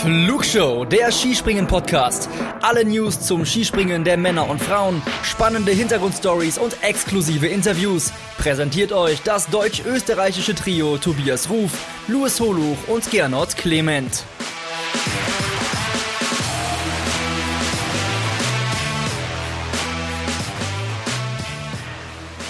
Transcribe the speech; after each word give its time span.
Flugshow, 0.00 0.86
der 0.86 1.12
Skispringen-Podcast. 1.12 2.30
Alle 2.62 2.86
News 2.86 3.20
zum 3.20 3.44
Skispringen 3.44 4.02
der 4.02 4.16
Männer 4.16 4.48
und 4.48 4.58
Frauen, 4.58 5.02
spannende 5.22 5.72
Hintergrundstories 5.72 6.56
und 6.56 6.74
exklusive 6.82 7.46
Interviews. 7.46 8.10
Präsentiert 8.38 8.92
euch 8.92 9.20
das 9.20 9.48
deutsch-österreichische 9.48 10.54
Trio 10.54 10.96
Tobias 10.96 11.50
Ruf, 11.50 11.72
Louis 12.08 12.40
Holuch 12.40 12.78
und 12.88 13.10
Gernot 13.10 13.58
Clement. 13.58 14.24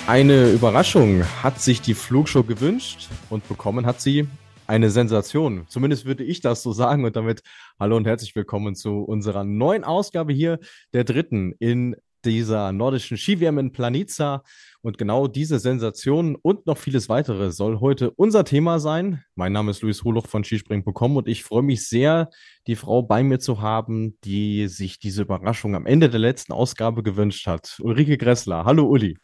Eine 0.07 0.51
Überraschung 0.53 1.25
hat 1.43 1.61
sich 1.61 1.81
die 1.81 1.95
Flugshow 1.95 2.45
gewünscht 2.45 3.09
und 3.29 3.49
bekommen 3.49 3.87
hat 3.87 4.01
sie 4.01 4.29
eine 4.71 4.91
Sensation. 4.91 5.65
Zumindest 5.67 6.05
würde 6.05 6.23
ich 6.23 6.41
das 6.41 6.63
so 6.63 6.73
sagen. 6.73 7.05
Und 7.05 7.17
damit 7.17 7.43
hallo 7.81 7.97
und 7.97 8.07
herzlich 8.07 8.37
willkommen 8.37 8.77
zu 8.77 9.03
unserer 9.03 9.43
neuen 9.43 9.83
Ausgabe 9.83 10.33
hier, 10.33 10.61
der 10.93 11.03
dritten 11.03 11.55
in 11.59 11.97
dieser 12.25 12.71
nordischen 12.71 13.17
Ski-WM 13.17 13.59
in 13.59 13.73
Planica. 13.73 14.45
Und 14.81 14.97
genau 14.97 15.27
diese 15.27 15.59
Sensation 15.59 16.37
und 16.41 16.67
noch 16.67 16.79
vieles 16.79 17.09
weitere 17.09 17.51
soll 17.51 17.81
heute 17.81 18.13
unser 18.13 18.45
Thema 18.45 18.79
sein. 18.79 19.25
Mein 19.35 19.53
Name 19.53 19.73
ist 19.73 19.83
Luis 19.83 20.05
Holoch 20.05 20.29
von 20.29 20.45
Skispringen.com 20.45 21.17
und 21.17 21.27
ich 21.27 21.43
freue 21.43 21.63
mich 21.63 21.89
sehr, 21.89 22.31
die 22.69 22.77
Frau 22.77 23.03
bei 23.03 23.25
mir 23.25 23.41
zu 23.41 23.61
haben, 23.61 24.19
die 24.23 24.69
sich 24.69 25.01
diese 25.01 25.23
Überraschung 25.23 25.75
am 25.75 25.85
Ende 25.85 26.09
der 26.09 26.21
letzten 26.21 26.53
Ausgabe 26.53 27.03
gewünscht 27.03 27.49
hat. 27.49 27.77
Ulrike 27.81 28.17
Gressler. 28.17 28.65
Hallo 28.65 28.87
Uli. 28.87 29.19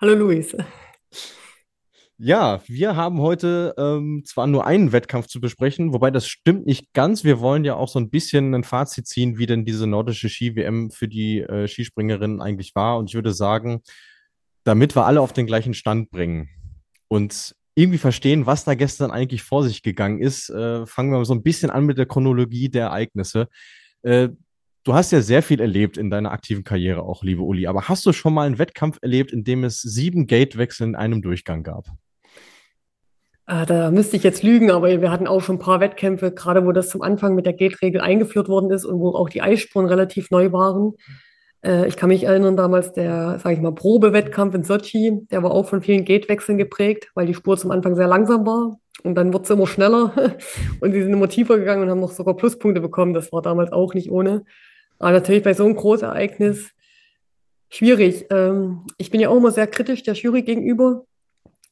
Hallo 0.00 0.14
Luis. 0.14 0.56
Ja, 2.24 2.62
wir 2.68 2.94
haben 2.94 3.20
heute 3.20 3.74
ähm, 3.76 4.22
zwar 4.24 4.46
nur 4.46 4.64
einen 4.64 4.92
Wettkampf 4.92 5.26
zu 5.26 5.40
besprechen, 5.40 5.92
wobei 5.92 6.12
das 6.12 6.28
stimmt 6.28 6.66
nicht 6.66 6.92
ganz. 6.92 7.24
Wir 7.24 7.40
wollen 7.40 7.64
ja 7.64 7.74
auch 7.74 7.88
so 7.88 7.98
ein 7.98 8.10
bisschen 8.10 8.54
ein 8.54 8.62
Fazit 8.62 9.08
ziehen, 9.08 9.38
wie 9.38 9.46
denn 9.46 9.64
diese 9.64 9.88
nordische 9.88 10.28
Ski-WM 10.28 10.92
für 10.92 11.08
die 11.08 11.40
äh, 11.40 11.66
Skispringerinnen 11.66 12.40
eigentlich 12.40 12.76
war. 12.76 12.98
Und 12.98 13.10
ich 13.10 13.16
würde 13.16 13.32
sagen, 13.32 13.80
damit 14.62 14.94
wir 14.94 15.04
alle 15.04 15.20
auf 15.20 15.32
den 15.32 15.46
gleichen 15.46 15.74
Stand 15.74 16.12
bringen 16.12 16.48
und 17.08 17.56
irgendwie 17.74 17.98
verstehen, 17.98 18.46
was 18.46 18.62
da 18.62 18.74
gestern 18.74 19.10
eigentlich 19.10 19.42
vor 19.42 19.64
sich 19.64 19.82
gegangen 19.82 20.20
ist, 20.20 20.48
äh, 20.48 20.86
fangen 20.86 21.10
wir 21.10 21.24
so 21.24 21.34
ein 21.34 21.42
bisschen 21.42 21.70
an 21.70 21.86
mit 21.86 21.98
der 21.98 22.06
Chronologie 22.06 22.68
der 22.68 22.84
Ereignisse. 22.84 23.48
Äh, 24.02 24.28
Du 24.84 24.94
hast 24.94 25.12
ja 25.12 25.22
sehr 25.22 25.44
viel 25.44 25.60
erlebt 25.60 25.96
in 25.96 26.10
deiner 26.10 26.32
aktiven 26.32 26.64
Karriere 26.64 27.04
auch, 27.04 27.22
liebe 27.22 27.42
Uli. 27.42 27.68
Aber 27.68 27.88
hast 27.88 28.04
du 28.04 28.12
schon 28.12 28.34
mal 28.34 28.46
einen 28.46 28.58
Wettkampf 28.58 28.98
erlebt, 29.00 29.30
in 29.30 29.44
dem 29.44 29.62
es 29.62 29.80
sieben 29.80 30.26
Gatewechsel 30.26 30.88
in 30.88 30.96
einem 30.96 31.22
Durchgang 31.22 31.62
gab? 31.62 31.86
Ah, 33.46 33.66
da 33.66 33.90
müsste 33.90 34.16
ich 34.16 34.22
jetzt 34.22 34.42
lügen, 34.42 34.70
aber 34.70 34.88
wir 35.00 35.10
hatten 35.10 35.26
auch 35.26 35.40
schon 35.40 35.56
ein 35.56 35.58
paar 35.58 35.80
Wettkämpfe, 35.80 36.32
gerade 36.32 36.64
wo 36.64 36.72
das 36.72 36.90
zum 36.90 37.02
Anfang 37.02 37.34
mit 37.34 37.44
der 37.44 37.52
Gate-Regel 37.54 38.00
eingeführt 38.00 38.48
worden 38.48 38.70
ist 38.70 38.84
und 38.84 39.00
wo 39.00 39.10
auch 39.10 39.28
die 39.28 39.42
Eisspuren 39.42 39.86
relativ 39.86 40.30
neu 40.30 40.52
waren. 40.52 40.92
Äh, 41.64 41.88
ich 41.88 41.96
kann 41.96 42.08
mich 42.08 42.24
erinnern, 42.24 42.56
damals 42.56 42.92
der, 42.92 43.38
sage 43.40 43.56
ich 43.56 43.60
mal, 43.60 43.74
Probewettkampf 43.74 44.54
in 44.54 44.64
Sochi, 44.64 45.26
der 45.30 45.42
war 45.42 45.50
auch 45.50 45.68
von 45.68 45.82
vielen 45.82 46.04
Gate-Wechseln 46.04 46.56
geprägt, 46.56 47.10
weil 47.14 47.26
die 47.26 47.34
Spur 47.34 47.56
zum 47.56 47.72
Anfang 47.72 47.96
sehr 47.96 48.06
langsam 48.06 48.46
war 48.46 48.78
und 49.02 49.14
dann 49.16 49.32
wurde 49.32 49.44
es 49.44 49.50
immer 49.50 49.66
schneller 49.66 50.12
und 50.80 50.92
sie 50.92 51.02
sind 51.02 51.12
immer 51.12 51.28
tiefer 51.28 51.58
gegangen 51.58 51.82
und 51.82 51.90
haben 51.90 52.00
noch 52.00 52.12
sogar 52.12 52.36
Pluspunkte 52.36 52.80
bekommen. 52.80 53.14
Das 53.14 53.32
war 53.32 53.42
damals 53.42 53.72
auch 53.72 53.94
nicht 53.94 54.10
ohne. 54.10 54.44
Aber 54.98 55.12
natürlich 55.12 55.42
bei 55.42 55.54
so 55.54 55.64
einem 55.64 55.76
Großereignis 55.76 56.70
schwierig. 57.70 58.26
Ähm, 58.30 58.86
ich 58.98 59.10
bin 59.10 59.20
ja 59.20 59.30
auch 59.30 59.36
immer 59.36 59.50
sehr 59.50 59.66
kritisch 59.66 60.02
der 60.02 60.14
Jury 60.14 60.42
gegenüber. 60.42 61.04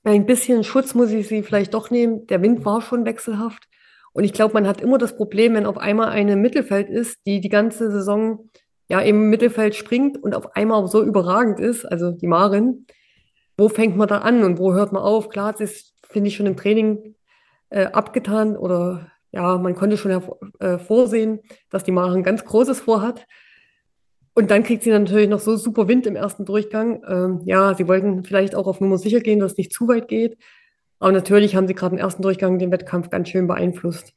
Ein 0.03 0.27
bisschen 0.27 0.65
Schutz 0.65 0.95
muss 0.95 1.11
ich 1.11 1.29
sie 1.29 1.43
vielleicht 1.43 1.75
doch 1.75 1.91
nehmen. 1.91 2.27
Der 2.27 2.41
Wind 2.43 2.65
war 2.65 2.81
schon 2.81 3.05
wechselhaft. 3.05 3.69
Und 4.13 4.25
ich 4.25 4.33
glaube, 4.33 4.55
man 4.55 4.67
hat 4.67 4.81
immer 4.81 4.99
das 4.99 5.17
Problem, 5.17 5.55
wenn 5.55 5.67
auf 5.67 5.79
einmal 5.79 6.09
eine 6.09 6.37
Mittelfeld 6.37 6.89
ist, 6.89 7.19
die 7.27 7.41
die 7.41 7.49
ganze 7.49 7.91
Saison 7.91 8.51
ja 8.89 9.01
im 9.01 9.31
Mittelfeld 9.31 9.77
springt 9.77 10.19
und 10.23 10.35
auf 10.35 10.57
einmal 10.57 10.87
so 10.89 11.03
überragend 11.03 11.61
ist, 11.61 11.85
also 11.85 12.11
die 12.11 12.27
Marin. 12.27 12.87
Wo 13.57 13.69
fängt 13.69 13.97
man 13.97 14.09
da 14.09 14.19
an 14.19 14.43
und 14.43 14.59
wo 14.59 14.73
hört 14.73 14.93
man 14.93 15.03
auf? 15.03 15.29
Klar, 15.29 15.53
das 15.53 15.61
ist, 15.61 15.95
finde 16.09 16.29
ich, 16.29 16.37
schon 16.37 16.47
im 16.47 16.57
Training 16.57 17.15
äh, 17.69 17.85
abgetan 17.87 18.57
oder 18.57 19.13
ja, 19.33 19.59
man 19.59 19.77
konnte 19.77 19.97
schon 19.97 20.23
äh, 20.59 20.79
vorsehen, 20.79 21.41
dass 21.71 21.85
die 21.85 21.93
Maren 21.93 22.25
ganz 22.25 22.45
Großes 22.45 22.81
vorhat. 22.81 23.27
Und 24.41 24.51
dann 24.51 24.63
kriegt 24.63 24.83
sie 24.83 24.91
natürlich 24.91 25.29
noch 25.29 25.39
so 25.39 25.55
super 25.57 25.87
Wind 25.87 26.07
im 26.07 26.17
ersten 26.17 26.47
Durchgang. 26.47 27.03
Ähm, 27.07 27.43
ja, 27.45 27.75
sie 27.75 27.87
wollten 27.87 28.25
vielleicht 28.25 28.55
auch 28.55 28.67
auf 28.67 28.81
Nummer 28.81 28.97
sicher 28.97 29.21
gehen, 29.21 29.39
dass 29.39 29.53
es 29.53 29.59
nicht 29.59 29.71
zu 29.71 29.87
weit 29.87 30.09
geht. 30.09 30.39
Aber 30.99 31.13
natürlich 31.13 31.57
haben 31.57 31.69
sie 31.69 31.75
gerade 31.75 31.95
im 31.95 32.01
ersten 32.01 32.23
Durchgang 32.23 32.59
den 32.59 32.71
Wettkampf 32.71 33.11
ganz 33.11 33.29
schön 33.29 33.47
beeinflusst. 33.47 34.15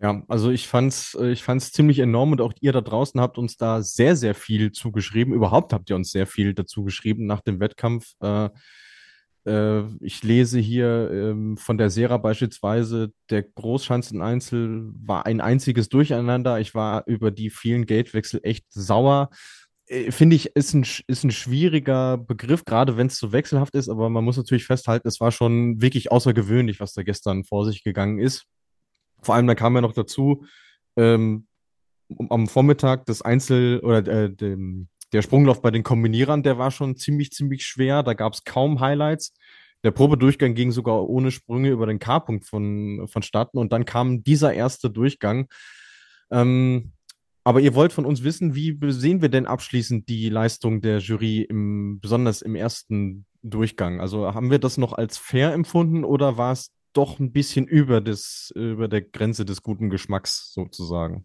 Ja, 0.00 0.22
also 0.26 0.50
ich 0.50 0.68
fand's, 0.68 1.14
äh, 1.20 1.32
ich 1.32 1.42
fand's 1.42 1.70
ziemlich 1.70 1.98
enorm 1.98 2.32
und 2.32 2.40
auch 2.40 2.54
ihr 2.62 2.72
da 2.72 2.80
draußen 2.80 3.20
habt 3.20 3.36
uns 3.36 3.58
da 3.58 3.82
sehr, 3.82 4.16
sehr 4.16 4.34
viel 4.34 4.72
zugeschrieben. 4.72 5.34
Überhaupt 5.34 5.74
habt 5.74 5.90
ihr 5.90 5.96
uns 5.96 6.10
sehr 6.10 6.26
viel 6.26 6.54
dazu 6.54 6.82
geschrieben 6.82 7.26
nach 7.26 7.42
dem 7.42 7.60
Wettkampf. 7.60 8.14
Äh, 8.20 8.48
äh, 9.48 9.84
ich 10.00 10.22
lese 10.22 10.58
hier 10.58 11.10
ähm, 11.10 11.56
von 11.56 11.78
der 11.78 11.90
Sera 11.90 12.18
beispielsweise, 12.18 13.12
der 13.30 13.42
Großschanzeneinzel 13.42 14.92
war 14.94 15.26
ein 15.26 15.40
einziges 15.40 15.88
Durcheinander. 15.88 16.60
Ich 16.60 16.74
war 16.74 17.04
über 17.06 17.30
die 17.30 17.50
vielen 17.50 17.86
Gatewechsel 17.86 18.40
echt 18.42 18.66
sauer. 18.70 19.30
Äh, 19.86 20.12
finde 20.12 20.36
ich, 20.36 20.54
ist 20.54 20.74
ein, 20.74 20.86
ist 21.06 21.24
ein 21.24 21.30
schwieriger 21.30 22.18
Begriff, 22.18 22.64
gerade 22.64 22.96
wenn 22.96 23.08
es 23.08 23.18
so 23.18 23.32
wechselhaft 23.32 23.74
ist, 23.74 23.88
aber 23.88 24.08
man 24.10 24.24
muss 24.24 24.36
natürlich 24.36 24.66
festhalten, 24.66 25.08
es 25.08 25.20
war 25.20 25.32
schon 25.32 25.80
wirklich 25.80 26.12
außergewöhnlich, 26.12 26.80
was 26.80 26.92
da 26.92 27.02
gestern 27.02 27.44
vor 27.44 27.64
sich 27.64 27.82
gegangen 27.82 28.18
ist. 28.18 28.44
Vor 29.22 29.34
allem, 29.34 29.46
da 29.46 29.54
kam 29.54 29.74
ja 29.74 29.80
noch 29.80 29.94
dazu, 29.94 30.44
ähm, 30.96 31.46
am 32.30 32.46
Vormittag 32.46 33.06
das 33.06 33.22
Einzel 33.22 33.80
oder 33.80 34.06
äh, 34.06 34.30
dem, 34.30 34.88
der 35.12 35.22
Sprunglauf 35.22 35.62
bei 35.62 35.70
den 35.70 35.82
Kombinierern, 35.82 36.42
der 36.42 36.58
war 36.58 36.70
schon 36.70 36.96
ziemlich, 36.96 37.32
ziemlich 37.32 37.64
schwer. 37.64 38.02
Da 38.02 38.14
gab 38.14 38.34
es 38.34 38.44
kaum 38.44 38.80
Highlights. 38.80 39.32
Der 39.84 39.90
Probedurchgang 39.92 40.54
ging 40.54 40.72
sogar 40.72 41.08
ohne 41.08 41.30
Sprünge 41.30 41.70
über 41.70 41.86
den 41.86 41.98
K-Punkt 41.98 42.46
von, 42.46 43.06
vonstatten 43.06 43.58
und 43.58 43.72
dann 43.72 43.84
kam 43.84 44.24
dieser 44.24 44.52
erste 44.52 44.90
Durchgang. 44.90 45.48
Ähm, 46.30 46.92
aber 47.44 47.60
ihr 47.60 47.74
wollt 47.74 47.92
von 47.92 48.04
uns 48.04 48.24
wissen, 48.24 48.54
wie 48.54 48.76
sehen 48.90 49.22
wir 49.22 49.28
denn 49.28 49.46
abschließend 49.46 50.08
die 50.08 50.28
Leistung 50.28 50.80
der 50.82 50.98
Jury, 50.98 51.42
im, 51.42 52.00
besonders 52.00 52.42
im 52.42 52.56
ersten 52.56 53.24
Durchgang? 53.42 54.00
Also 54.00 54.34
haben 54.34 54.50
wir 54.50 54.58
das 54.58 54.76
noch 54.76 54.92
als 54.92 55.16
fair 55.16 55.52
empfunden 55.52 56.04
oder 56.04 56.36
war 56.36 56.52
es 56.52 56.72
doch 56.92 57.20
ein 57.20 57.32
bisschen 57.32 57.66
über, 57.66 58.00
des, 58.00 58.52
über 58.54 58.88
der 58.88 59.02
Grenze 59.02 59.44
des 59.44 59.62
guten 59.62 59.88
Geschmacks 59.88 60.52
sozusagen? 60.52 61.24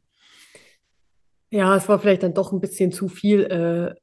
Ja, 1.54 1.76
es 1.76 1.88
war 1.88 2.00
vielleicht 2.00 2.24
dann 2.24 2.34
doch 2.34 2.52
ein 2.52 2.60
bisschen 2.60 2.92
zu 2.92 3.08
viel. 3.08 3.44
Äh, 3.44 3.94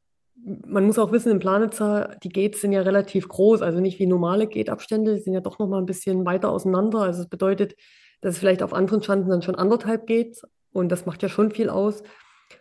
man 0.69 0.87
muss 0.87 1.01
auch 1.01 1.11
wissen, 1.11 1.33
in 1.33 1.41
Planitzer, 1.41 2.17
die 2.23 2.29
Gates 2.29 2.61
sind 2.61 2.71
ja 2.71 2.83
relativ 2.83 3.27
groß, 3.27 3.61
also 3.61 3.81
nicht 3.81 3.99
wie 3.99 4.07
normale 4.07 4.47
Gate-Abstände, 4.47 5.17
die 5.17 5.21
sind 5.21 5.35
ja 5.35 5.41
doch 5.41 5.59
noch 5.59 5.67
mal 5.67 5.79
ein 5.79 5.87
bisschen 5.87 6.25
weiter 6.25 6.53
auseinander. 6.53 7.01
Also 7.01 7.23
es 7.23 7.29
bedeutet, 7.29 7.75
dass 8.21 8.35
es 8.35 8.39
vielleicht 8.39 8.63
auf 8.63 8.73
anderen 8.73 9.03
Schanzen 9.03 9.31
dann 9.31 9.43
schon 9.43 9.57
anderthalb 9.57 10.07
geht 10.07 10.41
und 10.73 10.93
das 10.93 11.07
macht 11.07 11.25
ja 11.25 11.29
schon 11.29 11.51
viel 11.51 11.71
aus. 11.71 12.05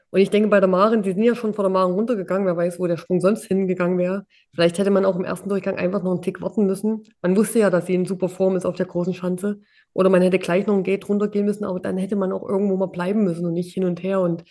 Und 0.10 0.22
ich 0.22 0.32
denke, 0.32 0.50
bei 0.50 0.60
der 0.60 0.68
Maren, 0.68 1.04
die 1.04 1.12
sind 1.12 1.22
ja 1.22 1.36
schon 1.36 1.54
vor 1.54 1.64
der 1.64 1.72
Maren 1.72 1.94
runtergegangen, 1.94 2.48
wer 2.48 2.58
weiß, 2.58 2.80
wo 2.80 2.88
der 2.88 2.98
Sprung 2.98 3.22
sonst 3.22 3.46
hingegangen 3.46 4.00
wäre. 4.00 4.26
Vielleicht 4.56 4.80
hätte 4.80 4.90
man 4.90 5.06
auch 5.06 5.16
im 5.16 5.24
ersten 5.24 5.50
Durchgang 5.50 5.78
einfach 5.78 6.02
noch 6.02 6.14
einen 6.14 6.24
Tick 6.24 6.42
warten 6.42 6.66
müssen. 6.66 7.04
Man 7.22 7.38
wusste 7.38 7.60
ja, 7.60 7.70
dass 7.70 7.86
sie 7.86 7.94
in 7.94 8.06
super 8.06 8.28
Form 8.28 8.56
ist 8.56 8.66
auf 8.66 8.76
der 8.76 8.88
großen 8.88 9.14
Schanze. 9.14 9.62
Oder 9.94 10.10
man 10.10 10.24
hätte 10.24 10.40
gleich 10.40 10.66
noch 10.66 10.74
ein 10.74 10.82
Gate 10.84 11.08
runtergehen 11.08 11.46
müssen, 11.46 11.64
aber 11.64 11.80
dann 11.80 11.98
hätte 11.98 12.16
man 12.16 12.32
auch 12.32 12.48
irgendwo 12.50 12.76
mal 12.76 12.88
bleiben 12.88 13.24
müssen 13.24 13.46
und 13.46 13.54
nicht 13.54 13.72
hin 13.72 13.86
und 13.86 14.02
her. 14.02 14.20
Und 14.22 14.46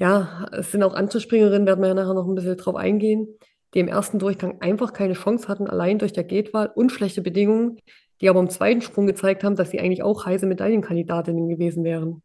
ja, 0.00 0.46
es 0.52 0.72
sind 0.72 0.82
auch 0.82 0.94
Anzuspringerinnen, 0.94 1.66
werden 1.66 1.82
wir 1.82 1.88
ja 1.88 1.94
nachher 1.94 2.14
noch 2.14 2.26
ein 2.26 2.34
bisschen 2.34 2.56
drauf 2.56 2.74
eingehen, 2.74 3.28
die 3.74 3.80
im 3.80 3.88
ersten 3.88 4.18
Durchgang 4.18 4.60
einfach 4.60 4.94
keine 4.94 5.12
Chance 5.12 5.46
hatten, 5.46 5.66
allein 5.66 5.98
durch 5.98 6.12
der 6.12 6.24
Gatewahl 6.24 6.72
und 6.74 6.90
schlechte 6.90 7.20
Bedingungen, 7.20 7.78
die 8.20 8.30
aber 8.30 8.40
im 8.40 8.48
zweiten 8.48 8.80
Sprung 8.80 9.06
gezeigt 9.06 9.44
haben, 9.44 9.56
dass 9.56 9.70
sie 9.70 9.78
eigentlich 9.78 10.02
auch 10.02 10.24
heiße 10.24 10.46
Medaillenkandidatinnen 10.46 11.48
gewesen 11.48 11.84
wären. 11.84 12.22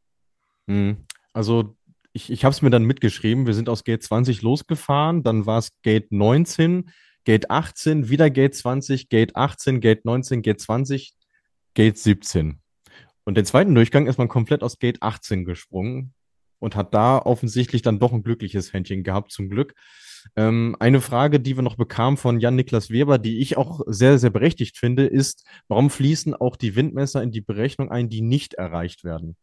Mhm. 0.68 1.06
Also 1.33 1.75
ich, 2.13 2.31
ich 2.31 2.45
habe 2.45 2.54
es 2.54 2.62
mir 2.62 2.69
dann 2.69 2.86
mitgeschrieben. 2.86 3.45
Wir 3.45 3.54
sind 3.54 3.68
aus 3.68 3.83
Gate 3.83 4.04
20 4.04 4.42
losgefahren, 4.42 5.21
dann 5.21 5.45
war 5.45 5.60
es 5.60 5.71
Gate 5.81 6.13
19, 6.13 6.89
Gate 7.25 7.51
18, 7.51 8.07
wieder 8.10 8.30
Gate 8.30 8.56
20, 8.56 9.10
Gate 9.10 9.36
18, 9.36 9.81
Gate 9.81 10.06
19, 10.06 10.42
Gate 10.42 10.62
20, 10.62 11.13
Gate 11.74 11.98
17. 11.98 12.62
Und 13.25 13.36
den 13.36 13.45
zweiten 13.45 13.75
Durchgang 13.75 14.07
ist 14.07 14.18
man 14.18 14.30
komplett 14.30 14.63
aus 14.63 14.80
Gate 14.80 15.01
18 15.01 15.44
gesprungen 15.44 16.13
und 16.60 16.75
hat 16.75 16.94
da 16.94 17.19
offensichtlich 17.19 17.81
dann 17.81 18.00
doch 18.00 18.13
ein 18.13 18.24
glückliches 18.24 18.74
Händchen 18.74 19.04
gehabt, 19.04 19.31
zum 19.31 19.50
Glück. 19.50 19.74
Ähm, 20.36 20.75
eine 20.80 21.02
Frage, 21.02 21.40
die 21.40 21.56
wir 21.56 21.63
noch 21.63 21.75
bekamen 21.75 22.18
von 22.18 22.40
Jan-Niklas 22.40 22.90
Weber, 22.90 23.18
die 23.18 23.40
ich 23.40 23.57
auch 23.57 23.81
sehr, 23.86 24.18
sehr 24.18 24.31
berechtigt 24.31 24.78
finde, 24.78 25.06
ist, 25.06 25.46
warum 25.68 25.90
fließen 25.90 26.34
auch 26.34 26.56
die 26.56 26.75
Windmesser 26.75 27.22
in 27.22 27.31
die 27.31 27.42
Berechnung 27.42 27.92
ein, 27.92 28.10
die 28.10 28.22
nicht 28.22 28.56
erreicht 28.56 29.04
werden? 29.04 29.38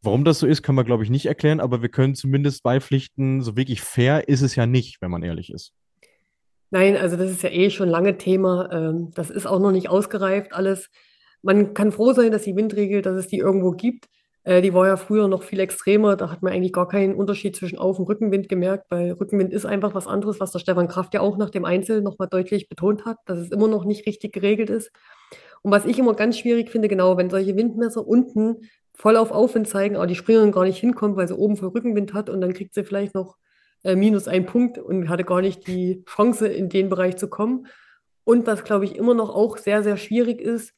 Warum 0.00 0.24
das 0.24 0.40
so 0.40 0.46
ist, 0.46 0.62
können 0.62 0.78
wir, 0.78 0.84
glaube 0.84 1.04
ich, 1.04 1.10
nicht 1.10 1.26
erklären, 1.26 1.60
aber 1.60 1.82
wir 1.82 1.88
können 1.88 2.14
zumindest 2.14 2.62
beipflichten, 2.62 3.40
so 3.42 3.56
wirklich 3.56 3.82
fair 3.82 4.28
ist 4.28 4.42
es 4.42 4.56
ja 4.56 4.66
nicht, 4.66 5.00
wenn 5.00 5.10
man 5.10 5.22
ehrlich 5.22 5.52
ist. 5.52 5.72
Nein, 6.70 6.96
also 6.96 7.16
das 7.16 7.30
ist 7.30 7.42
ja 7.42 7.50
eh 7.50 7.70
schon 7.70 7.88
lange 7.88 8.16
Thema. 8.16 8.70
Ähm, 8.72 9.10
das 9.14 9.30
ist 9.30 9.46
auch 9.46 9.60
noch 9.60 9.72
nicht 9.72 9.90
ausgereift 9.90 10.54
alles. 10.54 10.88
Man 11.42 11.74
kann 11.74 11.92
froh 11.92 12.14
sein, 12.14 12.32
dass 12.32 12.42
die 12.42 12.56
Windregel, 12.56 13.02
dass 13.02 13.16
es 13.16 13.28
die 13.28 13.38
irgendwo 13.38 13.72
gibt. 13.72 14.08
Äh, 14.44 14.62
die 14.62 14.74
war 14.74 14.86
ja 14.86 14.96
früher 14.96 15.28
noch 15.28 15.42
viel 15.42 15.60
extremer. 15.60 16.16
Da 16.16 16.30
hat 16.30 16.42
man 16.42 16.52
eigentlich 16.52 16.72
gar 16.72 16.88
keinen 16.88 17.14
Unterschied 17.14 17.56
zwischen 17.56 17.78
Auf- 17.78 17.98
und 17.98 18.08
Rückenwind 18.08 18.48
gemerkt, 18.48 18.86
weil 18.90 19.12
Rückenwind 19.12 19.52
ist 19.52 19.66
einfach 19.66 19.94
was 19.94 20.06
anderes, 20.06 20.40
was 20.40 20.52
der 20.52 20.58
Stefan 20.58 20.88
Kraft 20.88 21.14
ja 21.14 21.20
auch 21.20 21.36
nach 21.36 21.50
dem 21.50 21.64
Einzel 21.64 22.02
nochmal 22.02 22.28
deutlich 22.28 22.68
betont 22.68 23.04
hat, 23.04 23.18
dass 23.26 23.38
es 23.38 23.50
immer 23.50 23.68
noch 23.68 23.84
nicht 23.84 24.06
richtig 24.06 24.32
geregelt 24.32 24.70
ist. 24.70 24.90
Und 25.62 25.70
was 25.70 25.84
ich 25.86 25.98
immer 25.98 26.14
ganz 26.14 26.38
schwierig 26.38 26.70
finde, 26.70 26.88
genau, 26.88 27.16
wenn 27.16 27.30
solche 27.30 27.56
Windmesser 27.56 28.06
unten 28.06 28.68
voll 28.94 29.16
auf 29.16 29.30
Aufwind 29.30 29.68
zeigen, 29.68 29.96
aber 29.96 30.06
die 30.06 30.16
Springerin 30.16 30.52
gar 30.52 30.64
nicht 30.64 30.78
hinkommt, 30.78 31.16
weil 31.16 31.28
sie 31.28 31.36
oben 31.36 31.56
voll 31.56 31.68
Rückenwind 31.68 32.12
hat 32.14 32.28
und 32.28 32.40
dann 32.40 32.52
kriegt 32.52 32.74
sie 32.74 32.84
vielleicht 32.84 33.14
noch 33.14 33.36
äh, 33.84 33.94
minus 33.96 34.28
einen 34.28 34.46
Punkt 34.46 34.78
und 34.78 35.08
hatte 35.08 35.24
gar 35.24 35.40
nicht 35.40 35.66
die 35.66 36.04
Chance, 36.04 36.48
in 36.48 36.68
den 36.68 36.88
Bereich 36.88 37.16
zu 37.16 37.28
kommen. 37.28 37.66
Und 38.24 38.46
was, 38.46 38.64
glaube 38.64 38.84
ich, 38.84 38.96
immer 38.96 39.14
noch 39.14 39.30
auch 39.30 39.56
sehr, 39.56 39.82
sehr 39.82 39.96
schwierig 39.96 40.40
ist, 40.40 40.74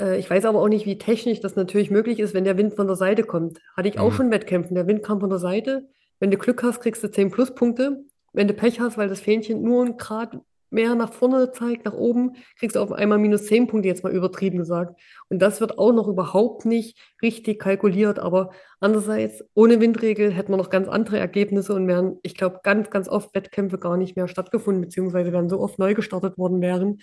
ich 0.00 0.30
weiß 0.30 0.44
aber 0.44 0.60
auch 0.60 0.68
nicht, 0.68 0.86
wie 0.86 0.98
technisch 0.98 1.40
das 1.40 1.56
natürlich 1.56 1.90
möglich 1.90 2.20
ist, 2.20 2.34
wenn 2.34 2.44
der 2.44 2.56
Wind 2.56 2.74
von 2.74 2.86
der 2.86 2.96
Seite 2.96 3.24
kommt. 3.24 3.58
Hatte 3.76 3.88
ich 3.88 3.98
auch 3.98 4.10
Mhm. 4.10 4.14
schon 4.14 4.30
Wettkämpfen. 4.30 4.74
Der 4.74 4.86
Wind 4.86 5.02
kam 5.02 5.20
von 5.20 5.30
der 5.30 5.38
Seite. 5.40 5.88
Wenn 6.20 6.30
du 6.30 6.36
Glück 6.36 6.62
hast, 6.62 6.80
kriegst 6.80 7.02
du 7.02 7.10
10 7.10 7.30
Pluspunkte. 7.30 8.04
Wenn 8.32 8.46
du 8.48 8.54
Pech 8.54 8.78
hast, 8.80 8.96
weil 8.98 9.08
das 9.08 9.20
Fähnchen 9.20 9.62
nur 9.62 9.84
einen 9.84 9.96
Grad 9.96 10.38
mehr 10.70 10.94
nach 10.94 11.12
vorne 11.14 11.50
zeigt, 11.50 11.86
nach 11.86 11.94
oben, 11.94 12.32
kriegst 12.58 12.76
du 12.76 12.80
auf 12.80 12.92
einmal 12.92 13.16
minus 13.18 13.46
10 13.46 13.66
Punkte, 13.68 13.88
jetzt 13.88 14.04
mal 14.04 14.12
übertrieben 14.12 14.58
gesagt. 14.58 15.00
Und 15.30 15.40
das 15.40 15.60
wird 15.62 15.78
auch 15.78 15.92
noch 15.92 16.08
überhaupt 16.08 16.66
nicht 16.66 16.98
richtig 17.22 17.58
kalkuliert. 17.58 18.18
Aber 18.18 18.50
andererseits, 18.78 19.42
ohne 19.54 19.80
Windregel 19.80 20.30
hätten 20.30 20.52
wir 20.52 20.58
noch 20.58 20.68
ganz 20.70 20.86
andere 20.86 21.18
Ergebnisse 21.18 21.72
und 21.74 21.88
wären, 21.88 22.18
ich 22.22 22.34
glaube, 22.34 22.60
ganz, 22.62 22.90
ganz 22.90 23.08
oft 23.08 23.34
Wettkämpfe 23.34 23.78
gar 23.78 23.96
nicht 23.96 24.14
mehr 24.14 24.28
stattgefunden, 24.28 24.82
beziehungsweise 24.82 25.32
wären 25.32 25.48
so 25.48 25.58
oft 25.58 25.78
neu 25.78 25.94
gestartet 25.94 26.36
worden 26.36 26.60
wären. 26.60 26.98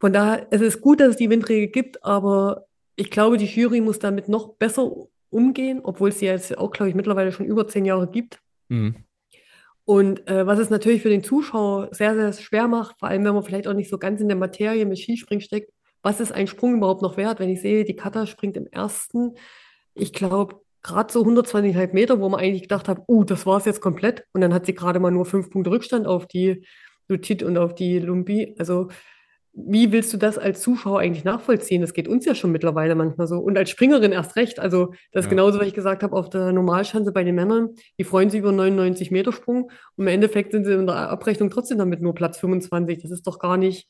Von 0.00 0.12
daher, 0.12 0.46
es 0.50 0.60
ist 0.60 0.80
gut, 0.80 1.00
dass 1.00 1.10
es 1.10 1.16
die 1.16 1.30
Windregel 1.30 1.68
gibt, 1.68 2.04
aber 2.04 2.66
ich 2.96 3.10
glaube, 3.10 3.36
die 3.36 3.46
Jury 3.46 3.80
muss 3.80 3.98
damit 3.98 4.28
noch 4.28 4.54
besser 4.54 4.90
umgehen, 5.30 5.80
obwohl 5.82 6.10
es 6.10 6.18
sie 6.18 6.26
jetzt 6.26 6.56
auch, 6.56 6.70
glaube 6.70 6.90
ich, 6.90 6.94
mittlerweile 6.94 7.32
schon 7.32 7.46
über 7.46 7.66
zehn 7.68 7.84
Jahre 7.84 8.08
gibt. 8.08 8.40
Mhm. 8.68 8.96
Und 9.84 10.28
äh, 10.28 10.46
was 10.46 10.58
es 10.58 10.70
natürlich 10.70 11.02
für 11.02 11.08
den 11.08 11.24
Zuschauer 11.24 11.88
sehr, 11.92 12.14
sehr 12.14 12.32
schwer 12.34 12.68
macht, 12.68 12.98
vor 12.98 13.08
allem 13.08 13.24
wenn 13.24 13.34
man 13.34 13.42
vielleicht 13.42 13.66
auch 13.66 13.74
nicht 13.74 13.88
so 13.88 13.98
ganz 13.98 14.20
in 14.20 14.28
der 14.28 14.36
Materie 14.36 14.84
mit 14.84 14.98
Skispringen 14.98 15.40
steckt, 15.40 15.72
was 16.02 16.20
ist 16.20 16.32
ein 16.32 16.46
Sprung 16.46 16.74
überhaupt 16.74 17.02
noch 17.02 17.16
wert? 17.16 17.40
Wenn 17.40 17.48
ich 17.48 17.60
sehe, 17.60 17.84
die 17.84 17.96
Kata 17.96 18.26
springt 18.26 18.56
im 18.56 18.66
ersten, 18.66 19.34
ich 19.94 20.12
glaube, 20.12 20.60
gerade 20.82 21.12
so 21.12 21.22
120,5 21.24 21.92
Meter, 21.92 22.20
wo 22.20 22.28
man 22.28 22.40
eigentlich 22.40 22.62
gedacht 22.62 22.88
hat, 22.88 23.02
uh, 23.08 23.24
das 23.24 23.46
war 23.46 23.58
es 23.58 23.64
jetzt 23.64 23.80
komplett. 23.80 24.24
Und 24.32 24.42
dann 24.42 24.54
hat 24.54 24.66
sie 24.66 24.74
gerade 24.74 25.00
mal 25.00 25.10
nur 25.10 25.24
fünf 25.24 25.50
Punkte 25.50 25.70
Rückstand 25.70 26.06
auf 26.06 26.26
die 26.26 26.64
Lutit 27.08 27.42
und 27.42 27.58
auf 27.58 27.74
die 27.74 27.98
Lumbi. 27.98 28.54
Also 28.58 28.88
wie 29.52 29.90
willst 29.92 30.12
du 30.12 30.16
das 30.18 30.38
als 30.38 30.60
Zuschauer 30.62 31.00
eigentlich 31.00 31.24
nachvollziehen? 31.24 31.80
Das 31.80 31.92
geht 31.92 32.06
uns 32.06 32.24
ja 32.24 32.34
schon 32.34 32.52
mittlerweile 32.52 32.94
manchmal 32.94 33.26
so. 33.26 33.38
Und 33.38 33.58
als 33.58 33.70
Springerin 33.70 34.12
erst 34.12 34.36
recht. 34.36 34.60
Also, 34.60 34.92
das 35.12 35.24
ist 35.24 35.26
Ja. 35.26 35.30
genauso, 35.36 35.58
was 35.58 35.66
ich 35.66 35.74
gesagt 35.74 36.02
habe, 36.02 36.14
auf 36.16 36.30
der 36.30 36.52
Normalschanze 36.52 37.12
bei 37.12 37.24
den 37.24 37.34
Männern. 37.34 37.70
Die 37.98 38.04
freuen 38.04 38.30
sich 38.30 38.40
über 38.40 38.52
99 38.52 39.10
Meter 39.10 39.32
Sprung. 39.32 39.64
Und 39.96 40.04
im 40.04 40.06
Endeffekt 40.08 40.52
sind 40.52 40.64
sie 40.64 40.72
in 40.74 40.86
der 40.86 41.10
Abrechnung 41.10 41.50
trotzdem 41.50 41.78
damit 41.78 42.00
nur 42.02 42.14
Platz 42.14 42.38
25. 42.38 43.02
Das 43.02 43.10
ist 43.10 43.26
doch 43.26 43.38
gar 43.38 43.56
nicht, 43.56 43.88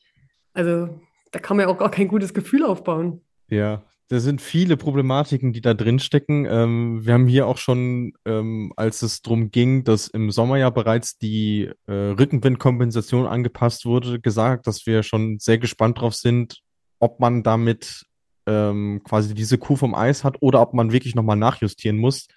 also, 0.53 0.89
da 1.31 1.39
kann 1.39 1.57
man 1.57 1.67
ja 1.67 1.71
auch 1.73 1.77
gar 1.77 1.91
kein 1.91 2.07
gutes 2.07 2.33
Gefühl 2.33 2.63
aufbauen. 2.65 3.21
Ja, 3.49 3.83
da 4.09 4.19
sind 4.19 4.41
viele 4.41 4.75
Problematiken, 4.75 5.53
die 5.53 5.61
da 5.61 5.75
drin 5.75 5.99
stecken. 5.99 6.45
Ähm, 6.49 7.05
wir 7.05 7.13
haben 7.13 7.27
hier 7.27 7.45
auch 7.45 7.57
schon, 7.57 8.13
ähm, 8.25 8.73
als 8.75 9.03
es 9.03 9.21
darum 9.21 9.51
ging, 9.51 9.83
dass 9.83 10.07
im 10.07 10.31
Sommer 10.31 10.57
ja 10.57 10.71
bereits 10.71 11.19
die 11.19 11.69
äh, 11.85 11.93
Rückenwindkompensation 11.93 13.27
angepasst 13.27 13.85
wurde, 13.85 14.19
gesagt, 14.19 14.65
dass 14.65 14.87
wir 14.87 15.03
schon 15.03 15.37
sehr 15.37 15.59
gespannt 15.59 16.01
drauf 16.01 16.15
sind, 16.15 16.61
ob 16.97 17.19
man 17.19 17.43
damit 17.43 18.05
ähm, 18.47 19.01
quasi 19.03 19.35
diese 19.35 19.59
Kuh 19.59 19.75
vom 19.75 19.93
Eis 19.93 20.23
hat 20.23 20.37
oder 20.41 20.59
ob 20.59 20.73
man 20.73 20.91
wirklich 20.91 21.13
nochmal 21.13 21.37
nachjustieren 21.37 21.97
muss. 21.97 22.27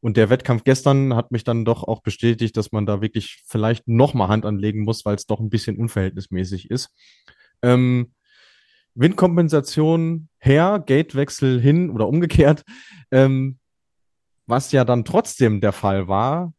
Und 0.00 0.16
der 0.16 0.30
Wettkampf 0.30 0.62
gestern 0.62 1.16
hat 1.16 1.32
mich 1.32 1.42
dann 1.42 1.64
doch 1.64 1.82
auch 1.82 2.02
bestätigt, 2.02 2.56
dass 2.56 2.70
man 2.70 2.86
da 2.86 3.00
wirklich 3.00 3.42
vielleicht 3.46 3.88
nochmal 3.88 4.28
Hand 4.28 4.46
anlegen 4.46 4.84
muss, 4.84 5.04
weil 5.04 5.16
es 5.16 5.26
doch 5.26 5.40
ein 5.40 5.50
bisschen 5.50 5.76
unverhältnismäßig 5.76 6.70
ist. 6.70 6.90
Ähm, 7.62 8.12
Windkompensation 8.94 10.28
her, 10.46 10.82
Gatewechsel 10.84 11.60
hin 11.60 11.90
oder 11.90 12.08
umgekehrt. 12.08 12.64
Ähm, 13.10 13.58
was 14.46 14.72
ja 14.72 14.84
dann 14.84 15.04
trotzdem 15.04 15.60
der 15.60 15.72
Fall 15.72 16.08
war, 16.08 16.52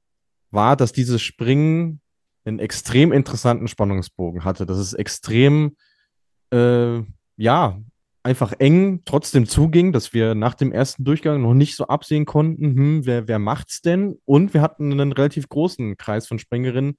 war, 0.52 0.76
dass 0.76 0.92
dieses 0.92 1.22
Springen 1.22 2.02
einen 2.46 2.60
extrem 2.60 3.12
interessanten 3.12 3.68
Spannungsbogen 3.68 4.44
hatte. 4.44 4.66
Dass 4.66 4.78
es 4.78 4.94
extrem, 4.94 5.76
äh, 6.52 7.02
ja, 7.38 7.80
einfach 8.24 8.54
eng 8.60 9.04
trotzdem 9.06 9.46
zuging, 9.46 9.94
dass 9.94 10.14
wir 10.14 10.36
nach 10.36 10.54
dem 10.54 10.74
ersten 10.74 11.06
Durchgang 11.06 11.42
noch 11.42 11.54
nicht 11.54 11.76
so 11.76 11.88
absehen 11.88 12.26
konnten, 12.26 12.76
hm, 12.76 13.06
wer, 13.06 13.28
wer 13.28 13.40
macht's 13.40 13.82
denn? 13.82 14.20
Und 14.26 14.54
wir 14.54 14.62
hatten 14.62 14.92
einen 14.92 15.14
relativ 15.14 15.48
großen 15.48 15.96
Kreis 15.98 16.28
von 16.28 16.40
Springerinnen, 16.40 16.98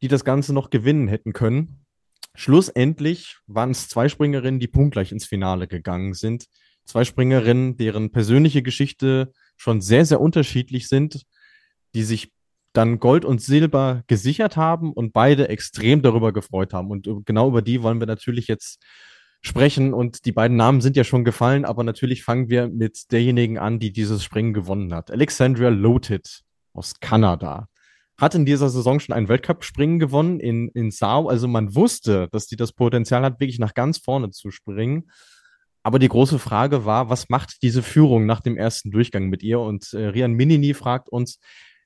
die 0.00 0.08
das 0.08 0.24
Ganze 0.24 0.54
noch 0.54 0.70
gewinnen 0.70 1.08
hätten 1.08 1.32
können. 1.32 1.84
Schlussendlich 2.34 3.38
waren 3.46 3.70
es 3.70 3.88
zwei 3.88 4.08
Springerinnen, 4.08 4.60
die 4.60 4.68
punktgleich 4.68 5.12
ins 5.12 5.26
Finale 5.26 5.66
gegangen 5.66 6.14
sind. 6.14 6.46
Zwei 6.84 7.04
Springerinnen, 7.04 7.76
deren 7.76 8.12
persönliche 8.12 8.62
Geschichte 8.62 9.32
schon 9.56 9.80
sehr, 9.80 10.04
sehr 10.04 10.20
unterschiedlich 10.20 10.88
sind, 10.88 11.22
die 11.94 12.04
sich 12.04 12.32
dann 12.72 13.00
Gold 13.00 13.24
und 13.24 13.42
Silber 13.42 14.04
gesichert 14.06 14.56
haben 14.56 14.92
und 14.92 15.12
beide 15.12 15.48
extrem 15.48 16.00
darüber 16.02 16.32
gefreut 16.32 16.72
haben. 16.72 16.90
Und 16.90 17.08
genau 17.26 17.48
über 17.48 17.62
die 17.62 17.82
wollen 17.82 18.00
wir 18.00 18.06
natürlich 18.06 18.46
jetzt 18.46 18.80
sprechen. 19.40 19.92
Und 19.92 20.24
die 20.24 20.32
beiden 20.32 20.56
Namen 20.56 20.80
sind 20.80 20.96
ja 20.96 21.04
schon 21.04 21.24
gefallen, 21.24 21.64
aber 21.64 21.82
natürlich 21.82 22.22
fangen 22.22 22.48
wir 22.48 22.68
mit 22.68 23.10
derjenigen 23.10 23.58
an, 23.58 23.78
die 23.78 23.92
dieses 23.92 24.22
Springen 24.22 24.52
gewonnen 24.52 24.94
hat. 24.94 25.10
Alexandria 25.10 25.70
Loted 25.70 26.42
aus 26.72 27.00
Kanada 27.00 27.68
hat 28.18 28.34
in 28.34 28.44
dieser 28.44 28.68
Saison 28.68 28.98
schon 28.98 29.14
ein 29.14 29.28
Weltcup-Springen 29.28 30.00
gewonnen 30.00 30.40
in, 30.40 30.68
in 30.70 30.90
Sao. 30.90 31.28
Also 31.28 31.46
man 31.46 31.74
wusste, 31.74 32.28
dass 32.32 32.46
die 32.46 32.56
das 32.56 32.72
Potenzial 32.72 33.22
hat, 33.22 33.40
wirklich 33.40 33.60
nach 33.60 33.74
ganz 33.74 33.98
vorne 33.98 34.30
zu 34.30 34.50
springen. 34.50 35.10
Aber 35.84 36.00
die 36.00 36.08
große 36.08 36.40
Frage 36.40 36.84
war, 36.84 37.08
was 37.08 37.28
macht 37.28 37.62
diese 37.62 37.82
Führung 37.82 38.26
nach 38.26 38.40
dem 38.40 38.56
ersten 38.56 38.90
Durchgang 38.90 39.28
mit 39.28 39.44
ihr? 39.44 39.60
Und 39.60 39.92
äh, 39.92 40.08
Rian 40.08 40.32
Minini 40.32 40.74
fragt 40.74 41.08
uns, 41.08 41.38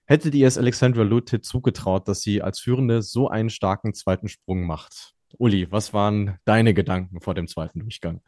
hättet 0.06 0.34
ihr 0.34 0.48
es 0.48 0.56
Alexandra 0.56 1.02
Lutit 1.02 1.44
zugetraut, 1.44 2.08
dass 2.08 2.22
sie 2.22 2.40
als 2.40 2.58
Führende 2.58 3.02
so 3.02 3.28
einen 3.28 3.50
starken 3.50 3.92
zweiten 3.92 4.28
Sprung 4.28 4.64
macht? 4.64 5.12
Uli, 5.38 5.70
was 5.70 5.92
waren 5.92 6.38
deine 6.46 6.72
Gedanken 6.72 7.20
vor 7.20 7.34
dem 7.34 7.46
zweiten 7.46 7.80
Durchgang? 7.80 8.22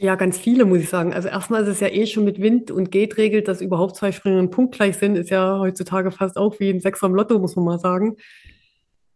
Ja, 0.00 0.14
ganz 0.14 0.38
viele, 0.38 0.64
muss 0.64 0.78
ich 0.78 0.88
sagen. 0.88 1.12
Also 1.12 1.28
erstmal 1.28 1.62
ist 1.64 1.68
es 1.68 1.80
ja 1.80 1.88
eh 1.88 2.06
schon 2.06 2.24
mit 2.24 2.40
Wind 2.40 2.70
und 2.70 2.92
Geht 2.92 3.16
regelt, 3.16 3.48
dass 3.48 3.60
überhaupt 3.60 3.96
zwei 3.96 4.12
Springerinnen 4.12 4.50
punktgleich 4.50 4.96
sind, 4.96 5.16
ist 5.16 5.30
ja 5.30 5.58
heutzutage 5.58 6.12
fast 6.12 6.36
auch 6.36 6.60
wie 6.60 6.70
ein 6.70 6.78
Sechser 6.78 7.08
im 7.08 7.16
Lotto, 7.16 7.38
muss 7.40 7.56
man 7.56 7.64
mal 7.64 7.80
sagen. 7.80 8.16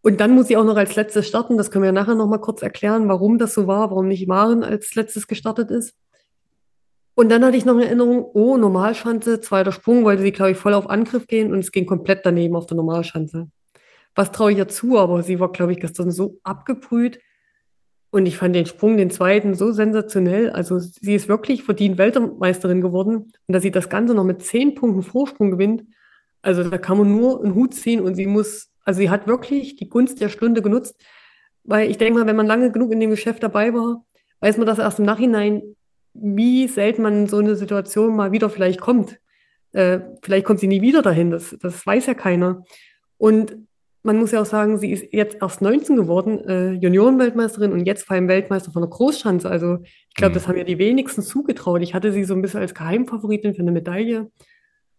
Und 0.02 0.20
dann 0.20 0.32
muss 0.34 0.48
sie 0.48 0.56
auch 0.56 0.64
noch 0.64 0.76
als 0.76 0.96
letztes 0.96 1.28
starten. 1.28 1.56
Das 1.56 1.70
können 1.70 1.84
wir 1.84 1.92
nachher 1.92 2.16
noch 2.16 2.26
mal 2.26 2.38
kurz 2.38 2.62
erklären, 2.62 3.08
warum 3.08 3.38
das 3.38 3.54
so 3.54 3.68
war, 3.68 3.90
warum 3.90 4.08
nicht 4.08 4.26
Maren 4.26 4.64
als 4.64 4.96
letztes 4.96 5.28
gestartet 5.28 5.70
ist. 5.70 5.94
Und 7.14 7.28
dann 7.28 7.44
hatte 7.44 7.56
ich 7.56 7.64
noch 7.64 7.74
eine 7.74 7.84
Erinnerung, 7.84 8.24
oh, 8.34 8.56
Normalschanze, 8.56 9.40
zweiter 9.40 9.70
Sprung, 9.70 10.02
wollte 10.02 10.22
sie, 10.22 10.32
glaube 10.32 10.52
ich, 10.52 10.56
voll 10.56 10.74
auf 10.74 10.90
Angriff 10.90 11.28
gehen 11.28 11.52
und 11.52 11.60
es 11.60 11.70
ging 11.70 11.86
komplett 11.86 12.26
daneben 12.26 12.56
auf 12.56 12.66
der 12.66 12.76
Normalschanze. 12.76 13.48
Was 14.16 14.32
traue 14.32 14.52
ich 14.52 14.58
ihr 14.58 14.68
zu, 14.68 14.98
aber 14.98 15.22
sie 15.22 15.38
war, 15.38 15.52
glaube 15.52 15.72
ich, 15.72 15.78
gestern 15.78 16.10
so 16.10 16.40
abgebrüht. 16.42 17.20
Und 18.12 18.26
ich 18.26 18.36
fand 18.36 18.54
den 18.54 18.66
Sprung, 18.66 18.98
den 18.98 19.10
zweiten, 19.10 19.54
so 19.54 19.72
sensationell. 19.72 20.50
Also 20.50 20.78
sie 20.78 21.14
ist 21.14 21.28
wirklich 21.28 21.62
verdient 21.62 21.96
Weltmeisterin 21.96 22.82
geworden. 22.82 23.32
Und 23.46 23.52
dass 23.54 23.62
sie 23.62 23.70
das 23.70 23.88
Ganze 23.88 24.14
noch 24.14 24.22
mit 24.22 24.42
zehn 24.42 24.74
Punkten 24.74 25.02
Vorsprung 25.02 25.50
gewinnt, 25.50 25.84
also 26.42 26.62
da 26.62 26.76
kann 26.76 26.98
man 26.98 27.10
nur 27.10 27.42
einen 27.42 27.54
Hut 27.54 27.72
ziehen 27.72 28.00
und 28.02 28.14
sie 28.14 28.26
muss, 28.26 28.70
also 28.84 28.98
sie 28.98 29.08
hat 29.08 29.26
wirklich 29.26 29.76
die 29.76 29.88
Gunst 29.88 30.20
der 30.20 30.28
Stunde 30.28 30.60
genutzt. 30.60 31.00
Weil 31.64 31.90
ich 31.90 31.96
denke 31.96 32.18
mal, 32.18 32.26
wenn 32.26 32.36
man 32.36 32.46
lange 32.46 32.70
genug 32.70 32.92
in 32.92 33.00
dem 33.00 33.08
Geschäft 33.08 33.42
dabei 33.42 33.72
war, 33.72 34.04
weiß 34.40 34.58
man 34.58 34.66
das 34.66 34.78
erst 34.78 34.98
im 34.98 35.06
Nachhinein, 35.06 35.62
wie 36.12 36.68
selten 36.68 37.00
man 37.00 37.14
in 37.14 37.28
so 37.28 37.38
eine 37.38 37.56
Situation 37.56 38.14
mal 38.14 38.30
wieder 38.30 38.50
vielleicht 38.50 38.80
kommt. 38.80 39.20
Äh, 39.72 40.00
vielleicht 40.22 40.44
kommt 40.44 40.60
sie 40.60 40.66
nie 40.66 40.82
wieder 40.82 41.00
dahin, 41.00 41.30
das, 41.30 41.56
das 41.62 41.86
weiß 41.86 42.04
ja 42.04 42.14
keiner. 42.14 42.62
Und 43.16 43.56
man 44.02 44.16
muss 44.18 44.32
ja 44.32 44.40
auch 44.40 44.46
sagen, 44.46 44.78
sie 44.78 44.90
ist 44.90 45.12
jetzt 45.12 45.36
erst 45.40 45.62
19 45.62 45.96
geworden, 45.96 46.40
äh, 46.48 46.72
Juniorenweltmeisterin 46.72 47.72
und 47.72 47.86
jetzt 47.86 48.04
vor 48.04 48.14
allem 48.14 48.28
Weltmeister 48.28 48.72
von 48.72 48.82
der 48.82 48.90
Großschanze. 48.90 49.48
Also 49.48 49.78
ich 50.08 50.14
glaube, 50.14 50.30
Mhm. 50.30 50.34
das 50.34 50.48
haben 50.48 50.58
ja 50.58 50.64
die 50.64 50.78
wenigsten 50.78 51.22
zugetraut. 51.22 51.82
Ich 51.82 51.94
hatte 51.94 52.12
sie 52.12 52.24
so 52.24 52.34
ein 52.34 52.42
bisschen 52.42 52.60
als 52.60 52.74
Geheimfavoritin 52.74 53.54
für 53.54 53.62
eine 53.62 53.72
Medaille. 53.72 54.30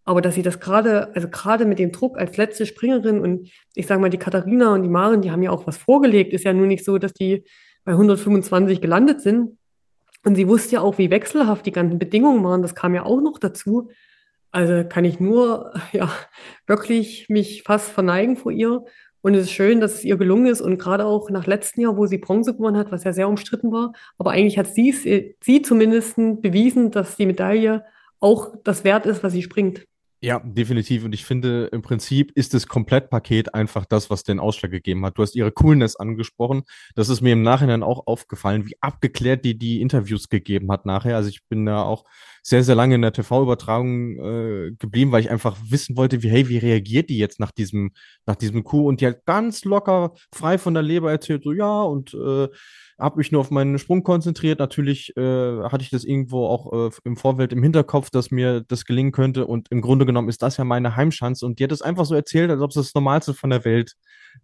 Aber 0.05 0.21
dass 0.21 0.35
sie 0.35 0.41
das 0.41 0.59
gerade, 0.59 1.13
also 1.15 1.27
gerade 1.29 1.65
mit 1.65 1.79
dem 1.79 1.91
Druck 1.91 2.17
als 2.17 2.35
letzte 2.37 2.65
Springerin 2.65 3.19
und 3.19 3.49
ich 3.73 3.87
sage 3.87 4.01
mal, 4.01 4.09
die 4.09 4.17
Katharina 4.17 4.73
und 4.73 4.83
die 4.83 4.89
Maren, 4.89 5.21
die 5.21 5.31
haben 5.31 5.43
ja 5.43 5.51
auch 5.51 5.65
was 5.67 5.77
vorgelegt. 5.77 6.33
Ist 6.33 6.43
ja 6.43 6.53
nur 6.53 6.67
nicht 6.67 6.83
so, 6.83 6.97
dass 6.97 7.13
die 7.13 7.43
bei 7.85 7.93
125 7.93 8.81
gelandet 8.81 9.21
sind. 9.21 9.57
Und 10.25 10.35
sie 10.35 10.47
wusste 10.47 10.75
ja 10.75 10.81
auch, 10.81 10.97
wie 10.97 11.09
wechselhaft 11.09 11.65
die 11.65 11.71
ganzen 11.71 11.99
Bedingungen 11.99 12.43
waren. 12.43 12.61
Das 12.61 12.75
kam 12.75 12.95
ja 12.95 13.03
auch 13.05 13.21
noch 13.21 13.39
dazu. 13.39 13.89
Also 14.53 14.87
kann 14.87 15.03
ich 15.03 15.19
nur, 15.19 15.73
ja, 15.91 16.09
wirklich 16.67 17.27
mich 17.27 17.63
fast 17.63 17.91
verneigen 17.91 18.37
vor 18.37 18.51
ihr. 18.51 18.85
Und 19.21 19.35
es 19.35 19.45
ist 19.45 19.51
schön, 19.51 19.79
dass 19.79 19.95
es 19.95 20.03
ihr 20.03 20.17
gelungen 20.17 20.47
ist. 20.47 20.61
Und 20.61 20.77
gerade 20.77 21.05
auch 21.05 21.29
nach 21.29 21.47
letztem 21.47 21.83
Jahr, 21.83 21.97
wo 21.97 22.05
sie 22.05 22.17
Bronze 22.17 22.53
gewonnen 22.53 22.77
hat, 22.77 22.91
was 22.91 23.03
ja 23.03 23.13
sehr 23.13 23.29
umstritten 23.29 23.71
war. 23.71 23.93
Aber 24.17 24.31
eigentlich 24.31 24.57
hat 24.57 24.67
sie 24.67 24.89
es, 24.89 25.03
sie 25.03 25.61
zumindest 25.61 26.15
bewiesen, 26.17 26.91
dass 26.91 27.15
die 27.15 27.25
Medaille 27.25 27.83
auch 28.19 28.53
das 28.63 28.83
wert 28.83 29.05
ist, 29.05 29.23
was 29.23 29.33
sie 29.33 29.41
springt. 29.41 29.85
Ja, 30.21 30.39
definitiv. 30.39 31.03
Und 31.03 31.13
ich 31.13 31.25
finde, 31.25 31.65
im 31.73 31.81
Prinzip 31.81 32.31
ist 32.35 32.53
das 32.53 32.67
Komplettpaket 32.67 33.53
einfach 33.53 33.85
das, 33.85 34.09
was 34.09 34.23
den 34.23 34.39
Ausschlag 34.39 34.71
gegeben 34.71 35.05
hat. 35.05 35.17
Du 35.17 35.21
hast 35.21 35.35
ihre 35.35 35.51
Coolness 35.51 35.97
angesprochen. 35.97 36.63
Das 36.95 37.09
ist 37.09 37.19
mir 37.19 37.33
im 37.33 37.41
Nachhinein 37.41 37.83
auch 37.83 38.07
aufgefallen, 38.07 38.65
wie 38.65 38.77
abgeklärt 38.79 39.43
die 39.43 39.57
die 39.57 39.81
Interviews 39.81 40.29
gegeben 40.29 40.71
hat 40.71 40.85
nachher. 40.85 41.17
Also 41.17 41.27
ich 41.27 41.43
bin 41.49 41.65
da 41.65 41.83
auch 41.83 42.05
sehr, 42.45 42.63
sehr 42.63 42.75
lange 42.75 42.95
in 42.95 43.01
der 43.01 43.13
TV-Übertragung 43.13 44.17
äh, 44.17 44.71
geblieben, 44.77 45.11
weil 45.13 45.21
ich 45.21 45.31
einfach 45.31 45.57
wissen 45.69 45.95
wollte, 45.95 46.21
wie, 46.23 46.29
hey, 46.29 46.49
wie 46.49 46.57
reagiert 46.57 47.09
die 47.09 47.17
jetzt 47.17 47.39
nach 47.39 47.51
diesem, 47.51 47.91
nach 48.25 48.35
diesem 48.35 48.65
Coup? 48.65 48.85
Und 48.85 48.99
die 48.99 49.07
hat 49.07 49.25
ganz 49.25 49.63
locker, 49.63 50.13
frei 50.33 50.57
von 50.57 50.73
der 50.73 50.83
Leber 50.83 51.09
erzählt, 51.09 51.43
so 51.43 51.53
ja, 51.53 51.81
und 51.83 52.13
äh, 52.13 52.49
habe 52.99 53.17
mich 53.17 53.31
nur 53.31 53.41
auf 53.41 53.49
meinen 53.49 53.79
Sprung 53.79 54.03
konzentriert. 54.03 54.59
Natürlich 54.59 55.15
äh, 55.15 55.63
hatte 55.63 55.83
ich 55.83 55.89
das 55.89 56.03
irgendwo 56.03 56.45
auch 56.45 56.89
äh, 56.89 56.91
im 57.05 57.15
Vorfeld 57.15 57.53
im 57.53 57.63
Hinterkopf, 57.63 58.09
dass 58.09 58.29
mir 58.29 58.61
das 58.61 58.85
gelingen 58.85 59.13
könnte. 59.13 59.47
Und 59.47 59.71
im 59.71 59.81
Grunde 59.81 60.05
genommen 60.05 60.29
ist 60.29 60.41
das 60.41 60.57
ja 60.57 60.65
meine 60.65 60.95
Heimschanze. 60.97 61.45
Und 61.45 61.59
die 61.59 61.63
hat 61.63 61.71
es 61.71 61.81
einfach 61.81 62.05
so 62.05 62.13
erzählt, 62.13 62.51
als 62.51 62.61
ob 62.61 62.69
es 62.69 62.75
das 62.75 62.93
Normalste 62.93 63.33
von 63.33 63.49
der 63.49 63.63
Welt 63.65 63.93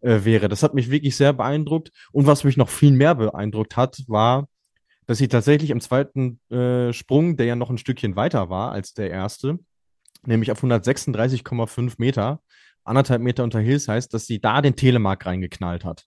äh, 0.02 0.20
wäre. 0.24 0.48
Das 0.48 0.64
hat 0.64 0.74
mich 0.74 0.90
wirklich 0.90 1.16
sehr 1.16 1.34
beeindruckt. 1.34 1.92
Und 2.12 2.28
was 2.28 2.44
mich 2.44 2.58
noch 2.58 2.70
viel 2.70 2.92
mehr 2.92 3.16
beeindruckt 3.16 3.76
hat, 3.78 3.98
war, 4.08 4.48
dass 5.10 5.18
sie 5.18 5.28
tatsächlich 5.28 5.72
im 5.72 5.82
zweiten 5.82 6.40
äh, 6.52 6.94
Sprung, 6.94 7.36
der 7.36 7.48
ja 7.48 7.56
noch 7.56 7.72
ein 7.72 7.80
Stückchen 7.80 8.16
weiter 8.16 8.52
war 8.52 8.72
als 8.72 8.94
der 8.94 9.10
erste, 9.10 9.58
nämlich 10.24 10.52
auf 10.52 10.64
136,5 10.64 11.96
Meter, 11.98 12.42
anderthalb 12.84 13.24
Meter 13.24 13.44
unter 13.44 13.60
Hills 13.60 13.88
heißt, 13.88 14.14
dass 14.14 14.28
sie 14.28 14.40
da 14.40 14.62
den 14.62 14.76
Telemark 14.76 15.26
reingeknallt 15.26 15.84
hat 15.84 16.06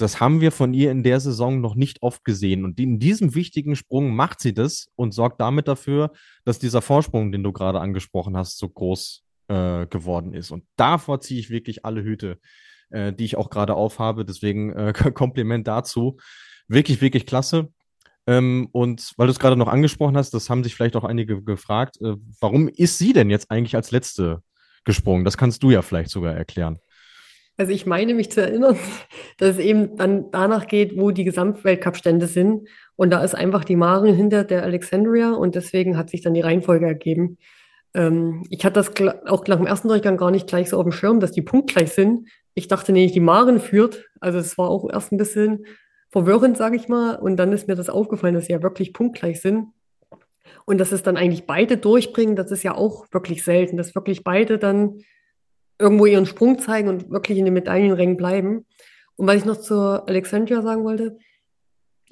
das 0.00 0.18
haben 0.18 0.40
wir 0.40 0.50
von 0.50 0.72
ihr 0.72 0.90
in 0.90 1.02
der 1.02 1.20
Saison 1.20 1.60
noch 1.60 1.74
nicht 1.74 2.02
oft 2.02 2.24
gesehen. 2.24 2.64
Und 2.64 2.80
in 2.80 2.98
diesem 2.98 3.34
wichtigen 3.34 3.76
Sprung 3.76 4.14
macht 4.14 4.40
sie 4.40 4.54
das 4.54 4.90
und 4.96 5.12
sorgt 5.12 5.40
damit 5.40 5.68
dafür, 5.68 6.12
dass 6.44 6.58
dieser 6.58 6.80
Vorsprung, 6.80 7.32
den 7.32 7.42
du 7.42 7.52
gerade 7.52 7.80
angesprochen 7.80 8.34
hast, 8.34 8.58
so 8.58 8.68
groß 8.68 9.22
äh, 9.48 9.86
geworden 9.86 10.32
ist. 10.32 10.52
Und 10.52 10.64
davor 10.76 11.20
ziehe 11.20 11.38
ich 11.38 11.50
wirklich 11.50 11.84
alle 11.84 12.02
Hüte, 12.02 12.38
äh, 12.88 13.12
die 13.12 13.26
ich 13.26 13.36
auch 13.36 13.50
gerade 13.50 13.74
aufhabe. 13.74 14.24
Deswegen 14.24 14.72
äh, 14.72 14.92
Kompliment 15.14 15.68
dazu. 15.68 16.16
Wirklich, 16.66 17.02
wirklich 17.02 17.26
klasse. 17.26 17.70
Ähm, 18.30 18.68
und 18.70 19.12
weil 19.16 19.26
du 19.26 19.32
es 19.32 19.40
gerade 19.40 19.56
noch 19.56 19.66
angesprochen 19.66 20.16
hast, 20.16 20.32
das 20.34 20.48
haben 20.48 20.62
sich 20.62 20.76
vielleicht 20.76 20.94
auch 20.94 21.02
einige 21.02 21.42
gefragt, 21.42 22.00
äh, 22.00 22.14
warum 22.40 22.68
ist 22.68 22.96
sie 22.96 23.12
denn 23.12 23.28
jetzt 23.28 23.50
eigentlich 23.50 23.74
als 23.74 23.90
letzte 23.90 24.44
gesprungen? 24.84 25.24
Das 25.24 25.36
kannst 25.36 25.64
du 25.64 25.72
ja 25.72 25.82
vielleicht 25.82 26.10
sogar 26.10 26.36
erklären. 26.36 26.78
Also 27.56 27.72
ich 27.72 27.86
meine 27.86 28.14
mich 28.14 28.30
zu 28.30 28.40
erinnern, 28.40 28.78
dass 29.38 29.56
es 29.56 29.58
eben 29.58 29.96
dann 29.96 30.30
danach 30.30 30.68
geht, 30.68 30.96
wo 30.96 31.10
die 31.10 31.24
Gesamtweltcup-Stände 31.24 32.28
sind. 32.28 32.68
Und 32.94 33.10
da 33.10 33.24
ist 33.24 33.34
einfach 33.34 33.64
die 33.64 33.74
Maren 33.74 34.14
hinter 34.14 34.44
der 34.44 34.62
Alexandria 34.62 35.32
und 35.32 35.56
deswegen 35.56 35.96
hat 35.96 36.08
sich 36.08 36.20
dann 36.20 36.34
die 36.34 36.40
Reihenfolge 36.40 36.86
ergeben. 36.86 37.36
Ähm, 37.94 38.44
ich 38.48 38.64
hatte 38.64 38.74
das 38.74 38.92
auch 39.26 39.44
nach 39.48 39.56
dem 39.56 39.66
ersten 39.66 39.88
Durchgang 39.88 40.16
gar 40.16 40.30
nicht 40.30 40.46
gleich 40.46 40.68
so 40.68 40.78
auf 40.78 40.84
dem 40.84 40.92
Schirm, 40.92 41.18
dass 41.18 41.32
die 41.32 41.42
punktgleich 41.42 41.90
sind. 41.90 42.28
Ich 42.54 42.68
dachte 42.68 42.92
nee, 42.92 43.08
die 43.08 43.18
Maren 43.18 43.58
führt. 43.58 44.04
Also 44.20 44.38
es 44.38 44.56
war 44.56 44.68
auch 44.70 44.88
erst 44.88 45.10
ein 45.10 45.16
bisschen 45.16 45.64
verwirrend, 46.10 46.56
sage 46.56 46.76
ich 46.76 46.88
mal. 46.88 47.16
Und 47.16 47.36
dann 47.36 47.52
ist 47.52 47.68
mir 47.68 47.76
das 47.76 47.88
aufgefallen, 47.88 48.34
dass 48.34 48.46
sie 48.46 48.52
ja 48.52 48.62
wirklich 48.62 48.92
punktgleich 48.92 49.40
sind. 49.40 49.68
Und 50.66 50.78
dass 50.78 50.92
es 50.92 51.02
dann 51.02 51.16
eigentlich 51.16 51.46
beide 51.46 51.76
durchbringen, 51.76 52.36
das 52.36 52.50
ist 52.50 52.62
ja 52.62 52.74
auch 52.74 53.06
wirklich 53.12 53.44
selten, 53.44 53.76
dass 53.76 53.94
wirklich 53.94 54.24
beide 54.24 54.58
dann 54.58 55.00
irgendwo 55.78 56.06
ihren 56.06 56.26
Sprung 56.26 56.58
zeigen 56.58 56.88
und 56.88 57.10
wirklich 57.10 57.38
in 57.38 57.44
den 57.44 57.54
Medaillenrängen 57.54 58.16
bleiben. 58.16 58.66
Und 59.16 59.26
was 59.26 59.36
ich 59.36 59.44
noch 59.44 59.56
zur 59.56 60.08
Alexandria 60.08 60.62
sagen 60.62 60.84
wollte, 60.84 61.18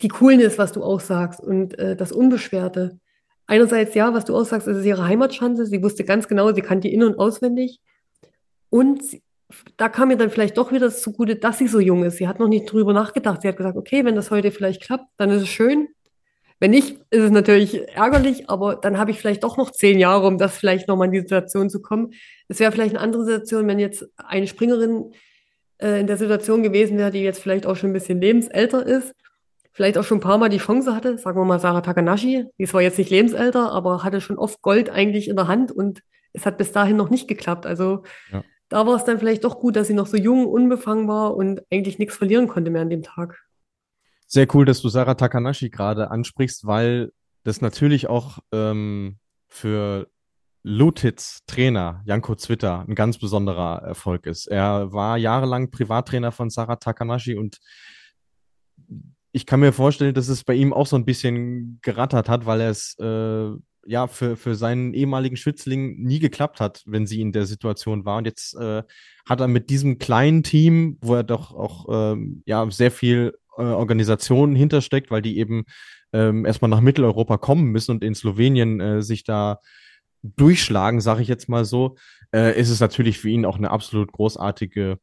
die 0.02 0.09
Coolness, 0.09 0.59
was 0.59 0.73
du 0.73 0.83
auch 0.83 1.00
sagst 1.00 1.40
und 1.40 1.78
äh, 1.78 1.97
das 1.97 2.12
Unbeschwerte. 2.12 2.99
Einerseits, 3.47 3.95
ja, 3.95 4.12
was 4.14 4.25
du 4.25 4.37
auch 4.37 4.45
sagst, 4.45 4.69
ist 4.69 4.85
ihre 4.85 5.07
Heimatschanze. 5.07 5.67
Sie 5.67 5.83
wusste 5.83 6.05
ganz 6.05 6.28
genau, 6.28 6.52
sie 6.52 6.61
kann 6.61 6.81
die 6.81 6.93
in- 6.93 7.02
und 7.02 7.19
auswendig. 7.19 7.81
Und 8.71 9.05
sie, 9.05 9.23
da 9.76 9.88
kam 9.88 10.09
mir 10.09 10.17
dann 10.17 10.31
vielleicht 10.31 10.59
doch 10.59 10.73
wieder 10.73 10.90
zugute, 10.90 11.37
dass 11.37 11.59
sie 11.59 11.69
so 11.69 11.81
jung 11.81 12.05
ist. 12.05 12.17
Sie 12.17 12.28
hat 12.28 12.38
noch 12.38 12.49
nicht 12.49 12.71
drüber 12.71 12.93
nachgedacht. 12.93 13.43
Sie 13.43 13.49
hat 13.49 13.57
gesagt, 13.57 13.76
okay, 13.76 14.05
wenn 14.05 14.14
das 14.14 14.31
heute 14.31 14.50
vielleicht 14.50 14.83
klappt, 14.83 15.07
dann 15.17 15.31
ist 15.31 15.43
es 15.43 15.49
schön. 15.49 15.88
Wenn 16.61 16.73
nicht, 16.73 16.99
ist 17.11 17.23
es 17.23 17.31
natürlich 17.31 17.88
ärgerlich, 17.97 18.50
aber 18.50 18.75
dann 18.76 18.99
habe 18.99 19.12
ich 19.12 19.19
vielleicht 19.19 19.45
doch 19.45 19.57
noch 19.57 19.71
zehn 19.71 19.99
Jahre, 19.99 20.26
um 20.26 20.38
das 20.38 20.57
vielleicht 20.57 20.88
nochmal 20.88 21.07
in 21.07 21.12
die 21.12 21.21
Situation 21.21 21.71
zu 21.71 21.81
kommen. 21.81 22.12
Es 22.49 22.59
wäre 22.59 22.73
vielleicht 22.73 22.97
eine 22.97 23.00
andere 23.00 23.25
Situation, 23.25 23.69
wenn 23.69 23.78
jetzt 23.78 24.09
eine 24.17 24.49
Springerin 24.49 25.12
äh, 25.78 26.00
in 26.00 26.09
der 26.09 26.17
Situation 26.17 26.64
gewesen 26.64 26.99
wäre, 26.99 27.12
die 27.12 27.23
jetzt 27.23 27.40
vielleicht 27.40 27.64
auch 27.64 27.76
schon 27.76 27.90
ein 27.90 27.95
bisschen 27.95 28.21
lebensälter 28.21 28.85
ist, 28.85 29.14
vielleicht 29.73 29.97
auch 29.97 30.05
schon 30.05 30.19
ein 30.19 30.23
paar 30.23 30.38
Mal 30.38 30.49
die 30.49 30.59
Chance 30.59 30.95
hatte, 30.97 31.17
sagen 31.17 31.38
wir 31.38 31.45
mal 31.45 31.61
Sarah 31.61 31.81
Takanashi, 31.81 32.47
die 32.59 32.64
ist 32.64 32.71
zwar 32.71 32.83
jetzt 32.83 32.99
nicht 32.99 33.11
lebensälter, 33.11 33.71
aber 33.71 34.02
hatte 34.02 34.21
schon 34.21 34.37
oft 34.37 34.61
Gold 34.61 34.90
eigentlich 34.90 35.28
in 35.28 35.37
der 35.37 35.47
Hand 35.47 35.71
und 35.71 36.00
es 36.33 36.45
hat 36.45 36.59
bis 36.59 36.73
dahin 36.73 36.97
noch 36.97 37.11
nicht 37.11 37.28
geklappt. 37.28 37.67
Also 37.67 38.02
ja. 38.33 38.43
Da 38.68 38.87
war 38.87 38.96
es 38.96 39.04
dann 39.04 39.18
vielleicht 39.18 39.44
doch 39.44 39.58
gut, 39.58 39.76
dass 39.76 39.87
sie 39.87 39.94
noch 39.94 40.06
so 40.06 40.16
jung, 40.16 40.46
unbefangen 40.46 41.08
war 41.08 41.34
und 41.34 41.62
eigentlich 41.70 41.98
nichts 41.98 42.16
verlieren 42.16 42.48
konnte 42.48 42.70
mehr 42.70 42.82
an 42.82 42.90
dem 42.90 43.02
Tag. 43.02 43.38
Sehr 44.26 44.46
cool, 44.54 44.64
dass 44.64 44.82
du 44.82 44.88
Sarah 44.88 45.14
Takanashi 45.14 45.70
gerade 45.70 46.10
ansprichst, 46.10 46.66
weil 46.66 47.12
das 47.44 47.62
natürlich 47.62 48.08
auch 48.08 48.38
ähm, 48.52 49.18
für 49.46 50.08
Lutitz 50.62 51.40
Trainer 51.46 52.02
Janko 52.04 52.34
Zwitter 52.34 52.84
ein 52.87 52.94
ganz 52.94 53.18
besonderer 53.18 53.82
Erfolg 53.82 54.26
ist. 54.26 54.48
Er 54.48 54.92
war 54.92 55.16
jahrelang 55.16 55.70
Privattrainer 55.70 56.30
von 56.30 56.50
Sarah 56.50 56.76
Takanashi 56.76 57.37
und 57.37 57.58
ich 59.32 59.46
kann 59.46 59.60
mir 59.60 59.72
vorstellen, 59.72 60.14
dass 60.14 60.28
es 60.28 60.44
bei 60.44 60.54
ihm 60.54 60.72
auch 60.72 60.87
so 60.87 60.96
ein 60.96 61.04
bisschen 61.04 61.78
gerattert 61.82 62.28
hat, 62.28 62.44
weil 62.44 62.60
er 62.60 62.70
es 62.70 62.98
äh, 62.98 63.50
ja 63.87 64.06
für, 64.06 64.37
für 64.37 64.54
seinen 64.54 64.94
ehemaligen 64.94 65.37
Schützling 65.37 66.02
nie 66.02 66.18
geklappt 66.18 66.61
hat, 66.61 66.82
wenn 66.87 67.06
sie 67.06 67.20
in 67.20 67.32
der 67.32 67.47
Situation 67.47 68.04
war. 68.04 68.18
Und 68.18 68.26
jetzt 68.26 68.54
äh, 68.54 68.82
hat 69.26 69.40
er 69.40 69.49
mit 69.49 69.70
diesem 69.70 69.99
kleinen 69.99 70.42
Team, 70.42 70.99
wo 71.00 71.14
er 71.14 71.25
doch 71.25 71.54
auch 71.54 71.87
ähm, 71.90 72.42
ja 72.47 72.70
sehr 72.70 72.90
viel 72.90 73.35
äh, 73.56 73.62
Organisationen 73.62 74.54
hintersteckt, 74.54 75.11
weil 75.11 75.23
die 75.23 75.38
eben 75.38 75.64
ähm, 76.12 76.44
erstmal 76.47 76.70
nach 76.70 76.80
Mitteleuropa 76.80 77.38
kommen 77.38 77.66
müssen 77.66 77.92
und 77.92 78.04
in 78.04 78.14
Slowenien 78.14 78.80
äh, 78.80 79.02
sich 79.02 79.25
da 79.25 79.61
durchschlagen, 80.23 81.00
sage 81.00 81.23
ich 81.23 81.28
jetzt 81.28 81.49
mal 81.49 81.64
so, 81.64 81.97
äh, 82.35 82.58
ist 82.58 82.70
es 82.70 82.80
natürlich 82.80 83.18
für 83.18 83.28
ihn 83.28 83.44
auch 83.44 83.56
eine 83.56 83.70
absolut 83.70 84.12
großartige, 84.12 84.99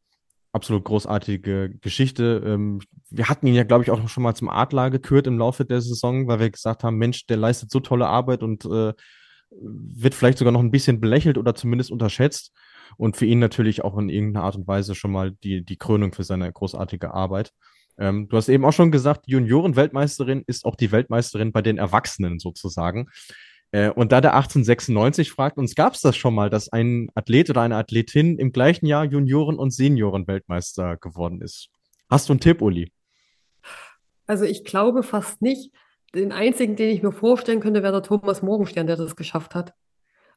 absolut 0.56 0.86
großartige 0.86 1.76
Geschichte. 1.82 2.42
Ähm, 2.46 2.80
wir 3.10 3.30
hatten 3.30 3.46
ihn 3.46 3.54
ja, 3.54 3.64
glaube 3.64 3.84
ich, 3.84 3.92
auch 3.92 4.08
schon 4.08 4.24
mal 4.24 4.34
zum 4.36 4.50
Adler 4.50 4.90
gekürt 4.90 5.28
im 5.28 5.38
Laufe 5.38 5.66
der 5.66 5.82
Saison, 5.82 6.28
weil 6.28 6.40
wir 6.40 6.50
gesagt 6.50 6.84
haben, 6.84 6.98
Mensch, 6.98 7.28
der 7.28 7.38
leistet 7.38 7.70
so 7.70 7.82
tolle 7.82 8.08
Arbeit 8.08 8.42
und 8.42 8.66
äh, 8.66 8.94
wird 9.52 10.16
vielleicht 10.16 10.38
sogar 10.38 10.52
noch 10.52 10.62
ein 10.62 10.72
bisschen 10.72 11.00
belächelt 11.00 11.38
oder 11.38 11.54
zumindest 11.54 11.92
unterschätzt. 11.92 12.52
Und 12.98 13.18
für 13.18 13.26
ihn 13.26 13.40
natürlich 13.40 13.84
auch 13.84 13.98
in 13.98 14.10
irgendeiner 14.10 14.46
Art 14.46 14.56
und 14.56 14.68
Weise 14.68 14.96
schon 14.96 15.12
mal 15.12 15.32
die, 15.32 15.66
die 15.66 15.78
Krönung 15.78 16.14
für 16.14 16.24
seine 16.24 16.52
großartige 16.52 17.14
Arbeit. 17.14 17.52
Ähm, 17.98 18.28
du 18.28 18.38
hast 18.38 18.50
eben 18.50 18.66
auch 18.66 18.74
schon 18.74 18.92
gesagt, 18.92 19.28
Junioren-Weltmeisterin 19.28 20.44
ist 20.48 20.66
auch 20.66 20.76
die 20.76 20.92
Weltmeisterin 20.92 21.52
bei 21.52 21.62
den 21.62 21.78
Erwachsenen 21.78 22.40
sozusagen. 22.40 23.08
Äh, 23.72 23.90
und 23.90 24.12
da 24.12 24.22
der 24.22 24.34
1896 24.36 25.32
fragt, 25.32 25.58
uns 25.58 25.76
gab 25.76 25.94
es 25.94 26.02
das 26.02 26.16
schon 26.16 26.34
mal, 26.34 26.50
dass 26.50 26.70
ein 26.70 27.10
Athlet 27.16 27.50
oder 27.50 27.62
eine 27.62 27.78
Athletin 27.78 28.38
im 28.38 28.52
gleichen 28.52 28.86
Jahr 28.86 29.06
Junioren- 29.06 29.58
und 29.58 29.72
Senioren-Weltmeister 29.72 30.98
geworden 30.98 31.42
ist. 31.42 31.70
Hast 32.10 32.30
du 32.30 32.34
einen 32.34 32.40
Tipp, 32.40 32.62
Uli? 32.62 32.92
Also 34.28 34.46
ich 34.46 34.64
glaube 34.64 35.04
fast 35.04 35.42
nicht. 35.42 35.72
Den 36.14 36.32
einzigen, 36.32 36.76
den 36.76 36.90
ich 36.90 37.04
mir 37.04 37.12
vorstellen 37.12 37.60
könnte, 37.60 37.84
wäre 37.84 37.94
der 37.94 38.04
Thomas 38.04 38.42
Morgenstern, 38.42 38.88
der 38.88 38.96
das 38.96 39.16
geschafft 39.16 39.54
hat. 39.54 39.74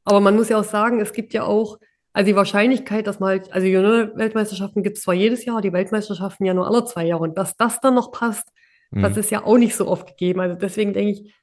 Aber 0.05 0.21
man 0.21 0.35
muss 0.35 0.49
ja 0.49 0.59
auch 0.59 0.65
sagen, 0.65 1.01
es 1.01 1.13
gibt 1.13 1.33
ja 1.35 1.45
auch 1.45 1.79
also 2.13 2.27
die 2.27 2.37
Wahrscheinlichkeit, 2.37 3.07
dass 3.07 3.21
mal, 3.21 3.43
also 3.51 3.67
Junior-Weltmeisterschaften 3.67 4.83
gibt 4.83 4.97
es 4.97 5.05
zwar 5.05 5.15
jedes 5.15 5.45
Jahr, 5.45 5.61
die 5.61 5.73
Weltmeisterschaften 5.73 6.45
ja 6.47 6.53
nur 6.53 6.67
alle 6.67 6.85
zwei 6.85 7.07
Jahre. 7.07 7.23
Und 7.23 7.39
dass 7.39 7.57
das 7.57 7.81
dann 7.81 7.95
noch 7.95 8.11
passt, 8.11 8.49
mhm. 8.91 9.03
das 9.03 9.17
ist 9.17 9.31
ja 9.31 9.45
auch 9.45 9.59
nicht 9.59 9.77
so 9.77 9.87
oft 9.87 10.09
gegeben. 10.09 10.41
Also 10.41 10.57
deswegen 10.57 10.93
denke 10.93 11.13
ich, 11.13 11.35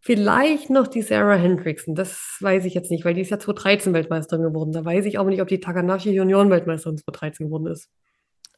vielleicht 0.00 0.70
noch 0.70 0.88
die 0.88 1.02
Sarah 1.02 1.36
Hendrickson. 1.36 1.94
Das 1.94 2.36
weiß 2.40 2.64
ich 2.64 2.74
jetzt 2.74 2.90
nicht, 2.90 3.04
weil 3.04 3.14
die 3.14 3.20
ist 3.20 3.30
ja 3.30 3.38
2013 3.38 3.92
Weltmeisterin 3.92 4.42
geworden. 4.42 4.72
Da 4.72 4.84
weiß 4.84 5.04
ich 5.06 5.18
aber 5.18 5.30
nicht, 5.30 5.42
ob 5.42 5.48
die 5.48 5.60
Takanashi 5.60 6.10
Junioren-Weltmeisterin 6.10 6.98
2013 6.98 7.46
geworden 7.46 7.66
ist. 7.66 7.88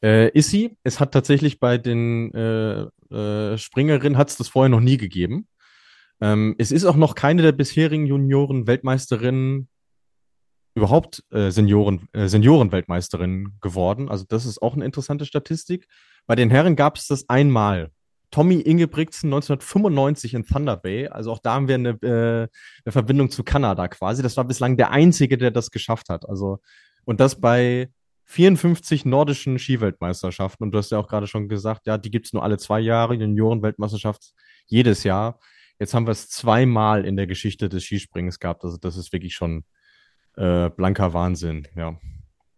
Äh, 0.01 0.29
ist 0.29 0.49
sie. 0.49 0.77
Es 0.83 0.99
hat 0.99 1.13
tatsächlich 1.13 1.59
bei 1.59 1.77
den 1.77 2.33
äh, 2.33 2.87
äh, 3.13 3.57
Springerinnen 3.57 4.17
hat 4.17 4.29
es 4.29 4.37
das 4.37 4.47
vorher 4.49 4.69
noch 4.69 4.81
nie 4.81 4.97
gegeben. 4.97 5.47
Ähm, 6.21 6.55
es 6.57 6.71
ist 6.71 6.85
auch 6.85 6.95
noch 6.95 7.15
keine 7.15 7.41
der 7.41 7.51
bisherigen 7.51 8.05
Junioren-Weltmeisterinnen 8.05 9.67
überhaupt 10.75 11.23
äh, 11.31 11.51
Senioren, 11.51 12.07
äh, 12.13 12.27
Seniorenweltmeisterin 12.27 13.57
geworden. 13.61 14.09
Also 14.09 14.25
das 14.27 14.45
ist 14.45 14.61
auch 14.61 14.73
eine 14.73 14.85
interessante 14.85 15.25
Statistik. 15.25 15.87
Bei 16.25 16.35
den 16.35 16.49
Herren 16.49 16.75
gab 16.75 16.97
es 16.97 17.07
das 17.07 17.29
einmal. 17.29 17.91
Tommy 18.33 18.55
Ingebrigtsen 18.55 19.27
1995 19.27 20.33
in 20.33 20.43
Thunder 20.43 20.75
Bay. 20.75 21.07
Also 21.07 21.31
auch 21.31 21.37
da 21.37 21.53
haben 21.53 21.67
wir 21.67 21.75
eine, 21.75 21.89
äh, 22.01 22.47
eine 22.83 22.91
Verbindung 22.91 23.29
zu 23.29 23.43
Kanada 23.43 23.87
quasi. 23.87 24.23
Das 24.23 24.37
war 24.37 24.43
bislang 24.43 24.75
der 24.75 24.89
einzige, 24.89 25.37
der 25.37 25.51
das 25.51 25.69
geschafft 25.69 26.09
hat. 26.09 26.27
Also 26.27 26.57
und 27.05 27.19
das 27.19 27.39
bei 27.39 27.89
54 28.25 29.05
nordischen 29.05 29.59
Skiweltmeisterschaften. 29.59 30.65
Und 30.65 30.71
du 30.71 30.79
hast 30.79 30.91
ja 30.91 30.97
auch 30.97 31.07
gerade 31.07 31.27
schon 31.27 31.47
gesagt, 31.47 31.85
ja, 31.85 31.99
die 31.99 32.09
gibt 32.09 32.25
es 32.25 32.33
nur 32.33 32.41
alle 32.41 32.57
zwei 32.57 32.79
Jahre. 32.79 33.13
Juniorenweltmeisterschaft 33.13 34.33
jedes 34.65 35.03
Jahr. 35.03 35.39
Jetzt 35.77 35.93
haben 35.93 36.07
wir 36.07 36.11
es 36.11 36.27
zweimal 36.29 37.05
in 37.05 37.15
der 37.15 37.27
Geschichte 37.27 37.69
des 37.69 37.83
Skispringens 37.83 38.39
gehabt. 38.39 38.63
Also 38.63 38.77
das 38.77 38.97
ist 38.97 39.13
wirklich 39.13 39.35
schon 39.35 39.63
äh, 40.37 40.71
blanker 40.71 41.13
Wahnsinn, 41.13 41.67
ja. 41.75 41.99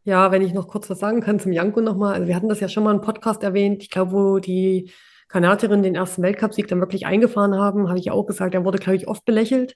Ja, 0.05 0.31
wenn 0.31 0.41
ich 0.41 0.53
noch 0.53 0.69
kurz 0.69 0.89
was 0.89 0.99
sagen 0.99 1.19
kann 1.19 1.39
zum 1.39 1.51
Janko 1.51 1.81
nochmal. 1.81 2.13
Also 2.13 2.27
wir 2.27 2.35
hatten 2.35 2.47
das 2.47 2.61
ja 2.61 2.69
schon 2.69 2.85
mal 2.85 2.95
im 2.95 3.01
Podcast 3.01 3.43
erwähnt. 3.43 3.83
Ich 3.83 3.89
glaube, 3.89 4.13
wo 4.13 4.39
die 4.39 4.89
Kanadierin 5.27 5.83
den 5.83 5.95
ersten 5.95 6.21
Weltcupsieg 6.21 6.67
dann 6.67 6.79
wirklich 6.79 7.05
eingefahren 7.05 7.55
haben, 7.55 7.89
habe 7.89 7.99
ich 7.99 8.05
ja 8.05 8.13
auch 8.13 8.25
gesagt, 8.25 8.53
er 8.53 8.65
wurde, 8.65 8.77
glaube 8.77 8.97
ich, 8.97 9.07
oft 9.07 9.25
belächelt. 9.25 9.75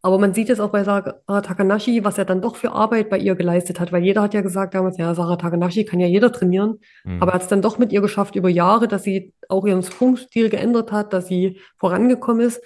Aber 0.00 0.18
man 0.18 0.32
sieht 0.32 0.48
es 0.48 0.60
auch 0.60 0.70
bei 0.70 0.84
Sarah 0.84 1.40
Takanashi, 1.40 2.04
was 2.04 2.18
er 2.18 2.24
dann 2.24 2.40
doch 2.40 2.54
für 2.54 2.70
Arbeit 2.70 3.10
bei 3.10 3.18
ihr 3.18 3.34
geleistet 3.34 3.80
hat, 3.80 3.90
weil 3.90 4.04
jeder 4.04 4.22
hat 4.22 4.32
ja 4.32 4.42
gesagt 4.42 4.74
damals, 4.74 4.96
ja, 4.96 5.12
Sarah 5.12 5.36
Takanashi 5.36 5.84
kann 5.84 5.98
ja 5.98 6.06
jeder 6.06 6.30
trainieren, 6.30 6.78
mhm. 7.04 7.20
aber 7.20 7.32
er 7.32 7.34
hat 7.34 7.42
es 7.42 7.48
dann 7.48 7.62
doch 7.62 7.78
mit 7.78 7.92
ihr 7.92 8.00
geschafft 8.00 8.36
über 8.36 8.48
Jahre, 8.48 8.86
dass 8.86 9.02
sie 9.02 9.32
auch 9.48 9.66
ihren 9.66 9.82
Sprungstil 9.82 10.50
geändert 10.50 10.92
hat, 10.92 11.12
dass 11.12 11.26
sie 11.26 11.58
vorangekommen 11.78 12.46
ist. 12.46 12.62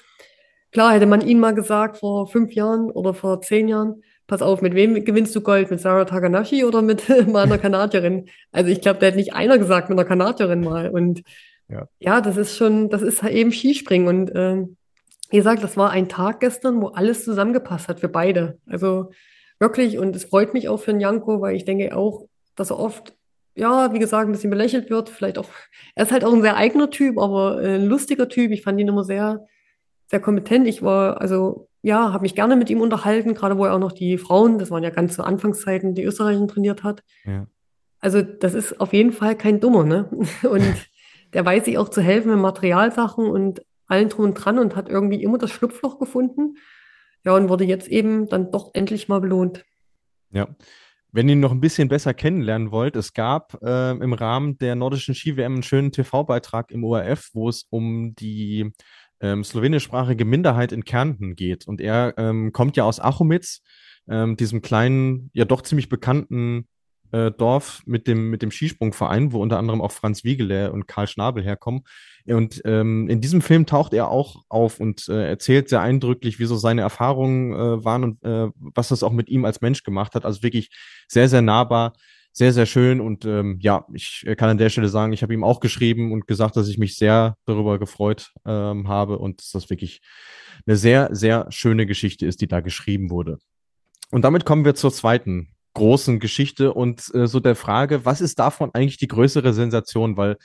Klar, 0.72 0.92
hätte 0.92 1.06
man 1.06 1.22
ihnen 1.22 1.40
mal 1.40 1.54
gesagt 1.54 1.98
vor 1.98 2.26
fünf 2.28 2.52
Jahren 2.52 2.90
oder 2.90 3.14
vor 3.14 3.40
zehn 3.40 3.66
Jahren, 3.68 4.02
pass 4.26 4.42
auf, 4.42 4.60
mit 4.60 4.74
wem 4.74 5.02
gewinnst 5.04 5.34
du 5.34 5.40
Gold? 5.40 5.70
Mit 5.70 5.80
Sarah 5.80 6.04
Takanashi 6.04 6.64
oder 6.64 6.82
mit 6.82 7.08
mal 7.28 7.44
einer 7.44 7.58
Kanadierin? 7.58 8.28
Also 8.52 8.70
ich 8.70 8.80
glaube, 8.80 8.98
da 9.00 9.06
hätte 9.06 9.18
nicht 9.18 9.34
einer 9.34 9.58
gesagt 9.58 9.88
mit 9.88 9.98
einer 9.98 10.08
Kanadierin 10.08 10.60
mal. 10.60 10.90
Und 10.90 11.22
ja, 11.72 11.88
ja 11.98 12.20
das 12.20 12.36
ist 12.36 12.56
schon, 12.56 12.90
das 12.90 13.02
ist 13.02 13.22
halt 13.22 13.34
eben 13.34 13.52
Skispringen 13.52 14.08
und 14.08 14.30
äh, 14.30 14.64
wie 15.32 15.38
gesagt, 15.38 15.64
das 15.64 15.78
war 15.78 15.90
ein 15.90 16.10
Tag 16.10 16.40
gestern, 16.40 16.82
wo 16.82 16.88
alles 16.88 17.24
zusammengepasst 17.24 17.88
hat 17.88 18.00
für 18.00 18.08
beide. 18.08 18.58
Also 18.66 19.10
wirklich, 19.58 19.98
und 19.98 20.14
es 20.14 20.24
freut 20.24 20.52
mich 20.52 20.68
auch 20.68 20.76
für 20.76 20.92
den 20.92 21.00
Janko, 21.00 21.40
weil 21.40 21.56
ich 21.56 21.64
denke 21.64 21.96
auch, 21.96 22.26
dass 22.54 22.70
er 22.70 22.78
oft, 22.78 23.14
ja, 23.54 23.94
wie 23.94 23.98
gesagt, 23.98 24.28
ein 24.28 24.32
bisschen 24.32 24.50
belächelt 24.50 24.90
wird. 24.90 25.08
Vielleicht 25.08 25.38
auch, 25.38 25.48
er 25.94 26.04
ist 26.04 26.12
halt 26.12 26.24
auch 26.24 26.34
ein 26.34 26.42
sehr 26.42 26.56
eigener 26.56 26.90
Typ, 26.90 27.18
aber 27.18 27.56
ein 27.56 27.86
lustiger 27.86 28.28
Typ. 28.28 28.50
Ich 28.50 28.62
fand 28.62 28.78
ihn 28.78 28.88
immer 28.88 29.04
sehr, 29.04 29.46
sehr 30.08 30.20
kompetent. 30.20 30.68
Ich 30.68 30.82
war, 30.82 31.22
also, 31.22 31.68
ja, 31.80 32.12
habe 32.12 32.22
mich 32.22 32.34
gerne 32.34 32.54
mit 32.54 32.68
ihm 32.68 32.82
unterhalten, 32.82 33.32
gerade 33.32 33.56
wo 33.56 33.64
er 33.64 33.74
auch 33.74 33.78
noch 33.78 33.92
die 33.92 34.18
Frauen, 34.18 34.58
das 34.58 34.70
waren 34.70 34.84
ja 34.84 34.90
ganz 34.90 35.14
zu 35.14 35.24
Anfangszeiten, 35.24 35.94
die 35.94 36.04
Österreicher 36.04 36.46
trainiert 36.46 36.84
hat. 36.84 37.02
Ja. 37.24 37.46
Also, 38.00 38.20
das 38.20 38.52
ist 38.52 38.80
auf 38.82 38.92
jeden 38.92 39.12
Fall 39.12 39.34
kein 39.34 39.60
Dummer, 39.60 39.84
ne? 39.84 40.10
Und 40.42 40.74
der 41.32 41.44
weiß 41.44 41.64
sich 41.64 41.78
auch 41.78 41.88
zu 41.88 42.02
helfen 42.02 42.30
mit 42.30 42.40
Materialsachen 42.40 43.26
und 43.26 43.62
allen 43.86 44.08
drum 44.08 44.26
und 44.26 44.34
dran 44.34 44.58
und 44.58 44.76
hat 44.76 44.88
irgendwie 44.88 45.22
immer 45.22 45.38
das 45.38 45.50
Schlupfloch 45.50 45.98
gefunden. 45.98 46.56
Ja, 47.24 47.36
und 47.36 47.48
wurde 47.48 47.64
jetzt 47.64 47.88
eben 47.88 48.28
dann 48.28 48.50
doch 48.50 48.70
endlich 48.74 49.08
mal 49.08 49.20
belohnt. 49.20 49.64
Ja. 50.30 50.48
Wenn 51.14 51.28
ihr 51.28 51.34
ihn 51.34 51.40
noch 51.40 51.52
ein 51.52 51.60
bisschen 51.60 51.88
besser 51.88 52.14
kennenlernen 52.14 52.70
wollt, 52.70 52.96
es 52.96 53.12
gab 53.12 53.62
äh, 53.62 53.90
im 53.90 54.14
Rahmen 54.14 54.56
der 54.58 54.74
nordischen 54.74 55.14
Ski-WM 55.14 55.52
einen 55.52 55.62
schönen 55.62 55.92
TV-Beitrag 55.92 56.70
im 56.70 56.84
ORF, 56.84 57.28
wo 57.34 57.50
es 57.50 57.66
um 57.68 58.14
die 58.14 58.72
ähm, 59.20 59.44
slowenischsprachige 59.44 60.24
Minderheit 60.24 60.72
in 60.72 60.84
Kärnten 60.84 61.36
geht. 61.36 61.68
Und 61.68 61.82
er 61.82 62.14
ähm, 62.16 62.52
kommt 62.52 62.78
ja 62.78 62.84
aus 62.84 62.98
Achomitz, 62.98 63.60
ähm, 64.08 64.36
diesem 64.36 64.62
kleinen, 64.62 65.30
ja 65.34 65.44
doch 65.44 65.60
ziemlich 65.60 65.90
bekannten 65.90 66.66
äh, 67.12 67.30
Dorf 67.30 67.82
mit 67.86 68.06
dem, 68.06 68.30
mit 68.30 68.42
dem 68.42 68.50
Skisprungverein, 68.50 69.32
wo 69.32 69.40
unter 69.40 69.58
anderem 69.58 69.80
auch 69.80 69.92
Franz 69.92 70.24
Wiegele 70.24 70.72
und 70.72 70.88
Karl 70.88 71.06
Schnabel 71.06 71.44
herkommen. 71.44 71.82
Und 72.26 72.62
ähm, 72.64 73.08
in 73.08 73.20
diesem 73.20 73.42
Film 73.42 73.66
taucht 73.66 73.92
er 73.92 74.08
auch 74.08 74.44
auf 74.48 74.80
und 74.80 75.08
äh, 75.08 75.28
erzählt 75.28 75.68
sehr 75.68 75.80
eindrücklich, 75.80 76.38
wie 76.38 76.44
so 76.44 76.56
seine 76.56 76.82
Erfahrungen 76.82 77.52
äh, 77.52 77.84
waren 77.84 78.04
und 78.04 78.24
äh, 78.24 78.50
was 78.56 78.88
das 78.88 79.02
auch 79.02 79.12
mit 79.12 79.28
ihm 79.28 79.44
als 79.44 79.60
Mensch 79.60 79.82
gemacht 79.82 80.14
hat. 80.14 80.24
Also 80.24 80.42
wirklich 80.42 80.70
sehr, 81.08 81.28
sehr 81.28 81.42
nahbar, 81.42 81.94
sehr, 82.32 82.52
sehr 82.52 82.66
schön. 82.66 83.00
Und 83.00 83.24
ähm, 83.24 83.58
ja, 83.60 83.86
ich 83.92 84.24
kann 84.36 84.50
an 84.50 84.58
der 84.58 84.70
Stelle 84.70 84.88
sagen, 84.88 85.12
ich 85.12 85.22
habe 85.22 85.34
ihm 85.34 85.44
auch 85.44 85.60
geschrieben 85.60 86.12
und 86.12 86.26
gesagt, 86.26 86.56
dass 86.56 86.68
ich 86.68 86.78
mich 86.78 86.96
sehr 86.96 87.36
darüber 87.44 87.78
gefreut 87.78 88.32
ähm, 88.46 88.88
habe 88.88 89.18
und 89.18 89.40
dass 89.40 89.50
das 89.50 89.70
wirklich 89.70 90.00
eine 90.66 90.76
sehr, 90.76 91.08
sehr 91.12 91.46
schöne 91.50 91.86
Geschichte 91.86 92.26
ist, 92.26 92.40
die 92.40 92.48
da 92.48 92.60
geschrieben 92.60 93.10
wurde. 93.10 93.38
Und 94.10 94.22
damit 94.22 94.44
kommen 94.44 94.64
wir 94.64 94.74
zur 94.74 94.92
zweiten 94.92 95.48
großen 95.74 96.18
Geschichte 96.20 96.72
und 96.74 97.12
äh, 97.14 97.26
so 97.26 97.40
der 97.40 97.56
Frage, 97.56 98.04
was 98.04 98.20
ist 98.20 98.38
davon 98.38 98.70
eigentlich 98.74 98.98
die 98.98 99.08
größere 99.08 99.52
Sensation? 99.52 100.16
Weil 100.16 100.36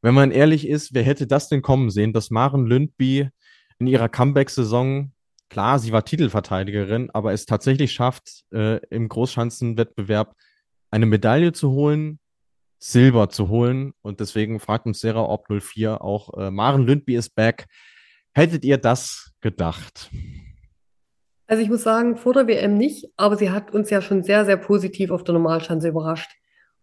wenn 0.00 0.14
man 0.14 0.32
ehrlich 0.32 0.66
ist, 0.66 0.94
wer 0.94 1.04
hätte 1.04 1.26
das 1.26 1.48
denn 1.48 1.62
kommen 1.62 1.90
sehen, 1.90 2.12
dass 2.12 2.30
Maren 2.30 2.66
Lündby 2.66 3.28
in 3.78 3.86
ihrer 3.86 4.08
Comeback-Saison, 4.08 5.12
klar, 5.48 5.78
sie 5.78 5.92
war 5.92 6.04
Titelverteidigerin, 6.04 7.10
aber 7.10 7.32
es 7.32 7.46
tatsächlich 7.46 7.92
schafft, 7.92 8.44
äh, 8.52 8.78
im 8.90 9.08
Großschanzenwettbewerb 9.08 10.34
eine 10.90 11.06
Medaille 11.06 11.52
zu 11.52 11.70
holen, 11.70 12.18
Silber 12.78 13.28
zu 13.28 13.48
holen. 13.48 13.92
Und 14.02 14.20
deswegen 14.20 14.58
fragt 14.58 14.86
uns 14.86 15.00
Sarah 15.00 15.24
Ob 15.24 15.46
04 15.48 16.02
auch, 16.02 16.36
äh, 16.36 16.50
Maren 16.50 16.84
Lündby 16.84 17.14
ist 17.14 17.34
back. 17.34 17.66
Hättet 18.32 18.64
ihr 18.64 18.78
das 18.78 19.32
gedacht? 19.40 20.10
Also 21.46 21.62
ich 21.62 21.68
muss 21.68 21.82
sagen, 21.82 22.16
vor 22.16 22.32
der 22.32 22.46
WM 22.46 22.76
nicht, 22.76 23.10
aber 23.16 23.36
sie 23.36 23.50
hat 23.50 23.74
uns 23.74 23.90
ja 23.90 24.00
schon 24.00 24.22
sehr, 24.22 24.44
sehr 24.44 24.56
positiv 24.56 25.10
auf 25.10 25.24
der 25.24 25.34
Normalschanze 25.34 25.88
überrascht. 25.88 26.30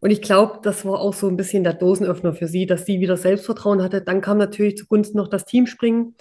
Und 0.01 0.11
ich 0.11 0.21
glaube, 0.21 0.59
das 0.63 0.85
war 0.85 0.99
auch 0.99 1.13
so 1.13 1.27
ein 1.27 1.35
bisschen 1.35 1.63
der 1.63 1.73
Dosenöffner 1.73 2.33
für 2.33 2.47
sie, 2.47 2.65
dass 2.65 2.85
sie 2.85 3.01
wieder 3.01 3.17
Selbstvertrauen 3.17 3.83
hatte. 3.83 4.01
Dann 4.01 4.21
kam 4.21 4.37
natürlich 4.37 4.77
zugunsten 4.77 5.17
noch 5.17 5.27
das 5.27 5.45
Teamspringen, 5.45 6.15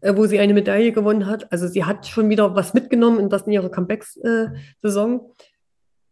äh, 0.00 0.14
wo 0.14 0.26
sie 0.26 0.38
eine 0.38 0.52
Medaille 0.52 0.92
gewonnen 0.92 1.26
hat. 1.26 1.50
Also 1.50 1.66
sie 1.66 1.84
hat 1.84 2.06
schon 2.06 2.28
wieder 2.28 2.54
was 2.54 2.74
mitgenommen 2.74 3.20
in 3.20 3.30
das 3.30 3.42
in 3.42 3.52
ihrer 3.52 3.70
Comeback-Saison. 3.70 5.20
Äh, 5.20 5.44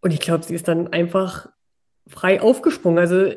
und 0.01 0.11
ich 0.11 0.21
glaube, 0.21 0.45
sie 0.45 0.55
ist 0.55 0.69
dann 0.69 0.89
einfach 0.89 1.49
frei 2.09 2.41
aufgesprungen. 2.41 2.99
Also 2.99 3.35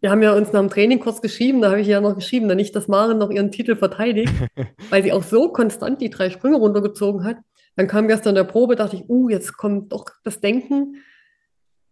wir 0.00 0.10
haben 0.10 0.22
ja 0.22 0.32
uns 0.32 0.52
nach 0.52 0.60
dem 0.60 0.70
Training 0.70 1.00
kurz 1.00 1.20
geschrieben, 1.20 1.60
da 1.60 1.70
habe 1.70 1.80
ich 1.80 1.88
ja 1.88 2.00
noch 2.00 2.14
geschrieben, 2.14 2.48
dann 2.48 2.56
nicht, 2.56 2.74
dass 2.76 2.88
Maren 2.88 3.18
noch 3.18 3.30
ihren 3.30 3.50
Titel 3.50 3.76
verteidigt, 3.76 4.32
weil 4.90 5.02
sie 5.02 5.12
auch 5.12 5.22
so 5.22 5.52
konstant 5.52 6.00
die 6.00 6.10
drei 6.10 6.30
Sprünge 6.30 6.56
runtergezogen 6.56 7.24
hat. 7.24 7.36
Dann 7.76 7.86
kam 7.86 8.08
gestern 8.08 8.34
der 8.34 8.44
Probe, 8.44 8.74
dachte 8.74 8.96
ich, 8.96 9.08
uh, 9.08 9.28
jetzt 9.28 9.56
kommt 9.56 9.92
doch 9.92 10.06
das 10.24 10.40
Denken. 10.40 10.96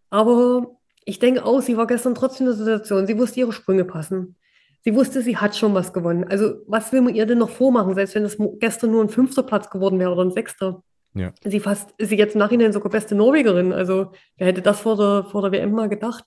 Aber 0.09 0.77
ich 1.05 1.19
denke 1.19 1.45
auch, 1.45 1.61
sie 1.61 1.77
war 1.77 1.87
gestern 1.87 2.15
trotzdem 2.15 2.47
in 2.47 2.53
der 2.53 2.57
Situation. 2.57 3.07
Sie 3.07 3.17
wusste, 3.17 3.39
ihre 3.39 3.53
Sprünge 3.53 3.85
passen. 3.85 4.35
Sie 4.83 4.95
wusste, 4.95 5.21
sie 5.21 5.37
hat 5.37 5.55
schon 5.55 5.73
was 5.73 5.93
gewonnen. 5.93 6.25
Also, 6.25 6.61
was 6.67 6.91
will 6.91 7.01
man 7.01 7.15
ihr 7.15 7.25
denn 7.25 7.37
noch 7.37 7.49
vormachen, 7.49 7.93
selbst 7.95 8.15
wenn 8.15 8.23
es 8.23 8.37
gestern 8.59 8.91
nur 8.91 9.03
ein 9.03 9.09
fünfter 9.09 9.43
Platz 9.43 9.69
geworden 9.69 9.99
wäre 9.99 10.11
oder 10.11 10.23
ein 10.23 10.31
sechster? 10.31 10.83
Ja. 11.13 11.33
Sie 11.43 11.59
fast, 11.59 11.93
ist 11.97 12.09
sie 12.09 12.17
jetzt 12.17 12.35
im 12.35 12.39
Nachhinein 12.39 12.73
sogar 12.73 12.91
beste 12.91 13.15
Norwegerin. 13.15 13.71
Also, 13.71 14.11
wer 14.37 14.47
hätte 14.47 14.61
das 14.61 14.81
vor 14.81 14.97
der, 14.97 15.29
vor 15.29 15.41
der 15.43 15.51
WM 15.51 15.71
mal 15.71 15.89
gedacht? 15.89 16.25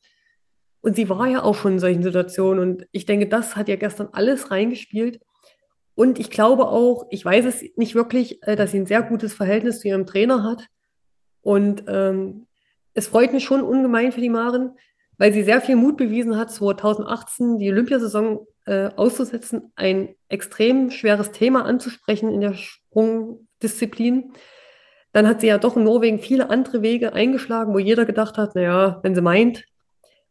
Und 0.80 0.96
sie 0.96 1.08
war 1.08 1.26
ja 1.26 1.42
auch 1.42 1.54
schon 1.54 1.74
in 1.74 1.78
solchen 1.78 2.02
Situationen. 2.02 2.60
Und 2.60 2.86
ich 2.92 3.04
denke, 3.06 3.28
das 3.28 3.56
hat 3.56 3.68
ihr 3.68 3.76
gestern 3.76 4.08
alles 4.12 4.50
reingespielt. 4.50 5.20
Und 5.98 6.20
ich 6.20 6.30
glaube 6.30 6.68
auch, 6.68 7.08
ich 7.10 7.24
weiß 7.24 7.44
es 7.44 7.64
nicht 7.74 7.96
wirklich, 7.96 8.40
äh, 8.44 8.54
dass 8.54 8.70
sie 8.70 8.78
ein 8.78 8.86
sehr 8.86 9.02
gutes 9.02 9.34
Verhältnis 9.34 9.80
zu 9.80 9.88
ihrem 9.88 10.06
Trainer 10.06 10.44
hat. 10.44 10.68
Und 11.42 11.86
ähm, 11.88 12.46
es 12.94 13.08
freut 13.08 13.32
mich 13.32 13.42
schon 13.42 13.62
ungemein 13.62 14.12
für 14.12 14.20
die 14.20 14.28
Maren, 14.28 14.76
weil 15.16 15.32
sie 15.32 15.42
sehr 15.42 15.60
viel 15.60 15.74
Mut 15.74 15.96
bewiesen 15.96 16.36
hat, 16.36 16.52
2018 16.52 17.58
die 17.58 17.68
Olympiasaison 17.72 18.46
äh, 18.66 18.90
auszusetzen, 18.94 19.72
ein 19.74 20.14
extrem 20.28 20.92
schweres 20.92 21.32
Thema 21.32 21.64
anzusprechen 21.64 22.32
in 22.32 22.42
der 22.42 22.54
Sprungdisziplin. 22.54 24.34
Dann 25.10 25.26
hat 25.26 25.40
sie 25.40 25.48
ja 25.48 25.58
doch 25.58 25.76
in 25.76 25.82
Norwegen 25.82 26.20
viele 26.20 26.48
andere 26.48 26.80
Wege 26.80 27.12
eingeschlagen, 27.12 27.74
wo 27.74 27.80
jeder 27.80 28.04
gedacht 28.04 28.38
hat, 28.38 28.54
naja, 28.54 29.00
wenn 29.02 29.16
sie 29.16 29.20
meint. 29.20 29.64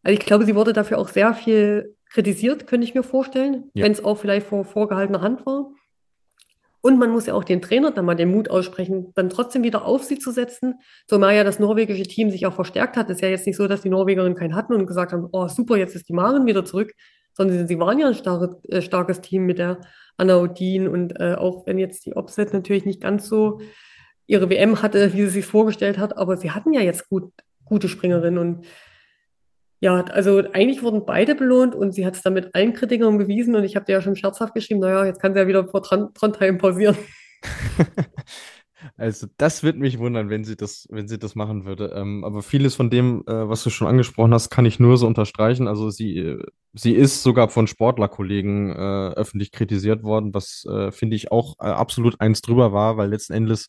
Also 0.01 0.17
ich 0.17 0.25
glaube, 0.25 0.45
sie 0.45 0.55
wurde 0.55 0.71
dafür 0.71 0.97
auch 0.97 1.09
sehr 1.09 1.33
viel 1.33 1.96
kritisiert, 2.11 2.67
könnte 2.67 2.85
ich 2.85 2.95
mir 2.95 3.03
vorstellen, 3.03 3.69
ja. 3.73 3.85
wenn 3.85 3.91
es 3.91 4.03
auch 4.03 4.17
vielleicht 4.17 4.47
vor 4.47 4.65
vorgehaltener 4.65 5.21
Hand 5.21 5.45
war. 5.45 5.71
Und 6.81 6.99
man 6.99 7.09
muss 7.09 7.25
ja 7.25 7.33
auch 7.33 7.43
den 7.43 7.61
Trainer 7.61 7.91
dann 7.91 8.05
mal 8.05 8.15
den 8.15 8.29
Mut 8.29 8.49
aussprechen, 8.49 9.11
dann 9.15 9.29
trotzdem 9.29 9.63
wieder 9.63 9.83
auf 9.83 10.03
sie 10.03 10.19
zu 10.19 10.31
setzen. 10.31 10.75
Zumal 11.07 11.35
ja 11.35 11.43
das 11.43 11.59
norwegische 11.59 12.03
Team 12.03 12.29
sich 12.29 12.45
auch 12.45 12.53
verstärkt 12.53 12.95
hat. 12.95 13.09
Es 13.09 13.17
ist 13.17 13.21
ja 13.21 13.29
jetzt 13.29 13.45
nicht 13.45 13.57
so, 13.57 13.67
dass 13.67 13.81
die 13.81 13.89
Norwegerinnen 13.89 14.37
keinen 14.37 14.55
hatten 14.55 14.73
und 14.73 14.85
gesagt 14.85 15.11
haben, 15.11 15.27
oh 15.31 15.47
super, 15.47 15.75
jetzt 15.75 15.95
ist 15.95 16.07
die 16.07 16.13
Maren 16.13 16.45
wieder 16.45 16.63
zurück, 16.63 16.93
sondern 17.33 17.67
sie 17.67 17.79
waren 17.79 17.99
ja 17.99 18.07
ein 18.07 18.15
starke, 18.15 18.57
äh, 18.69 18.81
starkes 18.81 19.21
Team 19.21 19.45
mit 19.45 19.59
der 19.59 19.79
Anna 20.17 20.37
Odin 20.37 20.87
und 20.87 21.19
äh, 21.19 21.35
auch 21.35 21.65
wenn 21.67 21.77
jetzt 21.77 22.05
die 22.05 22.15
Opset 22.15 22.53
natürlich 22.53 22.85
nicht 22.85 23.01
ganz 23.01 23.27
so 23.27 23.59
ihre 24.25 24.49
WM 24.49 24.81
hatte, 24.81 25.13
wie 25.13 25.23
sie 25.23 25.29
sich 25.29 25.45
vorgestellt 25.45 25.97
hat, 25.97 26.17
aber 26.17 26.37
sie 26.37 26.51
hatten 26.51 26.73
ja 26.73 26.81
jetzt 26.81 27.09
gut, 27.09 27.31
gute 27.65 27.87
Springerinnen 27.87 28.37
und 28.37 28.65
ja, 29.79 30.03
also 30.05 30.41
eigentlich 30.53 30.81
wurden 30.83 31.05
beide 31.05 31.35
belohnt 31.35 31.75
und 31.75 31.91
sie 31.93 32.05
hat 32.05 32.15
es 32.15 32.21
dann 32.21 32.33
mit 32.33 32.55
allen 32.55 32.73
Kritikern 32.73 33.17
bewiesen 33.17 33.55
und 33.55 33.63
ich 33.63 33.75
habe 33.75 33.85
dir 33.85 33.93
ja 33.93 34.01
schon 34.01 34.15
scherzhaft 34.15 34.53
geschrieben, 34.53 34.79
naja, 34.79 35.05
jetzt 35.05 35.21
kann 35.21 35.33
sie 35.33 35.39
ja 35.39 35.47
wieder 35.47 35.67
vor 35.67 35.83
Trondheim 35.83 36.57
pausieren. 36.57 36.97
Also 38.95 39.27
das 39.37 39.63
würde 39.63 39.79
mich 39.79 39.97
wundern, 39.97 40.29
wenn 40.29 40.43
sie 40.43 40.55
das, 40.55 40.87
wenn 40.91 41.07
sie 41.07 41.17
das 41.17 41.35
machen 41.35 41.65
würde. 41.65 41.93
Ähm, 41.95 42.23
aber 42.23 42.43
vieles 42.43 42.75
von 42.75 42.89
dem, 42.89 43.23
äh, 43.27 43.49
was 43.49 43.63
du 43.63 43.69
schon 43.69 43.87
angesprochen 43.87 44.33
hast, 44.33 44.49
kann 44.49 44.65
ich 44.65 44.79
nur 44.79 44.97
so 44.97 45.07
unterstreichen. 45.07 45.67
Also 45.67 45.89
sie, 45.89 46.17
äh, 46.17 46.43
sie 46.73 46.93
ist 46.93 47.23
sogar 47.23 47.49
von 47.49 47.67
Sportlerkollegen 47.67 48.71
äh, 48.71 49.13
öffentlich 49.15 49.51
kritisiert 49.51 50.03
worden, 50.03 50.33
was 50.33 50.65
äh, 50.69 50.91
finde 50.91 51.15
ich 51.15 51.31
auch 51.31 51.55
äh, 51.59 51.65
absolut 51.65 52.21
eins 52.21 52.41
drüber 52.41 52.71
war, 52.71 52.97
weil 52.97 53.09
letzten 53.09 53.33
Endes 53.33 53.67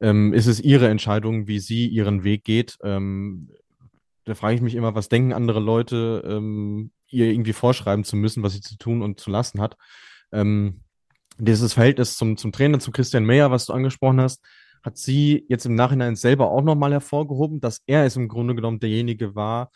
ähm, 0.00 0.34
ist 0.34 0.46
es 0.46 0.60
ihre 0.60 0.88
Entscheidung, 0.88 1.46
wie 1.46 1.58
sie 1.58 1.86
ihren 1.86 2.24
Weg 2.24 2.44
geht. 2.44 2.76
Ähm, 2.82 3.50
da 4.24 4.34
frage 4.34 4.56
ich 4.56 4.60
mich 4.62 4.74
immer, 4.74 4.94
was 4.94 5.08
denken 5.08 5.32
andere 5.32 5.60
Leute, 5.60 6.22
ähm, 6.26 6.90
ihr 7.08 7.26
irgendwie 7.26 7.52
vorschreiben 7.52 8.04
zu 8.04 8.16
müssen, 8.16 8.42
was 8.42 8.54
sie 8.54 8.60
zu 8.60 8.76
tun 8.76 9.02
und 9.02 9.20
zu 9.20 9.30
lassen 9.30 9.60
hat. 9.60 9.76
Ähm, 10.32 10.80
dieses 11.38 11.74
Verhältnis 11.74 12.16
zum, 12.16 12.36
zum 12.36 12.52
Trainer, 12.52 12.78
zu 12.78 12.90
Christian 12.90 13.24
Meyer, 13.24 13.50
was 13.50 13.66
du 13.66 13.72
angesprochen 13.72 14.20
hast, 14.20 14.44
hat 14.82 14.98
sie 14.98 15.44
jetzt 15.48 15.66
im 15.66 15.74
Nachhinein 15.74 16.16
selber 16.16 16.50
auch 16.50 16.62
nochmal 16.62 16.92
hervorgehoben, 16.92 17.60
dass 17.60 17.82
er 17.86 18.04
es 18.04 18.16
im 18.16 18.28
Grunde 18.28 18.54
genommen 18.54 18.80
derjenige 18.80 19.34
war, 19.34 19.70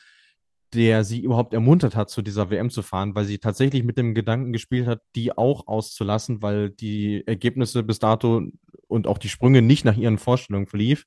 der 0.74 1.02
sie 1.02 1.20
überhaupt 1.20 1.54
ermuntert 1.54 1.96
hat, 1.96 2.10
zu 2.10 2.20
dieser 2.20 2.50
WM 2.50 2.68
zu 2.68 2.82
fahren, 2.82 3.14
weil 3.14 3.24
sie 3.24 3.38
tatsächlich 3.38 3.84
mit 3.84 3.96
dem 3.96 4.14
Gedanken 4.14 4.52
gespielt 4.52 4.86
hat, 4.86 5.00
die 5.16 5.36
auch 5.36 5.66
auszulassen, 5.66 6.42
weil 6.42 6.70
die 6.70 7.26
Ergebnisse 7.26 7.82
bis 7.82 7.98
dato 7.98 8.42
und 8.86 9.06
auch 9.06 9.18
die 9.18 9.30
Sprünge 9.30 9.62
nicht 9.62 9.86
nach 9.86 9.96
ihren 9.96 10.18
Vorstellungen 10.18 10.66
verlief. 10.66 11.06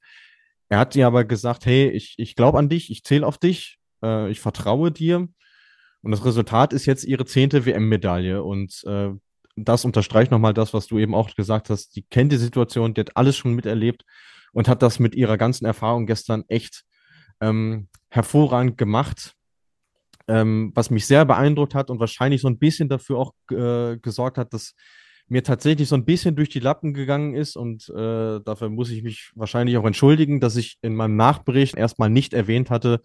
Er 0.72 0.80
hat 0.80 0.96
ihr 0.96 1.06
aber 1.06 1.26
gesagt, 1.26 1.66
hey, 1.66 1.90
ich, 1.90 2.14
ich 2.18 2.34
glaube 2.34 2.58
an 2.58 2.70
dich, 2.70 2.92
ich 2.92 3.04
zähle 3.04 3.28
auf 3.28 3.38
dich, 3.38 3.78
äh, 4.02 4.32
ich 4.32 4.40
vertraue 4.40 4.90
dir. 4.90 5.28
Und 6.02 6.12
das 6.12 6.24
Resultat 6.24 6.72
ist 6.72 6.86
jetzt 6.86 7.04
ihre 7.04 7.26
zehnte 7.26 7.66
WM-Medaille. 7.66 8.42
Und 8.42 8.82
äh, 8.86 9.10
das 9.58 9.84
unterstreicht 9.84 10.32
nochmal 10.32 10.54
das, 10.54 10.74
was 10.74 10.88
du 10.88 10.98
eben 10.98 11.14
auch 11.14 11.36
gesagt 11.36 11.70
hast. 11.70 11.98
Die 11.98 12.04
kennt 12.04 12.32
die 12.32 12.38
Situation, 12.38 12.94
die 12.94 13.02
hat 13.02 13.18
alles 13.18 13.36
schon 13.36 13.54
miterlebt 13.54 14.06
und 14.54 14.70
hat 14.70 14.82
das 14.82 14.98
mit 14.98 15.14
ihrer 15.14 15.38
ganzen 15.38 15.66
Erfahrung 15.66 16.06
gestern 16.06 16.46
echt 16.48 16.86
ähm, 17.42 17.90
hervorragend 18.10 18.78
gemacht. 18.78 19.34
Ähm, 20.30 20.72
was 20.74 20.90
mich 20.90 21.06
sehr 21.06 21.26
beeindruckt 21.26 21.76
hat 21.76 21.90
und 21.90 22.00
wahrscheinlich 22.00 22.40
so 22.40 22.48
ein 22.48 22.60
bisschen 22.60 22.88
dafür 22.88 23.18
auch 23.18 23.34
äh, 23.52 23.98
gesorgt 23.98 24.38
hat, 24.38 24.54
dass 24.54 24.74
mir 25.32 25.44
tatsächlich 25.44 25.88
so 25.88 25.96
ein 25.96 26.04
bisschen 26.04 26.36
durch 26.36 26.50
die 26.50 26.60
Lappen 26.60 26.94
gegangen 26.94 27.36
ist 27.36 27.56
und 27.56 27.89
äh, 27.89 28.41
dafür 28.44 28.70
muss 28.70 28.89
ich 28.89 29.02
mich 29.02 29.32
wahrscheinlich 29.34 29.78
auch 29.78 29.86
entschuldigen, 29.86 30.41
dass 30.41 30.58
ich 30.58 30.78
in 30.82 30.94
meinem 30.94 31.15
Nachbericht 31.15 31.78
erstmal 31.78 32.10
nicht 32.10 32.34
erwähnt 32.34 32.70
hatte, 32.70 33.02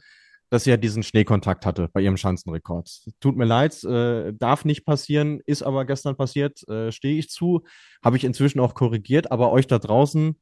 dass 0.51 0.65
sie 0.65 0.71
ja 0.71 0.77
diesen 0.77 1.05
Schneekontakt 1.05 1.65
hatte 1.65 1.89
bei 1.93 2.01
ihrem 2.01 2.17
Schanzenrekord. 2.17 2.91
Tut 3.21 3.37
mir 3.37 3.45
leid, 3.45 3.83
äh, 3.85 4.33
darf 4.35 4.65
nicht 4.65 4.85
passieren, 4.85 5.41
ist 5.47 5.63
aber 5.63 5.85
gestern 5.85 6.17
passiert, 6.17 6.69
äh, 6.69 6.91
stehe 6.91 7.17
ich 7.17 7.31
zu, 7.31 7.63
habe 8.05 8.17
ich 8.17 8.25
inzwischen 8.25 8.59
auch 8.59 8.75
korrigiert, 8.75 9.31
aber 9.31 9.53
euch 9.53 9.69
da 9.69 9.79
draußen 9.79 10.37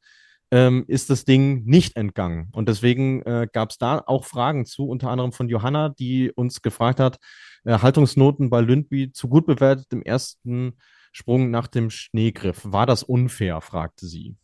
ähm, 0.49 0.85
ist 0.87 1.11
das 1.11 1.23
Ding 1.23 1.65
nicht 1.65 1.97
entgangen. 1.97 2.49
Und 2.51 2.67
deswegen 2.67 3.21
äh, 3.23 3.47
gab 3.51 3.69
es 3.69 3.77
da 3.77 4.01
auch 4.03 4.25
Fragen 4.25 4.65
zu, 4.65 4.87
unter 4.87 5.11
anderem 5.11 5.33
von 5.33 5.49
Johanna, 5.49 5.89
die 5.89 6.31
uns 6.31 6.63
gefragt 6.63 6.99
hat, 6.99 7.19
äh, 7.63 7.77
Haltungsnoten 7.77 8.49
bei 8.49 8.61
Lündby 8.61 9.11
zu 9.11 9.29
gut 9.29 9.45
bewertet 9.45 9.87
im 9.91 10.01
ersten 10.01 10.77
Sprung 11.15 11.49
nach 11.49 11.67
dem 11.67 11.91
Schneegriff. 11.91 12.59
War 12.65 12.85
das 12.85 13.01
unfair, 13.01 13.61
fragte 13.61 14.05
sie. 14.05 14.35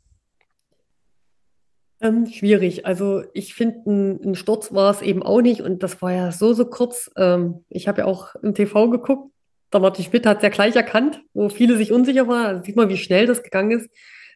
Ähm, 2.00 2.28
schwierig. 2.28 2.86
Also 2.86 3.24
ich 3.34 3.54
finde, 3.54 3.82
ein, 3.86 4.24
ein, 4.24 4.36
Sturz 4.36 4.72
war 4.72 4.90
es 4.90 5.02
eben 5.02 5.22
auch 5.22 5.42
nicht 5.42 5.60
und 5.60 5.84
das 5.84 6.02
war 6.02 6.14
ja 6.14 6.32
so, 6.32 6.54
so 6.54 6.64
kurz. 6.64 7.12
Ähm, 7.18 7.66
ich 7.68 7.90
habe 7.90 8.00
ja 8.00 8.06
auch 8.06 8.36
im 8.36 8.56
TV 8.56 8.90
geguckt. 8.90 9.34
Der 9.74 9.82
Martin 9.82 10.06
Schmidt 10.06 10.26
hat 10.26 10.38
es 10.38 10.44
ja 10.44 10.50
gleich 10.50 10.74
erkannt, 10.78 11.22
wo 11.34 11.50
viele 11.50 11.76
sich 11.76 11.92
unsicher 11.92 12.30
waren. 12.30 12.46
Also 12.46 12.64
sieht 12.64 12.78
man, 12.78 12.88
wie 12.88 12.96
schnell 12.96 13.28
das 13.28 13.44
gegangen 13.44 13.72
ist. 13.72 13.90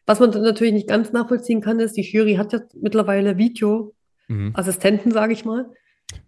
Was 0.04 0.20
man 0.20 0.28
natürlich 0.30 0.74
nicht 0.74 0.88
ganz 0.88 1.12
nachvollziehen 1.12 1.62
kann, 1.62 1.80
ist, 1.80 1.96
die 1.96 2.02
Jury 2.02 2.34
hat 2.34 2.52
ja 2.52 2.60
mittlerweile 2.74 3.38
Videoassistenten, 3.38 5.08
mhm. 5.08 5.14
sage 5.14 5.32
ich 5.32 5.46
mal, 5.46 5.70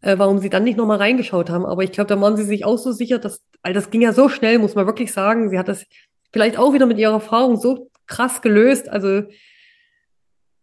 äh, 0.01 0.19
warum 0.19 0.39
sie 0.39 0.51
dann 0.51 0.65
nicht 0.65 0.77
nochmal 0.77 0.99
reingeschaut 0.99 1.51
haben. 1.51 1.67
Aber 1.67 1.83
ich 1.83 1.93
glaube, 1.93 2.09
da 2.09 2.21
waren 2.21 2.37
sie 2.37 2.45
sich 2.45 2.65
auch 2.65 2.79
so 2.79 2.93
sicher, 2.93 3.19
dass, 3.19 3.43
weil 3.63 3.73
das 3.73 3.91
ging 3.91 4.03
ja 4.03 4.13
so 4.13 4.29
schnell, 4.29 4.59
muss 4.59 4.75
man 4.75 4.87
wirklich 4.87 5.13
sagen. 5.13 5.51
Sie 5.51 5.59
hat 5.59 5.69
das 5.69 5.87
vielleicht 6.33 6.59
auch 6.59 6.73
wieder 6.73 6.87
mit 6.87 6.99
ihrer 6.99 7.15
Erfahrung 7.15 7.57
so 7.57 7.91
krass 8.07 8.43
gelöst. 8.43 8.89
Also 8.89 9.23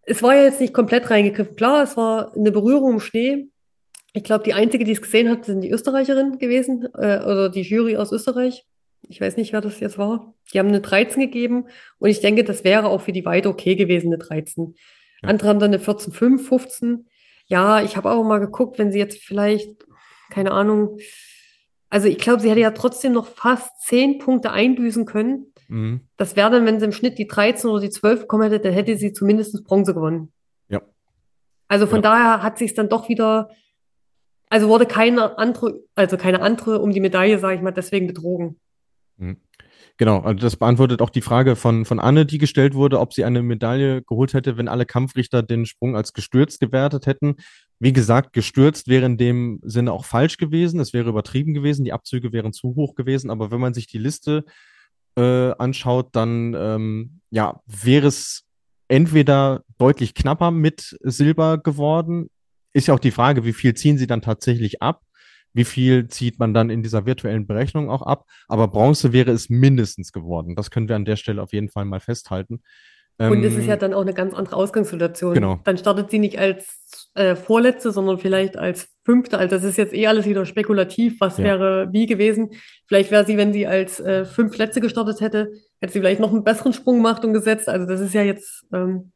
es 0.03 0.21
war 0.21 0.35
ja 0.35 0.43
jetzt 0.43 0.61
nicht 0.61 0.73
komplett 0.73 1.09
reingegriffen. 1.09 1.55
Klar, 1.55 1.83
es 1.83 1.97
war 1.97 2.35
eine 2.35 2.51
Berührung 2.51 2.93
im 2.93 2.99
Schnee. 2.99 3.47
Ich 4.13 4.23
glaube, 4.23 4.43
die 4.43 4.53
einzige, 4.53 4.85
die 4.85 4.93
es 4.93 5.01
gesehen 5.01 5.29
hat, 5.29 5.45
sind 5.45 5.61
die 5.61 5.71
Österreicherin 5.71 6.37
gewesen, 6.37 6.87
äh, 6.93 7.19
oder 7.19 7.49
die 7.49 7.63
Jury 7.63 7.97
aus 7.97 8.11
Österreich. 8.11 8.65
Ich 9.01 9.19
weiß 9.19 9.37
nicht, 9.37 9.53
wer 9.53 9.61
das 9.61 9.79
jetzt 9.79 9.97
war. 9.97 10.33
Die 10.53 10.59
haben 10.59 10.69
eine 10.69 10.81
13 10.81 11.21
gegeben 11.21 11.65
und 11.99 12.09
ich 12.09 12.21
denke, 12.21 12.43
das 12.43 12.63
wäre 12.63 12.87
auch 12.87 13.01
für 13.01 13.11
die 13.11 13.25
Weite 13.25 13.49
okay 13.49 13.75
gewesen, 13.75 14.07
eine 14.07 14.17
13. 14.17 14.75
Ja. 15.21 15.29
Andere 15.29 15.49
haben 15.49 15.59
dann 15.59 15.73
eine 15.73 15.83
14,5, 15.83 16.39
15. 16.39 17.07
Ja, 17.47 17.81
ich 17.81 17.95
habe 17.95 18.11
auch 18.11 18.23
mal 18.23 18.39
geguckt, 18.39 18.79
wenn 18.79 18.91
sie 18.91 18.99
jetzt 18.99 19.19
vielleicht, 19.19 19.85
keine 20.29 20.51
Ahnung, 20.51 20.97
also 21.89 22.07
ich 22.07 22.17
glaube, 22.17 22.41
sie 22.41 22.49
hätte 22.49 22.59
ja 22.59 22.71
trotzdem 22.71 23.13
noch 23.13 23.27
fast 23.27 23.81
10 23.83 24.19
Punkte 24.19 24.51
einbüßen 24.51 25.05
können. 25.05 25.53
Mhm. 25.67 26.01
Das 26.17 26.35
wäre 26.35 26.49
dann, 26.49 26.65
wenn 26.65 26.79
sie 26.79 26.85
im 26.85 26.91
Schnitt 26.91 27.17
die 27.17 27.27
13 27.27 27.69
oder 27.69 27.81
die 27.81 27.89
12 27.89 28.21
bekommen 28.21 28.43
hätte, 28.43 28.59
dann 28.59 28.73
hätte 28.73 28.97
sie 28.97 29.13
zumindest 29.13 29.63
Bronze 29.63 29.93
gewonnen. 29.93 30.33
Ja. 30.67 30.81
Also 31.67 31.87
von 31.87 31.97
ja. 31.97 32.01
daher 32.01 32.43
hat 32.43 32.57
sich 32.57 32.73
dann 32.73 32.89
doch 32.89 33.07
wieder, 33.09 33.49
also 34.49 34.67
wurde 34.67 34.85
keine 34.85 35.37
andere, 35.37 35.81
also 35.95 36.17
keine 36.17 36.41
andere 36.41 36.79
um 36.79 36.91
die 36.91 36.99
Medaille, 36.99 37.39
sage 37.39 37.55
ich 37.55 37.61
mal, 37.61 37.71
deswegen 37.71 38.07
betrogen. 38.07 38.59
Mhm. 39.17 39.37
Genau, 39.97 40.19
also 40.19 40.39
das 40.39 40.57
beantwortet 40.57 41.01
auch 41.01 41.09
die 41.09 41.21
Frage 41.21 41.55
von, 41.55 41.85
von 41.85 42.01
Anne, 42.01 42.25
die 42.25 42.37
gestellt 42.37 42.73
wurde, 42.73 42.99
ob 42.99 43.13
sie 43.13 43.23
eine 43.23 43.41
Medaille 43.41 44.01
geholt 44.01 44.33
hätte, 44.33 44.57
wenn 44.57 44.67
alle 44.67 44.85
Kampfrichter 44.85 45.41
den 45.41 45.65
Sprung 45.65 45.95
als 45.95 46.11
gestürzt 46.11 46.59
gewertet 46.59 47.05
hätten. 47.05 47.35
Wie 47.79 47.93
gesagt, 47.93 48.33
gestürzt 48.33 48.89
wäre 48.89 49.05
in 49.05 49.17
dem 49.17 49.61
Sinne 49.63 49.93
auch 49.93 50.03
falsch 50.03 50.35
gewesen. 50.35 50.81
Es 50.81 50.91
wäre 50.91 51.09
übertrieben 51.09 51.53
gewesen. 51.53 51.85
Die 51.85 51.93
Abzüge 51.93 52.33
wären 52.33 52.51
zu 52.51 52.75
hoch 52.75 52.95
gewesen. 52.95 53.29
Aber 53.29 53.51
wenn 53.51 53.61
man 53.61 53.73
sich 53.73 53.87
die 53.87 53.97
Liste 53.97 54.43
äh, 55.17 55.51
anschaut, 55.51 56.09
dann 56.11 56.53
ähm, 56.57 57.21
ja, 57.29 57.61
wäre 57.65 58.07
es 58.07 58.43
entweder 58.89 59.63
deutlich 59.77 60.13
knapper 60.13 60.51
mit 60.51 60.97
Silber 61.03 61.57
geworden. 61.57 62.29
Ist 62.73 62.87
ja 62.87 62.93
auch 62.93 62.99
die 62.99 63.11
Frage, 63.11 63.45
wie 63.45 63.53
viel 63.53 63.73
ziehen 63.75 63.97
sie 63.97 64.07
dann 64.07 64.21
tatsächlich 64.21 64.81
ab? 64.81 65.04
Wie 65.55 65.63
viel 65.63 66.07
zieht 66.09 66.37
man 66.37 66.53
dann 66.53 66.69
in 66.69 66.83
dieser 66.83 67.05
virtuellen 67.05 67.47
Berechnung 67.47 67.89
auch 67.89 68.01
ab? 68.01 68.25
Aber 68.47 68.67
Bronze 68.67 69.13
wäre 69.13 69.31
es 69.31 69.49
mindestens 69.49 70.11
geworden. 70.11 70.55
Das 70.55 70.69
können 70.69 70.89
wir 70.89 70.95
an 70.95 71.05
der 71.05 71.15
Stelle 71.15 71.41
auf 71.41 71.53
jeden 71.53 71.69
Fall 71.69 71.85
mal 71.85 72.01
festhalten. 72.01 72.61
Und 73.17 73.43
es 73.45 73.55
ist 73.55 73.65
ja 73.65 73.75
ähm, 73.75 73.79
dann 73.79 73.93
auch 73.93 74.01
eine 74.01 74.13
ganz 74.13 74.33
andere 74.33 74.57
Ausgangssituation. 74.57 75.33
Genau. 75.33 75.59
Dann 75.63 75.77
startet 75.77 76.11
sie 76.11 76.19
nicht 76.19 76.37
als 76.37 77.09
äh, 77.13 77.35
Vorletzte, 77.35 77.91
sondern 77.91 78.17
vielleicht 78.17 78.57
als 78.57 78.89
Fünfte. 79.05 79.37
Also 79.37 79.55
das 79.55 79.63
ist 79.63 79.77
jetzt 79.77 79.93
eh 79.93 80.07
alles 80.07 80.25
wieder 80.25 80.45
spekulativ, 80.45 81.21
was 81.21 81.37
ja. 81.37 81.45
wäre 81.45 81.87
wie 81.93 82.07
gewesen. 82.07 82.49
Vielleicht 82.87 83.11
wäre 83.11 83.25
sie, 83.25 83.37
wenn 83.37 83.53
sie 83.53 83.67
als 83.67 84.01
äh, 84.01 84.25
Fünftletzte 84.25 84.81
gestartet 84.81 85.21
hätte, 85.21 85.49
hätte 85.79 85.93
sie 85.93 85.99
vielleicht 85.99 86.19
noch 86.19 86.33
einen 86.33 86.43
besseren 86.43 86.73
Sprung 86.73 86.97
gemacht 86.97 87.23
und 87.23 87.31
gesetzt. 87.31 87.69
Also 87.69 87.87
das 87.87 88.01
ist 88.01 88.13
ja 88.13 88.21
jetzt 88.21 88.65
ähm, 88.73 89.13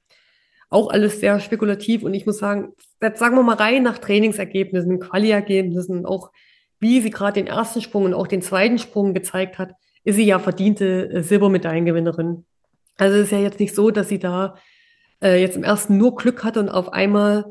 auch 0.70 0.90
alles 0.90 1.20
sehr 1.20 1.40
spekulativ. 1.40 2.04
Und 2.04 2.14
ich 2.14 2.26
muss 2.26 2.38
sagen, 2.38 2.74
jetzt 3.02 3.20
sagen 3.20 3.36
wir 3.36 3.44
mal 3.44 3.56
rein 3.56 3.84
nach 3.84 3.98
Trainingsergebnissen, 3.98 5.00
Quali-Ergebnissen, 5.00 6.06
auch 6.06 6.32
wie 6.80 7.02
sie 7.02 7.10
gerade 7.10 7.42
den 7.42 7.48
ersten 7.48 7.82
Sprung 7.82 8.06
und 8.06 8.14
auch 8.14 8.28
den 8.28 8.42
zweiten 8.42 8.80
Sprung 8.80 9.14
gezeigt 9.14 9.58
hat, 9.58 9.74
ist 10.04 10.16
sie 10.16 10.26
ja 10.26 10.40
verdiente 10.40 11.10
äh, 11.10 11.24
Silbermedaillengewinnerin. 11.24 12.46
Also 12.98 13.18
es 13.18 13.26
ist 13.26 13.32
ja 13.32 13.40
jetzt 13.40 13.60
nicht 13.60 13.76
so, 13.76 13.92
dass 13.92 14.10
sie 14.10 14.20
da 14.20 14.56
äh, 15.22 15.42
jetzt 15.42 15.58
im 15.58 15.64
ersten 15.64 15.98
nur 15.98 16.16
Glück 16.16 16.44
hatte 16.44 16.60
und 16.60 16.70
auf 16.70 16.94
einmal, 16.94 17.46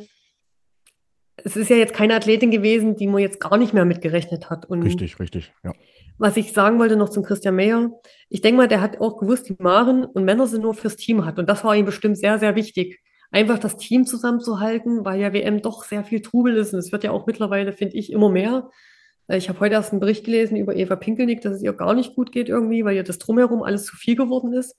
es 1.36 1.56
ist 1.56 1.70
ja 1.70 1.76
jetzt 1.76 1.94
keine 1.94 2.14
Athletin 2.14 2.50
gewesen, 2.50 2.96
die 2.96 3.06
man 3.06 3.20
jetzt 3.20 3.40
gar 3.40 3.58
nicht 3.58 3.74
mehr 3.74 3.84
mitgerechnet 3.84 4.48
hat. 4.50 4.66
Und 4.66 4.82
richtig, 4.82 5.18
richtig, 5.20 5.52
ja. 5.62 5.72
Was 6.20 6.36
ich 6.36 6.52
sagen 6.52 6.80
wollte 6.80 6.96
noch 6.96 7.10
zum 7.10 7.22
Christian 7.22 7.54
Meyer, 7.54 7.92
ich 8.28 8.40
denke 8.40 8.56
mal, 8.56 8.68
der 8.68 8.80
hat 8.80 9.00
auch 9.00 9.18
gewusst, 9.18 9.48
die 9.48 9.56
Maren 9.58 10.04
und 10.04 10.24
Männer 10.24 10.48
sind 10.48 10.62
nur 10.62 10.74
fürs 10.74 10.96
Team 10.96 11.24
hat. 11.24 11.38
Und 11.38 11.48
das 11.48 11.62
war 11.62 11.76
ihm 11.76 11.84
bestimmt 11.84 12.18
sehr, 12.18 12.38
sehr 12.40 12.56
wichtig. 12.56 13.00
Einfach 13.30 13.58
das 13.58 13.76
Team 13.76 14.06
zusammenzuhalten, 14.06 15.04
weil 15.04 15.20
ja 15.20 15.32
WM 15.32 15.60
doch 15.60 15.84
sehr 15.84 16.04
viel 16.04 16.22
Trubel 16.22 16.56
ist. 16.56 16.72
Und 16.72 16.78
es 16.78 16.92
wird 16.92 17.04
ja 17.04 17.10
auch 17.10 17.26
mittlerweile, 17.26 17.72
finde 17.72 17.96
ich, 17.96 18.12
immer 18.12 18.30
mehr. 18.30 18.70
Äh, 19.28 19.36
ich 19.36 19.48
habe 19.48 19.60
heute 19.60 19.74
erst 19.74 19.92
einen 19.92 20.00
Bericht 20.00 20.24
gelesen 20.24 20.56
über 20.56 20.74
Eva 20.74 20.96
Pinkelnick, 20.96 21.42
dass 21.42 21.56
es 21.56 21.62
ihr 21.62 21.72
gar 21.72 21.94
nicht 21.94 22.14
gut 22.14 22.32
geht 22.32 22.48
irgendwie, 22.48 22.84
weil 22.84 22.96
ihr 22.96 23.04
das 23.04 23.18
drumherum 23.18 23.62
alles 23.62 23.84
zu 23.84 23.96
viel 23.96 24.16
geworden 24.16 24.52
ist. 24.52 24.76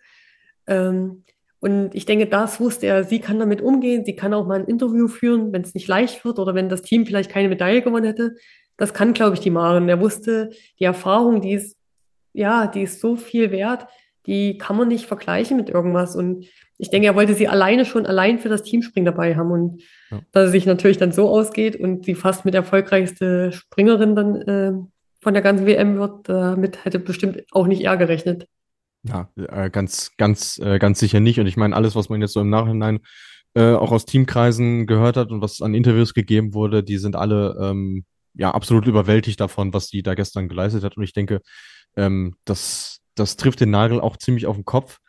Ähm, 0.68 1.24
und 1.62 1.94
ich 1.94 2.06
denke, 2.06 2.26
das 2.26 2.60
wusste 2.60 2.88
er, 2.88 3.04
sie 3.04 3.20
kann 3.20 3.40
damit 3.40 3.62
umgehen, 3.62 4.06
sie 4.06 4.16
kann 4.16 4.34
auch 4.34 4.48
mal 4.48 4.60
ein 4.60 4.68
Interview 4.68 5.08
führen, 5.08 5.52
wenn 5.52 5.62
es 5.62 5.74
nicht 5.74 5.88
leicht 5.88 6.24
wird 6.24 6.40
oder 6.40 6.56
wenn 6.56 6.70
das 6.70 6.84
Team 6.84 7.06
vielleicht 7.06 7.30
keine 7.30 7.50
Medaille 7.50 7.82
gewonnen 7.82 8.06
hätte. 8.06 8.36
Das 8.78 8.94
kann, 8.94 9.14
glaube 9.14 9.36
ich, 9.36 9.42
die 9.42 9.50
Maren. 9.50 9.90
Er 9.90 10.00
wusste, 10.00 10.52
die 10.80 10.86
Erfahrung, 10.86 11.42
die 11.42 11.52
ist, 11.52 11.78
ja, 12.32 12.66
die 12.68 12.84
ist 12.84 13.02
so 13.02 13.18
viel 13.18 13.52
wert, 13.52 13.88
die 14.26 14.58
kann 14.58 14.78
man 14.78 14.88
nicht 14.88 15.06
vergleichen 15.06 15.58
mit 15.58 15.70
irgendwas. 15.70 16.16
Und 16.16 16.46
ich 16.82 16.90
denke, 16.90 17.08
er 17.08 17.16
wollte 17.16 17.34
sie 17.34 17.50
alleine 17.50 17.86
schon 17.86 18.06
allein 18.06 18.40
für 18.40 18.48
das 18.48 18.64
Teamspringen 18.64 19.06
dabei 19.06 19.36
haben. 19.36 19.52
Und 19.52 19.84
ja. 20.10 20.22
dass 20.32 20.46
es 20.46 20.52
sich 20.54 20.66
natürlich 20.66 20.98
dann 20.98 21.12
so 21.12 21.30
ausgeht 21.30 21.76
und 21.76 22.06
sie 22.06 22.16
fast 22.16 22.46
mit 22.46 22.56
erfolgreichste 22.56 23.52
Springerin 23.52 24.16
dann 24.16 24.36
äh, 24.36 24.72
von 25.22 25.34
der 25.34 25.44
ganzen 25.44 25.66
WM 25.66 26.00
wird, 26.00 26.30
damit 26.30 26.86
hätte 26.86 27.00
bestimmt 27.00 27.44
auch 27.52 27.68
nicht 27.68 27.82
er 27.82 27.98
gerechnet. 27.98 28.48
Ja, 29.04 29.30
äh, 29.36 29.70
ganz, 29.70 30.12
ganz, 30.18 30.58
äh, 30.60 30.80
ganz 30.80 31.00
sicher 31.00 31.20
nicht. 31.20 31.40
Und 31.40 31.48
ich 31.48 31.58
meine, 31.58 31.76
alles, 31.76 31.96
was 31.96 32.08
man 32.08 32.22
jetzt 32.22 32.32
so 32.32 32.40
im 32.40 32.50
Nachhinein 32.50 33.02
äh, 33.56 33.74
auch 33.74 33.92
aus 33.92 34.06
Teamkreisen 34.06 34.88
gehört 34.88 35.18
hat 35.18 35.32
und 35.32 35.42
was 35.42 35.62
an 35.62 35.74
Interviews 35.74 36.14
gegeben 36.14 36.54
wurde, 36.54 36.82
die 36.82 36.98
sind 36.98 37.18
alle 37.18 37.58
ähm, 37.62 38.06
ja 38.36 38.52
absolut 38.52 38.88
überwältigt 38.88 39.42
davon, 39.42 39.74
was 39.74 39.88
die 39.88 40.02
da 40.02 40.14
gestern 40.14 40.48
geleistet 40.48 40.86
hat. 40.86 40.96
Und 40.96 41.04
ich 41.04 41.14
denke, 41.14 41.42
ähm, 41.98 42.36
das, 42.46 43.02
das 43.16 43.36
trifft 43.36 43.60
den 43.60 43.72
Nagel 43.72 44.00
auch 44.00 44.16
ziemlich 44.16 44.46
auf 44.46 44.56
den 44.56 44.66
Kopf. 44.66 45.00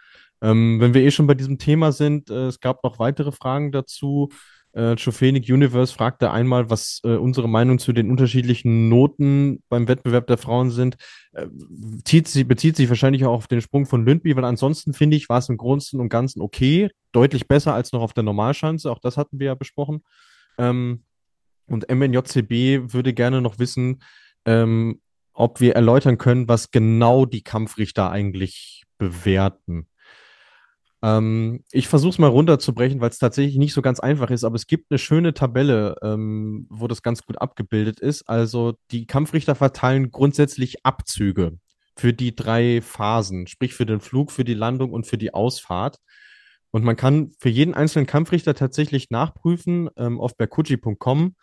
Ähm, 0.42 0.80
wenn 0.80 0.94
wir 0.94 1.02
eh 1.02 1.10
schon 1.10 1.26
bei 1.26 1.34
diesem 1.34 1.58
Thema 1.58 1.92
sind, 1.92 2.30
äh, 2.30 2.46
es 2.46 2.60
gab 2.60 2.82
noch 2.84 2.98
weitere 2.98 3.32
Fragen 3.32 3.72
dazu. 3.72 4.30
Äh, 4.72 4.94
Chofenik 4.96 5.48
Universe 5.48 5.92
fragte 5.92 6.30
einmal, 6.30 6.70
was 6.70 7.00
äh, 7.02 7.16
unsere 7.16 7.48
Meinung 7.48 7.80
zu 7.80 7.92
den 7.92 8.08
unterschiedlichen 8.08 8.88
Noten 8.88 9.62
beim 9.68 9.88
Wettbewerb 9.88 10.28
der 10.28 10.38
Frauen 10.38 10.70
sind. 10.70 10.96
Äh, 11.32 11.46
sie, 12.06 12.44
bezieht 12.44 12.76
sich 12.76 12.88
wahrscheinlich 12.88 13.24
auch 13.24 13.32
auf 13.32 13.48
den 13.48 13.60
Sprung 13.60 13.86
von 13.86 14.04
Lündby, 14.04 14.36
weil 14.36 14.44
ansonsten 14.44 14.92
finde 14.92 15.16
ich, 15.16 15.28
war 15.28 15.38
es 15.38 15.48
im 15.48 15.56
Großen 15.56 15.98
und 15.98 16.08
Ganzen 16.08 16.40
okay, 16.40 16.88
deutlich 17.10 17.48
besser 17.48 17.74
als 17.74 17.92
noch 17.92 18.00
auf 18.00 18.12
der 18.12 18.22
Normalschanze. 18.22 18.90
Auch 18.90 19.00
das 19.00 19.16
hatten 19.16 19.40
wir 19.40 19.46
ja 19.46 19.54
besprochen. 19.54 20.04
Ähm, 20.56 21.02
und 21.66 21.88
MNJCB 21.90 22.92
würde 22.92 23.12
gerne 23.12 23.40
noch 23.40 23.58
wissen, 23.58 24.02
ähm, 24.44 25.00
ob 25.32 25.60
wir 25.60 25.74
erläutern 25.74 26.18
können, 26.18 26.48
was 26.48 26.70
genau 26.70 27.26
die 27.26 27.42
Kampfrichter 27.42 28.10
eigentlich 28.10 28.84
bewerten. 28.98 29.88
Ähm, 31.02 31.64
ich 31.72 31.88
versuche 31.88 32.10
es 32.10 32.18
mal 32.18 32.28
runterzubrechen, 32.28 33.00
weil 33.00 33.10
es 33.10 33.18
tatsächlich 33.18 33.56
nicht 33.56 33.72
so 33.72 33.82
ganz 33.82 34.00
einfach 34.00 34.30
ist, 34.30 34.44
aber 34.44 34.56
es 34.56 34.66
gibt 34.66 34.90
eine 34.90 34.98
schöne 34.98 35.32
Tabelle, 35.34 35.96
ähm, 36.02 36.66
wo 36.70 36.88
das 36.88 37.02
ganz 37.02 37.24
gut 37.24 37.40
abgebildet 37.40 38.00
ist. 38.00 38.28
Also 38.28 38.74
die 38.90 39.06
Kampfrichter 39.06 39.54
verteilen 39.54 40.10
grundsätzlich 40.10 40.84
Abzüge 40.84 41.58
für 41.96 42.12
die 42.12 42.34
drei 42.34 42.80
Phasen, 42.82 43.46
sprich 43.46 43.74
für 43.74 43.86
den 43.86 44.00
Flug, 44.00 44.30
für 44.30 44.44
die 44.44 44.54
Landung 44.54 44.92
und 44.92 45.06
für 45.06 45.18
die 45.18 45.34
Ausfahrt. 45.34 45.98
Und 46.70 46.84
man 46.84 46.96
kann 46.96 47.32
für 47.38 47.48
jeden 47.48 47.74
einzelnen 47.74 48.06
Kampfrichter 48.06 48.54
tatsächlich 48.54 49.10
nachprüfen 49.10 49.90
ähm, 49.96 50.20
auf 50.20 50.36
berkucci.com, 50.36 51.34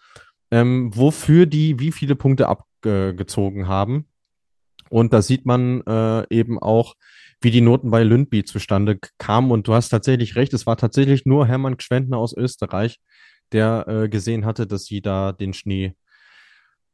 ähm, 0.51 0.91
wofür 0.95 1.45
die 1.45 1.79
wie 1.79 1.91
viele 1.91 2.15
Punkte 2.15 2.47
abgezogen 2.47 3.67
haben. 3.67 4.07
Und 4.89 5.13
da 5.13 5.21
sieht 5.21 5.45
man 5.45 5.81
äh, 5.81 6.25
eben 6.29 6.59
auch, 6.59 6.95
wie 7.41 7.51
die 7.51 7.61
Noten 7.61 7.91
bei 7.91 8.03
Lündby 8.03 8.43
zustande 8.43 8.99
kamen. 9.17 9.51
Und 9.51 9.67
du 9.67 9.73
hast 9.73 9.89
tatsächlich 9.89 10.35
recht, 10.35 10.53
es 10.53 10.65
war 10.65 10.77
tatsächlich 10.77 11.25
nur 11.25 11.47
Hermann 11.47 11.77
Gschwendner 11.77 12.17
aus 12.17 12.35
Österreich, 12.35 12.99
der 13.51 13.85
äh, 13.87 14.09
gesehen 14.09 14.45
hatte, 14.45 14.67
dass 14.67 14.85
sie 14.85 15.01
da 15.01 15.31
den 15.31 15.53
Schnee 15.53 15.95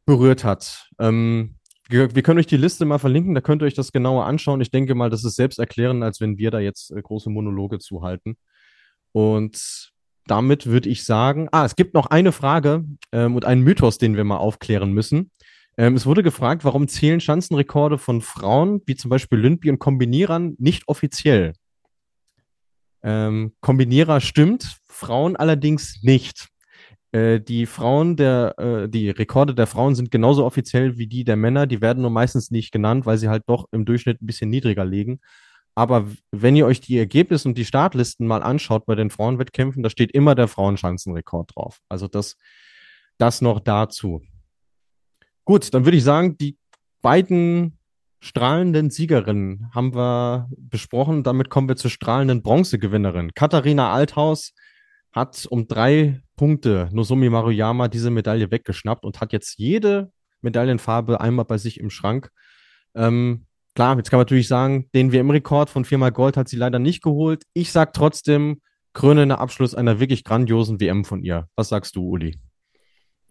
berührt 0.05 0.43
hat. 0.43 0.89
Ähm, 0.99 1.55
wir, 1.89 2.07
können 2.07 2.39
euch 2.39 2.47
die 2.47 2.57
Liste 2.57 2.85
mal 2.85 2.97
verlinken, 2.97 3.35
da 3.35 3.41
könnt 3.41 3.61
ihr 3.61 3.65
euch 3.65 3.73
das 3.73 3.91
genauer 3.91 4.25
anschauen. 4.25 4.61
Ich 4.61 4.71
denke 4.71 4.95
mal, 4.95 5.09
das 5.09 5.23
ist 5.23 5.35
selbsterklärend, 5.35 6.03
als 6.03 6.21
wenn 6.21 6.37
wir 6.37 6.51
da 6.51 6.59
jetzt 6.59 6.91
äh, 6.91 7.01
große 7.01 7.29
Monologe 7.29 7.79
zuhalten. 7.79 8.37
Und 9.11 9.91
damit 10.25 10.65
würde 10.65 10.89
ich 10.89 11.03
sagen, 11.03 11.49
ah, 11.51 11.65
es 11.65 11.75
gibt 11.75 11.93
noch 11.93 12.07
eine 12.07 12.31
Frage 12.31 12.85
ähm, 13.11 13.35
und 13.35 13.45
einen 13.45 13.61
Mythos, 13.61 13.97
den 13.97 14.15
wir 14.15 14.23
mal 14.23 14.37
aufklären 14.37 14.91
müssen. 14.91 15.31
Ähm, 15.77 15.95
es 15.95 16.05
wurde 16.05 16.23
gefragt, 16.23 16.63
warum 16.63 16.87
zählen 16.87 17.19
Schanzenrekorde 17.19 17.97
von 17.97 18.21
Frauen, 18.21 18.81
wie 18.85 18.95
zum 18.95 19.09
Beispiel 19.09 19.39
Lündby 19.39 19.69
und 19.69 19.79
Kombinierern, 19.79 20.55
nicht 20.59 20.87
offiziell? 20.87 21.53
Ähm, 23.01 23.53
Kombinierer 23.59 24.21
stimmt, 24.21 24.77
Frauen 24.87 25.35
allerdings 25.35 26.03
nicht. 26.03 26.49
Äh, 27.11 27.41
die 27.41 27.65
Frauen 27.65 28.15
der, 28.15 28.55
äh, 28.57 28.89
die 28.89 29.09
Rekorde 29.09 29.53
der 29.53 29.67
Frauen 29.67 29.95
sind 29.95 30.09
genauso 30.09 30.45
offiziell 30.45 30.97
wie 30.97 31.07
die 31.07 31.23
der 31.23 31.35
Männer. 31.35 31.67
Die 31.67 31.81
werden 31.81 32.01
nur 32.01 32.11
meistens 32.11 32.49
nicht 32.49 32.71
genannt, 32.71 33.05
weil 33.05 33.17
sie 33.17 33.29
halt 33.29 33.43
doch 33.47 33.67
im 33.71 33.85
Durchschnitt 33.85 34.21
ein 34.21 34.25
bisschen 34.25 34.49
niedriger 34.49 34.85
liegen. 34.85 35.19
Aber 35.75 36.07
wenn 36.31 36.55
ihr 36.55 36.65
euch 36.65 36.81
die 36.81 36.97
Ergebnisse 36.97 37.47
und 37.47 37.57
die 37.57 37.65
Startlisten 37.65 38.27
mal 38.27 38.43
anschaut 38.43 38.85
bei 38.85 38.95
den 38.95 39.09
Frauenwettkämpfen, 39.09 39.83
da 39.83 39.89
steht 39.89 40.11
immer 40.11 40.35
der 40.35 40.47
Frauenschanzenrekord 40.47 41.55
drauf. 41.55 41.79
Also 41.89 42.07
das, 42.07 42.37
das 43.17 43.41
noch 43.41 43.59
dazu. 43.59 44.21
Gut, 45.45 45.73
dann 45.73 45.85
würde 45.85 45.97
ich 45.97 46.03
sagen, 46.03 46.37
die 46.37 46.57
beiden 47.01 47.77
strahlenden 48.21 48.89
Siegerinnen 48.89 49.69
haben 49.73 49.93
wir 49.93 50.49
besprochen. 50.57 51.23
Damit 51.23 51.49
kommen 51.49 51.67
wir 51.67 51.75
zur 51.75 51.91
strahlenden 51.91 52.41
Bronzegewinnerin. 52.41 53.31
Katharina 53.35 53.91
Althaus 53.91 54.53
hat 55.11 55.45
um 55.49 55.67
drei 55.67 56.21
Punkte 56.37 56.89
Nozomi 56.93 57.29
Maruyama 57.29 57.89
diese 57.89 58.09
Medaille 58.09 58.49
weggeschnappt 58.49 59.03
und 59.03 59.19
hat 59.19 59.33
jetzt 59.33 59.59
jede 59.59 60.11
Medaillenfarbe 60.41 61.19
einmal 61.19 61.45
bei 61.45 61.57
sich 61.57 61.79
im 61.79 61.89
Schrank. 61.89 62.29
Ähm, 62.95 63.45
klar, 63.75 63.97
jetzt 63.97 64.09
kann 64.09 64.17
man 64.17 64.25
natürlich 64.25 64.47
sagen, 64.47 64.89
den 64.95 65.11
WM-Rekord 65.11 65.69
von 65.69 65.83
viermal 65.83 66.11
Gold 66.11 66.37
hat 66.37 66.47
sie 66.47 66.57
leider 66.57 66.79
nicht 66.79 67.03
geholt. 67.03 67.43
Ich 67.53 67.71
sag 67.71 67.93
trotzdem, 67.93 68.61
krönender 68.93 69.39
Abschluss 69.39 69.75
einer 69.75 69.99
wirklich 69.99 70.23
grandiosen 70.23 70.79
WM 70.79 71.03
von 71.03 71.21
ihr. 71.21 71.47
Was 71.55 71.69
sagst 71.69 71.95
du, 71.95 72.07
Uli? 72.07 72.39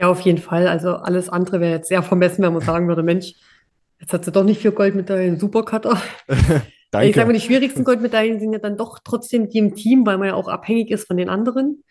Ja, 0.03 0.09
auf 0.09 0.21
jeden 0.23 0.39
Fall. 0.39 0.67
Also 0.67 0.97
alles 0.97 1.29
andere 1.29 1.61
wäre 1.61 1.77
jetzt 1.77 1.87
sehr 1.87 2.03
vermessen, 2.03 2.43
wenn 2.43 2.53
man 2.53 2.61
sagen 2.61 2.89
würde, 2.89 3.05
Mensch, 3.05 3.35
jetzt 4.01 4.13
hat 4.13 4.25
sie 4.25 4.33
doch 4.33 4.43
nicht 4.43 4.61
vier 4.61 4.73
Goldmedaillen, 4.73 5.39
Supercutter. 5.39 5.97
Danke. 6.91 7.09
Ich 7.09 7.15
sage 7.15 7.29
mal, 7.29 7.33
die 7.35 7.41
schwierigsten 7.41 7.85
Goldmedaillen 7.85 8.41
sind 8.41 8.53
ja 8.53 8.59
dann 8.59 8.77
doch 8.77 8.99
trotzdem 9.05 9.49
die 9.49 9.59
im 9.59 9.77
Team, 9.77 10.05
weil 10.05 10.19
man 10.19 10.27
ja 10.27 10.35
auch 10.35 10.49
abhängig 10.49 10.91
ist 10.91 11.07
von 11.07 11.17
den 11.17 11.29
anderen. 11.29 11.85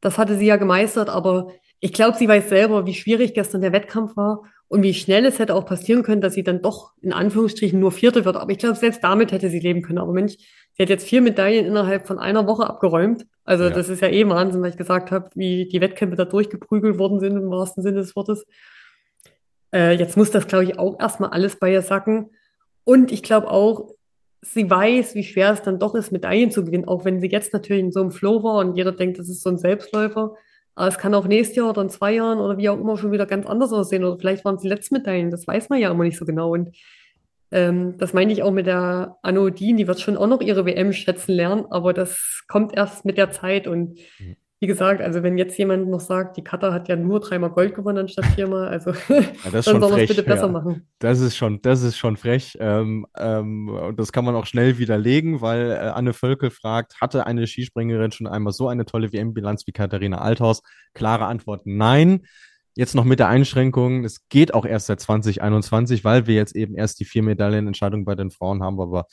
Das 0.00 0.16
hatte 0.16 0.38
sie 0.38 0.46
ja 0.46 0.56
gemeistert, 0.56 1.10
aber 1.10 1.52
ich 1.78 1.92
glaube, 1.92 2.16
sie 2.16 2.26
weiß 2.26 2.48
selber, 2.48 2.86
wie 2.86 2.94
schwierig 2.94 3.34
gestern 3.34 3.60
der 3.60 3.72
Wettkampf 3.72 4.16
war 4.16 4.44
und 4.68 4.82
wie 4.82 4.94
schnell 4.94 5.26
es 5.26 5.38
hätte 5.38 5.54
auch 5.54 5.66
passieren 5.66 6.02
können, 6.02 6.22
dass 6.22 6.32
sie 6.32 6.42
dann 6.42 6.62
doch 6.62 6.92
in 7.02 7.12
Anführungsstrichen 7.12 7.78
nur 7.78 7.92
Vierte 7.92 8.24
wird. 8.24 8.36
Aber 8.36 8.50
ich 8.50 8.58
glaube, 8.58 8.76
selbst 8.76 9.04
damit 9.04 9.30
hätte 9.30 9.50
sie 9.50 9.60
leben 9.60 9.82
können. 9.82 9.98
Aber 9.98 10.12
Mensch, 10.12 10.36
sie 10.78 10.84
hat 10.84 10.90
jetzt 10.90 11.08
vier 11.08 11.20
Medaillen 11.20 11.66
innerhalb 11.66 12.06
von 12.06 12.18
einer 12.20 12.46
Woche 12.46 12.68
abgeräumt. 12.68 13.26
Also 13.44 13.64
ja. 13.64 13.70
das 13.70 13.88
ist 13.88 14.00
ja 14.00 14.08
eh 14.08 14.28
Wahnsinn, 14.28 14.62
weil 14.62 14.70
ich 14.70 14.76
gesagt 14.76 15.10
habe, 15.10 15.28
wie 15.34 15.66
die 15.66 15.80
Wettkämpfe 15.80 16.16
da 16.16 16.24
durchgeprügelt 16.24 16.98
worden 16.98 17.18
sind, 17.18 17.36
im 17.36 17.50
wahrsten 17.50 17.82
Sinne 17.82 17.96
des 17.96 18.14
Wortes. 18.14 18.46
Äh, 19.74 19.94
jetzt 19.94 20.16
muss 20.16 20.30
das, 20.30 20.46
glaube 20.46 20.64
ich, 20.64 20.78
auch 20.78 21.00
erstmal 21.00 21.30
alles 21.30 21.56
bei 21.56 21.72
ihr 21.72 21.82
sacken. 21.82 22.30
Und 22.84 23.10
ich 23.10 23.24
glaube 23.24 23.50
auch, 23.50 23.94
sie 24.40 24.70
weiß, 24.70 25.16
wie 25.16 25.24
schwer 25.24 25.52
es 25.52 25.62
dann 25.62 25.80
doch 25.80 25.96
ist, 25.96 26.12
Medaillen 26.12 26.52
zu 26.52 26.64
gewinnen, 26.64 26.86
auch 26.86 27.04
wenn 27.04 27.20
sie 27.20 27.28
jetzt 27.28 27.52
natürlich 27.52 27.82
in 27.82 27.92
so 27.92 28.00
einem 28.00 28.12
Flow 28.12 28.44
war 28.44 28.58
und 28.58 28.76
jeder 28.76 28.92
denkt, 28.92 29.18
das 29.18 29.28
ist 29.28 29.42
so 29.42 29.50
ein 29.50 29.58
Selbstläufer. 29.58 30.36
Aber 30.76 30.88
es 30.88 30.98
kann 30.98 31.12
auch 31.12 31.26
nächstes 31.26 31.56
Jahr 31.56 31.70
oder 31.70 31.82
in 31.82 31.90
zwei 31.90 32.14
Jahren 32.14 32.38
oder 32.38 32.56
wie 32.56 32.68
auch 32.68 32.78
immer 32.78 32.96
schon 32.96 33.10
wieder 33.10 33.26
ganz 33.26 33.46
anders 33.46 33.72
aussehen. 33.72 34.04
Oder 34.04 34.16
vielleicht 34.16 34.44
waren 34.44 34.54
es 34.54 34.62
die 34.62 34.68
letzten 34.68 34.94
Medaillen. 34.94 35.32
Das 35.32 35.44
weiß 35.44 35.70
man 35.70 35.80
ja 35.80 35.90
immer 35.90 36.04
nicht 36.04 36.16
so 36.16 36.24
genau. 36.24 36.52
Und 36.52 36.70
ähm, 37.50 37.96
das 37.98 38.12
meine 38.12 38.32
ich 38.32 38.42
auch 38.42 38.50
mit 38.50 38.66
der 38.66 39.16
Anodin. 39.22 39.76
Die 39.76 39.86
wird 39.86 40.00
schon 40.00 40.16
auch 40.16 40.26
noch 40.26 40.40
ihre 40.40 40.66
WM 40.66 40.92
schätzen 40.92 41.32
lernen. 41.32 41.66
Aber 41.70 41.92
das 41.92 42.44
kommt 42.48 42.76
erst 42.76 43.04
mit 43.04 43.16
der 43.16 43.30
Zeit. 43.30 43.66
Und 43.66 43.98
mhm 44.18 44.36
wie 44.60 44.66
gesagt, 44.66 45.00
also 45.00 45.22
wenn 45.22 45.38
jetzt 45.38 45.56
jemand 45.56 45.88
noch 45.88 46.00
sagt, 46.00 46.36
die 46.36 46.42
Katar 46.42 46.72
hat 46.72 46.88
ja 46.88 46.96
nur 46.96 47.20
dreimal 47.20 47.50
Gold 47.50 47.76
gewonnen 47.76 47.98
anstatt 47.98 48.24
viermal, 48.26 48.66
also 48.66 48.90
ja, 49.08 49.50
dann 49.52 49.62
soll 49.62 49.78
man 49.78 50.00
es 50.00 50.08
bitte 50.08 50.24
besser 50.24 50.46
ja. 50.46 50.52
machen. 50.52 50.88
Das 50.98 51.20
ist 51.20 51.36
schon, 51.36 51.62
das 51.62 51.82
ist 51.82 51.96
schon 51.96 52.16
frech. 52.16 52.56
Ähm, 52.58 53.06
ähm, 53.16 53.68
und 53.68 54.00
das 54.00 54.10
kann 54.10 54.24
man 54.24 54.34
auch 54.34 54.46
schnell 54.46 54.78
widerlegen, 54.78 55.40
weil 55.40 55.70
äh, 55.70 55.74
Anne 55.74 56.12
Völkel 56.12 56.50
fragt, 56.50 57.00
hatte 57.00 57.24
eine 57.24 57.46
Skispringerin 57.46 58.10
schon 58.10 58.26
einmal 58.26 58.52
so 58.52 58.66
eine 58.66 58.84
tolle 58.84 59.12
WM-Bilanz 59.12 59.64
wie 59.66 59.72
Katharina 59.72 60.18
Althaus? 60.18 60.62
Klare 60.92 61.26
Antwort, 61.26 61.62
nein. 61.64 62.26
Jetzt 62.78 62.94
noch 62.94 63.04
mit 63.04 63.18
der 63.18 63.28
Einschränkung, 63.28 64.04
es 64.04 64.28
geht 64.28 64.54
auch 64.54 64.64
erst 64.64 64.86
seit 64.86 65.00
2021, 65.00 66.04
weil 66.04 66.28
wir 66.28 66.36
jetzt 66.36 66.54
eben 66.54 66.76
erst 66.76 67.00
die 67.00 67.04
vier 67.04 67.24
Medaillenentscheidung 67.24 68.04
bei 68.04 68.14
den 68.14 68.30
Frauen 68.30 68.62
haben, 68.62 68.80
aber 68.80 69.06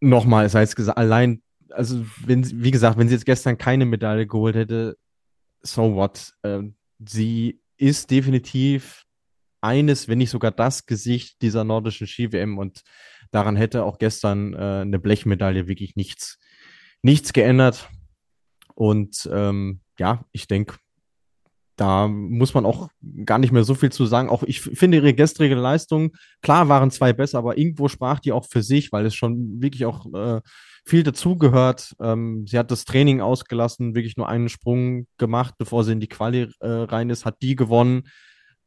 nochmal, 0.00 0.46
es 0.46 0.54
heißt 0.54 0.78
allein 0.96 1.42
also 1.72 2.04
wenn, 2.24 2.62
wie 2.62 2.70
gesagt, 2.70 2.98
wenn 2.98 3.08
sie 3.08 3.14
jetzt 3.14 3.26
gestern 3.26 3.58
keine 3.58 3.86
Medaille 3.86 4.26
geholt 4.26 4.56
hätte, 4.56 4.96
so 5.62 5.94
what? 5.94 6.32
Ähm, 6.42 6.76
sie 6.98 7.60
ist 7.76 8.10
definitiv 8.10 9.04
eines, 9.60 10.08
wenn 10.08 10.18
nicht 10.18 10.30
sogar 10.30 10.50
das 10.50 10.86
Gesicht 10.86 11.42
dieser 11.42 11.64
nordischen 11.64 12.06
Ski-WM 12.06 12.58
und 12.58 12.82
daran 13.30 13.56
hätte 13.56 13.84
auch 13.84 13.98
gestern 13.98 14.54
äh, 14.54 14.80
eine 14.82 14.98
Blechmedaille 14.98 15.68
wirklich 15.68 15.96
nichts, 15.96 16.38
nichts 17.02 17.32
geändert. 17.32 17.88
Und 18.74 19.28
ähm, 19.32 19.80
ja, 19.98 20.24
ich 20.32 20.46
denke, 20.46 20.76
da 21.80 22.08
muss 22.08 22.52
man 22.52 22.66
auch 22.66 22.90
gar 23.24 23.38
nicht 23.38 23.52
mehr 23.52 23.64
so 23.64 23.74
viel 23.74 23.90
zu 23.90 24.04
sagen. 24.04 24.28
Auch 24.28 24.42
ich 24.42 24.60
finde 24.60 24.98
ihre 24.98 25.14
gestrige 25.14 25.54
Leistung, 25.54 26.12
klar 26.42 26.68
waren 26.68 26.90
zwei 26.90 27.14
besser, 27.14 27.38
aber 27.38 27.56
irgendwo 27.56 27.88
sprach 27.88 28.20
die 28.20 28.32
auch 28.32 28.44
für 28.44 28.62
sich, 28.62 28.92
weil 28.92 29.06
es 29.06 29.14
schon 29.14 29.62
wirklich 29.62 29.86
auch 29.86 30.04
äh, 30.12 30.42
viel 30.84 31.04
dazugehört. 31.04 31.94
Ähm, 31.98 32.44
sie 32.46 32.58
hat 32.58 32.70
das 32.70 32.84
Training 32.84 33.22
ausgelassen, 33.22 33.94
wirklich 33.94 34.18
nur 34.18 34.28
einen 34.28 34.50
Sprung 34.50 35.06
gemacht, 35.16 35.54
bevor 35.56 35.82
sie 35.82 35.92
in 35.92 36.00
die 36.00 36.08
Quali 36.08 36.50
äh, 36.60 36.68
rein 36.68 37.08
ist, 37.08 37.24
hat 37.24 37.40
die 37.40 37.56
gewonnen 37.56 38.02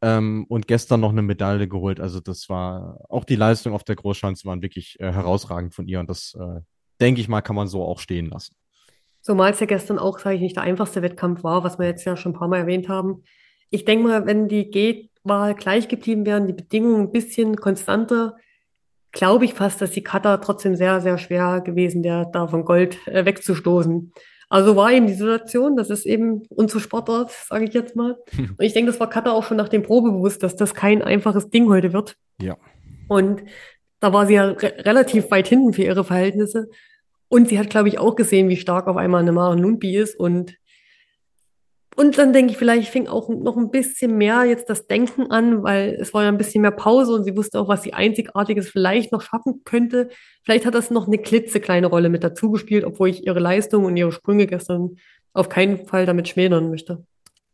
ähm, 0.01 0.47
und 0.49 0.67
gestern 0.67 1.01
noch 1.01 1.11
eine 1.11 1.21
Medaille 1.21 1.67
geholt. 1.67 1.99
Also 1.99 2.19
das 2.19 2.49
war 2.49 2.99
auch 3.09 3.25
die 3.25 3.35
Leistung 3.35 3.73
auf 3.73 3.83
der 3.83 3.95
Großschanze 3.95 4.47
waren 4.47 4.63
wirklich 4.63 4.99
äh, 4.99 5.11
herausragend 5.11 5.75
von 5.75 5.87
ihr 5.87 5.99
und 5.99 6.09
das 6.09 6.35
äh, 6.39 6.61
denke 6.99 7.21
ich 7.21 7.27
mal 7.27 7.41
kann 7.41 7.55
man 7.55 7.67
so 7.67 7.83
auch 7.83 7.99
stehen 7.99 8.25
lassen. 8.25 8.55
Zumal 9.23 9.51
es 9.51 9.59
ja 9.61 9.65
gestern 9.65 9.99
auch, 9.99 10.19
sage 10.19 10.35
ich 10.35 10.41
nicht, 10.41 10.57
der 10.57 10.63
einfachste 10.63 11.01
Wettkampf 11.01 11.43
war, 11.43 11.63
was 11.63 11.79
wir 11.79 11.87
jetzt 11.87 12.03
ja 12.03 12.17
schon 12.17 12.33
ein 12.33 12.37
paar 12.37 12.49
Mal 12.49 12.59
erwähnt 12.59 12.89
haben. 12.89 13.23
Ich 13.69 13.85
denke 13.85 14.05
mal, 14.05 14.25
wenn 14.25 14.49
die 14.49 14.69
G-Wahl 14.69 15.55
gleich 15.55 15.87
geblieben 15.87 16.25
wären, 16.25 16.45
die 16.45 16.53
Bedingungen 16.53 17.07
ein 17.07 17.11
bisschen 17.11 17.55
konstanter, 17.55 18.35
glaube 19.13 19.45
ich 19.45 19.53
fast, 19.53 19.81
dass 19.81 19.91
die 19.91 20.03
Cutter 20.03 20.41
trotzdem 20.41 20.75
sehr, 20.75 20.99
sehr 20.99 21.17
schwer 21.17 21.61
gewesen 21.61 22.03
wäre, 22.03 22.29
da 22.33 22.47
von 22.47 22.65
Gold 22.65 22.97
äh, 23.07 23.23
wegzustoßen. 23.23 24.11
Also 24.49 24.75
war 24.75 24.91
eben 24.91 25.07
die 25.07 25.13
Situation, 25.13 25.77
das 25.77 25.89
ist 25.89 26.05
eben 26.05 26.43
unser 26.49 26.81
Sportart, 26.81 27.31
sage 27.31 27.63
ich 27.63 27.73
jetzt 27.73 27.95
mal. 27.95 28.17
Und 28.37 28.61
ich 28.61 28.73
denke, 28.73 28.91
das 28.91 28.99
war 28.99 29.09
Cutter 29.09 29.33
auch 29.33 29.45
schon 29.45 29.57
nach 29.57 29.69
dem 29.69 29.83
Probe 29.83 30.11
bewusst, 30.11 30.43
dass 30.43 30.57
das 30.57 30.75
kein 30.75 31.01
einfaches 31.01 31.49
Ding 31.49 31.69
heute 31.69 31.93
wird. 31.93 32.17
Ja. 32.41 32.57
Und 33.07 33.43
da 34.01 34.11
war 34.11 34.27
sie 34.27 34.33
ja 34.33 34.47
re 34.47 34.73
relativ 34.79 35.31
weit 35.31 35.47
hinten 35.47 35.71
für 35.71 35.83
ihre 35.83 36.03
Verhältnisse. 36.03 36.67
Und 37.33 37.47
sie 37.47 37.57
hat, 37.57 37.71
glaube 37.71 37.87
ich, 37.87 37.97
auch 37.97 38.15
gesehen, 38.15 38.47
wie 38.47 38.57
stark 38.57 38.85
auf 38.85 38.95
einmal 38.95 39.21
eine 39.21 39.31
Maren 39.31 39.57
Lumpi 39.57 39.97
ist. 39.97 40.15
Und 40.15 40.53
und 41.95 42.15
dann 42.19 42.31
denke 42.31 42.51
ich, 42.51 42.59
vielleicht 42.59 42.89
fing 42.89 43.07
auch 43.07 43.27
noch 43.27 43.57
ein 43.57 43.71
bisschen 43.71 44.17
mehr 44.19 44.45
jetzt 44.45 44.69
das 44.69 44.85
Denken 44.85 45.31
an, 45.31 45.63
weil 45.63 45.97
es 45.99 46.13
war 46.13 46.21
ja 46.21 46.29
ein 46.29 46.37
bisschen 46.37 46.61
mehr 46.61 46.69
Pause 46.69 47.11
und 47.13 47.23
sie 47.23 47.35
wusste 47.35 47.59
auch, 47.59 47.67
was 47.67 47.81
sie 47.81 47.93
Einzigartiges 47.93 48.69
vielleicht 48.69 49.11
noch 49.11 49.21
schaffen 49.23 49.61
könnte. 49.63 50.09
Vielleicht 50.43 50.67
hat 50.67 50.75
das 50.75 50.91
noch 50.91 51.07
eine 51.07 51.17
klitzekleine 51.17 51.87
Rolle 51.87 52.09
mit 52.09 52.23
dazu 52.23 52.51
gespielt, 52.51 52.83
obwohl 52.83 53.09
ich 53.09 53.25
ihre 53.25 53.39
Leistung 53.39 53.85
und 53.85 53.97
ihre 53.97 54.11
Sprünge 54.11 54.45
gestern 54.45 54.97
auf 55.33 55.49
keinen 55.49 55.87
Fall 55.87 56.05
damit 56.05 56.27
schmälern 56.27 56.69
möchte. 56.69 57.03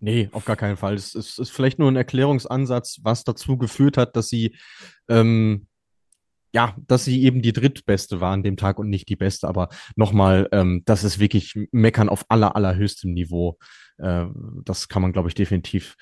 Nee, 0.02 0.28
auf 0.34 0.44
gar 0.44 0.58
keinen 0.58 0.78
Fall. 0.78 0.96
Es 0.96 1.15
ist, 1.15 1.39
ist 1.39 1.52
vielleicht 1.52 1.80
nur 1.80 1.89
ein 1.89 1.96
Erklärungsansatz, 1.96 3.00
was 3.04 3.24
dazu 3.24 3.58
geführt 3.58 3.96
hat, 3.96 4.18
dass 4.18 4.28
sie 4.28 4.56
ähm, 5.08 5.68
ja, 6.54 6.76
dass 6.88 7.06
sie 7.06 7.24
eben 7.24 7.42
die 7.42 7.54
drittbeste 7.54 8.22
war 8.22 8.34
an 8.34 8.44
dem 8.44 8.58
Tag 8.58 8.80
und 8.80 8.90
nicht 8.90 9.10
die 9.10 9.16
beste. 9.16 9.48
Aber 9.48 9.70
nochmal, 9.96 10.48
ähm, 10.52 10.84
das 10.86 11.04
ist 11.04 11.20
wirklich 11.20 11.56
Meckern 11.72 12.10
auf 12.10 12.26
aller, 12.30 12.56
allerhöchstem 12.56 13.14
Niveau. 13.14 13.58
Äh, 13.98 14.26
das 14.66 14.88
kann 14.88 15.02
man, 15.02 15.14
glaube 15.14 15.30
ich, 15.30 15.36
definitiv 15.36 15.96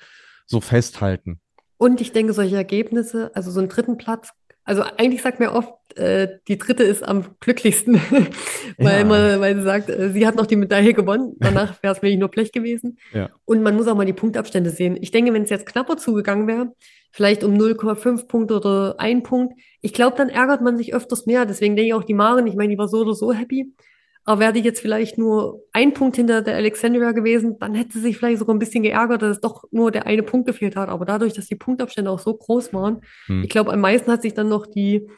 so 0.46 0.60
festhalten. 0.60 1.40
Und 1.76 2.00
ich 2.00 2.12
denke, 2.12 2.32
solche 2.32 2.56
Ergebnisse, 2.56 3.30
also 3.34 3.50
so 3.50 3.60
einen 3.60 3.68
dritten 3.68 3.98
Platz, 3.98 4.32
also 4.68 4.82
eigentlich 4.98 5.22
sagt 5.22 5.40
mir 5.40 5.52
oft, 5.52 5.72
äh, 5.96 6.28
die 6.46 6.58
dritte 6.58 6.82
ist 6.82 7.02
am 7.02 7.24
glücklichsten, 7.40 7.94
weil, 8.78 8.98
ja. 8.98 9.04
man, 9.06 9.40
weil 9.40 9.56
sie 9.56 9.62
sagt, 9.62 9.88
äh, 9.88 10.10
sie 10.10 10.26
hat 10.26 10.36
noch 10.36 10.44
die 10.44 10.56
Medaille 10.56 10.92
gewonnen, 10.92 11.36
danach 11.38 11.82
wäre 11.82 11.94
es 11.94 12.02
wirklich 12.02 12.18
nur 12.18 12.28
Blech 12.28 12.52
gewesen. 12.52 12.98
Ja. 13.14 13.30
Und 13.46 13.62
man 13.62 13.76
muss 13.76 13.88
auch 13.88 13.96
mal 13.96 14.04
die 14.04 14.12
Punktabstände 14.12 14.68
sehen. 14.68 14.98
Ich 15.00 15.10
denke, 15.10 15.32
wenn 15.32 15.44
es 15.44 15.48
jetzt 15.48 15.64
knapper 15.64 15.96
zugegangen 15.96 16.46
wäre, 16.46 16.74
vielleicht 17.12 17.44
um 17.44 17.54
0,5 17.54 18.28
Punkte 18.28 18.56
oder 18.56 18.96
ein 18.98 19.22
Punkt. 19.22 19.58
Ich 19.80 19.94
glaube, 19.94 20.18
dann 20.18 20.28
ärgert 20.28 20.60
man 20.60 20.76
sich 20.76 20.92
öfters 20.92 21.24
mehr. 21.24 21.46
Deswegen 21.46 21.74
denke 21.74 21.88
ich 21.88 21.94
auch 21.94 22.04
die 22.04 22.12
Maren, 22.12 22.46
ich 22.46 22.54
meine, 22.54 22.68
die 22.68 22.78
war 22.78 22.88
so 22.88 22.98
oder 22.98 23.14
so 23.14 23.32
happy. 23.32 23.72
Aber 24.28 24.40
wäre 24.40 24.52
die 24.52 24.60
jetzt 24.60 24.80
vielleicht 24.80 25.16
nur 25.16 25.64
ein 25.72 25.94
Punkt 25.94 26.16
hinter 26.16 26.42
der 26.42 26.56
Alexandria 26.56 27.12
gewesen, 27.12 27.58
dann 27.58 27.74
hätte 27.74 27.94
sie 27.94 28.00
sich 28.00 28.18
vielleicht 28.18 28.40
sogar 28.40 28.54
ein 28.54 28.58
bisschen 28.58 28.82
geärgert, 28.82 29.22
dass 29.22 29.36
es 29.36 29.40
doch 29.40 29.64
nur 29.70 29.90
der 29.90 30.06
eine 30.06 30.22
Punkt 30.22 30.46
gefehlt 30.46 30.76
hat. 30.76 30.90
Aber 30.90 31.06
dadurch, 31.06 31.32
dass 31.32 31.46
die 31.46 31.54
Punktabstände 31.54 32.10
auch 32.10 32.18
so 32.18 32.34
groß 32.34 32.74
waren, 32.74 33.00
hm. 33.24 33.42
ich 33.42 33.48
glaube, 33.48 33.72
am 33.72 33.80
meisten 33.80 34.12
hat 34.12 34.20
sich 34.20 34.34
dann 34.34 34.50
noch 34.50 34.66
die 34.66 35.08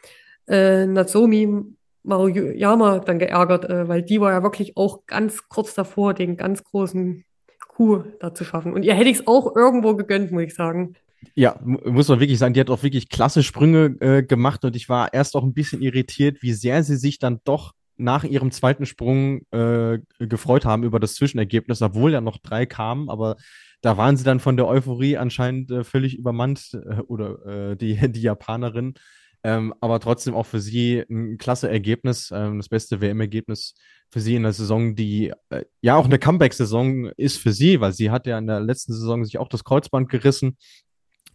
äh, 0.46 0.86
Natsomi 0.86 1.60
Maruyama 2.04 3.00
dann 3.00 3.18
geärgert, 3.18 3.68
äh, 3.68 3.88
weil 3.88 4.04
die 4.04 4.20
war 4.20 4.30
ja 4.30 4.44
wirklich 4.44 4.76
auch 4.76 5.04
ganz 5.06 5.48
kurz 5.48 5.74
davor, 5.74 6.14
den 6.14 6.36
ganz 6.36 6.62
großen 6.62 7.24
Coup 7.66 8.04
da 8.20 8.32
zu 8.32 8.44
schaffen. 8.44 8.72
Und 8.72 8.84
ihr 8.84 8.94
hätte 8.94 9.10
ich 9.10 9.18
es 9.18 9.26
auch 9.26 9.56
irgendwo 9.56 9.96
gegönnt, 9.96 10.30
muss 10.30 10.44
ich 10.44 10.54
sagen. 10.54 10.94
Ja, 11.34 11.58
muss 11.64 12.06
man 12.06 12.20
wirklich 12.20 12.38
sagen, 12.38 12.54
die 12.54 12.60
hat 12.60 12.70
auch 12.70 12.84
wirklich 12.84 13.08
klasse 13.08 13.42
Sprünge 13.42 13.96
äh, 13.98 14.22
gemacht 14.22 14.64
und 14.64 14.76
ich 14.76 14.88
war 14.88 15.12
erst 15.12 15.34
auch 15.34 15.42
ein 15.42 15.52
bisschen 15.52 15.82
irritiert, 15.82 16.42
wie 16.42 16.52
sehr 16.52 16.84
sie 16.84 16.96
sich 16.96 17.18
dann 17.18 17.40
doch 17.42 17.72
nach 18.00 18.24
ihrem 18.24 18.50
zweiten 18.50 18.86
Sprung 18.86 19.42
äh, 19.50 19.98
gefreut 20.18 20.64
haben 20.64 20.82
über 20.82 21.00
das 21.00 21.14
Zwischenergebnis, 21.14 21.82
obwohl 21.82 22.12
ja 22.12 22.20
noch 22.20 22.38
drei 22.38 22.66
kamen, 22.66 23.08
aber 23.08 23.36
da 23.82 23.96
waren 23.96 24.16
sie 24.16 24.24
dann 24.24 24.40
von 24.40 24.56
der 24.56 24.66
Euphorie 24.66 25.16
anscheinend 25.16 25.70
äh, 25.70 25.84
völlig 25.84 26.16
übermannt 26.16 26.74
äh, 26.74 27.00
oder 27.02 27.70
äh, 27.70 27.76
die, 27.76 27.96
die 28.12 28.22
Japanerin. 28.22 28.94
Ähm, 29.42 29.72
aber 29.80 30.00
trotzdem 30.00 30.34
auch 30.34 30.44
für 30.44 30.60
sie 30.60 31.02
ein 31.08 31.38
klasse 31.38 31.70
Ergebnis, 31.70 32.30
ähm, 32.30 32.58
das 32.58 32.68
beste 32.68 33.00
WM-Ergebnis 33.00 33.74
für 34.10 34.20
sie 34.20 34.34
in 34.34 34.42
der 34.42 34.52
Saison, 34.52 34.94
die 34.94 35.32
äh, 35.48 35.64
ja 35.80 35.96
auch 35.96 36.04
eine 36.04 36.18
Comeback-Saison 36.18 37.06
ist 37.16 37.38
für 37.38 37.52
sie, 37.52 37.80
weil 37.80 37.92
sie 37.94 38.10
hat 38.10 38.26
ja 38.26 38.36
in 38.36 38.46
der 38.46 38.60
letzten 38.60 38.92
Saison 38.92 39.24
sich 39.24 39.38
auch 39.38 39.48
das 39.48 39.64
Kreuzband 39.64 40.10
gerissen 40.10 40.58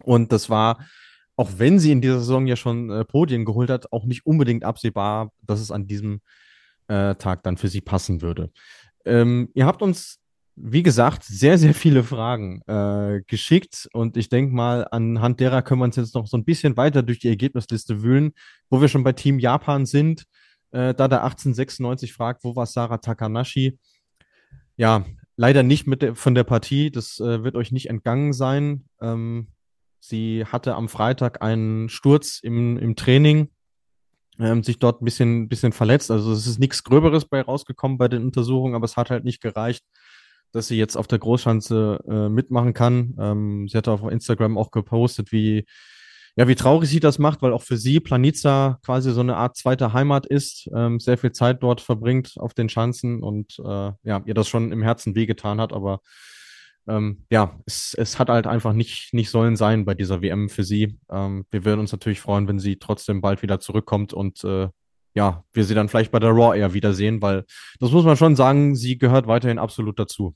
und 0.03 0.31
das 0.31 0.51
war, 0.51 0.85
auch 1.35 1.49
wenn 1.57 1.79
sie 1.79 1.91
in 1.91 2.01
dieser 2.01 2.19
Saison 2.19 2.45
ja 2.45 2.55
schon 2.55 2.91
äh, 2.91 3.05
Podien 3.05 3.43
geholt 3.43 3.71
hat, 3.71 3.91
auch 3.91 4.05
nicht 4.05 4.25
unbedingt 4.25 4.63
absehbar, 4.63 5.31
dass 5.41 5.59
es 5.59 5.71
an 5.71 5.87
diesem 5.87 6.21
äh, 6.87 7.15
Tag 7.15 7.43
dann 7.43 7.57
für 7.57 7.67
sie 7.67 7.81
passen 7.81 8.21
würde. 8.21 8.51
Ähm, 9.05 9.49
ihr 9.53 9.65
habt 9.65 9.81
uns, 9.81 10.19
wie 10.55 10.83
gesagt, 10.83 11.23
sehr, 11.23 11.57
sehr 11.57 11.73
viele 11.73 12.03
Fragen 12.03 12.61
äh, 12.67 13.21
geschickt 13.27 13.87
und 13.93 14.17
ich 14.17 14.29
denke 14.29 14.53
mal, 14.53 14.87
anhand 14.91 15.39
derer 15.39 15.61
können 15.61 15.81
wir 15.81 15.85
uns 15.85 15.97
jetzt 15.97 16.15
noch 16.15 16.27
so 16.27 16.37
ein 16.37 16.45
bisschen 16.45 16.77
weiter 16.77 17.03
durch 17.03 17.19
die 17.19 17.29
Ergebnisliste 17.29 18.01
wühlen, 18.01 18.33
wo 18.69 18.81
wir 18.81 18.87
schon 18.87 19.03
bei 19.03 19.13
Team 19.13 19.39
Japan 19.39 19.85
sind. 19.85 20.25
Äh, 20.71 20.93
da 20.93 21.07
der 21.07 21.23
1896 21.23 22.13
fragt, 22.13 22.43
wo 22.43 22.55
war 22.55 22.65
Sarah 22.65 22.97
Takanashi? 22.97 23.77
Ja, 24.77 25.05
leider 25.37 25.63
nicht 25.63 25.87
mit 25.87 26.01
der, 26.01 26.15
von 26.15 26.35
der 26.35 26.43
Partie. 26.43 26.91
Das 26.91 27.19
äh, 27.19 27.43
wird 27.43 27.55
euch 27.55 27.71
nicht 27.71 27.89
entgangen 27.89 28.33
sein. 28.33 28.85
Ähm, 29.01 29.47
Sie 30.07 30.45
hatte 30.45 30.75
am 30.75 30.87
Freitag 30.87 31.41
einen 31.41 31.89
Sturz 31.89 32.39
im, 32.43 32.77
im 32.77 32.95
Training, 32.95 33.49
ähm, 34.39 34.63
sich 34.63 34.79
dort 34.79 35.01
ein 35.01 35.05
bisschen, 35.05 35.47
bisschen 35.47 35.71
verletzt. 35.71 36.11
Also 36.11 36.31
es 36.31 36.47
ist 36.47 36.59
nichts 36.59 36.83
Gröberes 36.83 37.25
bei 37.25 37.41
rausgekommen 37.41 37.97
bei 37.97 38.07
den 38.07 38.23
Untersuchungen, 38.23 38.75
aber 38.75 38.85
es 38.85 38.97
hat 38.97 39.09
halt 39.09 39.23
nicht 39.23 39.41
gereicht, 39.41 39.83
dass 40.51 40.67
sie 40.67 40.77
jetzt 40.77 40.95
auf 40.95 41.07
der 41.07 41.19
Großschanze 41.19 41.99
äh, 42.09 42.29
mitmachen 42.29 42.73
kann. 42.73 43.15
Ähm, 43.19 43.67
sie 43.67 43.77
hatte 43.77 43.91
auf 43.91 44.09
Instagram 44.09 44.57
auch 44.57 44.71
gepostet, 44.71 45.31
wie, 45.31 45.65
ja, 46.35 46.47
wie 46.47 46.55
traurig 46.55 46.89
sie 46.89 46.99
das 46.99 47.19
macht, 47.19 47.41
weil 47.41 47.53
auch 47.53 47.61
für 47.61 47.77
sie 47.77 47.99
Planica 47.99 48.79
quasi 48.83 49.11
so 49.11 49.21
eine 49.21 49.37
Art 49.37 49.57
zweite 49.57 49.93
Heimat 49.93 50.25
ist, 50.25 50.69
ähm, 50.75 50.99
sehr 50.99 51.17
viel 51.17 51.31
Zeit 51.31 51.63
dort 51.63 51.81
verbringt 51.81 52.33
auf 52.37 52.53
den 52.53 52.69
Schanzen 52.69 53.21
und 53.23 53.57
äh, 53.59 53.91
ja, 54.03 54.21
ihr 54.25 54.33
das 54.33 54.47
schon 54.47 54.71
im 54.71 54.81
Herzen 54.81 55.15
wehgetan 55.15 55.59
hat, 55.61 55.73
aber 55.73 56.01
ähm, 56.87 57.25
ja, 57.29 57.59
es, 57.65 57.95
es 57.97 58.19
hat 58.19 58.29
halt 58.29 58.47
einfach 58.47 58.73
nicht, 58.73 59.13
nicht 59.13 59.29
sollen 59.29 59.55
sein 59.55 59.85
bei 59.85 59.93
dieser 59.93 60.21
WM 60.21 60.49
für 60.49 60.63
sie. 60.63 60.97
Ähm, 61.09 61.45
wir 61.51 61.65
würden 61.65 61.79
uns 61.79 61.91
natürlich 61.91 62.21
freuen, 62.21 62.47
wenn 62.47 62.59
sie 62.59 62.77
trotzdem 62.77 63.21
bald 63.21 63.41
wieder 63.41 63.59
zurückkommt 63.59 64.13
und 64.13 64.43
äh, 64.43 64.69
ja, 65.13 65.43
wir 65.53 65.63
sie 65.63 65.73
dann 65.73 65.87
vielleicht 65.89 66.11
bei 66.11 66.19
der 66.19 66.31
Raw 66.31 66.57
Air 66.57 66.73
wiedersehen, 66.73 67.21
weil 67.21 67.45
das 67.79 67.91
muss 67.91 68.03
man 68.03 68.17
schon 68.17 68.35
sagen, 68.35 68.75
sie 68.75 68.97
gehört 68.97 69.27
weiterhin 69.27 69.59
absolut 69.59 69.97
dazu. 69.97 70.35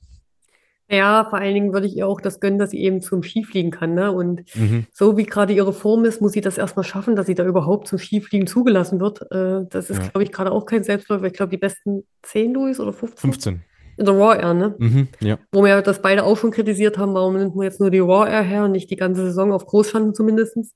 Ja, 0.92 1.24
vor 1.30 1.38
allen 1.38 1.54
Dingen 1.54 1.72
würde 1.72 1.86
ich 1.86 1.96
ihr 1.96 2.08
auch 2.08 2.20
das 2.20 2.40
gönnen, 2.40 2.58
dass 2.58 2.70
sie 2.70 2.80
eben 2.80 3.00
zum 3.00 3.22
Skifliegen 3.22 3.70
kann. 3.70 3.94
Ne? 3.94 4.10
Und 4.10 4.42
mhm. 4.56 4.86
so 4.92 5.16
wie 5.16 5.22
gerade 5.22 5.52
ihre 5.52 5.72
Form 5.72 6.04
ist, 6.04 6.20
muss 6.20 6.32
sie 6.32 6.40
das 6.40 6.58
erstmal 6.58 6.84
schaffen, 6.84 7.14
dass 7.14 7.26
sie 7.26 7.36
da 7.36 7.44
überhaupt 7.44 7.86
zum 7.86 8.00
Skifliegen 8.00 8.48
zugelassen 8.48 8.98
wird. 8.98 9.22
Äh, 9.30 9.66
das 9.70 9.88
ist, 9.88 9.98
ja. 9.98 10.08
glaube 10.08 10.24
ich, 10.24 10.32
gerade 10.32 10.50
auch 10.50 10.66
kein 10.66 10.82
Selbstläufer. 10.82 11.26
Ich 11.26 11.32
glaube, 11.34 11.50
die 11.50 11.58
besten 11.58 12.02
10 12.22 12.54
Louis 12.54 12.80
oder 12.80 12.92
15? 12.92 13.20
15. 13.20 13.62
In 14.00 14.06
der 14.06 14.14
Raw 14.14 14.34
Air, 14.34 14.54
ne? 14.54 14.74
Mhm, 14.78 15.08
ja. 15.20 15.38
Wo 15.52 15.62
wir 15.62 15.82
das 15.82 16.00
beide 16.00 16.24
auch 16.24 16.38
schon 16.38 16.52
kritisiert 16.52 16.96
haben, 16.96 17.12
warum 17.12 17.36
nimmt 17.36 17.54
man 17.54 17.64
jetzt 17.64 17.80
nur 17.80 17.90
die 17.90 17.98
Raw 17.98 18.26
Air 18.26 18.40
her 18.40 18.64
und 18.64 18.72
nicht 18.72 18.90
die 18.90 18.96
ganze 18.96 19.22
Saison 19.26 19.52
auf 19.52 19.66
Großschanden 19.66 20.14
zumindestens. 20.14 20.72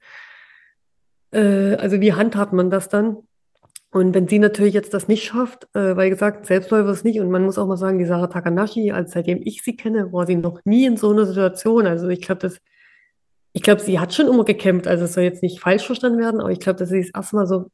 Äh, 1.31 1.77
also 1.77 2.03
wie 2.03 2.13
handhabt 2.13 2.53
man 2.53 2.69
das 2.69 2.91
dann? 2.91 3.17
Und 3.91 4.15
wenn 4.15 4.29
sie 4.29 4.39
natürlich 4.39 4.75
jetzt 4.75 4.93
das 4.93 5.09
nicht 5.09 5.25
schafft, 5.25 5.69
äh, 5.75 5.97
weil 5.97 6.11
gesagt, 6.11 6.45
Selbstläufer 6.45 6.91
ist 6.91 7.07
nicht, 7.07 7.19
und 7.19 7.31
man 7.31 7.47
muss 7.47 7.57
auch 7.57 7.67
mal 7.67 7.79
sagen, 7.79 7.99
die 7.99 8.05
Sarah 8.05 8.27
Takanashi, 8.27 8.93
als 8.93 9.13
seitdem 9.13 9.41
ich 9.43 9.63
sie 9.63 9.75
kenne, 9.75 10.13
war 10.13 10.27
sie 10.27 10.37
noch 10.37 10.61
nie 10.67 10.85
in 10.85 10.99
so 10.99 11.11
einer 11.11 11.25
Situation. 11.25 11.87
Also 11.87 12.09
ich 12.09 12.21
glaube, 12.21 12.43
das, 12.43 12.59
ich 13.55 13.63
glaube, 13.63 13.81
sie 13.81 13.99
hat 13.99 14.13
schon 14.13 14.29
immer 14.29 14.45
gekämpft, 14.45 14.87
also 14.87 15.05
es 15.05 15.15
soll 15.15 15.25
jetzt 15.25 15.43
nicht 15.43 15.61
falsch 15.61 15.87
verstanden 15.87 16.19
werden, 16.19 16.41
aber 16.41 16.51
ich 16.51 16.61
glaube, 16.61 16.79
dass 16.79 16.91
sie 16.91 16.99
es 16.99 17.11
erstmal 17.15 17.47
so 17.47 17.71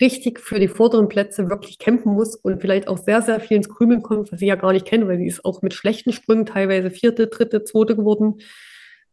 richtig 0.00 0.40
für 0.40 0.58
die 0.58 0.68
vorderen 0.68 1.08
Plätze 1.08 1.48
wirklich 1.48 1.78
kämpfen 1.78 2.12
muss 2.12 2.36
und 2.36 2.60
vielleicht 2.60 2.88
auch 2.88 2.98
sehr, 2.98 3.22
sehr 3.22 3.40
viel 3.40 3.56
ins 3.56 3.68
Krümeln 3.68 4.02
kommt, 4.02 4.32
was 4.32 4.40
sie 4.40 4.46
ja 4.46 4.54
gar 4.54 4.72
nicht 4.72 4.86
kennen, 4.86 5.08
weil 5.08 5.18
sie 5.18 5.26
ist 5.26 5.44
auch 5.44 5.62
mit 5.62 5.74
schlechten 5.74 6.12
Sprüngen 6.12 6.46
teilweise 6.46 6.90
vierte, 6.90 7.26
dritte, 7.26 7.64
zweite 7.64 7.96
geworden. 7.96 8.40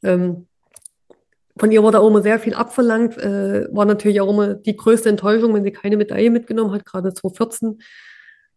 Ähm, 0.04 0.48
von 1.58 1.72
ihr 1.72 1.84
wurde 1.84 2.00
auch 2.00 2.08
immer 2.08 2.22
sehr 2.22 2.39
viel 2.39 2.56
abverlangt, 2.56 3.18
äh, 3.18 3.68
war 3.72 3.86
natürlich 3.86 4.22
auch 4.22 4.30
immer 4.30 4.56
die 4.56 4.76
größte 4.76 5.10
Enttäuschung, 5.10 5.54
wenn 5.54 5.63
sie 5.63 5.72
keine 5.72 5.98
Medaille 5.98 6.32
mitgenommen 6.32 6.72
hat, 6.72 6.86
gerade 6.86 7.13
2014. 7.13 7.82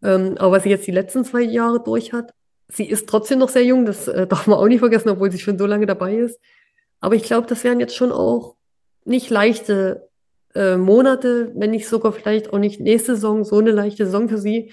Ähm, 0.02 0.36
aber 0.38 0.52
was 0.52 0.62
sie 0.62 0.70
jetzt 0.70 0.86
die 0.86 0.92
letzten 0.92 1.24
zwei 1.24 1.42
Jahre 1.42 1.82
durch 1.82 2.12
hat, 2.12 2.32
sie 2.68 2.84
ist 2.84 3.08
trotzdem 3.08 3.38
noch 3.38 3.48
sehr 3.48 3.64
jung, 3.64 3.86
das 3.86 4.08
äh, 4.08 4.26
darf 4.28 4.46
man 4.46 4.58
auch 4.58 4.66
nicht 4.66 4.80
vergessen, 4.80 5.10
obwohl 5.10 5.30
sie 5.30 5.38
schon 5.38 5.58
so 5.58 5.66
lange 5.66 5.86
dabei 5.86 6.16
ist. 6.16 6.40
Aber 7.00 7.14
ich 7.14 7.22
glaube, 7.22 7.46
das 7.46 7.64
wären 7.64 7.80
jetzt 7.80 7.94
schon 7.94 8.12
auch 8.12 8.56
nicht 9.04 9.30
leichte 9.30 10.08
äh, 10.56 10.76
Monate, 10.76 11.52
wenn 11.54 11.70
nicht 11.70 11.86
sogar 11.86 12.12
vielleicht 12.12 12.52
auch 12.52 12.58
nicht 12.58 12.80
nächste 12.80 13.14
Saison 13.14 13.44
so 13.44 13.58
eine 13.58 13.70
leichte 13.70 14.06
Saison 14.06 14.28
für 14.28 14.38
sie, 14.38 14.72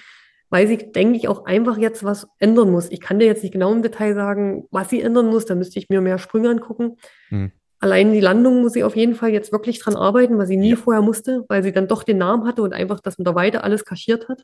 weil 0.49 0.67
sie, 0.67 0.77
denke 0.77 1.17
ich, 1.17 1.27
auch 1.27 1.45
einfach 1.45 1.77
jetzt 1.77 2.03
was 2.03 2.27
ändern 2.39 2.71
muss. 2.71 2.89
Ich 2.91 3.01
kann 3.01 3.19
dir 3.19 3.25
jetzt 3.25 3.43
nicht 3.43 3.53
genau 3.53 3.73
im 3.73 3.81
Detail 3.81 4.13
sagen, 4.13 4.67
was 4.71 4.89
sie 4.89 5.01
ändern 5.01 5.27
muss, 5.27 5.45
da 5.45 5.55
müsste 5.55 5.79
ich 5.79 5.89
mir 5.89 5.99
mehr 5.99 6.17
Sprünge 6.17 6.49
angucken. 6.49 6.97
Mhm. 7.29 7.51
Allein 7.79 8.13
die 8.13 8.21
Landung 8.21 8.61
muss 8.61 8.73
sie 8.73 8.83
auf 8.83 8.95
jeden 8.95 9.15
Fall 9.15 9.31
jetzt 9.31 9.51
wirklich 9.51 9.79
dran 9.79 9.95
arbeiten, 9.95 10.37
was 10.37 10.47
sie 10.47 10.57
nie 10.57 10.69
ja. 10.69 10.75
vorher 10.77 11.01
musste, 11.01 11.43
weil 11.49 11.63
sie 11.63 11.73
dann 11.73 11.87
doch 11.87 12.03
den 12.03 12.17
Namen 12.17 12.47
hatte 12.47 12.61
und 12.61 12.73
einfach 12.73 13.01
das 13.01 13.17
mit 13.17 13.27
der 13.27 13.35
Weide 13.35 13.63
alles 13.63 13.83
kaschiert 13.83 14.29
hat. 14.29 14.43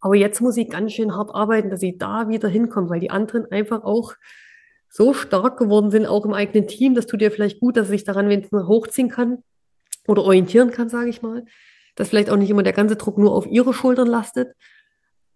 Aber 0.00 0.16
jetzt 0.16 0.40
muss 0.40 0.56
sie 0.56 0.66
ganz 0.66 0.92
schön 0.92 1.14
hart 1.14 1.32
arbeiten, 1.32 1.70
dass 1.70 1.78
sie 1.78 1.96
da 1.96 2.28
wieder 2.28 2.48
hinkommt, 2.48 2.90
weil 2.90 2.98
die 2.98 3.10
anderen 3.10 3.46
einfach 3.52 3.84
auch 3.84 4.14
so 4.88 5.14
stark 5.14 5.58
geworden 5.58 5.92
sind, 5.92 6.06
auch 6.06 6.24
im 6.24 6.32
eigenen 6.32 6.66
Team. 6.66 6.96
Das 6.96 7.06
tut 7.06 7.22
ihr 7.22 7.30
vielleicht 7.30 7.60
gut, 7.60 7.76
dass 7.76 7.86
sie 7.86 7.92
sich 7.92 8.04
daran 8.04 8.28
wenigstens 8.28 8.66
hochziehen 8.66 9.08
kann 9.08 9.44
oder 10.06 10.22
orientieren 10.22 10.70
kann, 10.70 10.88
sage 10.88 11.10
ich 11.10 11.22
mal. 11.22 11.44
Dass 11.94 12.08
vielleicht 12.08 12.30
auch 12.30 12.36
nicht 12.36 12.50
immer 12.50 12.62
der 12.62 12.72
ganze 12.72 12.96
Druck 12.96 13.18
nur 13.18 13.34
auf 13.34 13.46
ihre 13.46 13.74
Schultern 13.74 14.08
lastet. 14.08 14.54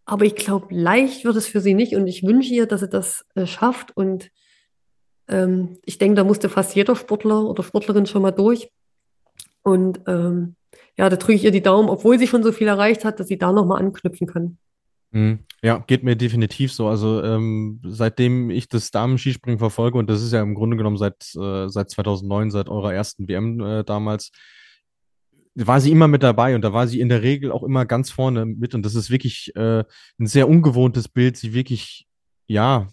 Aber 0.04 0.24
ich 0.24 0.36
glaube, 0.36 0.74
leicht 0.74 1.24
wird 1.24 1.36
es 1.36 1.48
für 1.48 1.60
sie 1.60 1.74
nicht 1.74 1.94
und 1.96 2.06
ich 2.06 2.22
wünsche 2.22 2.54
ihr, 2.54 2.66
dass 2.66 2.80
sie 2.80 2.88
das 2.88 3.26
äh, 3.34 3.46
schafft. 3.46 3.96
Und 3.96 4.30
ähm, 5.28 5.78
ich 5.84 5.98
denke, 5.98 6.14
da 6.14 6.24
musste 6.24 6.48
fast 6.48 6.74
jeder 6.74 6.96
Sportler 6.96 7.44
oder 7.44 7.62
Sportlerin 7.62 8.06
schon 8.06 8.22
mal 8.22 8.30
durch. 8.30 8.70
Und 9.62 10.00
ähm, 10.06 10.54
ja, 10.96 11.08
da 11.10 11.16
drücke 11.16 11.34
ich 11.34 11.44
ihr 11.44 11.50
die 11.50 11.62
Daumen, 11.62 11.88
obwohl 11.88 12.18
sie 12.18 12.28
schon 12.28 12.42
so 12.44 12.52
viel 12.52 12.68
erreicht 12.68 13.04
hat, 13.04 13.20
dass 13.20 13.26
sie 13.26 13.36
da 13.36 13.52
nochmal 13.52 13.80
anknüpfen 13.80 14.26
kann. 14.26 14.58
Mhm. 15.10 15.40
Ja, 15.62 15.78
geht 15.78 16.04
mir 16.04 16.14
definitiv 16.14 16.72
so. 16.72 16.88
Also 16.88 17.22
ähm, 17.22 17.80
seitdem 17.84 18.50
ich 18.50 18.68
das 18.68 18.90
Damen-Skispringen 18.90 19.58
verfolge, 19.58 19.98
und 19.98 20.08
das 20.08 20.22
ist 20.22 20.32
ja 20.32 20.42
im 20.42 20.54
Grunde 20.54 20.76
genommen 20.76 20.96
seit, 20.98 21.34
äh, 21.36 21.68
seit 21.68 21.90
2009, 21.90 22.50
seit 22.50 22.68
eurer 22.68 22.94
ersten 22.94 23.28
WM 23.28 23.60
äh, 23.60 23.82
damals, 23.82 24.30
war 25.56 25.80
sie 25.80 25.90
immer 25.90 26.08
mit 26.08 26.22
dabei 26.22 26.54
und 26.54 26.62
da 26.62 26.72
war 26.72 26.86
sie 26.86 27.00
in 27.00 27.08
der 27.08 27.22
Regel 27.22 27.50
auch 27.50 27.62
immer 27.62 27.86
ganz 27.86 28.10
vorne 28.10 28.44
mit. 28.44 28.74
Und 28.74 28.84
das 28.84 28.94
ist 28.94 29.10
wirklich 29.10 29.54
äh, 29.56 29.84
ein 30.18 30.26
sehr 30.26 30.48
ungewohntes 30.48 31.08
Bild, 31.08 31.36
sie 31.36 31.54
wirklich, 31.54 32.06
ja, 32.46 32.88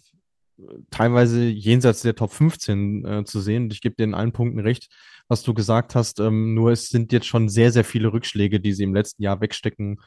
teilweise 0.90 1.44
jenseits 1.44 2.02
der 2.02 2.14
Top 2.14 2.32
15 2.32 3.04
äh, 3.04 3.24
zu 3.24 3.40
sehen. 3.40 3.64
Und 3.64 3.72
ich 3.72 3.80
gebe 3.80 3.96
dir 3.96 4.04
in 4.04 4.14
allen 4.14 4.32
Punkten 4.32 4.60
recht, 4.60 4.88
was 5.28 5.42
du 5.42 5.52
gesagt 5.52 5.94
hast. 5.94 6.20
Ähm, 6.20 6.54
nur 6.54 6.72
es 6.72 6.88
sind 6.88 7.12
jetzt 7.12 7.26
schon 7.26 7.48
sehr, 7.48 7.72
sehr 7.72 7.84
viele 7.84 8.12
Rückschläge, 8.12 8.60
die 8.60 8.72
sie 8.72 8.84
im 8.84 8.94
letzten 8.94 9.22
Jahr 9.22 9.40
wegstecken 9.40 10.00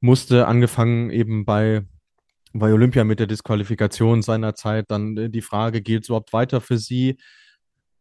musste, 0.00 0.46
angefangen 0.46 1.10
eben 1.10 1.44
bei, 1.44 1.82
bei 2.52 2.72
Olympia 2.72 3.04
mit 3.04 3.18
der 3.18 3.26
Disqualifikation 3.26 4.22
seiner 4.22 4.54
Zeit. 4.54 4.86
Dann 4.88 5.16
äh, 5.16 5.30
die 5.30 5.42
Frage, 5.42 5.82
geht 5.82 6.02
es 6.02 6.08
überhaupt 6.08 6.32
weiter 6.32 6.60
für 6.60 6.78
sie? 6.78 7.16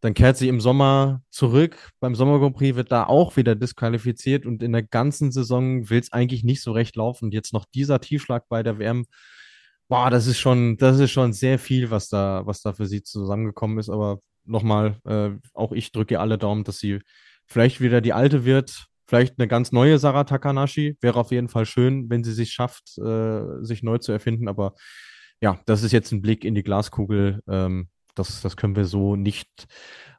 Dann 0.02 0.14
kehrt 0.14 0.38
sie 0.38 0.48
im 0.48 0.62
Sommer 0.62 1.22
zurück. 1.30 1.92
Beim 2.00 2.16
Sommer 2.16 2.40
Grand 2.40 2.56
Prix 2.56 2.76
wird 2.76 2.92
da 2.92 3.06
auch 3.06 3.36
wieder 3.36 3.56
disqualifiziert 3.56 4.46
und 4.46 4.62
in 4.62 4.72
der 4.72 4.84
ganzen 4.84 5.32
Saison 5.32 5.90
will 5.90 6.00
es 6.00 6.14
eigentlich 6.14 6.44
nicht 6.44 6.62
so 6.62 6.72
recht 6.72 6.96
laufen. 6.96 7.26
Und 7.26 7.34
jetzt 7.34 7.54
noch 7.54 7.66
dieser 7.66 8.00
Tiefschlag 8.00 8.48
bei 8.50 8.64
der 8.64 8.80
WM. 8.80 9.06
Boah, 9.88 10.10
das 10.10 10.28
ist 10.28 10.40
schon, 10.40 10.78
das 10.78 11.00
ist 11.00 11.12
schon 11.12 11.34
sehr 11.34 11.60
viel, 11.60 11.90
was 11.92 12.10
da, 12.10 12.44
was 12.46 12.62
da 12.62 12.74
für 12.74 12.86
sie 12.86 13.04
zusammengekommen 13.04 13.80
ist. 13.80 13.90
Aber 13.90 14.20
nochmal, 14.46 15.00
äh, 15.06 15.32
auch 15.54 15.72
ich 15.72 15.92
drücke 15.92 16.20
alle 16.20 16.38
Daumen, 16.38 16.64
dass 16.64 16.80
sie 16.80 17.00
vielleicht 17.46 17.82
wieder 17.82 18.02
die 18.02 18.14
alte 18.14 18.46
wird, 18.46 18.90
Vielleicht 19.10 19.40
eine 19.40 19.48
ganz 19.48 19.72
neue 19.72 20.00
Sarah 20.00 20.26
Takanashi. 20.26 20.98
Wäre 21.00 21.20
auf 21.20 21.32
jeden 21.32 21.48
Fall 21.48 21.66
schön, 21.66 22.10
wenn 22.10 22.26
sie 22.26 22.34
sich 22.34 22.52
schafft, 22.52 22.98
äh, 22.98 23.64
sich 23.64 23.82
neu 23.82 24.00
zu 24.00 24.12
erfinden. 24.12 24.50
Aber 24.50 24.74
ja, 25.40 25.60
das 25.66 25.84
ist 25.84 25.94
jetzt 25.94 26.12
ein 26.12 26.22
Blick 26.22 26.44
in 26.44 26.56
die 26.56 26.64
Glaskugel. 26.64 27.42
Ähm, 27.48 27.88
das, 28.18 28.42
das 28.42 28.58
können 28.58 28.76
wir 28.76 28.86
so 28.86 29.16
nicht 29.16 29.68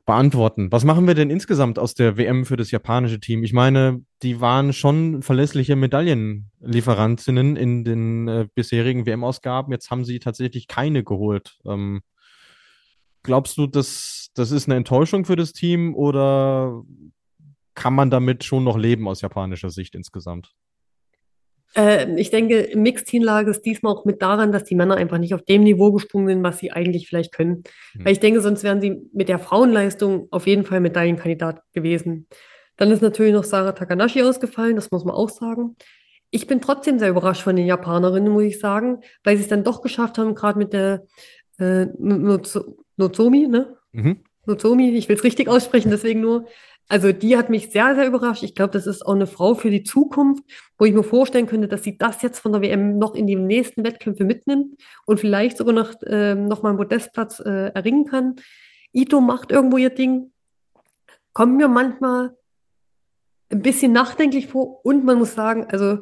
beantworten. 0.08 0.72
Was 0.72 0.84
machen 0.84 1.06
wir 1.06 1.14
denn 1.14 1.28
insgesamt 1.28 1.78
aus 1.78 1.92
der 1.92 2.16
WM 2.16 2.46
für 2.46 2.56
das 2.56 2.70
japanische 2.70 3.20
Team? 3.20 3.44
Ich 3.44 3.52
meine, 3.52 4.02
die 4.22 4.40
waren 4.40 4.72
schon 4.72 5.22
verlässliche 5.22 5.76
Medaillenlieferantinnen 5.76 7.56
in 7.56 7.84
den 7.84 8.26
äh, 8.26 8.48
bisherigen 8.54 9.04
WM-Ausgaben. 9.04 9.70
Jetzt 9.70 9.90
haben 9.90 10.06
sie 10.06 10.18
tatsächlich 10.18 10.66
keine 10.66 11.04
geholt. 11.04 11.58
Ähm, 11.66 12.00
glaubst 13.22 13.58
du, 13.58 13.66
dass 13.66 14.30
das 14.34 14.50
ist 14.50 14.66
eine 14.66 14.76
Enttäuschung 14.76 15.26
für 15.26 15.36
das 15.36 15.52
Team 15.52 15.94
oder 15.94 16.82
kann 17.74 17.92
man 17.92 18.10
damit 18.10 18.44
schon 18.44 18.64
noch 18.64 18.78
leben 18.78 19.08
aus 19.08 19.20
japanischer 19.20 19.68
Sicht 19.68 19.94
insgesamt? 19.94 20.54
Äh, 21.74 22.14
ich 22.18 22.30
denke, 22.30 22.58
im 22.60 22.82
Mixteam 22.82 23.22
lag 23.22 23.46
es 23.46 23.60
diesmal 23.60 23.92
auch 23.92 24.04
mit 24.04 24.22
daran, 24.22 24.52
dass 24.52 24.64
die 24.64 24.74
Männer 24.74 24.96
einfach 24.96 25.18
nicht 25.18 25.34
auf 25.34 25.42
dem 25.42 25.62
Niveau 25.62 25.92
gesprungen 25.92 26.28
sind, 26.28 26.42
was 26.42 26.58
sie 26.58 26.72
eigentlich 26.72 27.08
vielleicht 27.08 27.32
können. 27.32 27.62
Hm. 27.92 28.04
Weil 28.04 28.12
ich 28.12 28.20
denke, 28.20 28.40
sonst 28.40 28.64
wären 28.64 28.80
sie 28.80 29.02
mit 29.12 29.28
der 29.28 29.38
Frauenleistung 29.38 30.28
auf 30.30 30.46
jeden 30.46 30.64
Fall 30.64 30.80
Medaillenkandidat 30.80 31.62
gewesen. 31.72 32.26
Dann 32.76 32.90
ist 32.90 33.02
natürlich 33.02 33.32
noch 33.32 33.44
Sarah 33.44 33.72
Takanashi 33.72 34.22
ausgefallen, 34.22 34.76
das 34.76 34.90
muss 34.90 35.04
man 35.04 35.14
auch 35.14 35.30
sagen. 35.30 35.76
Ich 36.30 36.46
bin 36.46 36.60
trotzdem 36.60 36.98
sehr 36.98 37.08
überrascht 37.08 37.42
von 37.42 37.56
den 37.56 37.66
Japanerinnen, 37.66 38.32
muss 38.32 38.44
ich 38.44 38.60
sagen, 38.60 39.00
weil 39.24 39.36
sie 39.36 39.42
es 39.42 39.48
dann 39.48 39.64
doch 39.64 39.82
geschafft 39.82 40.18
haben, 40.18 40.34
gerade 40.34 40.58
mit 40.58 40.72
der 40.72 41.06
äh, 41.58 41.86
Nozomi, 41.96 43.48
ne? 43.48 43.76
Mhm. 43.92 44.20
Nozomi, 44.46 44.90
ich 44.96 45.08
will 45.08 45.16
es 45.16 45.24
richtig 45.24 45.48
aussprechen, 45.48 45.90
deswegen 45.90 46.20
nur, 46.20 46.46
also 46.88 47.12
die 47.12 47.36
hat 47.36 47.50
mich 47.50 47.70
sehr, 47.70 47.94
sehr 47.94 48.06
überrascht. 48.06 48.42
Ich 48.42 48.54
glaube, 48.54 48.72
das 48.72 48.86
ist 48.86 49.04
auch 49.04 49.14
eine 49.14 49.26
Frau 49.26 49.54
für 49.54 49.70
die 49.70 49.82
Zukunft, 49.82 50.42
wo 50.78 50.86
ich 50.86 50.94
mir 50.94 51.02
vorstellen 51.02 51.46
könnte, 51.46 51.68
dass 51.68 51.82
sie 51.82 51.98
das 51.98 52.22
jetzt 52.22 52.38
von 52.38 52.52
der 52.52 52.62
WM 52.62 52.98
noch 52.98 53.14
in 53.14 53.26
die 53.26 53.36
nächsten 53.36 53.84
Wettkämpfe 53.84 54.24
mitnimmt 54.24 54.80
und 55.04 55.20
vielleicht 55.20 55.58
sogar 55.58 55.74
noch, 55.74 56.00
äh, 56.02 56.34
noch 56.34 56.62
mal 56.62 56.70
einen 56.70 56.78
Podestplatz 56.78 57.40
äh, 57.40 57.68
erringen 57.74 58.06
kann. 58.06 58.36
Ito 58.92 59.20
macht 59.20 59.52
irgendwo 59.52 59.76
ihr 59.76 59.90
Ding, 59.90 60.32
kommt 61.34 61.58
mir 61.58 61.68
manchmal 61.68 62.34
ein 63.50 63.62
bisschen 63.62 63.92
nachdenklich 63.92 64.46
vor 64.46 64.84
und 64.84 65.04
man 65.04 65.18
muss 65.18 65.34
sagen, 65.34 65.66
also 65.70 65.98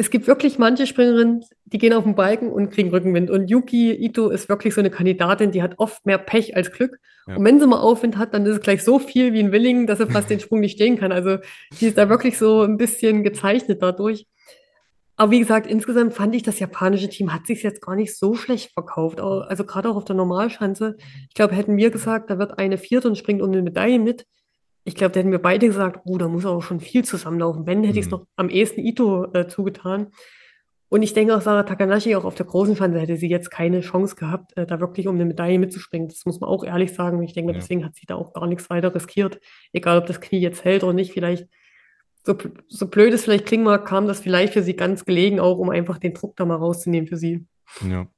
es 0.00 0.08
gibt 0.08 0.26
wirklich 0.26 0.58
manche 0.58 0.86
Springerinnen, 0.86 1.44
die 1.66 1.76
gehen 1.76 1.92
auf 1.92 2.04
den 2.04 2.14
Balken 2.14 2.50
und 2.50 2.70
kriegen 2.70 2.88
Rückenwind. 2.88 3.30
Und 3.30 3.50
Yuki 3.50 3.92
Ito 3.92 4.30
ist 4.30 4.48
wirklich 4.48 4.74
so 4.74 4.80
eine 4.80 4.90
Kandidatin, 4.90 5.50
die 5.50 5.62
hat 5.62 5.74
oft 5.76 6.06
mehr 6.06 6.16
Pech 6.16 6.56
als 6.56 6.72
Glück. 6.72 6.98
Ja. 7.26 7.36
Und 7.36 7.44
wenn 7.44 7.60
sie 7.60 7.66
mal 7.66 7.80
Aufwind 7.80 8.16
hat, 8.16 8.32
dann 8.32 8.46
ist 8.46 8.56
es 8.56 8.60
gleich 8.62 8.82
so 8.82 8.98
viel 8.98 9.34
wie 9.34 9.40
ein 9.40 9.52
Willingen, 9.52 9.86
dass 9.86 9.98
sie 9.98 10.06
fast 10.06 10.30
den 10.30 10.40
Sprung 10.40 10.60
nicht 10.60 10.76
stehen 10.76 10.98
kann. 10.98 11.12
Also 11.12 11.36
die 11.78 11.86
ist 11.86 11.98
da 11.98 12.08
wirklich 12.08 12.38
so 12.38 12.62
ein 12.62 12.78
bisschen 12.78 13.22
gezeichnet 13.22 13.82
dadurch. 13.82 14.26
Aber 15.16 15.32
wie 15.32 15.40
gesagt, 15.40 15.66
insgesamt 15.66 16.14
fand 16.14 16.34
ich, 16.34 16.42
das 16.42 16.60
japanische 16.60 17.10
Team 17.10 17.34
hat 17.34 17.46
sich 17.46 17.62
jetzt 17.62 17.82
gar 17.82 17.94
nicht 17.94 18.16
so 18.16 18.34
schlecht 18.34 18.72
verkauft. 18.72 19.20
Also 19.20 19.64
gerade 19.64 19.90
auch 19.90 19.96
auf 19.96 20.06
der 20.06 20.16
Normalschanze. 20.16 20.96
Ich 21.28 21.34
glaube, 21.34 21.54
hätten 21.54 21.76
wir 21.76 21.90
gesagt, 21.90 22.30
da 22.30 22.38
wird 22.38 22.58
eine 22.58 22.78
Vierte 22.78 23.06
und 23.06 23.18
springt 23.18 23.42
um 23.42 23.50
eine 23.52 23.60
Medaille 23.60 23.98
mit, 23.98 24.24
ich 24.84 24.94
glaube, 24.94 25.12
da 25.12 25.20
hätten 25.20 25.32
wir 25.32 25.38
beide 25.38 25.66
gesagt, 25.66 26.00
oh, 26.04 26.18
da 26.18 26.28
muss 26.28 26.46
auch 26.46 26.62
schon 26.62 26.80
viel 26.80 27.04
zusammenlaufen. 27.04 27.66
Wenn, 27.66 27.84
hätte 27.84 27.98
ich 27.98 28.06
es 28.06 28.10
mhm. 28.10 28.18
noch 28.18 28.26
am 28.36 28.48
ehesten 28.48 28.80
Ito 28.80 29.32
äh, 29.32 29.46
zugetan. 29.46 30.08
Und 30.88 31.02
ich 31.02 31.12
denke 31.12 31.36
auch, 31.36 31.40
Sarah 31.40 31.62
Takanashi, 31.62 32.16
auch 32.16 32.24
auf 32.24 32.34
der 32.34 32.46
großen 32.46 32.74
Schanze, 32.74 32.98
hätte 32.98 33.16
sie 33.16 33.28
jetzt 33.28 33.50
keine 33.50 33.80
Chance 33.80 34.16
gehabt, 34.16 34.56
äh, 34.56 34.66
da 34.66 34.80
wirklich 34.80 35.06
um 35.06 35.14
eine 35.14 35.24
Medaille 35.24 35.58
mitzuspringen. 35.58 36.08
Das 36.08 36.26
muss 36.26 36.40
man 36.40 36.50
auch 36.50 36.64
ehrlich 36.64 36.92
sagen. 36.94 37.22
Ich 37.22 37.32
denke, 37.32 37.52
ja. 37.52 37.58
deswegen 37.58 37.84
hat 37.84 37.94
sie 37.94 38.06
da 38.06 38.16
auch 38.16 38.32
gar 38.32 38.46
nichts 38.46 38.68
weiter 38.70 38.92
riskiert. 38.92 39.38
Egal, 39.72 39.98
ob 39.98 40.06
das 40.06 40.20
Knie 40.20 40.40
jetzt 40.40 40.64
hält 40.64 40.82
oder 40.82 40.92
nicht. 40.92 41.12
Vielleicht, 41.12 41.46
so, 42.24 42.36
so 42.68 42.86
blöd 42.88 43.14
es 43.14 43.24
vielleicht 43.24 43.46
klingen 43.46 43.64
mag, 43.64 43.86
kam 43.86 44.08
das 44.08 44.20
vielleicht 44.20 44.52
für 44.52 44.62
sie 44.62 44.74
ganz 44.74 45.04
gelegen, 45.04 45.40
auch 45.40 45.58
um 45.58 45.70
einfach 45.70 45.98
den 45.98 46.14
Druck 46.14 46.36
da 46.36 46.44
mal 46.44 46.56
rauszunehmen 46.56 47.06
für 47.06 47.16
sie. 47.16 47.46
Ja. 47.88 48.08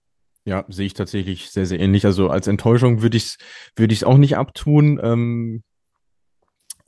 Ja, 0.45 0.65
sehe 0.67 0.87
ich 0.87 0.95
tatsächlich 0.95 1.51
sehr, 1.51 1.67
sehr 1.67 1.79
ähnlich. 1.79 2.05
Also 2.05 2.29
als 2.29 2.49
Enttäuschung 2.49 3.01
würde 3.01 3.17
ich 3.17 3.25
es 3.25 3.39
würde 3.77 3.95
ich 3.95 4.05
auch 4.05 4.17
nicht 4.17 4.37
abtun. 4.37 4.99
Ähm, 5.01 5.63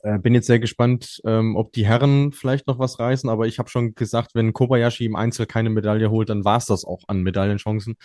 äh, 0.05 0.19
bin 0.19 0.35
jetzt 0.35 0.45
sehr 0.45 0.59
gespannt, 0.59 1.19
ähm, 1.25 1.55
ob 1.55 1.73
die 1.73 1.87
Herren 1.87 2.31
vielleicht 2.31 2.67
noch 2.67 2.77
was 2.77 2.99
reißen, 2.99 3.27
aber 3.27 3.47
ich 3.47 3.57
habe 3.57 3.69
schon 3.69 3.95
gesagt, 3.95 4.35
wenn 4.35 4.53
Kobayashi 4.53 5.03
im 5.03 5.15
Einzel 5.15 5.47
keine 5.47 5.71
Medaille 5.71 6.11
holt, 6.11 6.29
dann 6.29 6.45
war 6.45 6.57
es 6.57 6.67
das 6.67 6.85
auch 6.85 7.05
an 7.07 7.23
Medaillenchancen. 7.23 7.95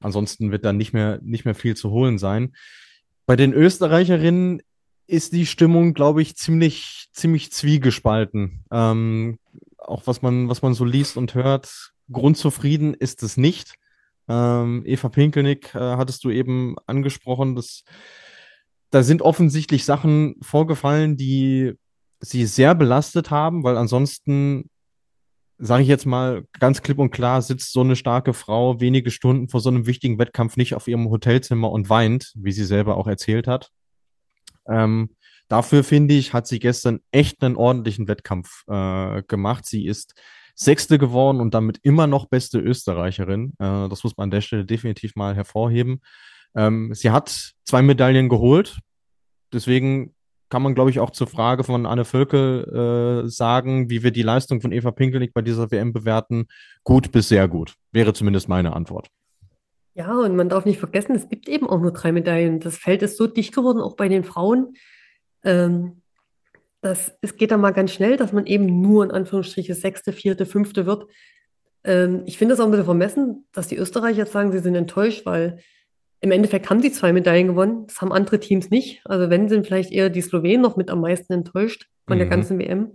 Ansonsten 0.00 0.50
wird 0.50 0.64
da 0.64 0.72
nicht 0.72 0.92
mehr, 0.92 1.20
nicht 1.22 1.44
mehr 1.44 1.54
viel 1.54 1.76
zu 1.76 1.90
holen 1.90 2.18
sein. 2.18 2.56
Bei 3.26 3.36
den 3.36 3.52
Österreicherinnen 3.52 4.60
ist 5.06 5.32
die 5.32 5.46
Stimmung, 5.46 5.94
glaube 5.94 6.20
ich, 6.20 6.36
ziemlich, 6.36 7.10
ziemlich 7.12 7.52
zwiegespalten. 7.52 8.64
Ähm, 8.72 9.38
auch 9.78 10.08
was 10.08 10.22
man, 10.22 10.48
was 10.48 10.62
man 10.62 10.74
so 10.74 10.84
liest 10.84 11.16
und 11.16 11.34
hört, 11.34 11.92
grundzufrieden 12.10 12.92
ist 12.92 13.22
es 13.22 13.36
nicht. 13.36 13.74
Ähm, 14.28 14.82
Eva 14.84 15.10
Pinkelnick 15.10 15.76
äh, 15.76 15.78
hattest 15.78 16.24
du 16.24 16.30
eben 16.30 16.74
angesprochen, 16.86 17.54
das 17.54 17.84
da 18.96 19.02
sind 19.02 19.20
offensichtlich 19.20 19.84
Sachen 19.84 20.36
vorgefallen, 20.40 21.18
die 21.18 21.74
sie 22.20 22.46
sehr 22.46 22.74
belastet 22.74 23.30
haben, 23.30 23.62
weil 23.62 23.76
ansonsten, 23.76 24.70
sage 25.58 25.82
ich 25.82 25.88
jetzt 25.90 26.06
mal 26.06 26.44
ganz 26.58 26.80
klipp 26.80 26.98
und 26.98 27.10
klar, 27.10 27.42
sitzt 27.42 27.74
so 27.74 27.82
eine 27.82 27.94
starke 27.94 28.32
Frau 28.32 28.80
wenige 28.80 29.10
Stunden 29.10 29.50
vor 29.50 29.60
so 29.60 29.68
einem 29.68 29.84
wichtigen 29.84 30.18
Wettkampf 30.18 30.56
nicht 30.56 30.74
auf 30.74 30.88
ihrem 30.88 31.10
Hotelzimmer 31.10 31.70
und 31.70 31.90
weint, 31.90 32.32
wie 32.36 32.52
sie 32.52 32.64
selber 32.64 32.96
auch 32.96 33.06
erzählt 33.06 33.46
hat. 33.46 33.68
Ähm, 34.66 35.10
dafür 35.48 35.84
finde 35.84 36.14
ich, 36.14 36.32
hat 36.32 36.46
sie 36.46 36.58
gestern 36.58 37.00
echt 37.10 37.44
einen 37.44 37.56
ordentlichen 37.56 38.08
Wettkampf 38.08 38.64
äh, 38.66 39.22
gemacht. 39.24 39.66
Sie 39.66 39.84
ist 39.84 40.14
Sechste 40.54 40.96
geworden 40.96 41.42
und 41.42 41.52
damit 41.52 41.80
immer 41.82 42.06
noch 42.06 42.30
beste 42.30 42.60
Österreicherin. 42.60 43.52
Äh, 43.58 43.90
das 43.90 44.04
muss 44.04 44.16
man 44.16 44.24
an 44.24 44.30
der 44.30 44.40
Stelle 44.40 44.64
definitiv 44.64 45.16
mal 45.16 45.34
hervorheben. 45.34 46.00
Ähm, 46.54 46.94
sie 46.94 47.10
hat 47.10 47.52
zwei 47.64 47.82
Medaillen 47.82 48.30
geholt. 48.30 48.78
Deswegen 49.52 50.14
kann 50.48 50.62
man, 50.62 50.74
glaube 50.74 50.90
ich, 50.90 51.00
auch 51.00 51.10
zur 51.10 51.26
Frage 51.26 51.64
von 51.64 51.86
Anne 51.86 52.04
Völkel 52.04 53.24
äh, 53.24 53.28
sagen, 53.28 53.90
wie 53.90 54.02
wir 54.02 54.10
die 54.10 54.22
Leistung 54.22 54.60
von 54.60 54.72
Eva 54.72 54.92
Pinkelnick 54.92 55.34
bei 55.34 55.42
dieser 55.42 55.70
WM 55.70 55.92
bewerten. 55.92 56.46
Gut 56.84 57.10
bis 57.10 57.28
sehr 57.28 57.48
gut. 57.48 57.74
Wäre 57.92 58.12
zumindest 58.12 58.48
meine 58.48 58.74
Antwort. 58.74 59.08
Ja, 59.94 60.12
und 60.12 60.36
man 60.36 60.48
darf 60.48 60.66
nicht 60.66 60.78
vergessen, 60.78 61.16
es 61.16 61.28
gibt 61.28 61.48
eben 61.48 61.68
auch 61.68 61.80
nur 61.80 61.92
drei 61.92 62.12
Medaillen. 62.12 62.60
Das 62.60 62.76
Feld 62.76 63.02
ist 63.02 63.16
so 63.16 63.26
dicht 63.26 63.54
geworden, 63.54 63.80
auch 63.80 63.96
bei 63.96 64.08
den 64.08 64.24
Frauen. 64.24 64.74
Ähm, 65.42 66.02
dass, 66.82 67.16
es 67.22 67.36
geht 67.36 67.50
da 67.50 67.56
mal 67.56 67.72
ganz 67.72 67.92
schnell, 67.92 68.16
dass 68.16 68.32
man 68.32 68.46
eben 68.46 68.80
nur 68.80 69.02
in 69.02 69.10
Anführungsstriche 69.10 69.74
sechste, 69.74 70.12
vierte, 70.12 70.46
fünfte 70.46 70.86
wird. 70.86 71.06
Ähm, 71.82 72.22
ich 72.26 72.38
finde 72.38 72.54
es 72.54 72.60
auch 72.60 72.66
ein 72.66 72.70
bisschen 72.70 72.84
vermessen, 72.84 73.46
dass 73.52 73.68
die 73.68 73.76
Österreicher 73.76 74.18
jetzt 74.18 74.32
sagen, 74.32 74.52
sie 74.52 74.58
sind 74.58 74.74
enttäuscht, 74.74 75.26
weil 75.26 75.58
im 76.20 76.30
Endeffekt 76.30 76.70
haben 76.70 76.80
sie 76.80 76.92
zwei 76.92 77.12
Medaillen 77.12 77.48
gewonnen. 77.48 77.86
Das 77.86 78.00
haben 78.00 78.12
andere 78.12 78.40
Teams 78.40 78.70
nicht. 78.70 79.02
Also 79.04 79.30
wenn, 79.30 79.48
sind 79.48 79.66
vielleicht 79.66 79.92
eher 79.92 80.10
die 80.10 80.22
Slowenen 80.22 80.62
noch 80.62 80.76
mit 80.76 80.90
am 80.90 81.00
meisten 81.00 81.32
enttäuscht 81.32 81.88
von 82.06 82.16
mhm. 82.16 82.20
der 82.20 82.28
ganzen 82.28 82.58
WM. 82.58 82.92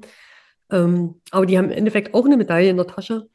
Ähm, 0.71 1.21
aber 1.31 1.45
die 1.45 1.57
haben 1.57 1.65
im 1.65 1.77
Endeffekt 1.77 2.13
auch 2.13 2.25
eine 2.25 2.37
Medaille 2.37 2.69
in 2.69 2.77
der 2.77 2.87
Tasche. 2.87 3.27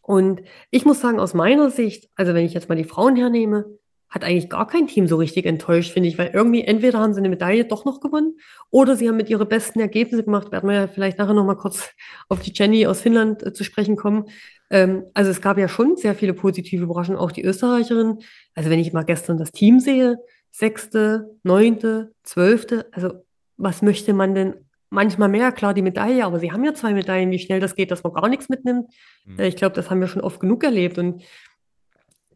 Und 0.00 0.42
ich 0.70 0.84
muss 0.84 1.00
sagen, 1.00 1.18
aus 1.18 1.34
meiner 1.34 1.70
Sicht, 1.70 2.08
also 2.14 2.34
wenn 2.34 2.44
ich 2.44 2.54
jetzt 2.54 2.68
mal 2.68 2.76
die 2.76 2.84
Frauen 2.84 3.16
hernehme, 3.16 3.66
hat 4.14 4.22
eigentlich 4.22 4.48
gar 4.48 4.66
kein 4.68 4.86
Team 4.86 5.08
so 5.08 5.16
richtig 5.16 5.44
enttäuscht, 5.44 5.90
finde 5.90 6.08
ich, 6.08 6.18
weil 6.18 6.30
irgendwie 6.32 6.62
entweder 6.62 7.00
haben 7.00 7.14
sie 7.14 7.18
eine 7.18 7.28
Medaille 7.28 7.64
doch 7.64 7.84
noch 7.84 8.00
gewonnen 8.00 8.38
oder 8.70 8.94
sie 8.94 9.08
haben 9.08 9.16
mit 9.16 9.28
ihren 9.28 9.48
besten 9.48 9.80
Ergebnissen 9.80 10.26
gemacht, 10.26 10.52
werden 10.52 10.68
wir 10.68 10.76
ja 10.76 10.86
vielleicht 10.86 11.18
nachher 11.18 11.34
nochmal 11.34 11.56
kurz 11.56 11.90
auf 12.28 12.40
die 12.40 12.52
Jenny 12.54 12.86
aus 12.86 13.00
Finnland 13.00 13.44
äh, 13.44 13.52
zu 13.52 13.64
sprechen 13.64 13.96
kommen, 13.96 14.26
Ähm, 14.70 15.04
also 15.14 15.30
es 15.30 15.40
gab 15.40 15.58
ja 15.58 15.68
schon 15.68 15.96
sehr 15.96 16.14
viele 16.14 16.34
positive 16.34 16.84
Überraschungen, 16.84 17.20
auch 17.20 17.32
die 17.32 17.44
Österreicherin. 17.44 18.18
Also 18.54 18.70
wenn 18.70 18.78
ich 18.78 18.92
mal 18.92 19.04
gestern 19.04 19.38
das 19.38 19.52
Team 19.52 19.80
sehe, 19.80 20.18
sechste, 20.50 21.30
neunte, 21.42 22.12
zwölfte, 22.22 22.86
also 22.92 23.24
was 23.56 23.82
möchte 23.82 24.12
man 24.12 24.34
denn 24.34 24.54
manchmal 24.90 25.28
mehr? 25.28 25.52
Klar, 25.52 25.74
die 25.74 25.82
Medaille, 25.82 26.24
aber 26.24 26.38
sie 26.38 26.52
haben 26.52 26.64
ja 26.64 26.74
zwei 26.74 26.92
Medaillen, 26.92 27.30
wie 27.30 27.38
schnell 27.38 27.60
das 27.60 27.74
geht, 27.74 27.90
dass 27.90 28.02
man 28.02 28.12
gar 28.12 28.28
nichts 28.28 28.48
mitnimmt. 28.48 28.90
Mhm. 29.24 29.40
Ich 29.40 29.56
glaube, 29.56 29.74
das 29.74 29.90
haben 29.90 30.00
wir 30.00 30.08
schon 30.08 30.22
oft 30.22 30.40
genug 30.40 30.64
erlebt 30.64 30.98
und 30.98 31.22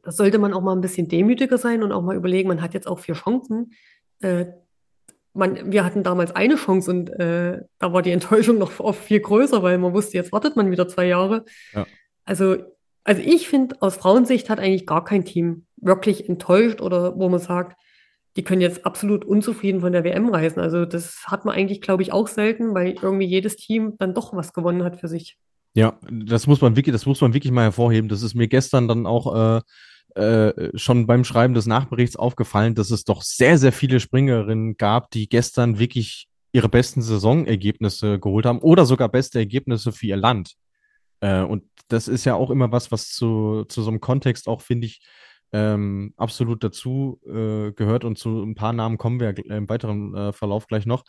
das 0.02 0.16
sollte 0.16 0.38
man 0.38 0.52
auch 0.52 0.62
mal 0.62 0.74
ein 0.74 0.80
bisschen 0.80 1.08
demütiger 1.08 1.58
sein 1.58 1.82
und 1.82 1.92
auch 1.92 2.02
mal 2.02 2.16
überlegen, 2.16 2.48
man 2.48 2.62
hat 2.62 2.74
jetzt 2.74 2.86
auch 2.86 2.98
vier 2.98 3.14
Chancen. 3.14 3.72
Äh, 4.20 4.46
man, 5.34 5.70
wir 5.70 5.84
hatten 5.84 6.02
damals 6.02 6.34
eine 6.34 6.56
Chance 6.56 6.90
und 6.90 7.10
äh, 7.10 7.60
da 7.78 7.92
war 7.92 8.02
die 8.02 8.10
Enttäuschung 8.10 8.58
noch 8.58 8.80
oft 8.80 9.02
viel 9.02 9.20
größer, 9.20 9.62
weil 9.62 9.78
man 9.78 9.92
wusste, 9.92 10.16
jetzt 10.16 10.32
wartet 10.32 10.56
man 10.56 10.70
wieder 10.70 10.88
zwei 10.88 11.06
Jahre. 11.06 11.44
Ja. 11.72 11.86
Also, 12.28 12.56
also 13.04 13.22
ich 13.24 13.48
finde, 13.48 13.76
aus 13.80 13.96
Frauensicht 13.96 14.50
hat 14.50 14.60
eigentlich 14.60 14.84
gar 14.84 15.02
kein 15.02 15.24
Team 15.24 15.64
wirklich 15.76 16.28
enttäuscht 16.28 16.82
oder 16.82 17.18
wo 17.18 17.30
man 17.30 17.40
sagt, 17.40 17.74
die 18.36 18.44
können 18.44 18.60
jetzt 18.60 18.84
absolut 18.84 19.24
unzufrieden 19.24 19.80
von 19.80 19.92
der 19.92 20.04
WM 20.04 20.28
reisen. 20.28 20.60
Also 20.60 20.84
das 20.84 21.24
hat 21.24 21.46
man 21.46 21.54
eigentlich, 21.54 21.80
glaube 21.80 22.02
ich, 22.02 22.12
auch 22.12 22.28
selten, 22.28 22.74
weil 22.74 22.96
irgendwie 23.00 23.24
jedes 23.24 23.56
Team 23.56 23.94
dann 23.98 24.12
doch 24.12 24.34
was 24.36 24.52
gewonnen 24.52 24.84
hat 24.84 25.00
für 25.00 25.08
sich. 25.08 25.38
Ja, 25.72 25.98
das 26.10 26.46
muss 26.46 26.60
man 26.60 26.76
wirklich, 26.76 26.92
das 26.92 27.06
muss 27.06 27.22
man 27.22 27.32
wirklich 27.32 27.50
mal 27.50 27.62
hervorheben. 27.62 28.10
Das 28.10 28.22
ist 28.22 28.34
mir 28.34 28.46
gestern 28.46 28.88
dann 28.88 29.06
auch 29.06 29.62
äh, 30.14 30.20
äh, 30.20 30.76
schon 30.76 31.06
beim 31.06 31.24
Schreiben 31.24 31.54
des 31.54 31.66
Nachberichts 31.66 32.16
aufgefallen, 32.16 32.74
dass 32.74 32.90
es 32.90 33.04
doch 33.04 33.22
sehr, 33.22 33.56
sehr 33.56 33.72
viele 33.72 34.00
Springerinnen 34.00 34.76
gab, 34.76 35.10
die 35.12 35.30
gestern 35.30 35.78
wirklich 35.78 36.28
ihre 36.52 36.68
besten 36.68 37.00
Saisonergebnisse 37.00 38.18
geholt 38.18 38.44
haben 38.44 38.58
oder 38.58 38.84
sogar 38.84 39.08
beste 39.08 39.38
Ergebnisse 39.38 39.92
für 39.92 40.06
ihr 40.06 40.16
Land. 40.16 40.56
Äh, 41.20 41.42
und 41.42 41.64
das 41.88 42.08
ist 42.08 42.24
ja 42.24 42.34
auch 42.34 42.50
immer 42.50 42.70
was, 42.72 42.92
was 42.92 43.10
zu, 43.10 43.64
zu 43.68 43.82
so 43.82 43.90
einem 43.90 44.00
Kontext 44.00 44.48
auch, 44.48 44.60
finde 44.60 44.86
ich, 44.86 45.00
ähm, 45.52 46.12
absolut 46.16 46.62
dazu 46.62 47.20
äh, 47.26 47.72
gehört. 47.72 48.04
Und 48.04 48.18
zu 48.18 48.42
ein 48.42 48.54
paar 48.54 48.72
Namen 48.72 48.98
kommen 48.98 49.20
wir 49.20 49.36
im 49.50 49.68
weiteren 49.68 50.14
äh, 50.14 50.32
Verlauf 50.32 50.66
gleich 50.66 50.86
noch. 50.86 51.04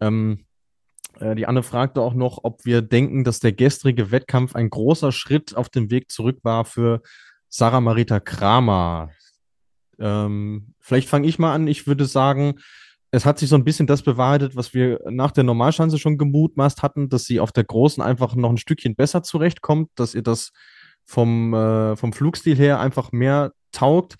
Ähm, 0.00 0.46
äh, 1.20 1.34
die 1.34 1.46
Anne 1.46 1.62
fragte 1.62 2.00
auch 2.00 2.14
noch, 2.14 2.40
ob 2.42 2.64
wir 2.64 2.82
denken, 2.82 3.24
dass 3.24 3.40
der 3.40 3.52
gestrige 3.52 4.10
Wettkampf 4.10 4.54
ein 4.54 4.70
großer 4.70 5.12
Schritt 5.12 5.56
auf 5.56 5.68
dem 5.68 5.90
Weg 5.90 6.10
zurück 6.10 6.38
war 6.42 6.64
für 6.64 7.02
Sarah 7.48 7.80
Marita 7.80 8.18
Kramer. 8.20 9.10
Ähm, 9.98 10.74
vielleicht 10.80 11.08
fange 11.08 11.28
ich 11.28 11.38
mal 11.38 11.54
an. 11.54 11.66
Ich 11.66 11.86
würde 11.86 12.06
sagen, 12.06 12.54
es 13.14 13.26
hat 13.26 13.38
sich 13.38 13.50
so 13.50 13.56
ein 13.56 13.64
bisschen 13.64 13.86
das 13.86 14.02
bewahrheitet, 14.02 14.56
was 14.56 14.72
wir 14.72 14.98
nach 15.10 15.32
der 15.32 15.44
Normalschanze 15.44 15.98
schon 15.98 16.16
gemutmaßt 16.16 16.82
hatten, 16.82 17.10
dass 17.10 17.26
sie 17.26 17.40
auf 17.40 17.52
der 17.52 17.64
großen 17.64 18.02
einfach 18.02 18.34
noch 18.34 18.48
ein 18.48 18.56
Stückchen 18.56 18.96
besser 18.96 19.22
zurechtkommt, 19.22 19.90
dass 19.96 20.14
ihr 20.14 20.22
das 20.22 20.50
vom, 21.04 21.52
äh, 21.52 21.94
vom 21.94 22.14
Flugstil 22.14 22.56
her 22.56 22.80
einfach 22.80 23.12
mehr 23.12 23.52
taugt. 23.70 24.16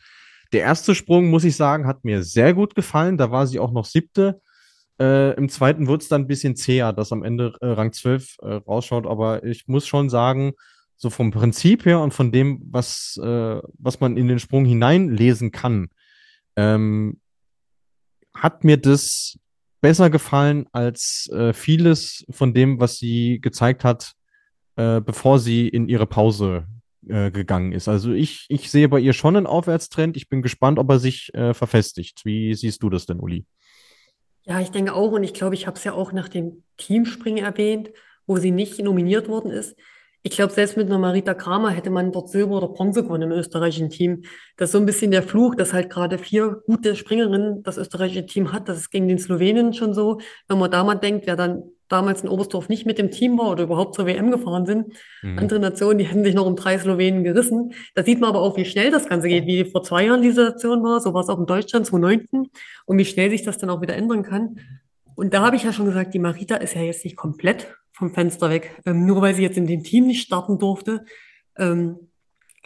Der 0.52 0.60
erste 0.60 0.94
Sprung, 0.94 1.30
muss 1.30 1.44
ich 1.44 1.56
sagen, 1.56 1.86
hat 1.86 2.04
mir 2.04 2.22
sehr 2.22 2.52
gut 2.52 2.74
gefallen. 2.74 3.16
Da 3.16 3.30
war 3.30 3.46
sie 3.46 3.58
auch 3.58 3.72
noch 3.72 3.86
siebte. 3.86 4.42
Äh, 5.00 5.34
Im 5.36 5.48
zweiten 5.48 5.86
wurde 5.86 6.02
es 6.02 6.08
dann 6.08 6.22
ein 6.22 6.26
bisschen 6.26 6.54
zäher, 6.54 6.92
dass 6.92 7.12
am 7.12 7.22
Ende 7.22 7.54
äh, 7.62 7.68
Rang 7.68 7.94
12 7.94 8.36
äh, 8.42 8.54
rausschaut. 8.56 9.06
Aber 9.06 9.42
ich 9.42 9.68
muss 9.68 9.86
schon 9.86 10.10
sagen, 10.10 10.52
so 10.96 11.08
vom 11.08 11.30
Prinzip 11.30 11.86
her 11.86 12.00
und 12.00 12.12
von 12.12 12.30
dem, 12.30 12.60
was, 12.70 13.18
äh, 13.22 13.60
was 13.78 14.00
man 14.00 14.18
in 14.18 14.28
den 14.28 14.38
Sprung 14.38 14.66
hineinlesen 14.66 15.50
kann, 15.50 15.88
ähm, 16.56 17.21
hat 18.34 18.64
mir 18.64 18.76
das 18.76 19.38
besser 19.80 20.10
gefallen 20.10 20.66
als 20.72 21.28
äh, 21.32 21.52
vieles 21.52 22.24
von 22.30 22.54
dem, 22.54 22.80
was 22.80 22.98
sie 22.98 23.40
gezeigt 23.40 23.84
hat, 23.84 24.12
äh, 24.76 25.00
bevor 25.00 25.38
sie 25.38 25.68
in 25.68 25.88
ihre 25.88 26.06
Pause 26.06 26.66
äh, 27.08 27.30
gegangen 27.30 27.72
ist. 27.72 27.88
Also 27.88 28.12
ich, 28.12 28.46
ich 28.48 28.70
sehe 28.70 28.88
bei 28.88 29.00
ihr 29.00 29.12
schon 29.12 29.36
einen 29.36 29.46
Aufwärtstrend. 29.46 30.16
Ich 30.16 30.28
bin 30.28 30.40
gespannt, 30.40 30.78
ob 30.78 30.88
er 30.88 30.98
sich 30.98 31.34
äh, 31.34 31.52
verfestigt. 31.52 32.24
Wie 32.24 32.54
siehst 32.54 32.82
du 32.82 32.90
das 32.90 33.06
denn, 33.06 33.20
Uli? 33.20 33.44
Ja, 34.44 34.60
ich 34.60 34.70
denke 34.70 34.94
auch, 34.94 35.12
und 35.12 35.24
ich 35.24 35.34
glaube, 35.34 35.54
ich 35.54 35.66
habe 35.66 35.76
es 35.76 35.84
ja 35.84 35.92
auch 35.92 36.12
nach 36.12 36.28
dem 36.28 36.62
Teamspringen 36.76 37.44
erwähnt, 37.44 37.90
wo 38.26 38.36
sie 38.36 38.50
nicht 38.50 38.78
nominiert 38.80 39.28
worden 39.28 39.50
ist. 39.50 39.76
Ich 40.24 40.32
glaube, 40.36 40.52
selbst 40.52 40.76
mit 40.76 40.86
einer 40.86 40.98
Marita 40.98 41.34
Kramer 41.34 41.70
hätte 41.70 41.90
man 41.90 42.12
dort 42.12 42.28
Silber 42.28 42.58
oder 42.58 42.68
Bronze 42.68 43.02
gewonnen 43.02 43.30
im 43.30 43.32
österreichischen 43.32 43.90
Team. 43.90 44.22
Das 44.56 44.68
ist 44.68 44.72
so 44.72 44.78
ein 44.78 44.86
bisschen 44.86 45.10
der 45.10 45.24
Fluch, 45.24 45.56
dass 45.56 45.72
halt 45.72 45.90
gerade 45.90 46.16
vier 46.16 46.62
gute 46.64 46.94
Springerinnen 46.94 47.64
das 47.64 47.76
österreichische 47.76 48.26
Team 48.26 48.52
hat. 48.52 48.68
Das 48.68 48.78
ist 48.78 48.90
gegen 48.90 49.08
den 49.08 49.18
Slowenen 49.18 49.72
schon 49.72 49.94
so. 49.94 50.20
Wenn 50.46 50.58
man 50.58 50.70
da 50.70 50.84
mal 50.84 50.94
denkt, 50.94 51.26
wer 51.26 51.34
dann 51.34 51.64
damals 51.88 52.22
in 52.22 52.28
Oberstdorf 52.28 52.68
nicht 52.68 52.86
mit 52.86 52.98
dem 52.98 53.10
Team 53.10 53.36
war 53.36 53.50
oder 53.50 53.64
überhaupt 53.64 53.96
zur 53.96 54.06
WM 54.06 54.30
gefahren 54.30 54.64
sind, 54.64 54.94
mhm. 55.22 55.38
andere 55.38 55.58
Nationen, 55.58 55.98
die 55.98 56.06
hätten 56.06 56.24
sich 56.24 56.34
noch 56.34 56.46
um 56.46 56.54
drei 56.54 56.78
Slowenen 56.78 57.24
gerissen. 57.24 57.74
Da 57.94 58.04
sieht 58.04 58.20
man 58.20 58.30
aber 58.30 58.40
auch, 58.40 58.56
wie 58.56 58.64
schnell 58.64 58.92
das 58.92 59.08
Ganze 59.08 59.28
geht, 59.28 59.46
wie 59.46 59.64
vor 59.64 59.82
zwei 59.82 60.06
Jahren 60.06 60.22
die 60.22 60.30
Situation 60.30 60.84
war. 60.84 61.00
So 61.00 61.12
war 61.14 61.22
es 61.22 61.28
auch 61.28 61.38
in 61.38 61.46
Deutschland 61.46 61.84
2019 61.84 62.48
und 62.86 62.98
wie 62.98 63.04
schnell 63.04 63.30
sich 63.30 63.42
das 63.42 63.58
dann 63.58 63.70
auch 63.70 63.82
wieder 63.82 63.96
ändern 63.96 64.22
kann. 64.22 64.60
Und 65.16 65.34
da 65.34 65.42
habe 65.42 65.56
ich 65.56 65.64
ja 65.64 65.72
schon 65.72 65.86
gesagt, 65.86 66.14
die 66.14 66.18
Marita 66.18 66.56
ist 66.56 66.74
ja 66.74 66.82
jetzt 66.82 67.04
nicht 67.04 67.16
komplett 67.16 67.76
vom 67.92 68.12
Fenster 68.12 68.50
weg. 68.50 68.80
Ähm, 68.86 69.06
nur 69.06 69.22
weil 69.22 69.34
sie 69.34 69.42
jetzt 69.42 69.58
in 69.58 69.66
dem 69.66 69.82
Team 69.82 70.06
nicht 70.06 70.22
starten 70.22 70.58
durfte, 70.58 71.04
ähm, 71.56 72.08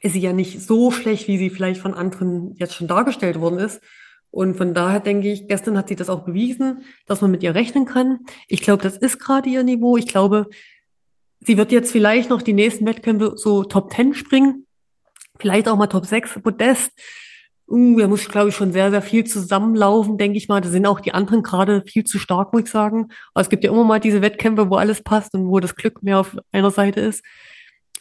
ist 0.02 0.12
sie 0.12 0.20
ja 0.20 0.32
nicht 0.32 0.60
so 0.62 0.90
schlecht, 0.90 1.28
wie 1.28 1.38
sie 1.38 1.50
vielleicht 1.50 1.80
von 1.80 1.94
anderen 1.94 2.54
jetzt 2.56 2.74
schon 2.74 2.88
dargestellt 2.88 3.40
worden 3.40 3.58
ist. 3.58 3.80
Und 4.30 4.56
von 4.56 4.74
daher 4.74 5.00
denke 5.00 5.32
ich, 5.32 5.48
gestern 5.48 5.78
hat 5.78 5.88
sie 5.88 5.96
das 5.96 6.10
auch 6.10 6.24
bewiesen, 6.24 6.82
dass 7.06 7.22
man 7.22 7.30
mit 7.30 7.42
ihr 7.42 7.54
rechnen 7.54 7.86
kann. 7.86 8.20
Ich 8.48 8.60
glaube, 8.60 8.82
das 8.82 8.96
ist 8.96 9.18
gerade 9.18 9.48
ihr 9.48 9.62
Niveau. 9.62 9.96
Ich 9.96 10.06
glaube, 10.06 10.48
sie 11.40 11.56
wird 11.56 11.72
jetzt 11.72 11.90
vielleicht 11.90 12.28
noch 12.30 12.42
die 12.42 12.52
nächsten 12.52 12.86
Wettkämpfe 12.86 13.32
so 13.36 13.64
Top 13.64 13.92
10 13.92 14.14
springen, 14.14 14.66
vielleicht 15.38 15.68
auch 15.68 15.76
mal 15.76 15.86
Top 15.86 16.06
6 16.06 16.40
Podest. 16.42 16.92
Uh, 17.68 17.98
da 17.98 18.06
muss, 18.06 18.28
glaube 18.28 18.50
ich, 18.50 18.54
schon 18.54 18.72
sehr, 18.72 18.90
sehr 18.90 19.02
viel 19.02 19.24
zusammenlaufen, 19.24 20.18
denke 20.18 20.38
ich 20.38 20.48
mal. 20.48 20.60
Da 20.60 20.68
sind 20.68 20.86
auch 20.86 21.00
die 21.00 21.12
anderen 21.12 21.42
gerade 21.42 21.82
viel 21.84 22.04
zu 22.04 22.18
stark, 22.18 22.52
muss 22.52 22.62
ich 22.62 22.70
sagen. 22.70 23.08
Aber 23.34 23.42
es 23.42 23.48
gibt 23.48 23.64
ja 23.64 23.72
immer 23.72 23.84
mal 23.84 23.98
diese 23.98 24.22
Wettkämpfe, 24.22 24.70
wo 24.70 24.76
alles 24.76 25.02
passt 25.02 25.34
und 25.34 25.48
wo 25.48 25.58
das 25.58 25.74
Glück 25.74 26.02
mehr 26.02 26.20
auf 26.20 26.36
einer 26.52 26.70
Seite 26.70 27.00
ist. 27.00 27.24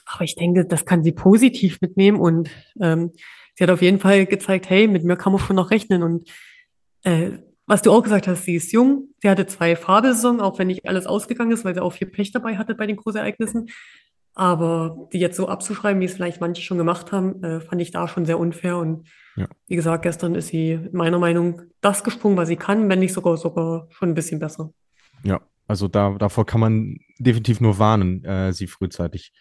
Aber 0.05 0.23
ich 0.23 0.35
denke, 0.35 0.65
das 0.65 0.85
kann 0.85 1.03
sie 1.03 1.11
positiv 1.11 1.81
mitnehmen 1.81 2.19
und 2.19 2.51
ähm, 2.79 3.11
sie 3.55 3.63
hat 3.63 3.71
auf 3.71 3.81
jeden 3.81 3.99
Fall 3.99 4.27
gezeigt, 4.27 4.69
hey, 4.69 4.87
mit 4.87 5.03
mir 5.03 5.15
kann 5.15 5.33
man 5.33 5.41
schon 5.41 5.55
noch 5.55 5.71
rechnen. 5.71 6.03
Und 6.03 6.29
äh, 7.03 7.31
was 7.65 7.81
du 7.81 7.91
auch 7.91 8.03
gesagt 8.03 8.27
hast, 8.27 8.43
sie 8.43 8.55
ist 8.55 8.71
jung. 8.71 9.09
Sie 9.21 9.29
hatte 9.29 9.47
zwei 9.47 9.75
Fahrbesaison, 9.75 10.41
auch 10.41 10.59
wenn 10.59 10.67
nicht 10.67 10.87
alles 10.87 11.07
ausgegangen 11.07 11.51
ist, 11.51 11.65
weil 11.65 11.73
sie 11.73 11.81
auch 11.81 11.93
viel 11.93 12.07
Pech 12.07 12.31
dabei 12.31 12.57
hatte 12.57 12.75
bei 12.75 12.85
den 12.85 12.97
Großereignissen. 12.97 13.69
Aber 14.35 15.07
die 15.13 15.19
jetzt 15.19 15.37
so 15.37 15.47
abzuschreiben, 15.47 16.01
wie 16.01 16.05
es 16.05 16.13
vielleicht 16.13 16.41
manche 16.41 16.61
schon 16.61 16.77
gemacht 16.77 17.13
haben, 17.13 17.41
äh, 17.41 17.61
fand 17.61 17.81
ich 17.81 17.91
da 17.91 18.07
schon 18.09 18.25
sehr 18.25 18.37
unfair. 18.37 18.77
Und 18.77 19.07
ja. 19.37 19.47
wie 19.67 19.77
gesagt, 19.77 20.03
gestern 20.03 20.35
ist 20.35 20.49
sie 20.49 20.77
meiner 20.91 21.19
Meinung 21.19 21.61
das 21.79 22.03
gesprungen, 22.03 22.35
was 22.35 22.49
sie 22.49 22.57
kann, 22.57 22.89
wenn 22.89 22.99
nicht 22.99 23.13
sogar 23.13 23.37
sogar 23.37 23.87
schon 23.91 24.09
ein 24.09 24.13
bisschen 24.13 24.39
besser. 24.39 24.71
Ja, 25.23 25.39
also 25.67 25.87
da, 25.87 26.15
davor 26.19 26.45
kann 26.45 26.59
man 26.59 26.97
definitiv 27.17 27.61
nur 27.61 27.79
warnen, 27.79 28.25
äh, 28.25 28.51
sie 28.51 28.67
frühzeitig 28.67 29.31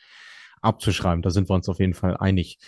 abzuschreiben. 0.62 1.22
Da 1.22 1.30
sind 1.30 1.50
wir 1.50 1.54
uns 1.54 1.68
auf 1.68 1.80
jeden 1.80 1.94
Fall 1.94 2.16
einig. 2.16 2.58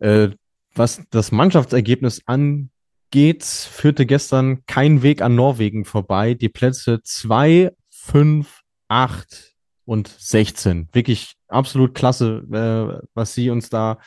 Äh, 0.00 0.30
was 0.74 1.02
das 1.10 1.30
Mannschaftsergebnis 1.30 2.22
angeht, 2.26 3.44
führte 3.44 4.04
gestern 4.04 4.64
kein 4.66 5.02
Weg 5.02 5.22
an 5.22 5.36
Norwegen 5.36 5.84
vorbei. 5.84 6.34
Die 6.34 6.48
Plätze 6.48 7.00
2, 7.04 7.70
5, 7.90 8.62
8 8.88 9.57
und 9.88 10.08
16. 10.18 10.88
Wirklich 10.92 11.34
absolut 11.48 11.94
klasse, 11.94 12.44
äh, 12.52 13.06
was 13.14 13.32
sie 13.32 13.48
uns 13.48 13.70
da 13.70 13.98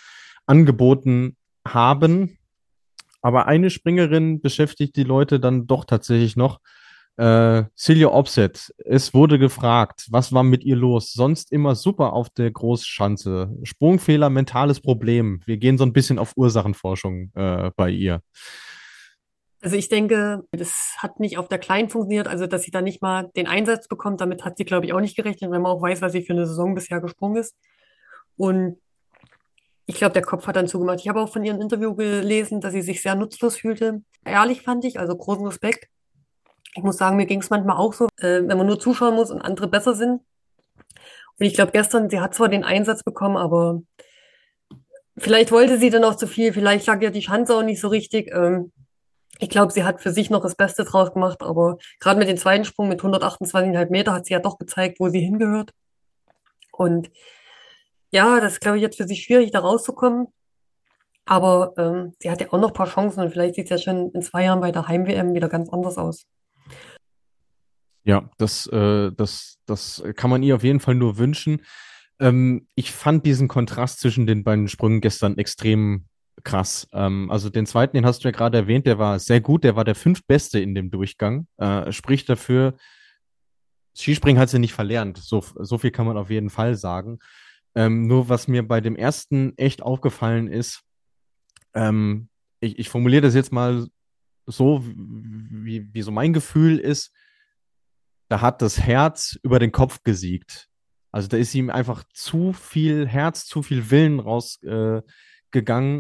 angeboten 0.46 1.36
haben. 1.68 2.38
Aber 3.24 3.48
eine 3.48 3.72
Springerin 3.72 4.42
beschäftigt 4.42 4.96
die 4.96 5.04
Leute 5.04 5.40
dann 5.40 5.66
doch 5.66 5.86
tatsächlich 5.86 6.36
noch. 6.36 6.60
Äh, 7.18 7.64
Celia 7.76 8.10
Opset, 8.10 8.74
es 8.78 9.14
wurde 9.14 9.40
gefragt, 9.40 10.06
was 10.12 10.32
war 10.32 10.44
mit 10.44 10.64
ihr 10.64 10.76
los? 10.76 11.14
Sonst 11.14 11.52
immer 11.52 11.76
super 11.76 12.14
auf 12.14 12.30
der 12.30 12.52
Großschanze. 12.52 13.58
Sprungfehler, 13.64 14.30
mentales 14.30 14.82
Problem. 14.82 15.42
Wir 15.46 15.58
gehen 15.58 15.80
so 15.80 15.84
ein 15.84 15.94
bisschen 15.94 16.20
auf 16.20 16.34
Ursachenforschung 16.36 17.32
äh, 17.34 17.72
bei 17.76 17.90
ihr. 17.90 18.22
Also 19.62 19.76
ich 19.76 19.90
denke, 19.90 20.44
das 20.52 20.96
hat 20.98 21.20
nicht 21.20 21.38
auf 21.38 21.48
der 21.48 21.60
Kleinen 21.60 21.90
funktioniert, 21.90 22.28
also 22.28 22.48
dass 22.48 22.64
sie 22.64 22.72
da 22.72 22.82
nicht 22.82 23.02
mal 23.02 23.30
den 23.36 23.48
Einsatz 23.48 23.88
bekommt, 23.88 24.20
damit 24.20 24.44
hat 24.44 24.58
sie, 24.58 24.66
glaube 24.66 24.88
ich, 24.88 24.94
auch 24.94 25.00
nicht 25.00 25.16
gerechnet, 25.16 25.52
wenn 25.52 25.62
man 25.62 25.72
auch 25.72 25.82
weiß, 25.82 26.02
was 26.02 26.14
sie 26.14 26.24
für 26.24 26.34
eine 26.34 26.48
Saison 26.48 26.74
bisher 26.74 27.00
gesprungen 27.00 27.38
ist. 27.38 27.56
Und 28.38 28.78
ich 29.86 29.96
glaube, 29.96 30.14
der 30.14 30.24
Kopf 30.24 30.48
hat 30.48 30.56
dann 30.56 30.68
zugemacht. 30.68 31.00
Ich 31.02 31.10
habe 31.10 31.22
auch 31.22 31.30
von 31.30 31.44
ihrem 31.44 31.62
Interview 31.62 31.94
gelesen, 31.94 32.60
dass 32.60 32.74
sie 32.74 32.82
sich 32.82 33.02
sehr 33.04 33.14
nutzlos 33.14 33.58
fühlte. 33.58 34.02
Ehrlich 34.26 34.64
fand 34.64 34.84
ich, 34.84 35.00
also 35.00 35.16
großen 35.16 35.46
Respekt. 35.46 35.88
Ich 36.76 36.82
muss 36.82 36.98
sagen, 36.98 37.18
mir 37.18 37.26
ging 37.26 37.42
es 37.42 37.50
manchmal 37.50 37.78
auch 37.78 37.94
so, 37.94 38.06
äh, 38.18 38.42
wenn 38.44 38.58
man 38.58 38.66
nur 38.66 38.80
zuschauen 38.80 39.16
muss 39.16 39.30
und 39.30 39.42
andere 39.42 39.68
besser 39.68 39.94
sind. 39.94 40.22
Und 41.40 41.46
ich 41.46 41.54
glaube, 41.54 41.72
gestern, 41.72 42.10
sie 42.10 42.20
hat 42.20 42.34
zwar 42.34 42.50
den 42.50 42.64
Einsatz 42.64 43.04
bekommen, 43.04 43.38
aber 43.38 43.82
vielleicht 45.18 45.52
wollte 45.52 45.78
sie 45.78 45.90
dann 45.90 46.04
auch 46.04 46.16
zu 46.16 46.28
viel, 46.28 46.54
vielleicht 46.54 46.88
lag 46.88 47.02
ja 47.02 47.10
die 47.10 47.20
Chance 47.20 47.56
auch 47.56 47.64
nicht 47.64 47.82
so 47.82 47.90
richtig. 47.90 48.32
Ähm, 48.34 48.72
ich 49.42 49.50
glaube, 49.50 49.74
sie 49.74 49.84
hat 49.84 50.02
für 50.02 50.12
sich 50.12 50.30
noch 50.30 50.44
das 50.44 50.56
Beste 50.56 50.84
draus 50.86 51.14
gemacht, 51.14 51.42
aber 51.42 51.80
gerade 52.00 52.20
mit 52.20 52.30
dem 52.30 52.38
zweiten 52.38 52.64
Sprung 52.64 52.88
mit 52.88 53.02
128,5 53.02 53.90
Meter 53.90 54.14
hat 54.14 54.28
sie 54.28 54.34
ja 54.34 54.40
doch 54.40 54.60
gezeigt, 54.60 55.00
wo 55.00 55.10
sie 55.10 55.20
hingehört. 55.20 55.72
Und 56.72 57.10
Ja, 58.12 58.40
das 58.40 58.54
ist, 58.54 58.62
glaube 58.62 58.78
ich, 58.78 58.84
jetzt 58.84 58.98
für 58.98 59.08
sie 59.08 59.16
schwierig, 59.16 59.52
da 59.52 59.60
rauszukommen. 59.60 60.28
Aber 61.26 61.74
ähm, 61.78 62.14
sie 62.20 62.30
hat 62.30 62.42
ja 62.42 62.48
auch 62.52 62.60
noch 62.60 62.70
ein 62.70 62.74
paar 62.74 62.88
Chancen 62.88 63.22
und 63.22 63.32
vielleicht 63.32 63.56
sieht 63.56 63.66
es 63.66 63.70
ja 63.72 63.78
schon 63.78 64.12
in 64.12 64.22
zwei 64.22 64.44
Jahren 64.44 64.62
bei 64.62 64.72
der 64.72 64.88
Heim-WM 64.88 65.34
wieder 65.34 65.50
ganz 65.50 65.70
anders 65.70 65.98
aus. 65.98 66.26
Ja, 68.04 68.30
das, 68.38 68.68
äh, 68.68 69.12
das, 69.12 69.60
das 69.66 70.04
kann 70.16 70.30
man 70.30 70.44
ihr 70.44 70.56
auf 70.56 70.64
jeden 70.64 70.80
Fall 70.80 70.96
nur 70.96 71.18
wünschen. 71.18 71.64
Ähm, 72.20 72.68
ich 72.76 72.92
fand 72.92 73.26
diesen 73.26 73.48
Kontrast 73.48 74.02
zwischen 74.02 74.28
den 74.28 74.44
beiden 74.44 74.68
Sprüngen 74.68 75.02
gestern 75.02 75.38
extrem 75.38 76.06
krass. 76.44 76.88
Ähm, 76.94 77.30
also 77.32 77.50
den 77.50 77.66
zweiten, 77.66 77.96
den 77.96 78.06
hast 78.06 78.24
du 78.24 78.28
ja 78.28 78.32
gerade 78.32 78.58
erwähnt, 78.58 78.86
der 78.86 79.00
war 79.00 79.20
sehr 79.20 79.42
gut, 79.42 79.64
der 79.64 79.76
war 79.76 79.84
der 79.84 79.96
fünftbeste 79.96 80.60
in 80.60 80.76
dem 80.76 80.92
Durchgang. 80.92 81.48
Äh, 81.58 81.92
spricht 81.92 82.30
dafür, 82.30 82.76
Skispringen 83.96 84.40
hat 84.40 84.50
sie 84.50 84.60
nicht 84.60 84.74
verlernt. 84.74 85.18
So, 85.18 85.44
so 85.56 85.78
viel 85.78 85.92
kann 85.92 86.06
man 86.06 86.18
auf 86.18 86.30
jeden 86.30 86.50
Fall 86.50 86.76
sagen. 86.76 87.20
Ähm, 87.76 88.08
nur 88.08 88.30
was 88.30 88.48
mir 88.48 88.68
bei 88.68 88.82
dem 88.82 88.96
ersten 88.96 89.58
echt 89.58 89.82
aufgefallen 89.82 90.48
ist, 90.48 90.84
ähm, 91.74 92.30
ich, 92.60 92.80
ich 92.80 92.90
formuliere 92.90 93.22
das 93.22 93.36
jetzt 93.36 93.52
mal 93.52 93.88
so, 94.46 94.84
wie, 94.86 95.88
wie 95.94 96.02
so 96.02 96.12
mein 96.12 96.34
Gefühl 96.34 96.78
ist, 96.78 97.14
da 98.30 98.42
hat 98.42 98.62
das 98.62 98.80
Herz 98.80 99.38
über 99.44 99.60
den 99.60 99.72
Kopf 99.72 100.04
gesiegt. 100.04 100.70
Also 101.12 101.28
da 101.28 101.38
ist 101.38 101.54
ihm 101.54 101.70
einfach 101.70 102.04
zu 102.14 102.54
viel 102.54 103.08
Herz, 103.08 103.46
zu 103.46 103.64
viel 103.64 103.92
Willen 103.92 104.20
rausgegangen 104.20 105.00
äh, 105.00 105.02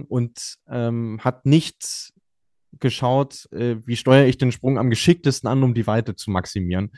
und 0.07 0.55
ähm, 0.69 1.19
hat 1.21 1.45
nicht 1.45 2.13
geschaut, 2.79 3.47
äh, 3.51 3.77
wie 3.85 3.95
steuere 3.95 4.27
ich 4.27 4.37
den 4.37 4.51
Sprung 4.51 4.77
am 4.77 4.89
geschicktesten 4.89 5.49
an, 5.49 5.63
um 5.63 5.73
die 5.73 5.87
Weite 5.87 6.15
zu 6.15 6.31
maximieren. 6.31 6.91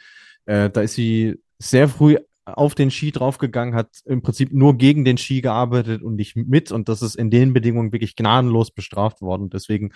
Äh, 0.45 0.70
da 0.70 0.82
ist 0.82 0.95
sie 0.95 1.36
sehr 1.60 1.89
früh 1.89 2.18
auf 2.45 2.76
den 2.76 2.91
Ski 2.91 3.12
draufgegangen, 3.12 3.74
hat 3.74 3.89
im 4.06 4.22
Prinzip 4.22 4.51
nur 4.51 4.78
gegen 4.78 5.06
den 5.06 5.18
Ski 5.18 5.41
gearbeitet 5.41 6.01
und 6.01 6.16
nicht 6.16 6.36
mit. 6.36 6.72
Und 6.72 6.89
das 6.89 7.01
ist 7.01 7.16
in 7.16 7.32
den 7.32 7.54
Bedingungen 7.54 7.93
wirklich 7.93 8.16
gnadenlos 8.16 8.72
bestraft 8.72 9.22
worden. 9.22 9.49
Deswegen 9.49 9.91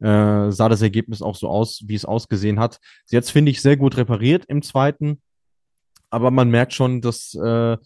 äh, 0.00 0.50
sah 0.50 0.68
das 0.68 0.80
Ergebnis 0.80 1.20
auch 1.20 1.36
so 1.36 1.48
aus, 1.48 1.82
wie 1.86 1.94
es 1.94 2.06
ausgesehen 2.06 2.58
hat. 2.58 2.78
Jetzt 3.10 3.30
finde 3.30 3.50
ich 3.50 3.60
sehr 3.60 3.76
gut 3.76 3.96
repariert 3.96 4.46
im 4.46 4.62
zweiten. 4.62 5.20
Aber 6.08 6.30
man 6.30 6.50
merkt 6.50 6.72
schon, 6.72 7.00
dass, 7.02 7.34
äh, 7.34 7.76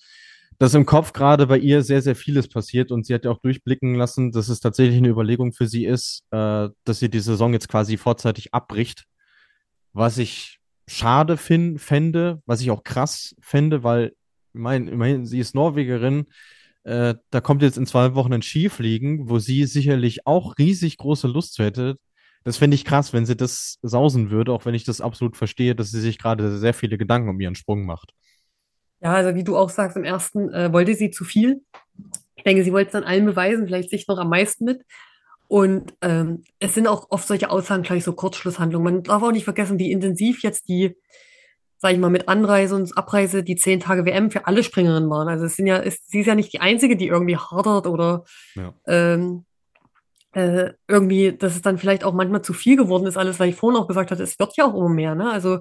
dass 0.59 0.75
im 0.75 0.87
Kopf 0.87 1.13
gerade 1.13 1.47
bei 1.47 1.59
ihr 1.59 1.83
sehr, 1.83 2.03
sehr 2.03 2.17
vieles 2.17 2.49
passiert. 2.49 2.91
Und 2.91 3.07
sie 3.07 3.15
hat 3.15 3.25
ja 3.25 3.31
auch 3.31 3.41
durchblicken 3.41 3.95
lassen, 3.95 4.33
dass 4.33 4.49
es 4.49 4.61
tatsächlich 4.61 4.97
eine 4.97 5.09
Überlegung 5.09 5.53
für 5.53 5.67
sie 5.67 5.85
ist, 5.85 6.25
äh, 6.31 6.69
dass 6.85 6.99
sie 6.99 7.11
die 7.11 7.21
Saison 7.21 7.53
jetzt 7.53 7.69
quasi 7.69 7.97
vorzeitig 7.97 8.55
abbricht. 8.55 9.05
Was 9.93 10.19
ich 10.19 10.59
schade 10.87 11.37
find, 11.37 11.81
fände, 11.81 12.43
was 12.47 12.61
ich 12.61 12.71
auch 12.71 12.85
krass 12.85 13.35
fände, 13.41 13.83
weil, 13.83 14.15
ich 14.55 14.61
meine, 14.61 14.91
immerhin, 14.91 15.27
sie 15.27 15.41
ist 15.41 15.55
Norwegerin. 15.55 16.27
Äh, 16.85 17.17
da 17.31 17.41
kommt 17.41 17.63
jetzt 17.63 17.79
in 17.79 17.87
zwei 17.87 18.15
Wochen 18.15 18.33
ein 18.33 18.43
Skifliegen, 18.43 19.29
wo 19.29 19.39
sie 19.39 19.65
sicherlich 19.65 20.27
auch 20.27 20.57
riesig 20.59 20.97
große 20.99 21.27
Lust 21.29 21.55
zu 21.55 21.65
hätte. 21.65 21.97
Das 22.45 22.59
fände 22.59 22.77
ich 22.77 22.85
krass, 22.85 23.13
wenn 23.13 23.27
sie 23.27 23.37
das 23.37 23.79
sausen 23.83 24.31
würde, 24.31 24.53
auch 24.53 24.65
wenn 24.65 24.75
ich 24.75 24.85
das 24.85 25.01
absolut 25.01 25.37
verstehe, 25.37 25.75
dass 25.75 25.91
sie 25.91 26.01
sich 26.01 26.19
gerade 26.19 26.59
sehr 26.59 26.75
viele 26.75 26.97
Gedanken 26.97 27.29
um 27.29 27.41
ihren 27.41 27.57
Sprung 27.57 27.85
macht. 27.87 28.13
Ja, 29.07 29.13
also 29.13 29.37
wie 29.37 29.45
du 29.45 29.57
auch 29.57 29.71
sagst, 29.71 29.97
im 29.97 30.03
ersten 30.03 30.53
äh, 30.53 30.73
wollte 30.73 30.97
sie 30.97 31.13
zu 31.13 31.23
viel. 31.23 31.63
Ich 32.35 32.43
denke, 32.43 32.65
sie 32.65 32.73
wollte 32.73 32.89
es 32.89 32.93
dann 32.93 33.05
allen 33.05 33.25
beweisen, 33.25 33.65
vielleicht 33.65 33.89
sich 33.89 34.09
noch 34.09 34.19
am 34.19 34.29
meisten 34.29 34.65
mit. 34.65 34.83
Und 35.47 35.95
ähm, 36.01 36.43
es 36.59 36.75
sind 36.75 36.89
auch 36.89 37.07
oft 37.11 37.29
solche 37.29 37.51
Aussagen 37.51 37.85
gleich 37.85 38.03
so 38.03 38.15
Kurzschlusshandlungen. 38.15 38.95
Man 38.95 39.03
darf 39.05 39.23
auch 39.23 39.31
nicht 39.31 39.45
vergessen, 39.45 39.79
wie 39.79 39.93
intensiv 39.93 40.43
jetzt 40.43 40.69
die, 40.69 40.97
sag 41.79 41.93
ich 41.93 42.01
mal, 42.01 42.11
mit 42.11 42.27
Anreise 42.27 42.75
und 42.75 42.99
Abreise 42.99 43.45
die 43.45 43.55
zehn 43.55 43.79
Tage 43.79 44.05
WM 44.07 44.33
für 44.33 44.49
alle 44.49 44.65
Springerinnen 44.65 45.09
waren. 45.09 45.29
Also 45.29 45.45
es 45.45 45.55
sind 45.55 45.69
ja, 45.69 45.79
es, 45.79 46.05
sie 46.09 46.23
ist 46.23 46.27
ja 46.27 46.35
nicht 46.35 46.53
die 46.53 46.61
einzige, 46.61 46.97
die 46.97 47.07
irgendwie 47.07 47.37
hadert 47.37 47.87
oder 47.87 48.25
ja. 48.57 48.75
ähm, 48.89 49.45
äh, 50.33 50.73
irgendwie, 50.89 51.31
dass 51.31 51.55
es 51.55 51.63
dann 51.63 51.79
vielleicht 51.79 52.03
auch 52.03 52.13
manchmal 52.13 52.43
zu 52.43 52.55
viel 52.55 52.77
geworden 52.77 53.07
ist, 53.07 53.17
alles, 53.17 53.39
weil 53.39 53.51
ich 53.51 53.55
vorhin 53.55 53.81
auch 53.81 53.87
gesagt 53.87 54.11
hatte, 54.11 54.25
es 54.25 54.37
wird 54.41 54.57
ja 54.57 54.65
auch 54.65 54.75
immer 54.75 54.89
mehr. 54.89 55.15
Ne? 55.15 55.31
Also 55.31 55.61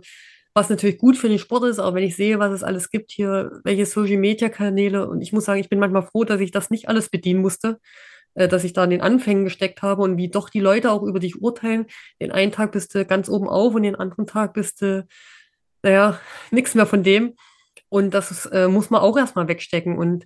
was 0.56 0.70
natürlich 0.70 0.98
gut 0.98 1.18
für 1.18 1.30
den 1.30 1.38
Sport 1.38 1.66
ist, 1.66 1.80
aber 1.80 1.98
wenn 1.98 2.04
ich 2.04 2.16
sehe, 2.16 2.40
was 2.40 2.52
es 2.52 2.64
alles 2.64 2.90
gibt 2.90 3.12
hier, 3.12 3.60
welche 3.64 3.86
Social 3.86 4.18
Media 4.18 4.50
Kanäle 4.50 5.08
und 5.08 5.22
ich 5.22 5.34
muss 5.34 5.46
sagen, 5.46 5.60
ich 5.60 5.70
bin 5.70 5.80
manchmal 5.80 6.04
froh, 6.04 6.24
dass 6.24 6.42
ich 6.42 6.52
das 6.52 6.70
nicht 6.70 6.90
alles 6.90 7.10
bedienen 7.10 7.42
musste 7.42 7.80
äh, 8.36 8.48
dass 8.48 8.64
ich 8.64 8.74
da 8.74 8.84
in 8.84 8.90
den 8.90 9.02
Anfängen 9.02 9.46
gesteckt 9.46 9.82
habe 9.82 10.04
und 10.04 10.18
wie 10.18 10.30
doch 10.30 10.50
die 10.50 10.60
Leute 10.60 10.92
auch 10.92 11.04
über 11.04 11.20
dich 11.20 11.42
urteilen. 11.42 11.88
Den 12.22 12.32
einen 12.32 12.52
Tag 12.52 12.74
bist 12.74 12.94
du 12.94 13.06
ganz 13.06 13.30
oben 13.30 13.48
auf 13.48 13.74
und 13.74 13.84
den 13.84 13.96
anderen 13.96 14.28
Tag 14.28 14.54
bist 14.54 14.82
du, 14.82 15.08
naja, 15.82 16.20
nichts 16.52 16.76
mehr 16.76 16.86
von 16.86 17.02
dem. 17.02 17.36
Und 17.90 18.14
das 18.14 18.46
äh, 18.48 18.68
muss 18.68 18.90
man 18.90 19.02
auch 19.02 19.18
erstmal 19.18 19.48
wegstecken. 19.48 19.98
Und 19.98 20.26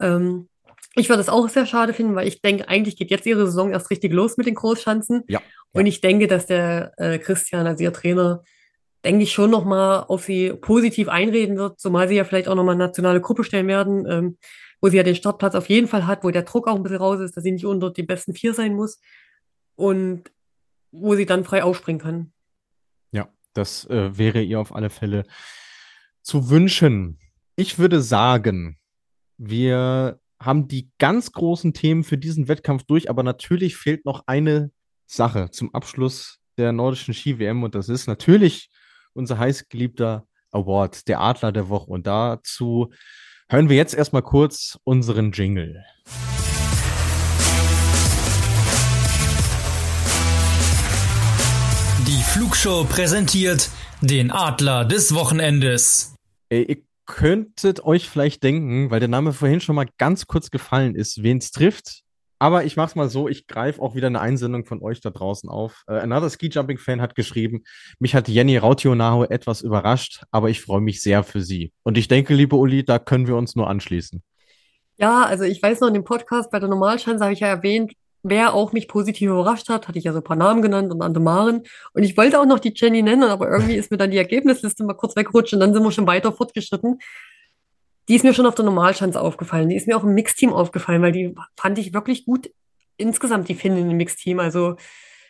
ähm, 0.00 0.48
ich 0.96 1.08
würde 1.08 1.20
es 1.20 1.28
auch 1.28 1.48
sehr 1.48 1.66
schade 1.66 1.92
finden, 1.92 2.16
weil 2.16 2.26
ich 2.26 2.42
denke, 2.42 2.68
eigentlich 2.68 2.96
geht 2.96 3.10
jetzt 3.10 3.26
ihre 3.26 3.46
Saison 3.46 3.70
erst 3.70 3.90
richtig 3.90 4.12
los 4.12 4.36
mit 4.36 4.46
den 4.46 4.54
Großschanzen. 4.54 5.22
Ja. 5.28 5.40
Und 5.72 5.86
ich 5.86 6.00
denke, 6.00 6.26
dass 6.26 6.46
der 6.46 6.94
äh, 6.96 7.18
Christian, 7.18 7.66
also 7.66 7.84
ihr 7.84 7.92
Trainer, 7.92 8.42
denke 9.06 9.22
ich, 9.22 9.32
schon 9.32 9.50
nochmal 9.50 10.04
auf 10.08 10.24
sie 10.24 10.52
positiv 10.52 11.08
einreden 11.08 11.56
wird, 11.56 11.80
zumal 11.80 12.08
sie 12.08 12.16
ja 12.16 12.24
vielleicht 12.24 12.48
auch 12.48 12.54
nochmal 12.54 12.74
eine 12.74 12.84
nationale 12.84 13.20
Gruppe 13.20 13.44
stellen 13.44 13.68
werden. 13.68 14.06
Ähm, 14.06 14.36
wo 14.80 14.88
sie 14.88 14.96
ja 14.96 15.02
den 15.02 15.14
Startplatz 15.14 15.54
auf 15.54 15.68
jeden 15.68 15.88
Fall 15.88 16.06
hat, 16.06 16.24
wo 16.24 16.30
der 16.30 16.42
Druck 16.42 16.68
auch 16.68 16.76
ein 16.76 16.82
bisschen 16.82 16.98
raus 16.98 17.20
ist, 17.20 17.36
dass 17.36 17.44
sie 17.44 17.52
nicht 17.52 17.66
unter 17.66 17.90
die 17.90 18.02
besten 18.02 18.34
vier 18.34 18.54
sein 18.54 18.74
muss 18.74 19.00
und 19.74 20.30
wo 20.90 21.14
sie 21.14 21.26
dann 21.26 21.44
frei 21.44 21.64
aufspringen 21.64 22.00
kann. 22.00 22.32
Ja, 23.12 23.28
das 23.52 23.86
äh, 23.86 24.16
wäre 24.16 24.42
ihr 24.42 24.60
auf 24.60 24.74
alle 24.74 24.90
Fälle 24.90 25.24
zu 26.22 26.50
wünschen. 26.50 27.18
Ich 27.56 27.78
würde 27.78 28.02
sagen, 28.02 28.78
wir 29.38 30.20
haben 30.40 30.68
die 30.68 30.90
ganz 30.98 31.32
großen 31.32 31.72
Themen 31.72 32.04
für 32.04 32.18
diesen 32.18 32.48
Wettkampf 32.48 32.84
durch, 32.84 33.08
aber 33.08 33.22
natürlich 33.22 33.76
fehlt 33.76 34.04
noch 34.04 34.24
eine 34.26 34.70
Sache 35.06 35.50
zum 35.50 35.74
Abschluss 35.74 36.40
der 36.58 36.72
nordischen 36.72 37.14
Ski-WM 37.14 37.62
und 37.62 37.74
das 37.74 37.88
ist 37.88 38.06
natürlich 38.06 38.70
unser 39.16 39.38
heißgeliebter 39.38 40.26
Award, 40.52 41.08
der 41.08 41.20
Adler 41.20 41.52
der 41.52 41.68
Woche. 41.68 41.90
Und 41.90 42.06
dazu 42.06 42.92
hören 43.48 43.68
wir 43.68 43.76
jetzt 43.76 43.94
erstmal 43.94 44.22
kurz 44.22 44.78
unseren 44.84 45.32
Jingle. 45.32 45.84
Die 52.06 52.22
Flugshow 52.22 52.84
präsentiert 52.84 53.70
den 54.00 54.30
Adler 54.30 54.84
des 54.84 55.14
Wochenendes. 55.14 56.14
Ey, 56.48 56.62
ihr 56.62 56.76
könntet 57.06 57.84
euch 57.84 58.08
vielleicht 58.08 58.42
denken, 58.42 58.90
weil 58.90 59.00
der 59.00 59.08
Name 59.08 59.32
vorhin 59.32 59.60
schon 59.60 59.76
mal 59.76 59.88
ganz 59.98 60.26
kurz 60.26 60.50
gefallen 60.50 60.94
ist, 60.94 61.22
wen 61.22 61.38
es 61.38 61.50
trifft. 61.50 62.02
Aber 62.38 62.64
ich 62.64 62.76
mach's 62.76 62.94
mal 62.94 63.08
so, 63.08 63.28
ich 63.28 63.46
greife 63.46 63.80
auch 63.80 63.94
wieder 63.94 64.08
eine 64.08 64.20
Einsendung 64.20 64.64
von 64.64 64.82
euch 64.82 65.00
da 65.00 65.10
draußen 65.10 65.48
auf. 65.48 65.84
Uh, 65.90 65.94
Another 65.94 66.28
Ski 66.30 66.48
Jumping 66.50 66.78
Fan 66.78 67.00
hat 67.00 67.14
geschrieben, 67.14 67.64
mich 67.98 68.14
hat 68.14 68.28
Jenny 68.28 68.58
Rautionaho 68.58 69.24
etwas 69.24 69.62
überrascht, 69.62 70.22
aber 70.30 70.50
ich 70.50 70.60
freue 70.60 70.80
mich 70.80 71.00
sehr 71.00 71.22
für 71.22 71.40
sie. 71.40 71.72
Und 71.82 71.96
ich 71.96 72.08
denke, 72.08 72.34
liebe 72.34 72.56
Uli, 72.56 72.84
da 72.84 72.98
können 72.98 73.26
wir 73.26 73.36
uns 73.36 73.56
nur 73.56 73.68
anschließen. 73.68 74.22
Ja, 74.98 75.24
also 75.24 75.44
ich 75.44 75.62
weiß 75.62 75.80
noch 75.80 75.88
in 75.88 75.94
dem 75.94 76.04
Podcast 76.04 76.50
bei 76.50 76.58
der 76.58 76.68
Normalschanze 76.68 77.24
habe 77.24 77.32
ich 77.32 77.40
ja 77.40 77.48
erwähnt, 77.48 77.92
wer 78.22 78.54
auch 78.54 78.72
mich 78.72 78.88
positiv 78.88 79.30
überrascht 79.30 79.68
hat, 79.68 79.88
hatte 79.88 79.98
ich 79.98 80.04
ja 80.04 80.12
so 80.12 80.18
ein 80.18 80.24
paar 80.24 80.36
Namen 80.36 80.62
genannt 80.62 80.92
und 80.92 81.02
Andemaren. 81.02 81.62
Und 81.92 82.02
ich 82.02 82.16
wollte 82.16 82.40
auch 82.40 82.46
noch 82.46 82.58
die 82.58 82.72
Jenny 82.74 83.02
nennen, 83.02 83.24
aber 83.24 83.48
irgendwie 83.48 83.76
ist 83.76 83.90
mir 83.90 83.98
dann 83.98 84.10
die 84.10 84.16
Ergebnisliste 84.16 84.84
mal 84.84 84.94
kurz 84.94 85.16
weggerutscht 85.16 85.54
und 85.54 85.60
dann 85.60 85.72
sind 85.72 85.82
wir 85.82 85.92
schon 85.92 86.06
weiter 86.06 86.32
fortgeschritten 86.32 86.98
die 88.08 88.14
ist 88.14 88.24
mir 88.24 88.34
schon 88.34 88.46
auf 88.46 88.54
der 88.54 88.64
Normalschanze 88.64 89.20
aufgefallen. 89.20 89.68
Die 89.68 89.76
ist 89.76 89.86
mir 89.86 89.96
auch 89.96 90.04
im 90.04 90.14
Mixteam 90.14 90.52
aufgefallen, 90.52 91.02
weil 91.02 91.12
die 91.12 91.34
fand 91.56 91.78
ich 91.78 91.92
wirklich 91.92 92.24
gut 92.24 92.50
insgesamt, 92.96 93.48
die 93.48 93.54
Finnen 93.54 93.90
im 93.90 93.96
Mixteam. 93.96 94.38
Also, 94.38 94.76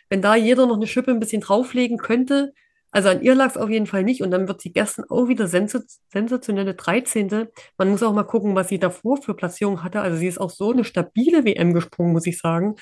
wenn 0.09 0.21
da 0.21 0.35
jeder 0.35 0.67
noch 0.67 0.75
eine 0.75 0.87
Schippe 0.87 1.11
ein 1.11 1.19
bisschen 1.19 1.41
drauflegen 1.41 1.97
könnte, 1.97 2.53
also 2.91 3.09
an 3.09 3.21
ihr 3.21 3.35
lag 3.35 3.49
es 3.49 3.57
auf 3.57 3.69
jeden 3.69 3.87
Fall 3.87 4.03
nicht. 4.03 4.21
Und 4.21 4.31
dann 4.31 4.47
wird 4.47 4.61
sie 4.61 4.71
gestern 4.71 5.05
auch 5.09 5.27
wieder 5.27 5.47
sensationelle 5.47 6.73
13. 6.73 7.47
Man 7.77 7.89
muss 7.89 8.03
auch 8.03 8.13
mal 8.13 8.23
gucken, 8.23 8.55
was 8.55 8.69
sie 8.69 8.79
davor 8.79 9.21
für 9.21 9.33
Platzierung 9.33 9.83
hatte. 9.83 10.01
Also 10.01 10.17
sie 10.17 10.27
ist 10.27 10.39
auch 10.39 10.49
so 10.49 10.71
eine 10.71 10.83
stabile 10.83 11.45
WM 11.45 11.73
gesprungen, 11.73 12.13
muss 12.13 12.27
ich 12.27 12.39
sagen. 12.39 12.75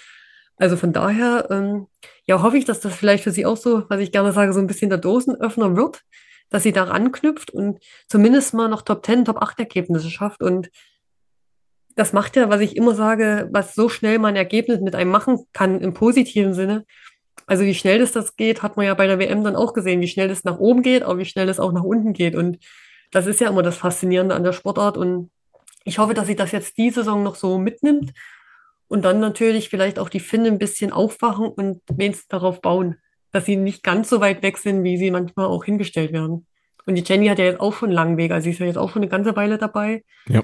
Also 0.58 0.78
von 0.78 0.94
daher, 0.94 1.48
ähm, 1.52 1.88
ja, 2.26 2.42
hoffe 2.42 2.58
ich, 2.58 2.66
dass 2.66 2.80
das 2.80 2.96
vielleicht 2.96 3.24
für 3.24 3.32
sie 3.32 3.46
auch 3.46 3.58
so, 3.58 3.90
was 3.90 4.00
ich 4.00 4.12
gerne 4.12 4.32
sage, 4.32 4.54
so 4.54 4.60
ein 4.60 4.68
bisschen 4.68 4.90
der 4.90 5.00
Dosenöffner 5.00 5.76
wird 5.76 6.04
dass 6.50 6.64
sie 6.64 6.72
da 6.72 6.84
ranknüpft 6.84 7.52
und 7.52 7.80
zumindest 8.08 8.54
mal 8.54 8.68
noch 8.68 8.82
Top 8.82 9.06
10, 9.06 9.26
Top 9.26 9.42
8 9.42 9.60
Ergebnisse 9.60 10.10
schafft. 10.10 10.42
Und 10.42 10.70
das 11.96 12.14
macht 12.14 12.36
ja, 12.36 12.50
was 12.50 12.62
ich 12.62 12.76
immer 12.76 12.96
sage, 12.96 13.50
was 13.52 13.76
so 13.76 13.90
schnell 13.90 14.20
man 14.20 14.36
Ergebnis 14.36 14.82
mit 14.82 14.96
einem 14.96 15.12
machen 15.12 15.46
kann 15.54 15.82
im 15.82 15.94
positiven 15.94 16.54
Sinne. 16.54 16.86
Also 17.48 17.64
wie 17.64 17.76
schnell 17.76 18.00
das, 18.00 18.12
das 18.12 18.36
geht, 18.36 18.64
hat 18.64 18.76
man 18.78 18.86
ja 18.86 18.94
bei 18.94 19.08
der 19.08 19.20
WM 19.20 19.44
dann 19.44 19.56
auch 19.56 19.74
gesehen, 19.74 20.02
wie 20.02 20.08
schnell 20.08 20.30
es 20.30 20.44
nach 20.44 20.58
oben 20.58 20.82
geht, 20.82 21.04
aber 21.04 21.20
wie 21.20 21.26
schnell 21.26 21.50
es 21.50 21.60
auch 21.60 21.72
nach 21.72 21.84
unten 21.84 22.14
geht. 22.14 22.36
Und 22.36 22.58
das 23.12 23.28
ist 23.28 23.40
ja 23.40 23.50
immer 23.50 23.64
das 23.64 23.78
Faszinierende 23.78 24.36
an 24.36 24.44
der 24.44 24.54
Sportart. 24.54 24.98
Und 24.98 25.30
ich 25.84 26.00
hoffe, 26.00 26.14
dass 26.14 26.28
sie 26.28 26.36
das 26.36 26.52
jetzt 26.52 26.78
die 26.78 26.90
Saison 26.90 27.24
noch 27.24 27.36
so 27.36 27.58
mitnimmt 27.58 28.14
und 28.88 29.06
dann 29.06 29.20
natürlich 29.20 29.70
vielleicht 29.70 30.00
auch 30.00 30.10
die 30.10 30.20
Finnen 30.20 30.54
ein 30.54 30.60
bisschen 30.60 30.92
aufwachen 30.92 31.48
und 31.48 31.82
wenigstens 31.92 32.28
darauf 32.28 32.62
bauen 32.62 32.98
dass 33.36 33.46
sie 33.46 33.58
nicht 33.58 33.84
ganz 33.84 34.10
so 34.10 34.22
weit 34.22 34.42
weg 34.44 34.58
sind, 34.58 34.86
wie 34.86 34.96
sie 34.98 35.12
manchmal 35.12 35.48
auch 35.48 35.66
hingestellt 35.66 36.14
werden. 36.14 36.48
Und 36.86 36.96
die 36.96 37.04
Jenny 37.06 37.28
hat 37.28 37.38
ja 37.38 37.44
jetzt 37.44 37.60
auch 37.60 37.74
schon 37.74 37.90
einen 37.90 37.96
langen 37.96 38.18
Weg, 38.18 38.32
also 38.32 38.46
sie 38.46 38.52
ist 38.52 38.60
ja 38.60 38.66
jetzt 38.66 38.78
auch 38.78 38.92
schon 38.92 39.02
eine 39.02 39.10
ganze 39.10 39.36
Weile 39.36 39.58
dabei. 39.58 40.06
Ja. 40.30 40.42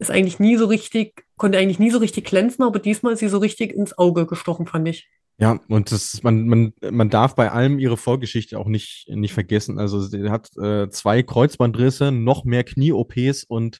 ist 0.00 0.10
eigentlich 0.10 0.40
nie 0.40 0.56
so 0.56 0.66
richtig, 0.66 1.24
konnte 1.36 1.58
eigentlich 1.58 1.78
nie 1.78 1.90
so 1.90 1.98
richtig 1.98 2.24
glänzen, 2.24 2.64
aber 2.64 2.80
diesmal 2.80 3.12
ist 3.12 3.20
sie 3.20 3.28
so 3.28 3.38
richtig 3.38 3.72
ins 3.72 3.96
Auge 3.96 4.26
gestochen, 4.26 4.66
fand 4.66 4.88
ich. 4.88 5.08
Ja, 5.38 5.60
und 5.68 5.92
das, 5.92 6.24
man, 6.24 6.48
man, 6.48 6.72
man 6.90 7.10
darf 7.10 7.36
bei 7.36 7.52
allem 7.52 7.78
ihre 7.78 7.96
Vorgeschichte 7.96 8.58
auch 8.58 8.66
nicht, 8.66 9.06
nicht 9.08 9.34
vergessen. 9.34 9.78
Also 9.78 10.00
sie 10.00 10.28
hat 10.28 10.50
äh, 10.56 10.88
zwei 10.90 11.22
Kreuzbandrisse, 11.22 12.10
noch 12.10 12.44
mehr 12.44 12.64
Knie-OPs 12.64 13.44
und 13.44 13.78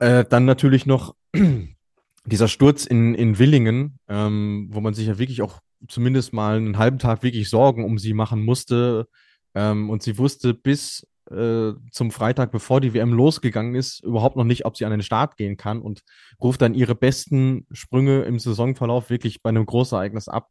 äh, 0.00 0.24
dann 0.28 0.44
natürlich 0.44 0.86
noch 0.86 1.14
dieser 2.24 2.48
Sturz 2.48 2.84
in, 2.84 3.14
in 3.14 3.38
Willingen, 3.38 4.00
ähm, 4.08 4.68
wo 4.72 4.80
man 4.80 4.94
sich 4.94 5.06
ja 5.06 5.18
wirklich 5.18 5.42
auch 5.42 5.60
zumindest 5.88 6.32
mal 6.32 6.56
einen 6.56 6.78
halben 6.78 6.98
Tag 6.98 7.22
wirklich 7.22 7.48
Sorgen 7.48 7.84
um 7.84 7.98
sie 7.98 8.14
machen 8.14 8.44
musste. 8.44 9.06
Ähm, 9.54 9.90
und 9.90 10.02
sie 10.02 10.18
wusste 10.18 10.54
bis 10.54 11.06
äh, 11.30 11.72
zum 11.90 12.10
Freitag, 12.10 12.52
bevor 12.52 12.80
die 12.80 12.94
WM 12.94 13.12
losgegangen 13.12 13.74
ist, 13.74 14.02
überhaupt 14.02 14.36
noch 14.36 14.44
nicht, 14.44 14.64
ob 14.64 14.76
sie 14.76 14.84
an 14.84 14.90
den 14.90 15.02
Start 15.02 15.36
gehen 15.36 15.56
kann 15.56 15.80
und 15.80 16.02
ruft 16.40 16.62
dann 16.62 16.74
ihre 16.74 16.94
besten 16.94 17.66
Sprünge 17.72 18.22
im 18.22 18.38
Saisonverlauf 18.38 19.10
wirklich 19.10 19.42
bei 19.42 19.50
einem 19.50 19.66
Großereignis 19.66 20.28
ab. 20.28 20.48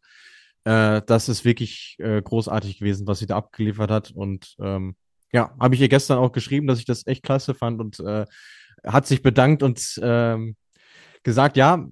Äh, 0.64 1.02
das 1.06 1.30
ist 1.30 1.46
wirklich 1.46 1.96
äh, 2.00 2.22
großartig 2.22 2.80
gewesen, 2.80 3.08
was 3.08 3.20
sie 3.20 3.26
da 3.26 3.38
abgeliefert 3.38 3.92
hat. 3.92 4.12
Und 4.12 4.56
ähm, 4.60 4.96
ja, 5.32 5.54
habe 5.60 5.76
ich 5.76 5.82
ihr 5.82 5.90
gestern 5.90 6.18
auch 6.18 6.32
geschrieben, 6.32 6.68
dass 6.68 6.80
ich 6.80 6.86
das 6.86 7.06
echt 7.08 7.24
klasse 7.24 7.54
fand 7.54 7.80
und 7.80 8.00
äh, 8.00 8.26
hat 8.86 9.08
sich 9.08 9.22
bedankt 9.22 9.64
und 9.64 10.00
ähm, 10.02 10.56
gesagt, 11.24 11.58
ja, 11.58 11.86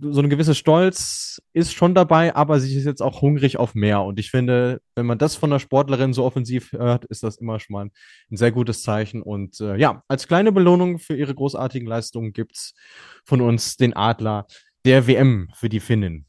so 0.00 0.20
ein 0.20 0.30
gewisser 0.30 0.54
Stolz 0.54 1.40
ist 1.52 1.72
schon 1.72 1.94
dabei, 1.94 2.34
aber 2.34 2.60
sie 2.60 2.76
ist 2.76 2.84
jetzt 2.84 3.02
auch 3.02 3.22
hungrig 3.22 3.58
auf 3.58 3.74
mehr. 3.74 4.02
Und 4.02 4.18
ich 4.18 4.30
finde, 4.30 4.80
wenn 4.94 5.06
man 5.06 5.18
das 5.18 5.36
von 5.36 5.50
einer 5.50 5.60
Sportlerin 5.60 6.12
so 6.12 6.24
offensiv 6.24 6.72
hört, 6.72 7.04
ist 7.06 7.22
das 7.22 7.36
immer 7.38 7.60
schon 7.60 7.74
mal 7.74 7.84
ein, 7.86 8.36
sehr 8.36 8.52
gutes 8.52 8.82
Zeichen. 8.82 9.22
Und 9.22 9.60
äh, 9.60 9.76
ja, 9.76 10.02
als 10.08 10.28
kleine 10.28 10.52
Belohnung 10.52 10.98
für 10.98 11.16
ihre 11.16 11.34
großartigen 11.34 11.88
Leistungen 11.88 12.32
gibt's 12.32 12.74
von 13.24 13.40
uns 13.40 13.76
den 13.76 13.94
Adler 13.94 14.46
der 14.84 15.06
WM 15.06 15.48
für 15.54 15.68
die 15.68 15.80
Finnen. 15.80 16.26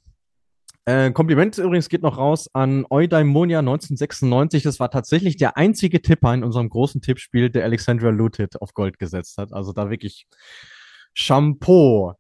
Äh, 0.86 1.12
Kompliment 1.12 1.58
übrigens 1.60 1.90
geht 1.90 2.02
noch 2.02 2.18
raus 2.18 2.50
an 2.54 2.86
Eudaimonia 2.90 3.60
1996. 3.60 4.64
Das 4.64 4.80
war 4.80 4.90
tatsächlich 4.90 5.38
der 5.38 5.56
einzige 5.56 6.02
Tipper 6.02 6.34
in 6.34 6.44
unserem 6.44 6.70
großen 6.70 7.02
Tippspiel, 7.02 7.50
der 7.50 7.64
Alexandra 7.64 8.10
Lutit 8.10 8.60
auf 8.62 8.74
Gold 8.74 8.98
gesetzt 8.98 9.38
hat. 9.38 9.54
Also 9.54 9.74
da 9.74 9.90
wirklich 9.90 10.28
Shampoo. 11.14 12.14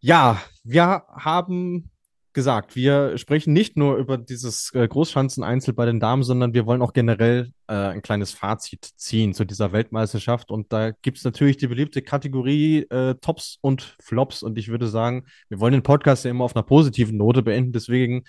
Ja, 0.00 0.40
wir 0.62 1.04
haben 1.08 1.90
gesagt, 2.32 2.76
wir 2.76 3.18
sprechen 3.18 3.52
nicht 3.52 3.76
nur 3.76 3.96
über 3.96 4.16
dieses 4.16 4.72
äh, 4.72 4.86
Großschanzen-Einzel 4.86 5.74
bei 5.74 5.86
den 5.86 5.98
Damen, 5.98 6.22
sondern 6.22 6.54
wir 6.54 6.66
wollen 6.66 6.82
auch 6.82 6.92
generell 6.92 7.52
äh, 7.66 7.72
ein 7.72 8.02
kleines 8.02 8.30
Fazit 8.30 8.84
ziehen 8.96 9.34
zu 9.34 9.44
dieser 9.44 9.72
Weltmeisterschaft. 9.72 10.52
Und 10.52 10.72
da 10.72 10.92
gibt 10.92 11.18
es 11.18 11.24
natürlich 11.24 11.56
die 11.56 11.66
beliebte 11.66 12.00
Kategorie 12.00 12.86
äh, 12.90 13.16
Tops 13.20 13.58
und 13.60 13.96
Flops. 14.00 14.44
Und 14.44 14.56
ich 14.56 14.68
würde 14.68 14.86
sagen, 14.86 15.26
wir 15.48 15.58
wollen 15.58 15.72
den 15.72 15.82
Podcast 15.82 16.24
ja 16.24 16.30
immer 16.30 16.44
auf 16.44 16.54
einer 16.54 16.62
positiven 16.62 17.16
Note 17.16 17.42
beenden. 17.42 17.72
Deswegen 17.72 18.22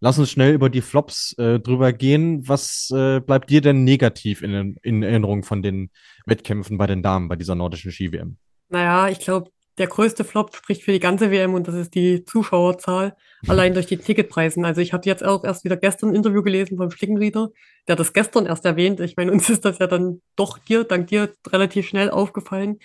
lass 0.00 0.18
uns 0.18 0.30
schnell 0.30 0.52
über 0.52 0.68
die 0.68 0.82
Flops 0.82 1.32
äh, 1.38 1.58
drüber 1.58 1.94
gehen. 1.94 2.46
Was 2.46 2.90
äh, 2.94 3.20
bleibt 3.20 3.48
dir 3.48 3.62
denn 3.62 3.82
negativ 3.82 4.42
in, 4.42 4.76
in 4.82 5.02
Erinnerung 5.02 5.42
von 5.42 5.62
den 5.62 5.90
Wettkämpfen 6.26 6.76
bei 6.76 6.86
den 6.86 7.02
Damen 7.02 7.28
bei 7.28 7.36
dieser 7.36 7.54
nordischen 7.54 7.92
Ski-WM? 7.92 8.36
Naja, 8.68 9.08
ich 9.08 9.20
glaube, 9.20 9.50
der 9.78 9.88
größte 9.88 10.24
Flop 10.24 10.54
spricht 10.54 10.82
für 10.82 10.92
die 10.92 11.00
ganze 11.00 11.30
WM 11.30 11.54
und 11.54 11.66
das 11.66 11.74
ist 11.74 11.94
die 11.94 12.24
Zuschauerzahl, 12.24 13.16
allein 13.48 13.74
durch 13.74 13.86
die 13.86 13.96
Ticketpreisen. 13.96 14.64
Also 14.64 14.80
ich 14.80 14.92
habe 14.92 15.06
jetzt 15.06 15.24
auch 15.24 15.44
erst 15.44 15.64
wieder 15.64 15.76
gestern 15.76 16.10
ein 16.10 16.14
Interview 16.14 16.42
gelesen 16.42 16.76
vom 16.76 16.90
Schlickenrieder, 16.90 17.50
der 17.88 17.96
das 17.96 18.12
gestern 18.12 18.46
erst 18.46 18.64
erwähnt. 18.64 19.00
Ich 19.00 19.16
meine, 19.16 19.32
uns 19.32 19.50
ist 19.50 19.64
das 19.64 19.78
ja 19.78 19.86
dann 19.86 20.22
doch 20.36 20.58
dir, 20.58 20.84
dank 20.84 21.08
dir, 21.08 21.32
relativ 21.48 21.88
schnell 21.88 22.10
aufgefallen, 22.10 22.78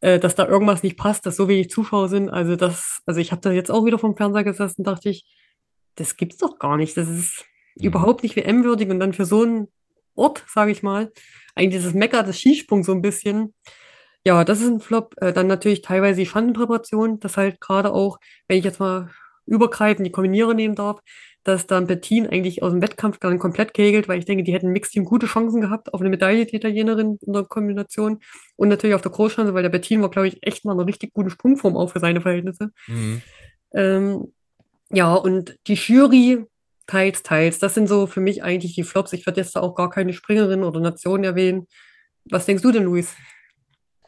äh, 0.00 0.18
dass 0.18 0.34
da 0.34 0.48
irgendwas 0.48 0.82
nicht 0.82 0.96
passt, 0.96 1.26
dass 1.26 1.36
so 1.36 1.48
wenig 1.48 1.68
Zuschauer 1.68 2.08
sind. 2.08 2.30
Also 2.30 2.56
das, 2.56 3.00
also 3.04 3.20
ich 3.20 3.30
habe 3.30 3.42
da 3.42 3.52
jetzt 3.52 3.70
auch 3.70 3.84
wieder 3.84 3.98
vom 3.98 4.16
Fernseher 4.16 4.44
gesessen, 4.44 4.82
dachte 4.82 5.10
ich, 5.10 5.26
das 5.96 6.16
gibt's 6.16 6.38
doch 6.38 6.58
gar 6.58 6.78
nicht. 6.78 6.96
Das 6.96 7.08
ist 7.08 7.44
mhm. 7.76 7.86
überhaupt 7.86 8.22
nicht 8.22 8.36
WM-würdig 8.36 8.88
und 8.88 8.98
dann 8.98 9.12
für 9.12 9.26
so 9.26 9.42
einen 9.42 9.68
Ort, 10.14 10.44
sage 10.48 10.70
ich 10.70 10.82
mal, 10.82 11.12
eigentlich 11.54 11.80
dieses 11.80 11.94
Mecker 11.94 12.22
des 12.22 12.38
Skisprungs 12.38 12.86
so 12.86 12.92
ein 12.92 13.02
bisschen 13.02 13.52
ja, 14.26 14.44
das 14.44 14.60
ist 14.60 14.68
ein 14.68 14.80
Flop. 14.80 15.14
Äh, 15.20 15.32
dann 15.32 15.46
natürlich 15.46 15.82
teilweise 15.82 16.20
die 16.20 16.26
Schandenpräparation, 16.26 17.20
das 17.20 17.36
halt 17.36 17.60
gerade 17.60 17.92
auch, 17.92 18.18
wenn 18.48 18.58
ich 18.58 18.64
jetzt 18.64 18.80
mal 18.80 19.10
übergreifend 19.46 20.06
die 20.06 20.12
Kombiniere 20.12 20.54
nehmen 20.54 20.74
darf, 20.74 21.00
dass 21.44 21.66
dann 21.66 21.86
Bettin 21.86 22.26
eigentlich 22.26 22.62
aus 22.62 22.72
dem 22.72 22.80
Wettkampf 22.80 23.20
gar 23.20 23.30
nicht 23.30 23.40
komplett 23.40 23.74
kegelt, 23.74 24.08
weil 24.08 24.18
ich 24.18 24.24
denke, 24.24 24.44
die 24.44 24.54
hätten 24.54 24.68
im 24.68 24.72
Mixteam 24.72 25.04
gute 25.04 25.26
Chancen 25.26 25.60
gehabt 25.60 25.92
auf 25.92 26.00
eine 26.00 26.08
Medaille, 26.08 26.46
die 26.46 26.56
Italienerin 26.56 27.18
in 27.20 27.32
der 27.34 27.44
Kombination 27.44 28.20
und 28.56 28.68
natürlich 28.68 28.94
auf 28.94 29.02
der 29.02 29.12
Großschanze, 29.12 29.52
weil 29.52 29.62
der 29.62 29.68
Bettin 29.68 30.00
war, 30.00 30.10
glaube 30.10 30.28
ich, 30.28 30.38
echt 30.40 30.64
mal 30.64 30.72
eine 30.72 30.86
richtig 30.86 31.12
gute 31.12 31.28
Sprungform 31.28 31.76
auch 31.76 31.90
für 31.90 32.00
seine 32.00 32.22
Verhältnisse. 32.22 32.70
Mhm. 32.86 33.22
Ähm, 33.74 34.32
ja, 34.90 35.14
und 35.14 35.58
die 35.66 35.74
Jury 35.74 36.46
teils, 36.86 37.22
teils. 37.22 37.58
Das 37.58 37.74
sind 37.74 37.88
so 37.88 38.06
für 38.06 38.20
mich 38.20 38.42
eigentlich 38.42 38.74
die 38.74 38.82
Flops. 38.82 39.12
Ich 39.12 39.26
werde 39.26 39.40
jetzt 39.40 39.54
da 39.56 39.60
auch 39.60 39.74
gar 39.74 39.90
keine 39.90 40.14
Springerin 40.14 40.62
oder 40.62 40.80
Nation 40.80 41.24
erwähnen. 41.24 41.66
Was 42.30 42.46
denkst 42.46 42.62
du 42.62 42.72
denn, 42.72 42.84
Luis? 42.84 43.14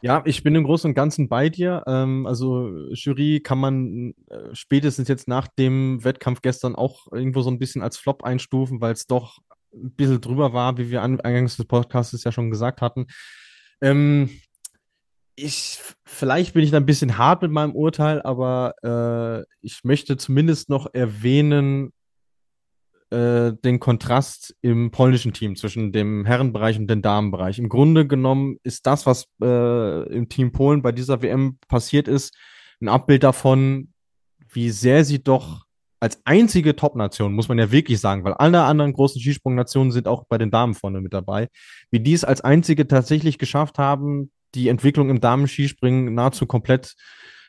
Ja, 0.07 0.23
ich 0.25 0.45
bin 0.45 0.55
im 0.55 0.63
Großen 0.63 0.89
und 0.89 0.95
Ganzen 0.95 1.29
bei 1.29 1.49
dir. 1.49 1.83
Ähm, 1.89 2.27
also 2.27 2.71
Jury 2.93 3.41
kann 3.43 3.59
man 3.59 4.15
äh, 4.31 4.55
spätestens 4.55 5.09
jetzt 5.09 5.27
nach 5.27 5.49
dem 5.49 6.05
Wettkampf 6.05 6.43
gestern 6.43 6.77
auch 6.77 7.11
irgendwo 7.11 7.43
so 7.43 7.51
ein 7.51 7.59
bisschen 7.59 7.83
als 7.83 7.97
Flop 7.97 8.23
einstufen, 8.23 8.81
weil 8.81 8.93
es 8.93 9.09
doch 9.09 9.39
ein 9.75 9.91
bisschen 9.91 10.21
drüber 10.21 10.53
war, 10.53 10.79
wie 10.79 10.93
wir 10.93 11.03
eingangs 11.03 11.57
des 11.57 11.67
Podcasts 11.67 12.23
ja 12.23 12.31
schon 12.31 12.53
gesagt 12.53 12.83
hatten. 12.83 13.07
Ähm, 13.81 14.31
ich, 15.35 15.81
vielleicht 16.05 16.55
bin 16.55 16.63
ich 16.63 16.71
da 16.71 16.77
ein 16.77 16.87
bisschen 16.87 17.19
hart 17.19 17.43
mit 17.43 17.51
meinem 17.51 17.75
Urteil, 17.75 18.23
aber 18.23 18.75
äh, 18.85 19.45
ich 19.61 19.83
möchte 19.83 20.17
zumindest 20.17 20.69
noch 20.69 20.87
erwähnen, 20.95 21.93
äh, 23.17 23.55
den 23.65 23.81
Kontrast 23.81 24.55
im 24.61 24.91
polnischen 24.91 25.33
Team 25.33 25.57
zwischen 25.57 25.91
dem 25.91 26.27
Herrenbereich 26.27 26.79
und 26.79 26.87
dem 26.89 27.01
Damenbereich. 27.01 27.59
Im 27.59 27.71
Grunde 27.71 28.07
genommen 28.07 28.59
ist 28.63 28.87
das, 28.87 29.07
was 29.07 29.27
äh, 29.43 30.03
im 30.13 30.29
Team 30.29 30.53
Polen 30.53 30.83
bei 30.83 30.93
dieser 30.93 31.23
WM 31.23 31.59
passiert 31.67 32.09
ist, 32.09 32.37
ein 32.81 32.89
Abbild 32.89 33.23
davon, 33.23 33.95
wie 34.53 34.69
sehr 34.69 35.05
sie 35.05 35.23
doch 35.23 35.65
als 35.99 36.21
einzige 36.27 36.77
Top-Nation, 36.77 37.33
muss 37.33 37.49
man 37.49 37.59
ja 37.59 37.73
wirklich 37.73 38.01
sagen, 38.01 38.23
weil 38.23 38.35
alle 38.35 38.65
anderen 38.65 38.93
großen 38.93 39.19
Skisprungnationen 39.19 39.93
sind 39.93 40.09
auch 40.09 40.25
bei 40.29 40.37
den 40.37 40.51
Damen 40.51 40.75
vorne 40.75 41.01
mit 41.01 41.15
dabei, 41.15 41.49
wie 41.91 42.01
die 42.01 42.13
es 42.13 42.23
als 42.23 42.43
einzige 42.43 42.87
tatsächlich 42.87 43.39
geschafft 43.39 43.79
haben, 43.79 44.31
die 44.55 44.69
Entwicklung 44.69 45.09
im 45.09 45.21
Damen-Skispringen 45.21 46.13
nahezu 46.13 46.45
komplett 46.45 46.95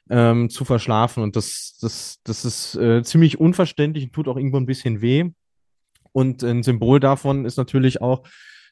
ähm, 0.09 0.49
zu 0.49 0.63
verschlafen. 0.63 1.23
Und 1.23 1.35
das, 1.35 1.77
das, 1.81 2.19
das 2.23 2.45
ist 2.45 2.75
äh, 2.75 3.03
ziemlich 3.03 3.37
unverständlich 3.37 4.05
und 4.05 4.13
tut 4.13 4.29
auch 4.29 4.37
irgendwo 4.37 4.57
ein 4.57 4.65
bisschen 4.65 5.01
weh. 5.01 5.29
Und 6.17 6.41
ein 6.41 6.63
Symbol 6.63 6.99
davon 6.99 7.45
ist 7.45 7.57
natürlich 7.57 8.01
auch, 8.01 8.23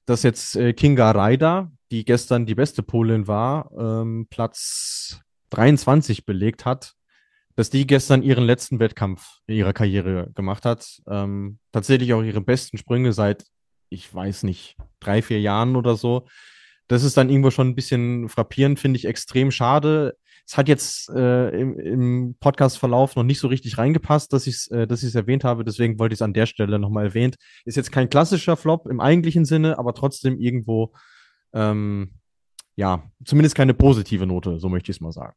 dass 0.07 0.23
jetzt 0.23 0.55
äh, 0.55 0.73
Kinga 0.73 1.11
Raida, 1.11 1.71
die 1.91 2.03
gestern 2.03 2.47
die 2.47 2.55
beste 2.55 2.81
Polin 2.81 3.27
war, 3.27 3.69
ähm, 3.77 4.25
Platz 4.31 5.19
23 5.51 6.25
belegt 6.25 6.65
hat, 6.65 6.95
dass 7.55 7.69
die 7.69 7.85
gestern 7.85 8.23
ihren 8.23 8.45
letzten 8.45 8.79
Wettkampf 8.79 9.41
in 9.45 9.57
ihrer 9.57 9.73
Karriere 9.73 10.31
gemacht 10.33 10.65
hat. 10.65 11.03
Ähm, 11.07 11.59
tatsächlich 11.71 12.15
auch 12.15 12.23
ihre 12.23 12.41
besten 12.41 12.79
Sprünge 12.79 13.13
seit, 13.13 13.45
ich 13.89 14.11
weiß 14.11 14.41
nicht, 14.41 14.75
drei, 14.99 15.21
vier 15.21 15.39
Jahren 15.39 15.75
oder 15.75 15.95
so. 15.95 16.25
Das 16.87 17.03
ist 17.03 17.15
dann 17.15 17.29
irgendwo 17.29 17.51
schon 17.51 17.67
ein 17.67 17.75
bisschen 17.75 18.27
frappierend, 18.27 18.79
finde 18.79 18.97
ich 18.97 19.05
extrem 19.05 19.51
schade. 19.51 20.17
Es 20.47 20.57
hat 20.57 20.67
jetzt 20.67 21.09
äh, 21.09 21.49
im, 21.49 21.79
im 21.79 22.35
Podcast-Verlauf 22.39 23.15
noch 23.15 23.23
nicht 23.23 23.39
so 23.39 23.47
richtig 23.47 23.77
reingepasst, 23.77 24.31
dass 24.31 24.45
ich 24.45 24.55
es 24.55 24.67
äh, 24.67 24.85
dass 24.87 25.03
ich's 25.03 25.15
erwähnt 25.15 25.43
habe. 25.43 25.65
Deswegen 25.65 25.97
wollte 25.97 26.13
ich 26.13 26.17
es 26.17 26.21
an 26.21 26.33
der 26.33 26.45
Stelle 26.45 26.77
nochmal 26.77 27.05
erwähnt. 27.05 27.35
Ist 27.65 27.77
jetzt 27.77 27.91
kein 27.91 28.09
klassischer 28.09 28.55
Flop 28.55 28.87
im 28.87 28.99
eigentlichen 28.99 29.45
Sinne, 29.45 29.79
aber 29.79 29.93
trotzdem 29.93 30.39
irgendwo, 30.39 30.93
ähm, 31.53 32.11
ja, 32.75 33.03
zumindest 33.23 33.55
keine 33.55 33.73
positive 33.73 34.27
Note, 34.27 34.59
so 34.59 34.69
möchte 34.69 34.91
ich 34.91 34.97
es 34.97 35.01
mal 35.01 35.11
sagen. 35.11 35.35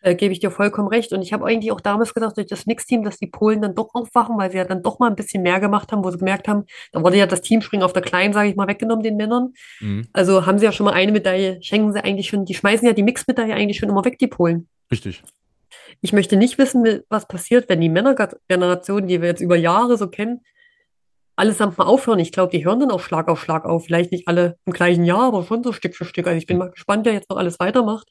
Äh, 0.00 0.14
gebe 0.14 0.32
ich 0.32 0.38
dir 0.38 0.52
vollkommen 0.52 0.88
recht. 0.88 1.12
Und 1.12 1.22
ich 1.22 1.32
habe 1.32 1.44
eigentlich 1.44 1.72
auch 1.72 1.80
damals 1.80 2.14
gedacht, 2.14 2.36
durch 2.36 2.46
das 2.46 2.66
Mixteam, 2.66 3.02
dass 3.02 3.18
die 3.18 3.26
Polen 3.26 3.60
dann 3.60 3.74
doch 3.74 3.94
aufwachen, 3.94 4.38
weil 4.38 4.50
sie 4.50 4.58
ja 4.58 4.64
dann 4.64 4.82
doch 4.82 5.00
mal 5.00 5.08
ein 5.08 5.16
bisschen 5.16 5.42
mehr 5.42 5.58
gemacht 5.58 5.90
haben, 5.90 6.04
wo 6.04 6.10
sie 6.10 6.18
gemerkt 6.18 6.46
haben, 6.46 6.64
da 6.92 7.02
wurde 7.02 7.16
ja 7.16 7.26
das 7.26 7.40
Teamspringen 7.40 7.84
auf 7.84 7.92
der 7.92 8.02
Kleinen, 8.02 8.32
sage 8.32 8.48
ich 8.48 8.56
mal, 8.56 8.68
weggenommen, 8.68 9.02
den 9.02 9.16
Männern. 9.16 9.54
Mhm. 9.80 10.06
Also 10.12 10.46
haben 10.46 10.58
sie 10.58 10.66
ja 10.66 10.72
schon 10.72 10.84
mal 10.84 10.92
eine 10.92 11.10
Medaille, 11.10 11.58
schenken 11.62 11.92
sie 11.92 12.04
eigentlich 12.04 12.28
schon, 12.28 12.44
die 12.44 12.54
schmeißen 12.54 12.86
ja 12.86 12.94
die 12.94 13.02
Mixmedaille 13.02 13.54
eigentlich 13.54 13.78
schon 13.78 13.88
immer 13.88 14.04
weg, 14.04 14.18
die 14.18 14.28
Polen. 14.28 14.68
Richtig. 14.90 15.22
Ich 16.00 16.12
möchte 16.12 16.36
nicht 16.36 16.58
wissen, 16.58 17.02
was 17.08 17.26
passiert, 17.26 17.68
wenn 17.68 17.80
die 17.80 17.88
Männergeneration, 17.88 19.08
die 19.08 19.20
wir 19.20 19.28
jetzt 19.28 19.40
über 19.40 19.56
Jahre 19.56 19.96
so 19.96 20.08
kennen, 20.08 20.42
allesamt 21.34 21.76
mal 21.76 21.86
aufhören. 21.86 22.20
Ich 22.20 22.30
glaube, 22.30 22.56
die 22.56 22.64
hören 22.64 22.78
dann 22.78 22.92
auch 22.92 23.00
Schlag 23.00 23.26
auf 23.26 23.40
Schlag 23.40 23.64
auf. 23.64 23.86
Vielleicht 23.86 24.12
nicht 24.12 24.28
alle 24.28 24.58
im 24.64 24.72
gleichen 24.72 25.04
Jahr, 25.04 25.22
aber 25.22 25.42
schon 25.42 25.64
so 25.64 25.72
Stück 25.72 25.96
für 25.96 26.04
Stück. 26.04 26.26
Also 26.28 26.38
ich 26.38 26.46
bin 26.46 26.58
mal 26.58 26.70
gespannt, 26.70 27.04
wer 27.04 27.14
jetzt 27.14 27.30
noch 27.30 27.36
alles 27.36 27.58
weitermacht 27.58 28.08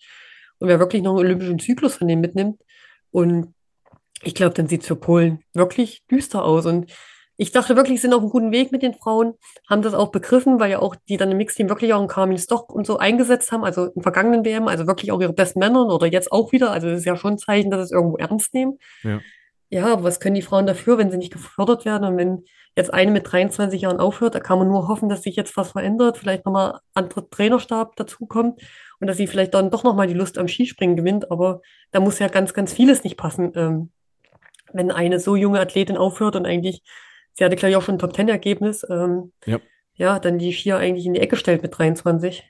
und 0.60 0.68
wer 0.68 0.80
wirklich 0.80 1.02
noch 1.02 1.12
einen 1.12 1.20
olympischen 1.20 1.60
Zyklus 1.60 1.96
von 1.96 2.08
dem 2.08 2.22
mitnimmt. 2.22 2.62
Und 3.12 3.54
ich 4.24 4.36
glaube, 4.36 4.54
dann 4.54 4.68
sieht 4.68 4.82
es 4.82 4.88
für 4.88 4.96
Polen 4.96 5.44
wirklich 5.54 6.04
düster 6.10 6.44
aus. 6.44 6.66
Und 6.66 6.92
ich 7.38 7.52
dachte 7.52 7.76
wirklich, 7.76 8.00
sie 8.00 8.08
sind 8.08 8.14
auf 8.14 8.22
einem 8.22 8.32
guten 8.32 8.52
Weg 8.52 8.72
mit 8.72 8.82
den 8.82 8.96
Frauen, 8.96 9.36
haben 9.70 9.84
das 9.84 9.94
auch 9.94 10.10
begriffen, 10.10 10.60
weil 10.60 10.72
ja 10.72 10.80
auch 10.80 10.96
die 11.08 11.18
dann 11.18 11.32
im 11.32 11.38
Mixteam 11.38 11.70
wirklich 11.70 11.94
auch 11.94 12.00
einen 12.00 12.08
Carmen 12.08 12.38
Stock 12.38 12.74
und 12.74 12.88
so 12.88 12.98
eingesetzt 12.98 13.52
haben, 13.52 13.64
also 13.64 13.92
im 13.96 14.02
vergangenen 14.02 14.44
WM, 14.44 14.68
also 14.68 14.88
wirklich 14.88 15.12
auch 15.12 15.22
ihre 15.22 15.34
besten 15.34 15.60
Männer 15.60 15.86
oder 15.88 16.08
jetzt 16.08 16.32
auch 16.32 16.52
wieder. 16.52 16.72
Also 16.72 16.88
das 16.90 17.00
ist 17.00 17.06
ja 17.06 17.16
schon 17.16 17.34
ein 17.34 17.38
Zeichen, 17.38 17.70
dass 17.70 17.82
sie 17.82 17.86
es 17.86 17.92
irgendwo 17.92 18.18
ernst 18.18 18.54
nehmen. 18.54 18.78
Ja. 19.04 19.20
Ja, 19.70 19.92
aber 19.92 20.04
was 20.04 20.22
können 20.22 20.36
die 20.36 20.42
Frauen 20.42 20.66
dafür, 20.66 20.98
wenn 20.98 21.12
sie 21.12 21.18
nicht 21.18 21.34
gefördert 21.34 21.84
werden? 21.84 22.08
Und 22.08 22.18
wenn 22.18 22.46
jetzt 22.78 22.94
eine 22.94 23.12
mit 23.12 23.30
23 23.30 23.82
Jahren 23.82 24.00
aufhört, 24.00 24.34
da 24.34 24.40
kann 24.40 24.60
man 24.60 24.70
nur 24.70 24.88
hoffen, 24.88 25.10
dass 25.10 25.24
sich 25.24 25.36
jetzt 25.36 25.58
was 25.58 25.74
verändert, 25.74 26.18
vielleicht 26.18 26.46
nochmal 26.46 26.80
andere 26.94 27.30
Trainerstab 27.30 27.98
dazukommt 27.98 28.62
und 29.00 29.08
dass 29.08 29.18
sie 29.18 29.28
vielleicht 29.28 29.54
dann 29.54 29.70
doch 29.70 29.84
nochmal 29.84 30.08
die 30.08 30.14
Lust 30.14 30.38
am 30.38 30.48
Skispringen 30.48 30.96
gewinnt. 30.96 31.32
Aber 31.32 31.62
da 31.92 32.00
muss 32.00 32.20
ja 32.20 32.28
ganz, 32.28 32.54
ganz 32.54 32.74
vieles 32.74 33.04
nicht 33.04 33.18
passen. 33.18 33.52
Ähm, 33.56 33.90
wenn 34.74 34.92
eine 34.92 35.20
so 35.20 35.36
junge 35.36 35.60
Athletin 35.60 35.98
aufhört 35.98 36.36
und 36.36 36.46
eigentlich, 36.46 36.82
sie 37.34 37.46
hatte, 37.46 37.56
glaube 37.56 37.72
ich, 37.72 37.76
auch 37.78 37.84
schon 37.84 37.96
ein 37.96 38.00
Top-Ten-Ergebnis, 38.00 38.86
ähm, 38.90 39.32
Ja. 39.46 39.60
ja, 39.96 40.20
dann 40.20 40.40
die 40.40 40.54
Skier 40.54 40.78
eigentlich 40.78 41.06
in 41.06 41.14
die 41.14 41.22
Ecke 41.22 41.36
stellt 41.36 41.62
mit 41.62 41.78
23. 41.78 42.44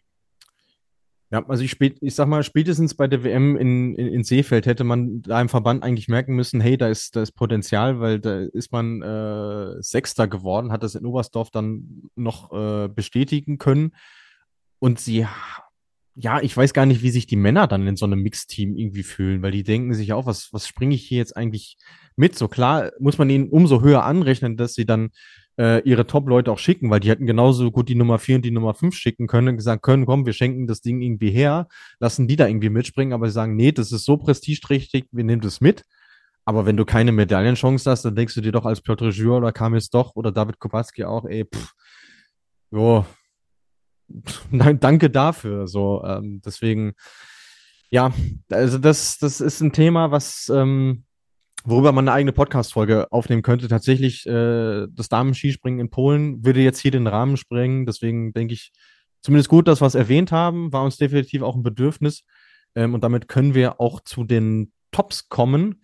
Ja, 1.30 1.46
also 1.46 1.62
ich, 1.62 1.72
spät, 1.72 1.98
ich 2.00 2.16
sag 2.16 2.30
mal, 2.30 2.42
spätestens 2.42 2.96
bei 2.96 3.08
der 3.08 3.22
WM 3.26 3.58
in, 3.58 3.96
in, 3.96 4.08
in 4.08 4.24
Seefeld 4.24 4.66
hätte 4.66 4.86
man 4.86 5.22
da 5.24 5.42
im 5.42 5.50
Verband 5.50 5.84
eigentlich 5.84 6.08
merken 6.08 6.36
müssen, 6.36 6.62
hey, 6.62 6.78
da 6.78 6.88
ist, 6.88 7.18
da 7.18 7.22
ist 7.22 7.34
Potenzial, 7.34 8.00
weil 8.00 8.22
da 8.22 8.40
ist 8.40 8.72
man 8.72 9.02
äh, 9.02 9.82
Sechster 9.82 10.30
geworden, 10.30 10.72
hat 10.72 10.84
das 10.84 10.96
in 10.96 11.06
Oberstdorf 11.06 11.52
dann 11.52 12.04
noch 12.16 12.54
äh, 12.54 12.88
bestätigen 12.88 13.58
können. 13.58 13.94
Und 14.80 15.02
sie, 15.02 15.28
ja, 16.20 16.42
ich 16.42 16.58
weiß 16.58 16.74
gar 16.74 16.88
nicht, 16.88 17.04
wie 17.04 17.12
sich 17.12 17.28
die 17.28 17.36
Männer 17.36 17.68
dann 17.68 17.86
in 17.86 17.96
so 17.96 18.06
einem 18.08 18.24
Mixteam 18.24 18.76
irgendwie 18.76 19.04
fühlen, 19.04 19.44
weil 19.44 19.52
die 19.52 19.64
denken 19.64 19.94
sich 19.94 20.14
auch, 20.14 20.26
was, 20.26 20.52
was 20.52 20.68
springe 20.68 20.96
ich 20.96 21.04
hier 21.04 21.20
jetzt 21.20 21.38
eigentlich 21.38 21.78
mit? 22.16 22.36
So 22.36 22.48
klar 22.48 22.92
muss 23.00 23.20
man 23.20 23.30
ihnen 23.30 23.50
umso 23.50 23.82
höher 23.82 24.04
anrechnen, 24.04 24.58
dass 24.58 24.74
sie 24.74 24.88
dann 24.88 25.12
äh, 25.60 25.82
ihre 25.88 26.08
Top-Leute 26.08 26.52
auch 26.52 26.58
schicken, 26.58 26.90
weil 26.90 27.02
die 27.02 27.10
hätten 27.10 27.28
genauso 27.28 27.70
gut 27.70 27.88
die 27.88 27.94
Nummer 27.94 28.18
4 28.18 28.38
und 28.38 28.46
die 28.46 28.52
Nummer 28.52 28.74
5 28.74 28.96
schicken 28.96 29.28
können 29.28 29.50
und 29.50 29.58
gesagt 29.58 29.84
können, 29.84 30.08
komm, 30.08 30.26
wir 30.26 30.34
schenken 30.34 30.66
das 30.66 30.82
Ding 30.82 31.02
irgendwie 31.02 31.30
her, 31.30 31.68
lassen 32.00 32.28
die 32.28 32.36
da 32.36 32.48
irgendwie 32.48 32.70
mitspringen, 32.70 33.14
aber 33.14 33.28
sie 33.28 33.34
sagen, 33.34 33.56
nee, 33.56 33.72
das 33.72 33.92
ist 33.92 34.06
so 34.06 34.18
prestigeträchtig, 34.18 35.06
wir 35.12 35.24
nehmen 35.24 35.42
das 35.42 35.62
mit. 35.62 35.84
Aber 36.46 36.66
wenn 36.66 36.78
du 36.78 36.86
keine 36.86 37.12
Medaillenchance 37.12 37.90
hast, 37.92 38.06
dann 38.06 38.16
denkst 38.16 38.34
du 38.34 38.42
dir 38.42 38.54
doch 38.54 38.66
als 38.66 38.82
Piotr 38.82 39.10
Jur 39.10 39.38
oder 39.38 39.52
Kamis 39.52 39.92
doch 39.92 40.16
oder 40.16 40.32
David 40.32 40.58
Kubacki 40.60 41.04
auch, 41.04 41.26
ey, 41.26 41.46
pff, 41.46 41.74
jo, 42.72 43.06
nein, 44.52 44.80
danke 44.80 45.10
dafür. 45.10 45.68
So, 45.68 46.04
ähm, 46.06 46.42
deswegen, 46.46 46.94
ja, 47.90 48.12
also 48.50 48.78
das, 48.78 49.18
das 49.18 49.42
ist 49.42 49.62
ein 49.62 49.74
Thema, 49.74 50.12
was, 50.12 50.52
ähm, 50.54 51.04
worüber 51.64 51.92
man 51.92 52.08
eine 52.08 52.16
eigene 52.16 52.32
Podcast-Folge 52.32 53.12
aufnehmen 53.12 53.42
könnte. 53.42 53.68
Tatsächlich, 53.68 54.26
äh, 54.26 54.88
das 54.90 55.10
Damen-Skispringen 55.10 55.80
in 55.80 55.90
Polen 55.90 56.46
würde 56.46 56.62
jetzt 56.62 56.80
hier 56.80 56.92
den 56.92 57.08
Rahmen 57.08 57.38
sprengen. 57.38 57.86
Deswegen 57.86 58.34
denke 58.34 58.54
ich, 58.54 58.72
zumindest 59.22 59.50
gut, 59.50 59.68
dass 59.68 59.82
wir 59.82 59.88
es 59.88 59.96
erwähnt 59.96 60.32
haben, 60.32 60.72
war 60.72 60.84
uns 60.84 60.98
definitiv 60.98 61.42
auch 61.42 61.56
ein 61.56 61.64
Bedürfnis. 61.64 62.24
Ähm, 62.76 62.94
und 62.94 63.04
damit 63.04 63.28
können 63.28 63.54
wir 63.54 63.82
auch 63.82 64.00
zu 64.02 64.24
den 64.24 64.72
Tops 64.92 65.30
kommen. 65.30 65.84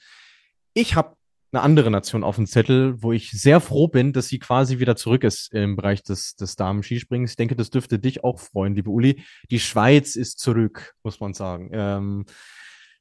Ich 0.73 0.95
habe 0.95 1.15
eine 1.53 1.61
andere 1.61 1.91
Nation 1.91 2.23
auf 2.23 2.35
dem 2.35 2.47
Zettel, 2.47 3.01
wo 3.01 3.11
ich 3.11 3.31
sehr 3.31 3.59
froh 3.59 3.87
bin, 3.87 4.11
dass 4.11 4.27
sie 4.27 4.39
quasi 4.39 4.79
wieder 4.79 4.95
zurück 4.95 5.23
ist 5.23 5.53
im 5.53 5.75
Bereich 5.75 6.03
des, 6.03 6.35
des 6.35 6.55
Damen-Skisprings. 6.55 7.31
Ich 7.31 7.37
denke, 7.37 7.55
das 7.55 7.69
dürfte 7.69 7.99
dich 7.99 8.23
auch 8.23 8.39
freuen, 8.39 8.75
liebe 8.75 8.89
Uli. 8.89 9.23
Die 9.51 9.59
Schweiz 9.59 10.15
ist 10.15 10.39
zurück, 10.39 10.95
muss 11.03 11.19
man 11.19 11.33
sagen. 11.33 11.69
Ähm, 11.71 12.25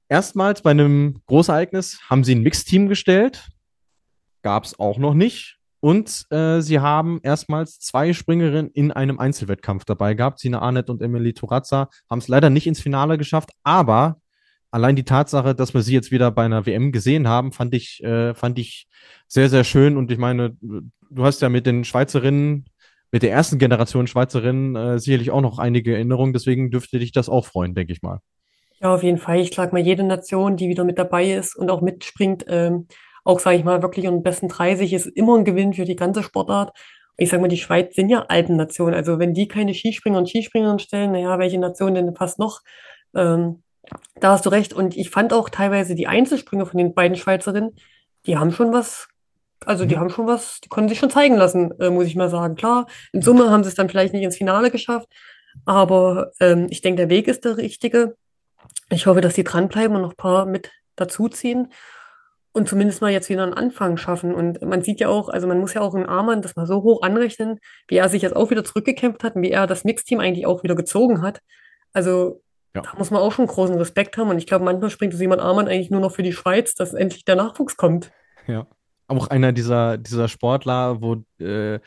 erstmals 0.09 0.63
bei 0.63 0.71
einem 0.71 1.23
Großereignis 1.27 2.01
haben 2.09 2.25
sie 2.25 2.35
ein 2.35 2.43
Mixteam 2.43 2.89
gestellt. 2.89 3.49
Gab 4.43 4.65
es 4.65 4.79
auch 4.79 4.99
noch 4.99 5.15
nicht. 5.15 5.59
Und 5.81 6.27
äh, 6.31 6.61
sie 6.61 6.79
haben 6.79 7.19
erstmals 7.25 7.81
zwei 7.81 8.13
Springerinnen 8.13 8.71
in 8.71 8.93
einem 8.93 9.19
Einzelwettkampf 9.19 9.85
dabei 9.85 10.15
gehabt. 10.15 10.39
Sina 10.39 10.61
Arnett 10.61 10.91
und 10.91 11.03
Emily 11.03 11.33
Turazza 11.33 11.89
haben 12.09 12.21
es 12.21 12.29
leider 12.29 12.51
nicht 12.51 12.69
ins 12.69 12.81
Finale 12.81 13.19
geschafft, 13.19 13.51
aber 13.65 14.22
allein 14.73 14.97
die 14.97 15.05
Tatsache, 15.05 15.55
dass 15.55 15.75
wir 15.75 15.83
sie 15.83 15.95
jetzt 15.95 16.11
wieder 16.11 16.33
bei 16.33 16.45
einer 16.45 16.67
WM 16.67 16.91
gesehen 16.91 17.29
haben, 17.29 17.53
fand 17.53 17.75
ich, 17.75 18.03
äh, 18.03 18.35
fand 18.35 18.59
ich 18.59 18.89
sehr, 19.29 19.49
sehr 19.49 19.63
schön. 19.63 19.97
Und 19.97 20.11
ich 20.11 20.19
meine, 20.19 20.57
du 20.61 21.25
hast 21.25 21.41
ja 21.43 21.49
mit 21.49 21.67
den 21.67 21.85
Schweizerinnen, 21.85 22.65
mit 23.13 23.23
der 23.23 23.31
ersten 23.31 23.59
Generation 23.59 24.07
Schweizerinnen 24.07 24.75
äh, 24.75 24.99
sicherlich 24.99 25.31
auch 25.31 25.43
noch 25.43 25.59
einige 25.59 25.95
Erinnerungen. 25.95 26.33
Deswegen 26.33 26.71
dürfte 26.71 26.99
dich 26.99 27.13
das 27.13 27.29
auch 27.29 27.45
freuen, 27.45 27.75
denke 27.75 27.93
ich 27.93 28.03
mal. 28.03 28.21
Ja, 28.81 28.95
auf 28.95 29.03
jeden 29.03 29.19
Fall. 29.19 29.39
Ich 29.41 29.49
schlage 29.55 29.73
mal 29.73 29.83
jede 29.83 30.03
Nation, 30.03 30.57
die 30.57 30.69
wieder 30.69 30.85
mit 30.85 30.99
dabei 30.99 31.33
ist 31.33 31.55
und 31.55 31.71
auch 31.71 31.83
mitspringt, 31.83 32.47
ähm, 32.49 32.89
auch, 33.25 33.39
sage 33.39 33.57
ich 33.57 33.65
mal, 33.65 33.83
wirklich 33.83 34.09
um 34.09 34.25
besten 34.25 34.49
30 34.49 34.93
ist 34.93 35.07
immer 35.07 35.39
ein 35.39 35.45
Gewinn 35.45 35.75
für 35.75 35.85
die 35.85 35.95
ganze 35.95 36.25
Sportart. 36.25 36.77
Ich 37.17 37.29
sage 37.29 37.43
mal, 37.43 37.49
die 37.49 37.59
Schweiz 37.59 37.95
sind 37.95 38.09
ja 38.09 38.23
Alpennation. 38.23 38.95
Also 38.95 39.19
wenn 39.19 39.35
die 39.35 39.47
keine 39.47 39.75
Skispringer 39.75 40.19
und 40.19 40.29
Skispringerinnen 40.29 40.81
stellen, 40.81 41.13
naja, 41.13 41.39
welche 41.39 41.59
Nation 41.59 41.95
denn 41.95 42.17
fast 42.17 42.39
noch? 42.41 42.63
Ähm, 43.15 43.63
da 44.21 44.33
hast 44.33 44.47
du 44.47 44.51
recht. 44.51 44.73
Und 44.73 44.97
ich 44.97 45.11
fand 45.11 45.33
auch 45.33 45.49
teilweise 45.49 45.95
die 45.95 46.07
Einzelspringer 46.07 46.67
von 46.67 46.79
den 46.79 46.95
beiden 46.95 47.17
Schweizerinnen, 47.17 47.77
die 48.27 48.39
haben 48.39 48.53
schon 48.53 48.73
was, 48.73 49.09
also 49.65 49.85
die 49.85 49.97
Mhm. 49.97 50.01
haben 50.01 50.11
schon 50.11 50.27
was, 50.27 50.61
die 50.61 50.69
konnten 50.69 50.89
sich 50.89 50.99
schon 50.99 51.11
zeigen 51.11 51.37
lassen, 51.37 51.73
äh, 51.81 51.91
muss 51.91 52.07
ich 52.07 52.17
mal 52.17 52.31
sagen. 52.31 52.55
Klar, 52.57 52.87
in 53.13 53.23
Summe 53.23 53.51
haben 53.51 53.65
sie 53.65 53.69
es 53.69 53.75
dann 53.75 53.89
vielleicht 53.89 54.13
nicht 54.13 54.23
ins 54.25 54.37
Finale 54.37 54.71
geschafft, 54.71 55.09
aber 55.65 56.31
ähm, 56.41 56.67
ich 56.71 56.81
denke, 56.83 57.03
der 57.03 57.09
Weg 57.11 57.29
ist 57.29 57.45
der 57.45 57.57
richtige. 57.57 58.17
Ich 58.91 59.07
hoffe, 59.07 59.21
dass 59.21 59.35
die 59.35 59.45
dranbleiben 59.45 59.97
und 59.97 60.03
noch 60.03 60.13
ein 60.13 60.17
paar 60.17 60.47
mit 60.47 60.71
dazuziehen 60.97 61.73
und 62.53 62.69
zumindest 62.69 63.01
mal 63.01 63.11
jetzt 63.11 63.29
wieder 63.31 63.43
einen 63.43 63.55
Anfang 63.55 63.97
schaffen. 63.97 64.35
Und 64.35 64.61
man 64.63 64.83
sieht 64.83 65.01
ja 65.01 65.09
auch, 65.09 65.29
also 65.29 65.47
man 65.47 65.59
muss 65.59 65.75
ja 65.75 65.81
auch 65.81 65.95
einen 65.95 66.07
Arman 66.07 66.43
das 66.43 66.55
mal 66.57 66.67
so 66.67 66.83
hoch 66.83 67.03
anrechnen, 67.03 67.59
wie 67.89 67.97
er 67.97 68.09
sich 68.09 68.23
jetzt 68.23 68.37
auch 68.37 68.51
wieder 68.51 68.65
zurückgekämpft 68.65 69.25
hat 69.25 69.37
und 69.37 69.43
wie 69.43 69.51
er 69.51 69.67
das 69.67 69.85
Mixteam 69.85 70.21
eigentlich 70.21 70.47
auch 70.47 70.63
wieder 70.63 70.75
gezogen 70.75 71.23
hat. 71.23 71.41
Also 71.93 72.43
Ja. 72.75 72.83
da 72.83 72.95
muss 72.97 73.11
man 73.11 73.21
auch 73.21 73.33
schon 73.33 73.47
großen 73.47 73.77
Respekt 73.77 74.17
haben. 74.17 74.31
Und 74.31 74.39
ich 74.39 74.47
glaube, 74.47 74.65
manchmal 74.65 74.91
springt 74.91 75.15
Simon 75.15 75.41
Arman 75.41 75.69
eigentlich 75.69 75.91
nur 75.91 76.01
noch 76.01 76.13
für 76.13 76.23
die 76.23 76.33
Schweiz, 76.33 76.75
dass 76.75 76.95
endlich 76.95 77.25
der 77.25 77.37
Nachwuchs 77.37 77.77
kommt. 77.77 78.13
Ja. 78.47 78.67
Auch 79.09 79.29
einer 79.29 79.53
dieser, 79.53 79.99
dieser 79.99 80.29
Sportler, 80.29 81.03
wo 81.03 81.23
äh, 81.45 81.81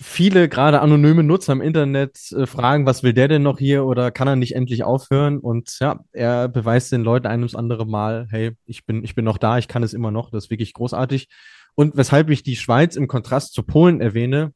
viele 0.00 0.48
gerade 0.48 0.80
anonyme 0.80 1.22
Nutzer 1.22 1.52
im 1.52 1.60
Internet 1.60 2.32
äh, 2.32 2.46
fragen, 2.46 2.86
was 2.86 3.02
will 3.02 3.12
der 3.12 3.28
denn 3.28 3.42
noch 3.42 3.58
hier 3.58 3.84
oder 3.84 4.10
kann 4.10 4.26
er 4.26 4.36
nicht 4.36 4.56
endlich 4.56 4.82
aufhören? 4.82 5.38
Und 5.38 5.76
ja, 5.80 6.00
er 6.12 6.48
beweist 6.48 6.90
den 6.90 7.02
Leuten 7.02 7.26
ein 7.26 7.40
ums 7.40 7.54
andere 7.54 7.86
Mal, 7.86 8.26
hey, 8.30 8.56
ich 8.64 8.86
bin, 8.86 9.04
ich 9.04 9.14
bin 9.14 9.24
noch 9.24 9.38
da, 9.38 9.58
ich 9.58 9.68
kann 9.68 9.82
es 9.82 9.94
immer 9.94 10.10
noch, 10.10 10.30
das 10.30 10.44
ist 10.44 10.50
wirklich 10.50 10.72
großartig. 10.72 11.28
Und 11.74 11.96
weshalb 11.96 12.30
ich 12.30 12.42
die 12.42 12.56
Schweiz 12.56 12.96
im 12.96 13.08
Kontrast 13.08 13.52
zu 13.52 13.62
Polen 13.62 14.00
erwähne, 14.00 14.52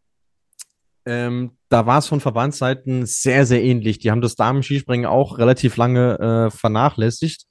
ähm, 1.06 1.52
da 1.68 1.86
war 1.86 1.98
es 1.98 2.06
von 2.06 2.20
Verbandsseiten 2.20 3.06
sehr, 3.06 3.46
sehr 3.46 3.62
ähnlich. 3.62 3.98
Die 3.98 4.10
haben 4.10 4.20
das 4.20 4.36
Damen-Skispringen 4.36 5.06
auch 5.06 5.38
relativ 5.38 5.76
lange 5.76 6.18
äh, 6.18 6.50
vernachlässigt. 6.50 7.46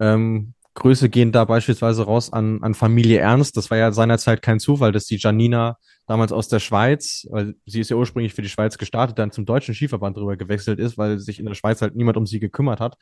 Ähm, 0.00 0.54
Grüße 0.74 1.10
gehen 1.10 1.32
da 1.32 1.44
beispielsweise 1.44 2.04
raus 2.04 2.32
an, 2.32 2.62
an 2.62 2.74
Familie 2.74 3.18
Ernst. 3.18 3.56
Das 3.56 3.70
war 3.70 3.76
ja 3.78 3.92
seinerzeit 3.92 4.40
kein 4.40 4.58
Zufall, 4.58 4.90
dass 4.90 5.04
die 5.04 5.18
Janina 5.18 5.76
damals 6.06 6.32
aus 6.32 6.48
der 6.48 6.60
Schweiz, 6.60 7.26
weil 7.30 7.54
sie 7.66 7.80
ist 7.80 7.90
ja 7.90 7.96
ursprünglich 7.96 8.32
für 8.32 8.42
die 8.42 8.48
Schweiz 8.48 8.78
gestartet, 8.78 9.18
dann 9.18 9.32
zum 9.32 9.44
deutschen 9.44 9.74
Skiverband 9.74 10.16
rüber 10.16 10.36
gewechselt 10.36 10.78
ist, 10.78 10.96
weil 10.96 11.18
sich 11.18 11.38
in 11.38 11.46
der 11.46 11.54
Schweiz 11.54 11.82
halt 11.82 11.94
niemand 11.94 12.16
um 12.16 12.26
sie 12.26 12.40
gekümmert 12.40 12.80
hat. 12.80 12.96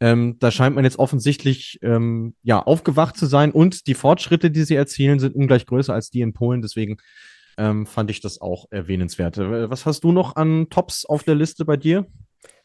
Ähm, 0.00 0.38
da 0.40 0.50
scheint 0.50 0.74
man 0.74 0.84
jetzt 0.84 0.98
offensichtlich 0.98 1.78
ähm, 1.82 2.34
ja 2.42 2.60
aufgewacht 2.60 3.16
zu 3.16 3.26
sein 3.26 3.52
und 3.52 3.86
die 3.86 3.94
Fortschritte, 3.94 4.50
die 4.50 4.64
sie 4.64 4.74
erzielen, 4.74 5.20
sind 5.20 5.36
ungleich 5.36 5.66
größer 5.66 5.94
als 5.94 6.10
die 6.10 6.20
in 6.20 6.32
Polen. 6.32 6.62
Deswegen 6.62 6.96
ähm, 7.58 7.86
fand 7.86 8.10
ich 8.10 8.20
das 8.20 8.40
auch 8.40 8.66
erwähnenswert. 8.70 9.38
Äh, 9.38 9.70
Was 9.70 9.86
hast 9.86 10.04
du 10.04 10.12
noch 10.12 10.36
an 10.36 10.68
Tops 10.70 11.04
auf 11.04 11.22
der 11.22 11.34
Liste 11.34 11.64
bei 11.64 11.76
dir? 11.76 12.06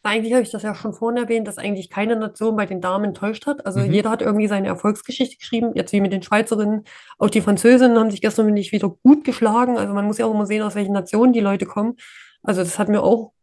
Eigentlich 0.02 0.32
habe 0.34 0.44
ich 0.44 0.52
das 0.52 0.64
ja 0.64 0.74
schon 0.76 0.94
vorhin 0.94 1.22
erwähnt, 1.22 1.46
dass 1.48 1.58
eigentlich 1.58 1.90
keine 1.90 2.16
Nation 2.16 2.56
bei 2.56 2.66
den 2.66 2.80
Damen 2.80 3.06
enttäuscht 3.06 3.46
hat. 3.48 3.66
Also 3.66 3.82
Mhm. 3.82 3.92
jeder 3.92 4.10
hat 4.10 4.22
irgendwie 4.22 4.48
seine 4.48 4.68
Erfolgsgeschichte 4.68 5.36
geschrieben, 5.38 5.72
jetzt 5.76 5.92
wie 5.92 6.00
mit 6.00 6.14
den 6.14 6.24
Schweizerinnen. 6.24 6.86
Auch 7.18 7.30
die 7.30 7.42
Französinnen 7.42 7.98
haben 8.00 8.10
sich 8.10 8.22
gestern 8.22 8.46
finde 8.46 8.62
ich 8.62 8.72
wieder 8.72 8.90
gut 9.04 9.26
geschlagen. 9.26 9.78
Also 9.78 9.94
man 9.94 10.06
muss 10.06 10.18
ja 10.18 10.26
auch 10.26 10.34
immer 10.34 10.46
sehen, 10.46 10.62
aus 10.64 10.76
welchen 10.76 10.94
Nationen 10.94 11.34
die 11.34 11.42
Leute 11.42 11.66
kommen. 11.66 11.98
Also 12.44 12.62
das 12.64 12.80
hat 12.80 12.88
mir 12.88 13.04
auch 13.04 13.34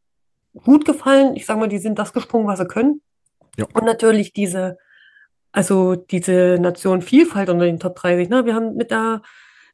gut 0.65 0.87
gefallen. 0.87 1.37
Ich 1.37 1.45
sage 1.45 1.61
mal, 1.61 1.69
die 1.69 1.79
sind 1.79 1.99
das 1.99 2.15
gesprungen, 2.15 2.47
was 2.47 2.59
sie 2.59 2.67
können. 2.67 3.03
Ja. 3.59 3.67
Und 3.75 3.85
natürlich 3.85 4.33
diese, 4.33 4.79
also 5.53 5.95
diese 5.95 6.57
Nation 6.59 7.03
Vielfalt 7.03 7.51
unter 7.51 7.67
den 7.67 7.79
Top 7.81 7.97
30. 7.97 8.31
Ne? 8.31 8.47
Wir 8.47 8.55
haben 8.55 8.77
mit 8.77 8.91
der 8.91 9.21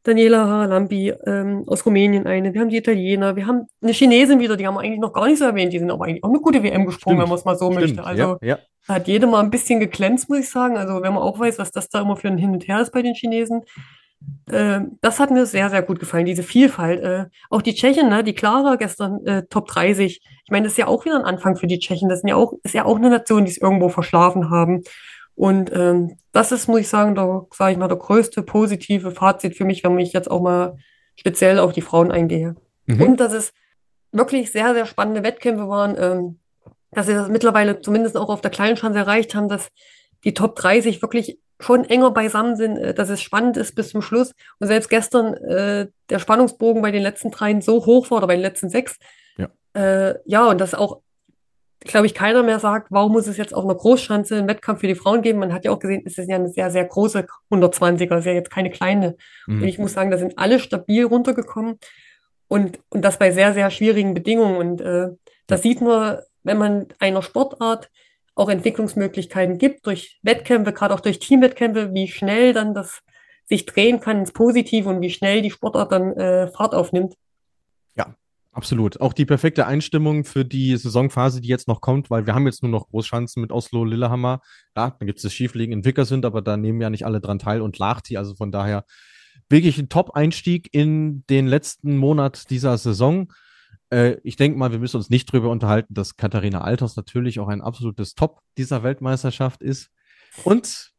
Daniela 0.05 0.49
Harambi 0.49 1.15
ähm, 1.27 1.65
aus 1.67 1.87
Rumänien 1.87 2.27
eine, 2.27 2.53
wir 2.53 2.61
haben 2.61 2.69
die 2.69 2.77
Italiener, 2.77 3.37
wir 3.37 3.47
haben 3.47 3.67
eine 3.81 3.93
Chinesin 3.93 4.41
wieder, 4.41 4.57
die 4.57 4.67
haben 4.67 4.75
wir 4.75 4.81
eigentlich 4.81 5.01
noch 5.01 5.13
gar 5.13 5.27
nicht 5.27 5.39
so 5.39 5.45
erwähnt, 5.45 5.73
die 5.73 5.79
sind 5.79 5.91
aber 5.91 6.07
eigentlich 6.07 6.25
auch 6.25 6.31
eine 6.31 6.41
gute 6.41 6.63
WM 6.63 6.87
gesprungen, 6.87 7.21
wenn 7.21 7.29
man 7.29 7.39
es 7.39 7.45
mal 7.45 7.57
so 7.57 7.71
Stimmt, 7.71 7.81
möchte. 7.81 8.05
Also 8.05 8.39
ja, 8.41 8.49
ja. 8.49 8.59
da 8.89 8.95
hat 8.95 9.07
jede 9.07 9.27
mal 9.27 9.41
ein 9.41 9.51
bisschen 9.51 9.79
geglänzt, 9.79 10.29
muss 10.29 10.41
ich 10.41 10.51
sagen. 10.51 10.77
Also 10.77 10.95
wenn 11.03 11.15
man 11.15 11.23
auch 11.23 11.39
weiß, 11.39 11.59
was 11.59 11.71
das 11.71 11.89
da 11.89 12.01
immer 12.01 12.17
für 12.17 12.29
ein 12.29 12.39
Hin 12.39 12.51
und 12.51 12.67
Her 12.67 12.81
ist 12.81 12.93
bei 12.93 13.03
den 13.03 13.15
Chinesen. 13.15 13.63
Ähm, 14.51 14.99
das 15.01 15.21
hat 15.21 15.31
mir 15.31 15.47
sehr, 15.47 15.71
sehr 15.71 15.83
gut 15.83 16.01
gefallen, 16.01 16.27
diese 16.27 16.43
Vielfalt. 16.43 17.01
Äh, 17.01 17.27
auch 17.51 17.63
die 17.63 17.75
Tschechen, 17.75 18.09
ne, 18.09 18.25
die 18.25 18.35
Clara 18.35 18.77
gestern 18.77 19.25
äh, 19.27 19.45
Top 19.49 19.69
30. 19.69 20.21
Ich 20.45 20.51
meine, 20.51 20.65
das 20.65 20.73
ist 20.73 20.79
ja 20.79 20.87
auch 20.89 21.05
wieder 21.05 21.17
ein 21.17 21.25
Anfang 21.25 21.57
für 21.57 21.67
die 21.67 21.79
Tschechen. 21.79 22.09
Das 22.09 22.21
sind 22.21 22.29
ja 22.29 22.37
auch, 22.37 22.55
ist 22.63 22.75
ja 22.75 22.85
auch 22.85 22.97
eine 22.97 23.11
Nation, 23.11 23.45
die 23.45 23.51
es 23.51 23.59
irgendwo 23.59 23.89
verschlafen 23.89 24.51
haben. 24.51 24.83
Und 25.35 25.73
ähm, 25.73 26.19
das 26.33 26.53
ist, 26.53 26.69
muss 26.69 26.81
ich 26.81 26.89
sagen, 26.89 27.15
da 27.15 27.47
sage 27.53 27.73
ich 27.73 27.79
mal, 27.79 27.89
der 27.89 27.97
größte 27.97 28.43
positive 28.43 29.11
Fazit 29.13 29.57
für 29.57 29.65
mich, 29.65 29.83
wenn 29.85 29.99
ich 29.99 30.13
jetzt 30.13 30.31
auch 30.31 30.41
mal 30.41 30.77
speziell 31.17 31.59
auf 31.59 31.73
die 31.73 31.83
Frauen 31.83 32.11
eingehe. 32.13 32.57
Mhm. 32.87 33.03
Und 33.03 33.21
dass 33.21 33.33
es 33.33 33.53
wirklich 34.13 34.51
sehr, 34.53 34.75
sehr 34.75 34.87
spannende 34.87 35.23
Wettkämpfe 35.23 35.69
waren, 35.69 35.97
ähm, 35.99 36.39
dass 36.91 37.07
sie 37.07 37.15
das 37.15 37.29
mittlerweile 37.29 37.81
zumindest 37.81 38.17
auch 38.17 38.29
auf 38.29 38.43
der 38.43 38.51
kleinen 38.51 38.77
Chance 38.77 38.99
erreicht 38.99 39.35
haben, 39.35 39.49
dass 39.49 39.69
die 40.25 40.35
Top 40.35 40.57
30 40.57 41.03
wirklich 41.03 41.39
schon 41.59 41.85
enger 41.85 42.11
beisammen 42.11 42.57
sind, 42.57 42.77
äh, 42.77 42.95
dass 42.95 43.09
es 43.09 43.23
spannend 43.23 43.57
ist 43.57 43.75
bis 43.75 43.91
zum 43.91 44.03
Schluss. 44.03 44.33
Und 44.59 44.67
selbst 44.67 44.91
gestern 44.91 45.35
äh, 45.35 45.89
der 46.11 46.19
Spannungsbogen 46.19 46.83
bei 46.83 46.91
den 46.91 47.03
letzten 47.03 47.31
dreien 47.31 47.63
so 47.63 47.87
hoch 47.87 48.11
war 48.11 48.19
oder 48.19 48.27
bei 48.27 48.35
den 48.35 48.43
letzten 48.43 48.69
sechs. 48.69 48.99
Ja, 49.37 49.49
äh, 49.75 50.15
ja 50.27 50.47
und 50.47 50.61
dass 50.61 50.75
auch, 50.75 51.01
glaube 51.85 52.07
ich, 52.07 52.15
keiner 52.15 52.43
mehr 52.43 52.59
sagt, 52.59 52.89
warum 52.91 53.13
muss 53.13 53.27
es 53.27 53.37
jetzt 53.37 53.55
auf 53.55 53.65
einer 53.65 53.75
Großschanze 53.75 54.37
einen 54.37 54.49
Wettkampf 54.49 54.81
für 54.81 54.87
die 54.87 54.95
Frauen 54.95 55.23
geben? 55.23 55.39
Man 55.39 55.53
hat 55.53 55.65
ja 55.65 55.71
auch 55.71 55.79
gesehen, 55.79 56.03
es 56.05 56.19
ist 56.19 56.29
ja 56.29 56.37
eine 56.37 56.49
sehr, 56.49 56.71
sehr 56.71 56.85
große 56.85 57.27
120er, 57.51 58.19
ist 58.19 58.25
ja 58.25 58.33
jetzt 58.33 58.51
keine 58.51 58.71
kleine. 58.71 59.17
Mhm. 59.47 59.63
Und 59.63 59.69
ich 59.69 59.79
muss 59.79 59.93
sagen, 59.93 60.11
da 60.11 60.19
sind 60.19 60.39
alle 60.39 60.59
stabil 60.59 61.05
runtergekommen 61.05 61.79
und, 62.49 62.79
und 62.91 63.03
das 63.03 63.19
bei 63.19 63.31
sehr, 63.31 63.55
sehr 63.55 63.71
schwierigen 63.71 64.15
Bedingungen. 64.15 64.57
Und 64.57 64.81
äh, 64.81 65.09
das 65.47 65.63
sieht 65.63 65.81
man, 65.81 66.19
wenn 66.43 66.59
man 66.59 66.87
einer 66.99 67.23
Sportart 67.23 67.91
auch 68.35 68.49
Entwicklungsmöglichkeiten 68.49 69.59
gibt 69.59 69.87
durch 69.87 70.19
Wettkämpfe, 70.23 70.73
gerade 70.73 70.95
auch 70.95 71.01
durch 71.01 71.19
Teamwettkämpfe, 71.19 71.93
wie 71.93 72.09
schnell 72.09 72.53
dann 72.53 72.75
das 72.75 73.03
sich 73.47 73.67
drehen 73.67 74.01
kann 74.01 74.21
ins 74.21 74.33
Positive 74.33 74.89
und 74.89 75.01
wie 75.01 75.11
schnell 75.11 75.43
die 75.43 75.51
Sportart 75.51 75.93
dann 75.93 76.13
äh, 76.17 76.49
Fahrt 76.49 76.75
aufnimmt. 76.75 77.15
Ja, 77.95 78.15
absolut. 78.53 79.01
Auch 79.01 79.13
die 79.13 79.25
perfekte 79.25 79.67
Einstimmung 79.67 80.25
für 80.25 80.45
die 80.45 80.77
Saisonphase, 80.77 81.41
die 81.41 81.49
jetzt 81.49 81.69
noch 81.69 81.81
kommt, 81.81 82.11
weil 82.11 82.27
wir 82.27 82.35
haben 82.35 82.47
jetzt 82.47 82.63
nur 82.63 82.71
noch 82.71 82.89
Großschanzen 82.89 83.41
mit 83.41 83.51
Oslo, 83.53 83.85
Lillehammer. 83.85 84.41
Ja, 84.77 84.91
dann 84.99 85.07
gibt 85.07 85.19
es 85.19 85.23
das 85.23 85.33
Schiefliegen 85.33 85.73
in 85.73 85.85
Wickersund, 85.85 86.25
aber 86.25 86.43
da 86.43 86.57
nehmen 86.57 86.81
ja 86.81 86.91
nicht 86.91 87.05
alle 87.05 87.21
dran 87.21 87.39
teil 87.39 87.61
und 87.61 87.79
Lahti. 87.79 88.17
Also 88.17 88.35
von 88.35 88.53
daher 88.53 88.85
wirklich 89.49 89.79
ein 89.79 89.89
Top-Einstieg 89.89 90.69
in 90.73 91.25
den 91.27 91.47
letzten 91.47 91.97
Monat 91.97 92.51
dieser 92.51 92.79
Saison. 92.79 93.33
Äh, 93.91 94.17
ich 94.23 94.37
denke 94.37 94.59
mal, 94.59 94.73
wir 94.73 94.79
müssen 94.79 94.97
uns 94.97 95.11
nicht 95.11 95.33
darüber 95.33 95.51
unterhalten, 95.51 95.95
dass 95.95 96.17
Katharina 96.17 96.63
Althaus 96.63 96.97
natürlich 96.97 97.41
auch 97.41 97.49
ein 97.49 97.61
absolutes 97.61 98.15
Top 98.15 98.41
dieser 98.57 98.83
Weltmeisterschaft 98.83 99.63
ist. 99.63 99.91
Und 100.45 100.93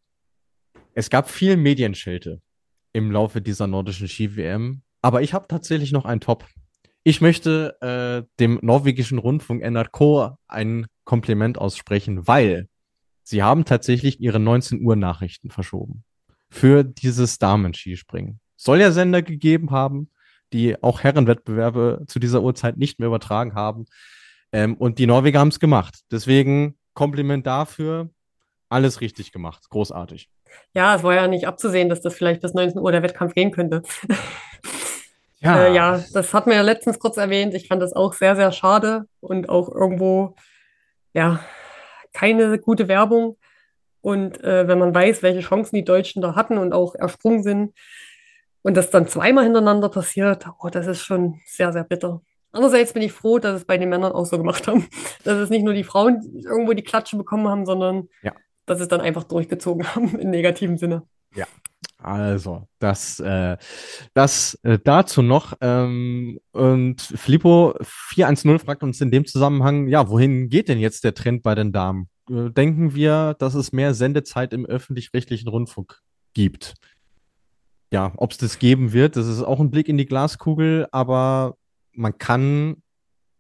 es 0.93 1.10
gab 1.10 1.30
viel 1.30 1.58
Medienschelte 1.58 2.41
im 2.93 3.12
Laufe 3.12 3.41
dieser 3.41 3.68
nordischen 3.68 4.08
Ski-WM. 4.08 4.84
Aber 5.01 5.22
ich 5.22 5.34
habe 5.34 5.47
tatsächlich 5.47 5.91
noch 5.91 6.06
einen 6.06 6.22
Top. 6.22 6.45
Ich 7.04 7.20
möchte 7.20 7.78
äh, 7.82 8.28
dem 8.39 8.60
norwegischen 8.62 9.18
Rundfunk 9.18 9.62
NRK 9.62 10.38
ein 10.47 10.88
Kompliment 11.04 11.58
aussprechen, 11.58 12.28
weil 12.28 12.70
sie 13.24 13.43
haben 13.43 13.66
tatsächlich 13.66 14.22
ihre 14.22 14.39
19 14.39 14.82
Uhr 14.82 14.95
Nachrichten 14.95 15.49
verschoben 15.49 16.06
für 16.49 16.84
dieses 16.86 17.39
Damen-Skispringen. 17.39 18.39
Soll 18.56 18.80
ja 18.80 18.91
Sender 18.91 19.22
gegeben 19.22 19.72
haben, 19.72 20.12
die 20.54 20.82
auch 20.82 21.01
Herrenwettbewerbe 21.01 22.04
zu 22.08 22.20
dieser 22.20 22.41
Uhrzeit 22.41 22.78
nicht 22.78 22.99
mehr 22.99 23.08
übertragen 23.08 23.54
haben. 23.54 23.86
Ähm, 24.54 24.76
und 24.76 24.97
die 24.97 25.08
Norweger 25.08 25.39
haben 25.39 25.49
es 25.49 25.60
gemacht. 25.60 26.01
Deswegen 26.12 26.78
Kompliment 26.93 27.45
dafür. 27.45 28.12
Alles 28.70 29.01
richtig 29.01 29.32
gemacht. 29.32 29.70
Großartig. 29.70 30.30
Ja, 30.74 30.95
es 30.95 31.04
war 31.04 31.16
ja 31.16 31.28
nicht 31.28 31.47
abzusehen, 31.47 31.89
dass 31.89 32.01
das 32.01 32.14
vielleicht 32.16 32.41
bis 32.41 32.54
19 32.54 32.80
Uhr 32.80 32.91
der 32.91 33.04
Wettkampf 33.04 33.34
gehen 33.34 33.51
könnte. 33.51 33.82
Ja. 35.44 35.66
Äh, 35.66 35.76
ja, 35.76 36.04
das 36.14 36.34
hat 36.34 36.48
mir 36.48 36.56
ja 36.56 36.62
letztens 36.62 37.00
kurz 37.00 37.18
erwähnt. 37.18 37.54
Ich 37.54 37.68
fand 37.68 37.82
das 37.82 37.94
auch 37.94 38.14
sehr, 38.14 38.36
sehr 38.36 38.52
schade 38.52 39.06
und 39.20 39.50
auch 39.50 39.70
irgendwo, 39.70 40.36
ja, 41.14 41.41
keine 42.14 42.58
gute 42.60 42.88
Werbung. 42.88 43.38
Und 44.02 44.44
äh, 44.44 44.68
wenn 44.68 44.80
man 44.80 44.96
weiß, 44.96 45.22
welche 45.22 45.41
Chancen 45.41 45.76
die 45.76 45.86
Deutschen 45.86 46.22
da 46.22 46.36
hatten 46.36 46.58
und 46.58 46.74
auch 46.74 46.96
ersprungen 46.96 47.44
sind, 47.44 47.74
und 48.64 48.78
das 48.78 48.89
dann 48.89 49.08
zweimal 49.08 49.44
hintereinander 49.44 49.89
passiert, 49.89 50.48
oh, 50.60 50.70
das 50.70 50.88
ist 50.88 51.04
schon 51.04 51.39
sehr, 51.46 51.72
sehr 51.72 51.84
bitter. 51.84 52.22
Andererseits 52.52 52.94
bin 52.94 53.04
ich 53.04 53.12
froh, 53.12 53.38
dass 53.39 53.58
es 53.58 53.66
bei 53.66 53.78
den 53.78 53.89
Männern 53.89 54.14
auch 54.14 54.26
so 54.26 54.38
gemacht 54.38 54.68
haben. 54.68 54.88
Dass 55.24 55.38
es 55.38 55.50
nicht 55.50 55.64
nur 55.64 55.74
die 55.74 55.84
Frauen 55.84 56.22
irgendwo 56.46 56.74
die 56.74 56.84
Klatsche 56.84 57.18
bekommen 57.18 57.48
haben, 57.48 57.66
sondern 57.66 58.10
ja. 58.22 58.34
dass 58.66 58.80
es 58.80 58.88
dann 58.88 59.02
einfach 59.02 59.24
durchgezogen 59.24 59.88
haben 59.96 60.18
im 60.20 60.30
negativen 60.30 60.78
Sinne. 60.78 61.04
Ja. 61.34 61.46
Also, 62.04 62.68
das, 62.80 63.20
äh, 63.20 63.58
das 64.14 64.56
äh, 64.64 64.80
dazu 64.84 65.22
noch. 65.22 65.54
Ähm, 65.62 66.39
und 66.51 67.01
Filippo 67.01 67.76
410 67.82 68.60
fragt 68.60 68.84
uns 68.84 69.01
in 69.01 69.12
dem 69.12 69.26
Zusammenhang, 69.26 69.88
ja, 69.88 70.10
wohin 70.10 70.49
geht 70.49 70.68
denn 70.68 70.80
jetzt 70.80 71.04
der 71.04 71.14
Trend 71.14 71.43
bei 71.43 71.56
den 71.56 71.72
Damen? 71.72 72.10
Äh, 72.30 72.49
denken 72.51 72.93
wir, 72.93 73.36
dass 73.39 73.56
es 73.56 73.72
mehr 73.72 73.93
Sendezeit 73.93 74.54
im 74.54 74.66
öffentlich-rechtlichen 74.66 75.47
Rundfunk 75.47 75.99
gibt? 76.34 76.76
ja, 77.93 78.12
ob 78.18 78.32
es 78.32 78.39
das 78.39 78.58
geben 78.58 78.91
wird, 78.91 79.16
das 79.16 79.28
ist 79.28 79.43
auch 79.43 79.60
ein 79.60 79.70
Blick 79.70 79.88
in 79.88 79.99
die 79.99 80.08
Glaskugel, 80.08 80.88
aber 80.91 81.56
man 81.93 82.18
kann, 82.18 82.78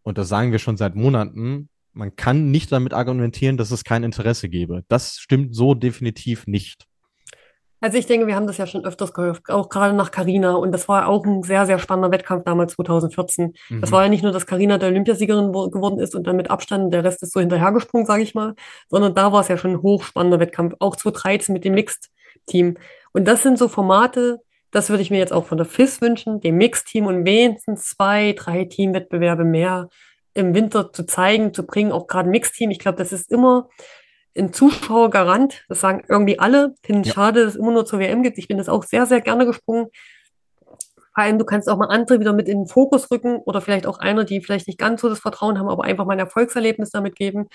und 0.03 0.19
das 0.19 0.29
sagen 0.29 0.51
wir 0.51 0.59
schon 0.59 0.77
seit 0.77 0.95
Monaten, 0.95 1.69
man 1.91 2.15
kann 2.15 2.51
nicht 2.51 2.71
damit 2.71 2.93
argumentieren, 2.93 3.57
dass 3.57 3.71
es 3.71 3.83
kein 3.83 4.03
Interesse 4.03 4.49
gäbe. 4.49 4.83
Das 4.89 5.17
stimmt 5.17 5.55
so 5.55 5.73
definitiv 5.73 6.45
nicht. 6.45 6.85
Also 7.83 7.97
ich 7.97 8.05
denke, 8.05 8.27
wir 8.27 8.35
haben 8.37 8.47
das 8.47 8.55
ja 8.55 8.65
schon 8.65 8.85
öfters 8.85 9.11
gehört, 9.11 9.41
auch 9.49 9.67
gerade 9.67 9.93
nach 9.93 10.09
Carina. 10.09 10.53
Und 10.53 10.71
das 10.71 10.87
war 10.87 11.09
auch 11.09 11.25
ein 11.25 11.43
sehr, 11.43 11.65
sehr 11.65 11.79
spannender 11.79 12.11
Wettkampf 12.11 12.45
damals 12.45 12.75
2014. 12.75 13.53
Mhm. 13.67 13.81
Das 13.81 13.91
war 13.91 14.03
ja 14.03 14.07
nicht 14.07 14.23
nur, 14.23 14.31
dass 14.31 14.45
Carina 14.45 14.77
der 14.77 14.87
Olympiasiegerin 14.87 15.51
geworden 15.51 15.99
ist 15.99 16.15
und 16.15 16.25
dann 16.25 16.37
mit 16.37 16.49
Abstand, 16.49 16.93
der 16.93 17.03
Rest 17.03 17.21
ist 17.23 17.33
so 17.33 17.41
hinterhergesprungen, 17.41 18.05
sage 18.05 18.23
ich 18.23 18.35
mal, 18.35 18.55
sondern 18.87 19.15
da 19.15 19.33
war 19.33 19.41
es 19.41 19.49
ja 19.49 19.57
schon 19.57 19.71
ein 19.71 19.81
hochspannender 19.81 20.39
Wettkampf. 20.39 20.75
Auch 20.79 20.95
2013 20.95 21.51
mit 21.51 21.65
dem 21.65 21.73
Mixed-Team. 21.73 22.77
Und 23.11 23.27
das 23.27 23.43
sind 23.43 23.57
so 23.59 23.67
Formate, 23.67 24.39
das 24.71 24.89
würde 24.89 25.03
ich 25.03 25.11
mir 25.11 25.19
jetzt 25.19 25.33
auch 25.33 25.45
von 25.45 25.57
der 25.57 25.67
FIS 25.67 25.99
wünschen, 25.99 26.39
dem 26.39 26.55
Mixteam 26.55 27.05
und 27.05 27.25
wenigstens 27.25 27.89
zwei, 27.89 28.31
drei 28.31 28.63
Teamwettbewerbe 28.63 29.43
mehr 29.43 29.89
im 30.33 30.55
Winter 30.55 30.93
zu 30.93 31.05
zeigen, 31.05 31.53
zu 31.53 31.65
bringen, 31.65 31.91
auch 31.91 32.07
gerade 32.07 32.29
Mixteam. 32.29 32.71
Ich 32.71 32.79
glaube, 32.79 32.97
das 32.97 33.11
ist 33.11 33.29
immer 33.29 33.67
ein 34.37 34.53
Zuschauergarant. 34.53 35.63
Das 35.69 35.81
sagen 35.81 36.03
irgendwie 36.07 36.39
alle. 36.39 36.75
Finde 36.83 37.07
ja. 37.07 37.13
schade, 37.13 37.43
dass 37.43 37.53
es 37.53 37.59
immer 37.59 37.71
nur 37.71 37.85
zur 37.85 37.99
WM 37.99 38.23
gibt. 38.23 38.37
Ich 38.37 38.47
bin 38.47 38.57
das 38.57 38.69
auch 38.69 38.83
sehr, 38.83 39.05
sehr 39.05 39.21
gerne 39.21 39.45
gesprungen. 39.45 39.87
Vor 41.13 41.23
allem, 41.23 41.37
du 41.37 41.45
kannst 41.45 41.69
auch 41.69 41.77
mal 41.77 41.89
andere 41.89 42.19
wieder 42.19 42.33
mit 42.33 42.47
in 42.47 42.61
den 42.61 42.67
Fokus 42.67 43.11
rücken 43.11 43.37
oder 43.37 43.61
vielleicht 43.61 43.85
auch 43.85 43.99
einer, 43.99 44.23
die 44.23 44.41
vielleicht 44.41 44.67
nicht 44.67 44.79
ganz 44.79 45.01
so 45.01 45.09
das 45.09 45.19
Vertrauen 45.19 45.59
haben, 45.59 45.69
aber 45.69 45.83
einfach 45.83 46.05
mal 46.05 46.13
ein 46.13 46.19
Erfolgserlebnis 46.19 46.89
damit 46.89 47.15
geben. 47.15 47.49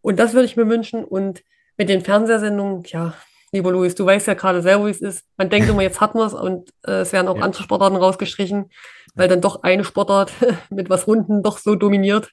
Und 0.00 0.18
das 0.18 0.32
würde 0.32 0.46
ich 0.46 0.56
mir 0.56 0.68
wünschen. 0.68 1.04
Und 1.04 1.42
mit 1.76 1.88
den 1.88 2.00
Fernsehsendungen, 2.00 2.82
ja, 2.86 3.14
lieber 3.52 3.70
Luis, 3.70 3.94
du 3.94 4.04
weißt 4.04 4.26
ja 4.26 4.34
gerade 4.34 4.62
selber, 4.62 4.86
wie 4.86 4.90
es 4.90 5.00
ist. 5.00 5.24
Man 5.36 5.50
denkt 5.50 5.68
immer, 5.68 5.82
jetzt 5.82 6.00
hat 6.00 6.14
man 6.14 6.26
es 6.26 6.34
und 6.34 6.70
äh, 6.86 7.00
es 7.00 7.12
werden 7.12 7.28
auch 7.28 7.36
ja. 7.36 7.42
andere 7.42 7.62
Sportarten 7.62 7.96
rausgestrichen, 7.96 8.70
weil 9.14 9.28
dann 9.28 9.40
doch 9.40 9.62
eine 9.62 9.84
Sportart 9.84 10.32
mit 10.70 10.90
was 10.90 11.06
Runden 11.06 11.42
doch 11.42 11.58
so 11.58 11.76
dominiert. 11.76 12.30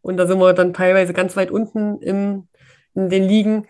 Und 0.00 0.16
da 0.16 0.26
sind 0.26 0.40
wir 0.40 0.52
dann 0.52 0.74
teilweise 0.74 1.12
ganz 1.12 1.36
weit 1.36 1.52
unten 1.52 2.00
im, 2.02 2.48
in 2.94 3.08
den 3.08 3.24
Ligen. 3.24 3.66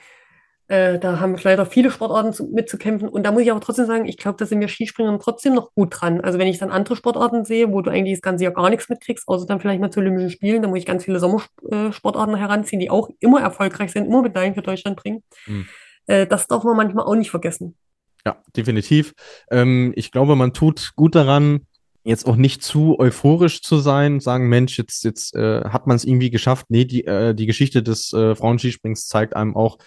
Äh, 0.68 0.98
da 0.98 1.20
haben 1.20 1.36
leider 1.42 1.66
viele 1.66 1.90
Sportarten 1.90 2.32
zu, 2.32 2.44
mitzukämpfen. 2.46 3.08
Und 3.08 3.24
da 3.24 3.32
muss 3.32 3.42
ich 3.42 3.50
aber 3.50 3.60
trotzdem 3.60 3.86
sagen, 3.86 4.06
ich 4.06 4.16
glaube, 4.16 4.38
da 4.38 4.46
sind 4.46 4.60
wir 4.60 4.68
Skispringern 4.68 5.18
trotzdem 5.18 5.54
noch 5.54 5.74
gut 5.74 6.00
dran. 6.00 6.20
Also 6.20 6.38
wenn 6.38 6.48
ich 6.48 6.58
dann 6.58 6.70
andere 6.70 6.96
Sportarten 6.96 7.44
sehe, 7.44 7.72
wo 7.72 7.82
du 7.82 7.90
eigentlich 7.90 8.14
das 8.14 8.22
ganze 8.22 8.44
Jahr 8.44 8.54
gar 8.54 8.70
nichts 8.70 8.88
mitkriegst, 8.88 9.28
außer 9.28 9.46
dann 9.46 9.60
vielleicht 9.60 9.80
mal 9.80 9.90
zu 9.90 10.00
Olympischen 10.00 10.30
Spielen, 10.30 10.62
da 10.62 10.68
muss 10.68 10.78
ich 10.78 10.86
ganz 10.86 11.04
viele 11.04 11.18
Sommersportarten 11.18 12.36
heranziehen, 12.36 12.80
die 12.80 12.90
auch 12.90 13.10
immer 13.20 13.40
erfolgreich 13.40 13.92
sind, 13.92 14.06
immer 14.06 14.22
Medaillen 14.22 14.54
für 14.54 14.62
Deutschland 14.62 14.96
bringen. 14.96 15.22
Mhm. 15.46 15.66
Äh, 16.06 16.26
das 16.26 16.46
darf 16.46 16.64
man 16.64 16.76
manchmal 16.76 17.04
auch 17.04 17.16
nicht 17.16 17.30
vergessen. 17.30 17.76
Ja, 18.24 18.40
definitiv. 18.56 19.14
Ähm, 19.50 19.92
ich 19.96 20.12
glaube, 20.12 20.36
man 20.36 20.54
tut 20.54 20.92
gut 20.94 21.14
daran, 21.14 21.66
jetzt 22.04 22.26
auch 22.26 22.36
nicht 22.36 22.62
zu 22.62 22.98
euphorisch 22.98 23.62
zu 23.62 23.78
sein, 23.78 24.20
sagen, 24.20 24.48
Mensch, 24.48 24.78
jetzt, 24.78 25.04
jetzt 25.04 25.34
äh, 25.34 25.62
hat 25.64 25.86
man 25.86 25.96
es 25.96 26.04
irgendwie 26.04 26.30
geschafft. 26.30 26.66
Nee, 26.68 26.84
die, 26.84 27.04
äh, 27.06 27.34
die 27.34 27.46
Geschichte 27.46 27.82
des 27.82 28.12
äh, 28.12 28.34
Frauenskisprings 28.34 29.06
zeigt 29.06 29.36
einem 29.36 29.56
auch, 29.56 29.78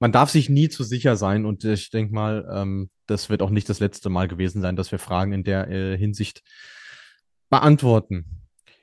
man 0.00 0.12
darf 0.12 0.30
sich 0.30 0.48
nie 0.48 0.68
zu 0.68 0.82
sicher 0.82 1.16
sein. 1.16 1.46
Und 1.46 1.64
ich 1.64 1.90
denke 1.90 2.14
mal, 2.14 2.48
ähm, 2.52 2.90
das 3.06 3.30
wird 3.30 3.42
auch 3.42 3.50
nicht 3.50 3.68
das 3.68 3.80
letzte 3.80 4.08
Mal 4.08 4.28
gewesen 4.28 4.62
sein, 4.62 4.76
dass 4.76 4.90
wir 4.90 4.98
Fragen 4.98 5.32
in 5.32 5.44
der 5.44 5.68
äh, 5.68 5.96
Hinsicht 5.96 6.42
beantworten. 7.50 8.39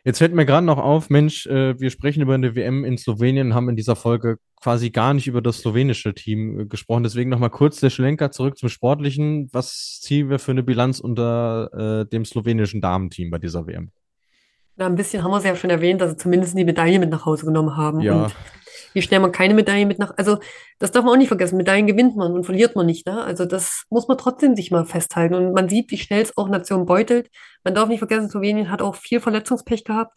Jetzt 0.08 0.20
fällt 0.20 0.34
mir 0.34 0.45
gerade 0.45 0.66
noch 0.66 0.78
auf, 0.78 1.10
Mensch, 1.10 1.47
äh, 1.47 1.78
wir 1.82 1.89
sprechen 1.89 2.22
über 2.22 2.34
eine 2.34 2.55
WM 2.55 2.86
in 2.86 2.97
Slowenien, 2.97 3.53
haben 3.53 3.68
in 3.68 3.76
dieser 3.76 3.97
Folge 3.97 4.38
quasi 4.55 4.89
gar 4.89 5.14
nicht 5.14 5.28
über 5.28 5.41
das 5.41 5.58
slowenische 5.58 6.14
Team 6.14 6.62
äh, 6.62 6.66
gesprochen. 6.66 7.03
Deswegen 7.03 7.30
nochmal 7.30 7.49
kurz 7.49 7.82
der 7.82 7.89
Schlenker 7.89 8.32
zurück 8.32 8.58
zum 8.58 8.70
Sportlichen. 8.70 9.49
Was 9.51 9.99
ziehen 9.99 10.30
wir 10.30 10.39
für 10.39 10.51
eine 10.51 10.64
Bilanz 10.64 11.01
unter 11.01 12.03
äh, 12.05 12.10
dem 12.10 12.24
slowenischen 12.24 12.80
Damenteam 12.80 13.32
bei 13.32 13.38
dieser 13.38 13.68
WM? 13.68 13.91
Na, 14.78 14.86
ein 14.86 14.95
bisschen 14.95 15.23
haben 15.23 15.32
wir 15.32 15.38
es 15.38 15.43
ja 15.43 15.55
schon 15.55 15.71
erwähnt, 15.71 16.01
dass 16.01 16.11
sie 16.11 16.17
zumindest 16.17 16.57
die 16.57 16.63
Medaille 16.63 16.99
mit 16.99 17.09
nach 17.09 17.25
Hause 17.25 17.45
genommen 17.45 17.75
haben. 17.75 17.99
Ja. 17.99 18.23
Und 18.23 18.36
wie 18.93 19.01
schnell 19.01 19.19
man 19.19 19.32
keine 19.32 19.53
Medaille 19.53 19.86
mit 19.86 19.99
nach, 19.99 20.13
also 20.17 20.38
das 20.80 20.91
darf 20.91 21.03
man 21.03 21.13
auch 21.13 21.17
nicht 21.17 21.28
vergessen. 21.28 21.57
Medaillen 21.57 21.88
gewinnt 21.88 22.15
man 22.15 22.32
und 22.32 22.45
verliert 22.45 22.75
man 22.75 22.86
nicht. 22.86 23.05
Ne? 23.05 23.23
Also 23.23 23.45
das 23.45 23.84
muss 23.89 24.07
man 24.07 24.17
trotzdem 24.17 24.55
sich 24.55 24.71
mal 24.71 24.86
festhalten. 24.86 25.36
Und 25.36 25.53
man 25.53 25.67
sieht, 25.67 25.91
wie 25.91 25.97
schnell 25.97 26.21
es 26.21 26.38
auch 26.38 26.47
Nationen 26.47 26.86
beutelt. 26.86 27.30
Man 27.63 27.73
darf 27.73 27.89
nicht 27.89 27.99
vergessen, 27.99 28.30
Slowenien 28.30 28.71
hat 28.71 28.82
auch 28.82 28.95
viel 28.95 29.19
Verletzungspech 29.19 29.84
gehabt. 29.84 30.15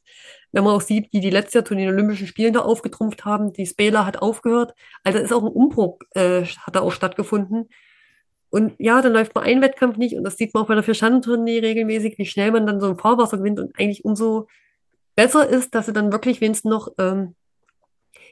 Wenn 0.53 0.65
man 0.65 0.75
auch 0.75 0.81
sieht, 0.81 1.13
die 1.13 1.21
die 1.21 1.31
letztes 1.31 1.55
Jahr 1.55 1.65
zu 1.65 1.75
den 1.75 1.89
Olympischen 1.89 2.27
Spielen 2.27 2.53
da 2.53 2.61
aufgetrumpft 2.61 3.25
haben, 3.25 3.53
die 3.53 3.67
Spela 3.67 4.05
hat 4.05 4.21
aufgehört. 4.21 4.75
Also 5.05 5.19
ist 5.19 5.33
auch 5.33 5.43
ein 5.43 5.53
Umbruch, 5.53 5.99
äh, 6.15 6.45
hat 6.45 6.77
da 6.77 6.81
auch 6.81 6.93
stattgefunden. 6.93 7.69
Und 8.51 8.75
ja, 8.79 9.01
dann 9.01 9.13
läuft 9.13 9.35
mal 9.35 9.43
ein 9.43 9.63
Wettkampf 9.63 9.97
nicht 9.97 10.17
und 10.17 10.25
das 10.25 10.37
sieht 10.37 10.53
man 10.53 10.65
auch 10.65 10.67
bei 10.67 10.75
der 10.75 10.83
Vierschanzentournee 10.83 11.61
regelmäßig, 11.61 12.19
wie 12.19 12.27
schnell 12.27 12.51
man 12.51 12.67
dann 12.67 12.81
so 12.81 12.89
ein 12.89 12.99
Fahrwasser 12.99 13.39
gewinnt 13.39 13.61
und 13.61 13.79
eigentlich 13.79 14.05
umso 14.05 14.49
besser 15.15 15.49
ist, 15.49 15.75
dass 15.75 15.87
sie 15.87 15.93
dann 15.93 16.13
wirklich 16.13 16.41
wenigstens 16.41 16.71
noch 16.71 16.89
ähm, 16.99 17.35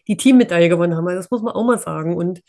die 0.08 0.16
Teammedaille 0.16 0.68
gewonnen 0.68 0.96
haben. 0.96 1.06
Also 1.06 1.18
das 1.18 1.30
muss 1.30 1.42
man 1.42 1.54
auch 1.54 1.64
mal 1.64 1.78
sagen. 1.78 2.16
Und 2.16 2.40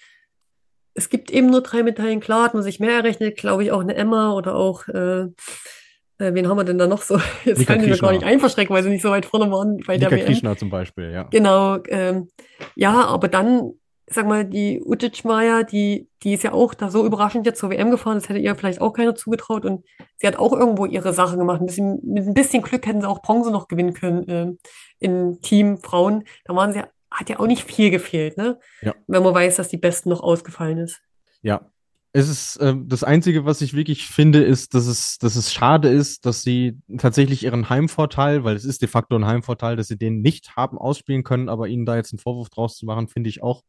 es 0.94 1.10
gibt 1.10 1.30
eben 1.32 1.48
nur 1.48 1.62
drei 1.62 1.84
Medaillen. 1.84 2.20
Klar 2.20 2.44
hat 2.44 2.54
man 2.54 2.64
sich 2.64 2.80
mehr 2.80 2.94
errechnet, 2.94 3.38
glaube 3.38 3.64
ich, 3.64 3.72
auch 3.72 3.82
eine 3.82 3.96
Emma 3.96 4.34
oder 4.34 4.56
auch, 4.56 4.88
äh, 4.88 5.22
äh, 5.22 6.34
wen 6.34 6.48
haben 6.48 6.58
wir 6.58 6.64
denn 6.64 6.78
da 6.78 6.88
noch 6.88 7.02
so? 7.02 7.20
Jetzt 7.46 7.60
Nika 7.60 7.74
kann 7.74 7.84
ich 7.84 7.90
mir 7.90 7.98
gar 7.98 8.12
nicht 8.12 8.24
einverschrecken, 8.24 8.74
weil 8.74 8.84
sie 8.84 8.90
nicht 8.90 9.02
so 9.02 9.10
weit 9.10 9.26
vorne 9.26 9.52
waren 9.52 9.78
bei 9.86 9.98
der 9.98 10.10
Nika 10.10 10.20
WM. 10.20 10.26
Krishna 10.26 10.58
zum 10.58 10.70
Beispiel, 10.70 11.12
ja. 11.12 11.24
Genau, 11.24 11.78
ähm, 11.88 12.30
ja, 12.76 13.06
aber 13.06 13.28
dann, 13.28 13.74
sag 14.12 14.28
mal, 14.28 14.46
die 14.46 14.82
Utic 14.84 15.24
Maya, 15.24 15.64
die, 15.64 16.10
die 16.24 16.34
ist 16.34 16.44
ja 16.44 16.52
auch 16.54 16.74
da 16.74 16.90
so 16.90 17.06
überraschend 17.06 17.46
jetzt 17.46 17.60
zur 17.60 17.70
WM 17.70 17.92
gefahren, 17.92 18.16
das 18.16 18.30
hätte 18.30 18.40
ihr 18.40 18.56
vielleicht 18.56 18.82
auch 18.82 18.94
keiner 18.94 19.16
zugetraut 19.16 19.66
und 19.66 19.86
sie 20.18 20.28
hat 20.28 20.38
auch 20.38 20.54
irgendwo 20.54 20.86
ihre 20.86 21.14
Sache 21.14 21.38
gemacht. 21.38 21.62
Ein 21.62 21.68
bisschen, 21.68 22.00
mit 22.04 22.26
ein 22.26 22.34
bisschen 22.34 22.62
Glück 22.62 22.86
hätten 22.86 23.02
sie 23.02 23.08
auch 23.08 23.22
Bronze 23.22 23.52
noch 23.52 23.68
gewinnen 23.68 23.94
können, 23.94 24.26
ähm, 24.28 24.58
in 25.00 25.42
Team 25.42 25.78
Frauen. 25.78 26.24
Da 26.46 26.56
waren 26.56 26.74
sie, 26.74 26.82
hat 27.12 27.30
ja 27.30 27.40
auch 27.40 27.48
nicht 27.48 27.64
viel 27.64 27.92
gefehlt, 27.92 28.38
ne? 28.38 28.60
Ja. 28.82 28.96
Wenn 29.08 29.24
man 29.24 29.34
weiß, 29.34 29.56
dass 29.56 29.70
die 29.70 29.78
Besten 29.78 30.10
noch 30.10 30.22
ausgefallen 30.22 30.80
ist. 30.80 31.02
Ja. 31.42 31.72
Es 32.12 32.28
ist 32.28 32.58
äh, 32.58 32.74
das 32.76 33.04
Einzige, 33.04 33.46
was 33.46 33.62
ich 33.62 33.76
wirklich 33.76 34.08
finde, 34.08 34.42
ist, 34.42 34.74
dass 34.74 34.88
es, 34.88 35.20
dass 35.20 35.36
es 35.36 35.54
schade 35.54 35.90
ist, 35.90 36.26
dass 36.26 36.42
sie 36.42 36.80
tatsächlich 36.98 37.44
ihren 37.44 37.70
Heimvorteil, 37.70 38.44
weil 38.44 38.56
es 38.56 38.66
ist 38.66 38.82
de 38.82 38.90
facto 38.90 39.16
ein 39.16 39.28
Heimvorteil, 39.28 39.76
dass 39.76 39.90
sie 39.90 39.98
den 39.98 40.22
nicht 40.22 40.56
haben 40.56 40.80
ausspielen 40.80 41.24
können, 41.24 41.50
aber 41.50 41.68
ihnen 41.68 41.86
da 41.86 41.96
jetzt 41.96 42.12
einen 42.12 42.20
Vorwurf 42.20 42.50
draus 42.50 42.78
zu 42.78 42.88
machen, 42.88 43.10
finde 43.10 43.30
ich 43.30 43.44
auch, 43.44 43.64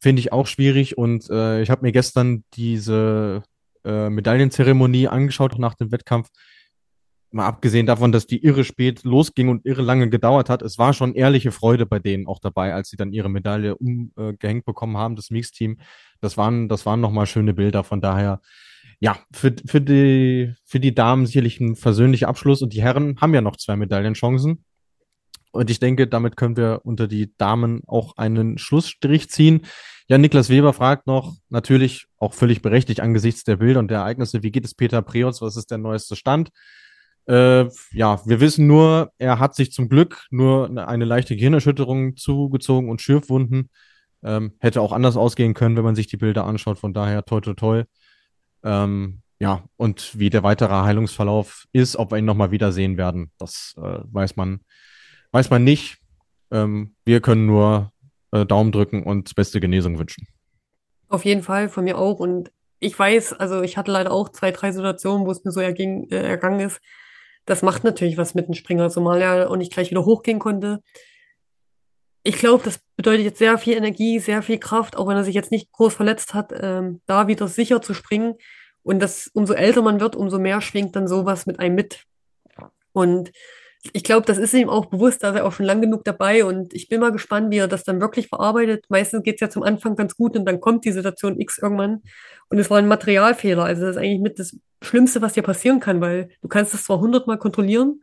finde 0.00 0.20
ich 0.20 0.32
auch 0.32 0.46
schwierig. 0.46 0.98
Und 0.98 1.28
äh, 1.30 1.62
ich 1.62 1.70
habe 1.70 1.82
mir 1.82 1.92
gestern 1.92 2.44
diese 2.54 3.42
äh, 3.84 4.10
Medaillenzeremonie 4.10 5.08
angeschaut 5.08 5.58
nach 5.58 5.74
dem 5.74 5.92
Wettkampf. 5.92 6.28
Mal 7.30 7.46
abgesehen 7.46 7.86
davon, 7.86 8.12
dass 8.12 8.26
die 8.26 8.42
irre 8.44 8.64
spät 8.64 9.04
losging 9.04 9.48
und 9.48 9.66
irre 9.66 9.82
lange 9.82 10.08
gedauert 10.08 10.48
hat, 10.48 10.62
es 10.62 10.78
war 10.78 10.92
schon 10.92 11.14
ehrliche 11.14 11.50
Freude 11.50 11.84
bei 11.84 11.98
denen 11.98 12.26
auch 12.26 12.38
dabei, 12.38 12.72
als 12.72 12.88
sie 12.88 12.96
dann 12.96 13.12
ihre 13.12 13.28
Medaille 13.28 13.76
umgehängt 13.76 14.64
bekommen 14.64 14.96
haben, 14.96 15.16
das 15.16 15.30
Mixteam. 15.30 15.78
Das 16.20 16.36
waren, 16.36 16.68
das 16.68 16.86
waren 16.86 17.00
nochmal 17.00 17.26
schöne 17.26 17.52
Bilder. 17.52 17.84
Von 17.84 18.00
daher, 18.00 18.40
ja, 19.00 19.18
für, 19.32 19.54
für, 19.66 19.80
die, 19.80 20.54
für 20.64 20.80
die 20.80 20.94
Damen 20.94 21.26
sicherlich 21.26 21.60
ein 21.60 21.76
versöhnlicher 21.76 22.28
Abschluss 22.28 22.62
und 22.62 22.72
die 22.72 22.82
Herren 22.82 23.16
haben 23.20 23.34
ja 23.34 23.40
noch 23.40 23.56
zwei 23.56 23.76
Medaillenchancen. 23.76 24.64
Und 25.56 25.70
ich 25.70 25.80
denke, 25.80 26.06
damit 26.06 26.36
können 26.36 26.56
wir 26.56 26.80
unter 26.84 27.08
die 27.08 27.34
Damen 27.36 27.82
auch 27.86 28.16
einen 28.16 28.58
Schlussstrich 28.58 29.30
ziehen. 29.30 29.62
Ja, 30.08 30.18
Niklas 30.18 30.48
Weber 30.50 30.72
fragt 30.72 31.06
noch, 31.06 31.34
natürlich 31.48 32.06
auch 32.18 32.32
völlig 32.32 32.62
berechtigt 32.62 33.00
angesichts 33.00 33.42
der 33.42 33.56
Bilder 33.56 33.80
und 33.80 33.88
der 33.88 33.98
Ereignisse, 33.98 34.42
wie 34.42 34.52
geht 34.52 34.64
es 34.64 34.74
Peter 34.74 35.02
Preotz? 35.02 35.42
Was 35.42 35.56
ist 35.56 35.70
der 35.70 35.78
neueste 35.78 36.14
Stand? 36.14 36.50
Äh, 37.26 37.64
ja, 37.92 38.20
wir 38.24 38.40
wissen 38.40 38.68
nur, 38.68 39.10
er 39.18 39.40
hat 39.40 39.56
sich 39.56 39.72
zum 39.72 39.88
Glück 39.88 40.26
nur 40.30 40.70
eine, 40.86 41.04
leichte 41.04 41.34
Gehirnerschütterung 41.34 42.16
zugezogen 42.16 42.88
und 42.88 43.02
Schürfwunden. 43.02 43.70
Ähm, 44.22 44.52
hätte 44.60 44.80
auch 44.80 44.92
anders 44.92 45.16
ausgehen 45.16 45.54
können, 45.54 45.76
wenn 45.76 45.84
man 45.84 45.96
sich 45.96 46.06
die 46.06 46.16
Bilder 46.16 46.44
anschaut. 46.44 46.78
Von 46.78 46.94
daher 46.94 47.24
toi 47.24 47.40
toi 47.40 47.54
toi. 47.54 47.84
Ähm, 48.62 49.22
ja, 49.38 49.64
und 49.76 50.18
wie 50.18 50.30
der 50.30 50.42
weitere 50.42 50.72
Heilungsverlauf 50.72 51.66
ist, 51.72 51.96
ob 51.96 52.12
wir 52.12 52.18
ihn 52.18 52.24
nochmal 52.24 52.52
wiedersehen 52.52 52.96
werden, 52.96 53.32
das 53.38 53.74
äh, 53.76 53.98
weiß 54.04 54.36
man, 54.36 54.60
weiß 55.36 55.50
man 55.50 55.64
nicht. 55.64 55.98
Ähm, 56.50 56.94
wir 57.04 57.20
können 57.20 57.44
nur 57.44 57.92
äh, 58.32 58.46
Daumen 58.46 58.72
drücken 58.72 59.02
und 59.02 59.34
beste 59.34 59.60
Genesung 59.60 59.98
wünschen. 59.98 60.26
Auf 61.08 61.26
jeden 61.26 61.42
Fall, 61.42 61.68
von 61.68 61.84
mir 61.84 61.98
auch. 61.98 62.20
Und 62.20 62.50
ich 62.80 62.98
weiß, 62.98 63.34
also 63.34 63.60
ich 63.60 63.76
hatte 63.76 63.90
leider 63.90 64.12
auch 64.12 64.30
zwei, 64.30 64.50
drei 64.50 64.72
Situationen, 64.72 65.26
wo 65.26 65.30
es 65.30 65.44
mir 65.44 65.50
so 65.50 65.60
erging, 65.60 66.08
äh, 66.10 66.22
ergangen 66.22 66.60
ist. 66.60 66.80
Das 67.44 67.60
macht 67.60 67.84
natürlich 67.84 68.16
was 68.16 68.34
mit 68.34 68.48
dem 68.48 68.54
Springer, 68.54 68.88
zumal 68.88 69.20
er 69.20 69.50
auch 69.50 69.56
nicht 69.56 69.74
gleich 69.74 69.90
wieder 69.90 70.06
hochgehen 70.06 70.38
konnte. 70.38 70.82
Ich 72.22 72.38
glaube, 72.38 72.64
das 72.64 72.80
bedeutet 72.96 73.26
jetzt 73.26 73.38
sehr 73.38 73.58
viel 73.58 73.76
Energie, 73.76 74.18
sehr 74.18 74.40
viel 74.40 74.58
Kraft, 74.58 74.96
auch 74.96 75.06
wenn 75.06 75.18
er 75.18 75.24
sich 75.24 75.34
jetzt 75.34 75.50
nicht 75.50 75.70
groß 75.70 75.92
verletzt 75.92 76.32
hat, 76.32 76.50
ähm, 76.58 77.02
da 77.04 77.28
wieder 77.28 77.46
sicher 77.46 77.82
zu 77.82 77.92
springen. 77.92 78.36
Und 78.82 79.00
das, 79.00 79.30
umso 79.34 79.52
älter 79.52 79.82
man 79.82 80.00
wird, 80.00 80.16
umso 80.16 80.38
mehr 80.38 80.62
schwingt 80.62 80.96
dann 80.96 81.06
sowas 81.06 81.44
mit 81.44 81.60
einem 81.60 81.74
mit. 81.74 82.04
Und 82.92 83.32
ich 83.92 84.02
glaube, 84.04 84.26
das 84.26 84.38
ist 84.38 84.52
ihm 84.54 84.68
auch 84.68 84.86
bewusst, 84.86 85.22
da 85.22 85.30
ist 85.30 85.36
er 85.36 85.46
auch 85.46 85.52
schon 85.52 85.66
lang 85.66 85.80
genug 85.80 86.04
dabei 86.04 86.44
und 86.44 86.74
ich 86.74 86.88
bin 86.88 87.00
mal 87.00 87.12
gespannt, 87.12 87.50
wie 87.50 87.58
er 87.58 87.68
das 87.68 87.84
dann 87.84 88.00
wirklich 88.00 88.28
verarbeitet. 88.28 88.84
Meistens 88.88 89.22
geht 89.22 89.36
es 89.36 89.40
ja 89.40 89.50
zum 89.50 89.62
Anfang 89.62 89.96
ganz 89.96 90.16
gut 90.16 90.36
und 90.36 90.44
dann 90.44 90.60
kommt 90.60 90.84
die 90.84 90.92
Situation 90.92 91.38
X 91.38 91.58
irgendwann 91.58 92.02
und 92.48 92.58
es 92.58 92.68
war 92.70 92.78
ein 92.78 92.88
Materialfehler. 92.88 93.64
Also 93.64 93.82
das 93.82 93.96
ist 93.96 94.02
eigentlich 94.02 94.20
mit 94.20 94.38
das 94.38 94.58
Schlimmste, 94.82 95.22
was 95.22 95.34
dir 95.34 95.42
passieren 95.42 95.80
kann, 95.80 96.00
weil 96.00 96.28
du 96.42 96.48
kannst 96.48 96.74
das 96.74 96.84
zwar 96.84 97.00
hundertmal 97.00 97.38
kontrollieren, 97.38 98.02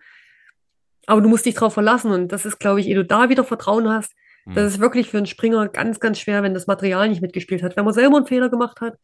aber 1.05 1.21
du 1.21 1.27
musst 1.27 1.45
dich 1.45 1.55
darauf 1.55 1.73
verlassen 1.73 2.11
und 2.11 2.31
das 2.31 2.45
ist, 2.45 2.59
glaube 2.59 2.79
ich, 2.79 2.87
ehe 2.87 2.95
du 2.95 3.05
da 3.05 3.29
wieder 3.29 3.43
Vertrauen 3.43 3.89
hast, 3.89 4.13
Hm. 4.45 4.55
das 4.55 4.73
ist 4.73 4.79
wirklich 4.79 5.09
für 5.09 5.17
einen 5.17 5.25
Springer 5.25 5.67
ganz, 5.69 5.99
ganz 5.99 6.19
schwer, 6.19 6.43
wenn 6.43 6.53
das 6.53 6.67
Material 6.67 7.09
nicht 7.09 7.21
mitgespielt 7.21 7.63
hat. 7.63 7.77
Wenn 7.77 7.85
man 7.85 7.93
selber 7.93 8.17
einen 8.17 8.27
Fehler 8.27 8.49
gemacht 8.49 8.81
hat 8.81 8.97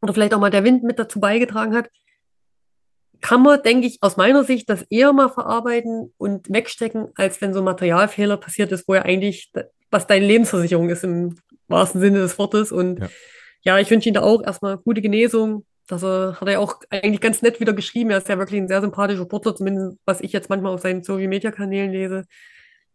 oder 0.00 0.12
vielleicht 0.12 0.34
auch 0.34 0.40
mal 0.40 0.50
der 0.50 0.64
Wind 0.64 0.82
mit 0.82 0.98
dazu 0.98 1.20
beigetragen 1.20 1.74
hat, 1.74 1.90
kann 3.22 3.42
man, 3.42 3.62
denke 3.62 3.86
ich, 3.86 3.98
aus 4.02 4.16
meiner 4.16 4.44
Sicht 4.44 4.68
das 4.68 4.82
eher 4.90 5.12
mal 5.12 5.28
verarbeiten 5.28 6.12
und 6.18 6.52
wegstecken, 6.52 7.08
als 7.14 7.40
wenn 7.40 7.54
so 7.54 7.60
ein 7.60 7.64
Materialfehler 7.64 8.36
passiert 8.36 8.72
ist, 8.72 8.86
wo 8.88 8.94
ja 8.94 9.02
eigentlich, 9.02 9.50
was 9.90 10.06
deine 10.06 10.26
Lebensversicherung 10.26 10.90
ist 10.90 11.04
im 11.04 11.36
wahrsten 11.68 12.00
Sinne 12.00 12.18
des 12.18 12.38
Wortes. 12.38 12.72
Und 12.72 13.00
Ja. 13.00 13.08
ja, 13.62 13.78
ich 13.78 13.90
wünsche 13.90 14.08
ihm 14.08 14.14
da 14.14 14.22
auch 14.22 14.42
erstmal 14.42 14.76
gute 14.76 15.00
Genesung. 15.00 15.64
Das 15.86 16.02
er, 16.02 16.40
hat 16.40 16.48
er 16.48 16.60
auch 16.60 16.80
eigentlich 16.90 17.20
ganz 17.20 17.42
nett 17.42 17.60
wieder 17.60 17.72
geschrieben. 17.72 18.10
Er 18.10 18.18
ist 18.18 18.28
ja 18.28 18.38
wirklich 18.38 18.60
ein 18.60 18.68
sehr 18.68 18.80
sympathischer 18.80 19.22
Sportler, 19.22 19.54
zumindest 19.54 19.98
was 20.04 20.20
ich 20.20 20.32
jetzt 20.32 20.50
manchmal 20.50 20.74
auf 20.74 20.80
seinen 20.80 21.02
Social-Media-Kanälen 21.02 21.92
lese. 21.92 22.24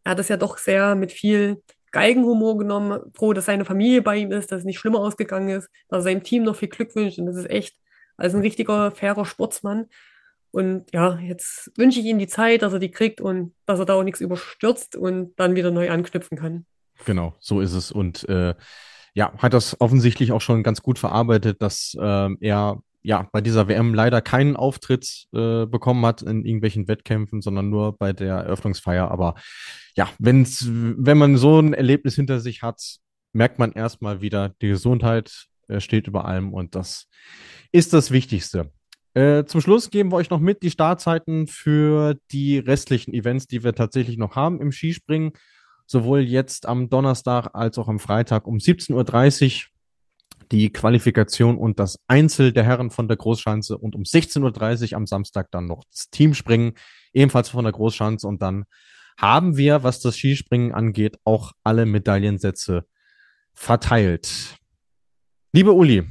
Er 0.04 0.12
hat 0.12 0.20
es 0.20 0.28
ja 0.28 0.38
doch 0.38 0.58
sehr 0.58 0.96
mit 0.96 1.12
viel 1.14 1.62
Geigenhumor 1.92 2.58
genommen, 2.58 3.00
froh, 3.16 3.32
dass 3.32 3.46
seine 3.46 3.66
Familie 3.66 4.02
bei 4.02 4.18
ihm 4.18 4.32
ist, 4.32 4.52
dass 4.52 4.60
es 4.60 4.66
nicht 4.66 4.78
schlimmer 4.78 5.00
ausgegangen 5.00 5.50
ist, 5.50 5.70
dass 5.90 6.00
er 6.00 6.04
seinem 6.04 6.24
Team 6.24 6.44
noch 6.44 6.58
viel 6.58 6.68
Glück 6.68 6.94
wünscht. 6.96 7.18
Und 7.18 7.28
das 7.28 7.38
ist 7.38 7.50
echt 7.50 7.76
als 8.18 8.34
ein 8.34 8.42
richtiger, 8.42 8.92
fairer 8.92 9.26
Sportsmann. 9.26 9.88
Und 10.52 10.86
ja, 10.94 11.20
jetzt 11.20 11.72
wünsche 11.78 12.00
ich 12.00 12.06
ihm 12.06 12.20
die 12.20 12.28
Zeit, 12.28 12.62
dass 12.62 12.74
er 12.74 12.80
die 12.80 12.92
kriegt 12.92 13.22
und 13.22 13.54
dass 13.66 13.80
er 13.80 13.86
da 13.86 13.96
auch 13.96 14.04
nichts 14.04 14.22
überstürzt 14.22 14.96
und 14.96 15.34
dann 15.38 15.56
wieder 15.56 15.72
neu 15.72 15.90
anknüpfen 15.90 16.38
kann. 16.38 16.66
Genau, 17.06 17.36
so 17.40 17.62
ist 17.62 17.74
es. 17.74 17.92
Und 17.92 18.28
äh, 18.30 18.56
ja, 19.14 19.34
hat 19.38 19.54
das 19.54 19.80
offensichtlich 19.82 20.32
auch 20.32 20.42
schon 20.42 20.64
ganz 20.64 20.82
gut 20.82 21.00
verarbeitet, 21.00 21.62
dass 21.62 21.96
ähm, 22.00 22.38
er 22.40 22.82
ja 23.04 23.28
bei 23.32 23.42
dieser 23.42 23.68
WM 23.68 23.94
leider 23.94 24.22
keinen 24.22 24.56
Auftritt 24.56 25.28
äh, 25.34 25.66
bekommen 25.66 26.06
hat 26.06 26.22
in 26.22 26.44
irgendwelchen 26.44 26.88
Wettkämpfen, 26.88 27.42
sondern 27.42 27.70
nur 27.70 27.98
bei 27.98 28.14
der 28.14 28.36
Eröffnungsfeier. 28.36 29.10
Aber 29.10 29.36
ja, 29.96 30.10
wenn's, 30.20 30.66
wenn 30.70 31.18
man 31.18 31.38
so 31.38 31.60
ein 31.60 31.74
Erlebnis 31.74 32.16
hinter 32.16 32.40
sich 32.40 32.64
hat, 32.64 32.98
merkt 33.34 33.60
man 33.60 33.72
erstmal 33.72 34.22
wieder, 34.22 34.50
die 34.62 34.70
Gesundheit 34.70 35.48
äh, 35.68 35.80
steht 35.80 36.08
über 36.08 36.26
allem 36.26 36.54
und 36.54 36.76
das 36.76 37.08
ist 37.72 37.94
das 37.94 38.12
Wichtigste. 38.12 38.72
Äh, 39.14 39.46
zum 39.46 39.62
Schluss 39.62 39.90
geben 39.90 40.12
wir 40.12 40.18
euch 40.18 40.30
noch 40.30 40.40
mit 40.40 40.62
die 40.64 40.72
Startzeiten 40.72 41.48
für 41.48 42.18
die 42.32 42.60
restlichen 42.60 43.14
Events, 43.14 43.48
die 43.48 43.64
wir 43.64 43.74
tatsächlich 43.74 44.18
noch 44.18 44.36
haben 44.36 44.62
im 44.62 44.72
Skispringen 44.72 45.34
sowohl 45.88 46.20
jetzt 46.20 46.68
am 46.68 46.90
Donnerstag 46.90 47.50
als 47.54 47.78
auch 47.78 47.88
am 47.88 48.00
Freitag 48.00 48.46
um 48.46 48.58
17.30 48.58 49.56
Uhr 49.56 49.70
die 50.52 50.72
Qualifikation 50.72 51.58
und 51.58 51.80
das 51.80 52.00
Einzel 52.08 52.54
der 52.54 52.64
Herren 52.64 52.92
von 52.92 53.08
der 53.08 53.18
Großschanze 53.18 53.78
und 53.78 53.96
um 53.96 54.04
16.30 54.04 54.92
Uhr 54.92 54.98
am 54.98 55.08
Samstag 55.08 55.50
dann 55.52 55.66
noch 55.66 55.84
das 55.92 56.10
Teamspringen, 56.10 56.74
ebenfalls 57.14 57.50
von 57.50 57.64
der 57.64 57.74
Großschanze. 57.74 58.28
Und 58.28 58.42
dann 58.42 58.66
haben 59.18 59.58
wir, 59.58 59.84
was 59.84 60.00
das 60.00 60.16
Skispringen 60.16 60.74
angeht, 60.74 61.18
auch 61.24 61.54
alle 61.64 61.86
Medaillensätze 61.86 62.86
verteilt. 63.54 64.56
Liebe 65.52 65.74
Uli, 65.74 66.08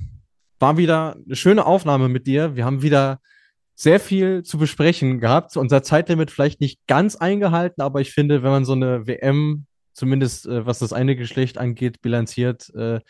war 0.58 0.76
wieder 0.76 1.16
eine 1.24 1.36
schöne 1.36 1.66
Aufnahme 1.66 2.08
mit 2.08 2.26
dir. 2.26 2.56
Wir 2.56 2.64
haben 2.64 2.82
wieder 2.82 3.20
sehr 3.74 4.00
viel 4.00 4.42
zu 4.42 4.58
besprechen 4.58 5.20
gehabt. 5.20 5.56
Unser 5.56 5.82
Zeitlimit 5.82 6.30
vielleicht 6.30 6.60
nicht 6.60 6.80
ganz 6.86 7.16
eingehalten, 7.16 7.82
aber 7.82 8.00
ich 8.00 8.12
finde, 8.12 8.42
wenn 8.42 8.50
man 8.50 8.64
so 8.64 8.72
eine 8.72 9.06
WM, 9.06 9.66
zumindest 9.92 10.46
äh, 10.46 10.64
was 10.64 10.78
das 10.78 10.92
eine 10.92 11.14
Geschlecht 11.14 11.58
angeht, 11.58 12.00
bilanziert, 12.00 12.72
äh, 12.74 13.00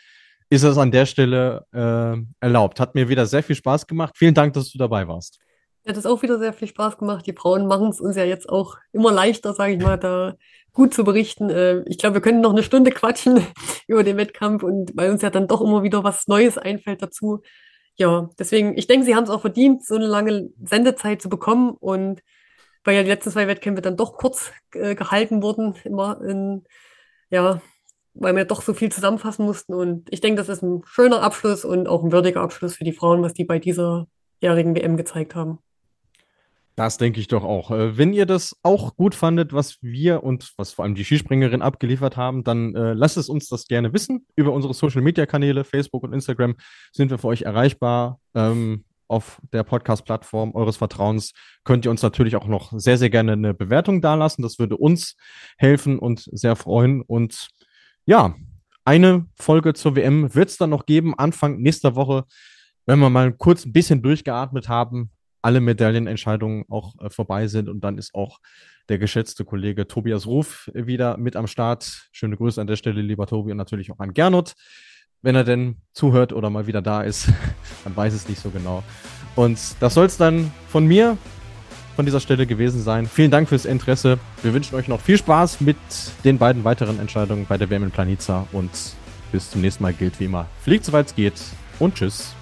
ist 0.49 0.63
das 0.63 0.77
an 0.77 0.91
der 0.91 1.05
Stelle 1.05 1.65
äh, 1.73 2.17
erlaubt. 2.39 2.79
Hat 2.79 2.95
mir 2.95 3.09
wieder 3.09 3.25
sehr 3.25 3.43
viel 3.43 3.55
Spaß 3.55 3.87
gemacht. 3.87 4.15
Vielen 4.17 4.33
Dank, 4.33 4.53
dass 4.53 4.71
du 4.71 4.77
dabei 4.77 5.07
warst. 5.07 5.39
Hat 5.87 5.95
es 5.95 6.05
auch 6.05 6.21
wieder 6.21 6.37
sehr 6.37 6.51
viel 6.53 6.67
Spaß 6.67 6.97
gemacht. 6.97 7.25
Die 7.25 7.33
Frauen 7.33 7.65
machen 7.65 7.89
es 7.89 8.01
uns 8.01 8.17
ja 8.17 8.25
jetzt 8.25 8.49
auch 8.49 8.77
immer 8.91 9.11
leichter, 9.11 9.53
sage 9.53 9.73
ich 9.73 9.81
mal, 9.81 9.97
da 9.97 10.35
gut 10.73 10.93
zu 10.93 11.03
berichten. 11.03 11.49
Äh, 11.49 11.83
ich 11.87 11.97
glaube, 11.97 12.15
wir 12.15 12.21
können 12.21 12.41
noch 12.41 12.51
eine 12.51 12.63
Stunde 12.63 12.91
quatschen 12.91 13.41
über 13.87 14.03
den 14.03 14.17
Wettkampf 14.17 14.63
und 14.63 14.91
weil 14.95 15.11
uns 15.11 15.21
ja 15.21 15.29
dann 15.29 15.47
doch 15.47 15.61
immer 15.61 15.83
wieder 15.83 16.03
was 16.03 16.27
Neues 16.27 16.57
einfällt 16.57 17.01
dazu. 17.01 17.41
Ja, 17.95 18.29
deswegen, 18.37 18.77
ich 18.77 18.87
denke, 18.87 19.05
sie 19.05 19.15
haben 19.15 19.23
es 19.23 19.29
auch 19.29 19.41
verdient, 19.41 19.85
so 19.85 19.95
eine 19.95 20.07
lange 20.07 20.49
Sendezeit 20.63 21.21
zu 21.21 21.29
bekommen 21.29 21.71
und 21.71 22.21
weil 22.83 22.95
ja 22.95 23.03
die 23.03 23.09
letzten 23.09 23.31
zwei 23.31 23.47
Wettkämpfe 23.47 23.81
dann 23.81 23.97
doch 23.97 24.17
kurz 24.17 24.51
äh, 24.73 24.93
gehalten 24.95 25.41
wurden, 25.41 25.75
immer 25.83 26.21
in, 26.21 26.65
ja, 27.29 27.61
weil 28.13 28.35
wir 28.35 28.45
doch 28.45 28.61
so 28.61 28.73
viel 28.73 28.91
zusammenfassen 28.91 29.45
mussten. 29.45 29.73
Und 29.73 30.07
ich 30.11 30.21
denke, 30.21 30.37
das 30.37 30.49
ist 30.49 30.63
ein 30.63 30.83
schöner 30.85 31.21
Abschluss 31.21 31.65
und 31.65 31.87
auch 31.87 32.03
ein 32.03 32.11
würdiger 32.11 32.41
Abschluss 32.41 32.75
für 32.75 32.83
die 32.83 32.93
Frauen, 32.93 33.23
was 33.23 33.33
die 33.33 33.45
bei 33.45 33.59
dieser 33.59 34.07
jährigen 34.41 34.75
WM 34.75 34.97
gezeigt 34.97 35.35
haben. 35.35 35.59
Das 36.77 36.97
denke 36.97 37.19
ich 37.19 37.27
doch 37.27 37.43
auch. 37.43 37.71
Äh, 37.71 37.97
wenn 37.97 38.13
ihr 38.13 38.27
das 38.27 38.55
auch 38.61 38.95
gut 38.95 39.15
fandet, 39.15 39.51
was 39.51 39.79
wir 39.81 40.23
und 40.23 40.53
was 40.57 40.73
vor 40.73 40.85
allem 40.85 40.93
die 40.93 41.03
Skispringerin 41.03 41.63
abgeliefert 41.63 42.17
haben, 42.17 42.43
dann 42.43 42.75
äh, 42.75 42.93
lasst 42.93 43.17
es 43.17 43.29
uns 43.29 43.47
das 43.47 43.65
gerne 43.65 43.93
wissen. 43.93 44.27
Über 44.35 44.53
unsere 44.53 44.75
Social 44.75 45.01
Media 45.01 45.25
Kanäle, 45.25 45.63
Facebook 45.63 46.03
und 46.03 46.13
Instagram 46.13 46.55
sind 46.91 47.09
wir 47.09 47.17
für 47.17 47.29
euch 47.29 47.41
erreichbar. 47.41 48.19
Ähm, 48.35 48.85
auf 49.07 49.41
der 49.53 49.63
Podcast-Plattform 49.63 50.53
eures 50.53 50.77
Vertrauens 50.77 51.33
könnt 51.63 51.83
ihr 51.85 51.89
uns 51.89 52.03
natürlich 52.03 52.35
auch 52.35 52.45
noch 52.45 52.71
sehr, 52.77 52.99
sehr 52.99 53.09
gerne 53.09 53.31
eine 53.31 53.55
Bewertung 53.55 53.99
dalassen. 53.99 54.43
Das 54.43 54.59
würde 54.59 54.77
uns 54.77 55.15
helfen 55.57 55.97
und 55.97 56.29
sehr 56.31 56.55
freuen. 56.55 57.01
Und 57.01 57.47
ja, 58.05 58.35
eine 58.85 59.25
Folge 59.33 59.73
zur 59.73 59.95
WM 59.95 60.35
wird 60.35 60.49
es 60.49 60.57
dann 60.57 60.69
noch 60.69 60.85
geben, 60.85 61.17
Anfang 61.17 61.57
nächster 61.57 61.95
Woche, 61.95 62.25
wenn 62.85 62.99
wir 62.99 63.09
mal 63.09 63.33
kurz 63.33 63.65
ein 63.65 63.73
bisschen 63.73 64.03
durchgeatmet 64.03 64.69
haben, 64.69 65.09
alle 65.47 65.61
Medaillenentscheidungen 65.61 66.65
auch 66.67 66.93
äh, 66.99 67.09
vorbei 67.09 67.47
sind 67.47 67.69
und 67.69 67.81
dann 67.81 67.97
ist 67.97 68.13
auch 68.13 68.41
der 68.89 68.97
geschätzte 68.97 69.45
Kollege 69.45 69.87
Tobias 69.87 70.27
Ruf 70.27 70.69
wieder 70.73 71.15
mit 71.15 71.37
am 71.37 71.47
Start. 71.47 72.09
Schöne 72.11 72.35
Grüße 72.35 72.59
an 72.59 72.67
der 72.67 72.75
Stelle, 72.75 73.01
lieber 73.01 73.27
Tobi, 73.27 73.51
und 73.51 73.57
natürlich 73.57 73.89
auch 73.89 73.99
an 73.99 74.13
Gernot, 74.13 74.55
wenn 75.21 75.35
er 75.35 75.45
denn 75.45 75.77
zuhört 75.93 76.33
oder 76.33 76.49
mal 76.49 76.67
wieder 76.67 76.81
da 76.81 77.01
ist. 77.01 77.29
Man 77.85 77.95
weiß 77.95 78.13
es 78.13 78.27
nicht 78.27 78.41
so 78.41 78.49
genau. 78.49 78.83
Und 79.37 79.57
das 79.79 79.93
soll 79.93 80.07
es 80.07 80.17
dann 80.17 80.51
von 80.67 80.85
mir 80.85 81.17
von 81.95 82.03
dieser 82.03 82.19
Stelle 82.19 82.45
gewesen 82.45 82.81
sein. 82.81 83.07
Vielen 83.07 83.31
Dank 83.31 83.47
fürs 83.47 83.63
Interesse. 83.63 84.19
Wir 84.43 84.53
wünschen 84.53 84.75
euch 84.75 84.89
noch 84.89 84.99
viel 84.99 85.17
Spaß 85.17 85.61
mit 85.61 85.77
den 86.25 86.37
beiden 86.39 86.65
weiteren 86.65 86.99
Entscheidungen 86.99 87.45
bei 87.47 87.57
der 87.57 87.69
WM 87.69 87.83
in 87.83 87.91
Planica 87.91 88.47
und 88.51 88.71
bis 89.31 89.49
zum 89.49 89.61
nächsten 89.61 89.81
Mal 89.81 89.93
gilt 89.93 90.19
wie 90.19 90.25
immer. 90.25 90.47
Fliegt 90.61 90.83
soweit 90.83 91.07
es 91.07 91.15
geht 91.15 91.41
und 91.79 91.95
tschüss. 91.95 92.36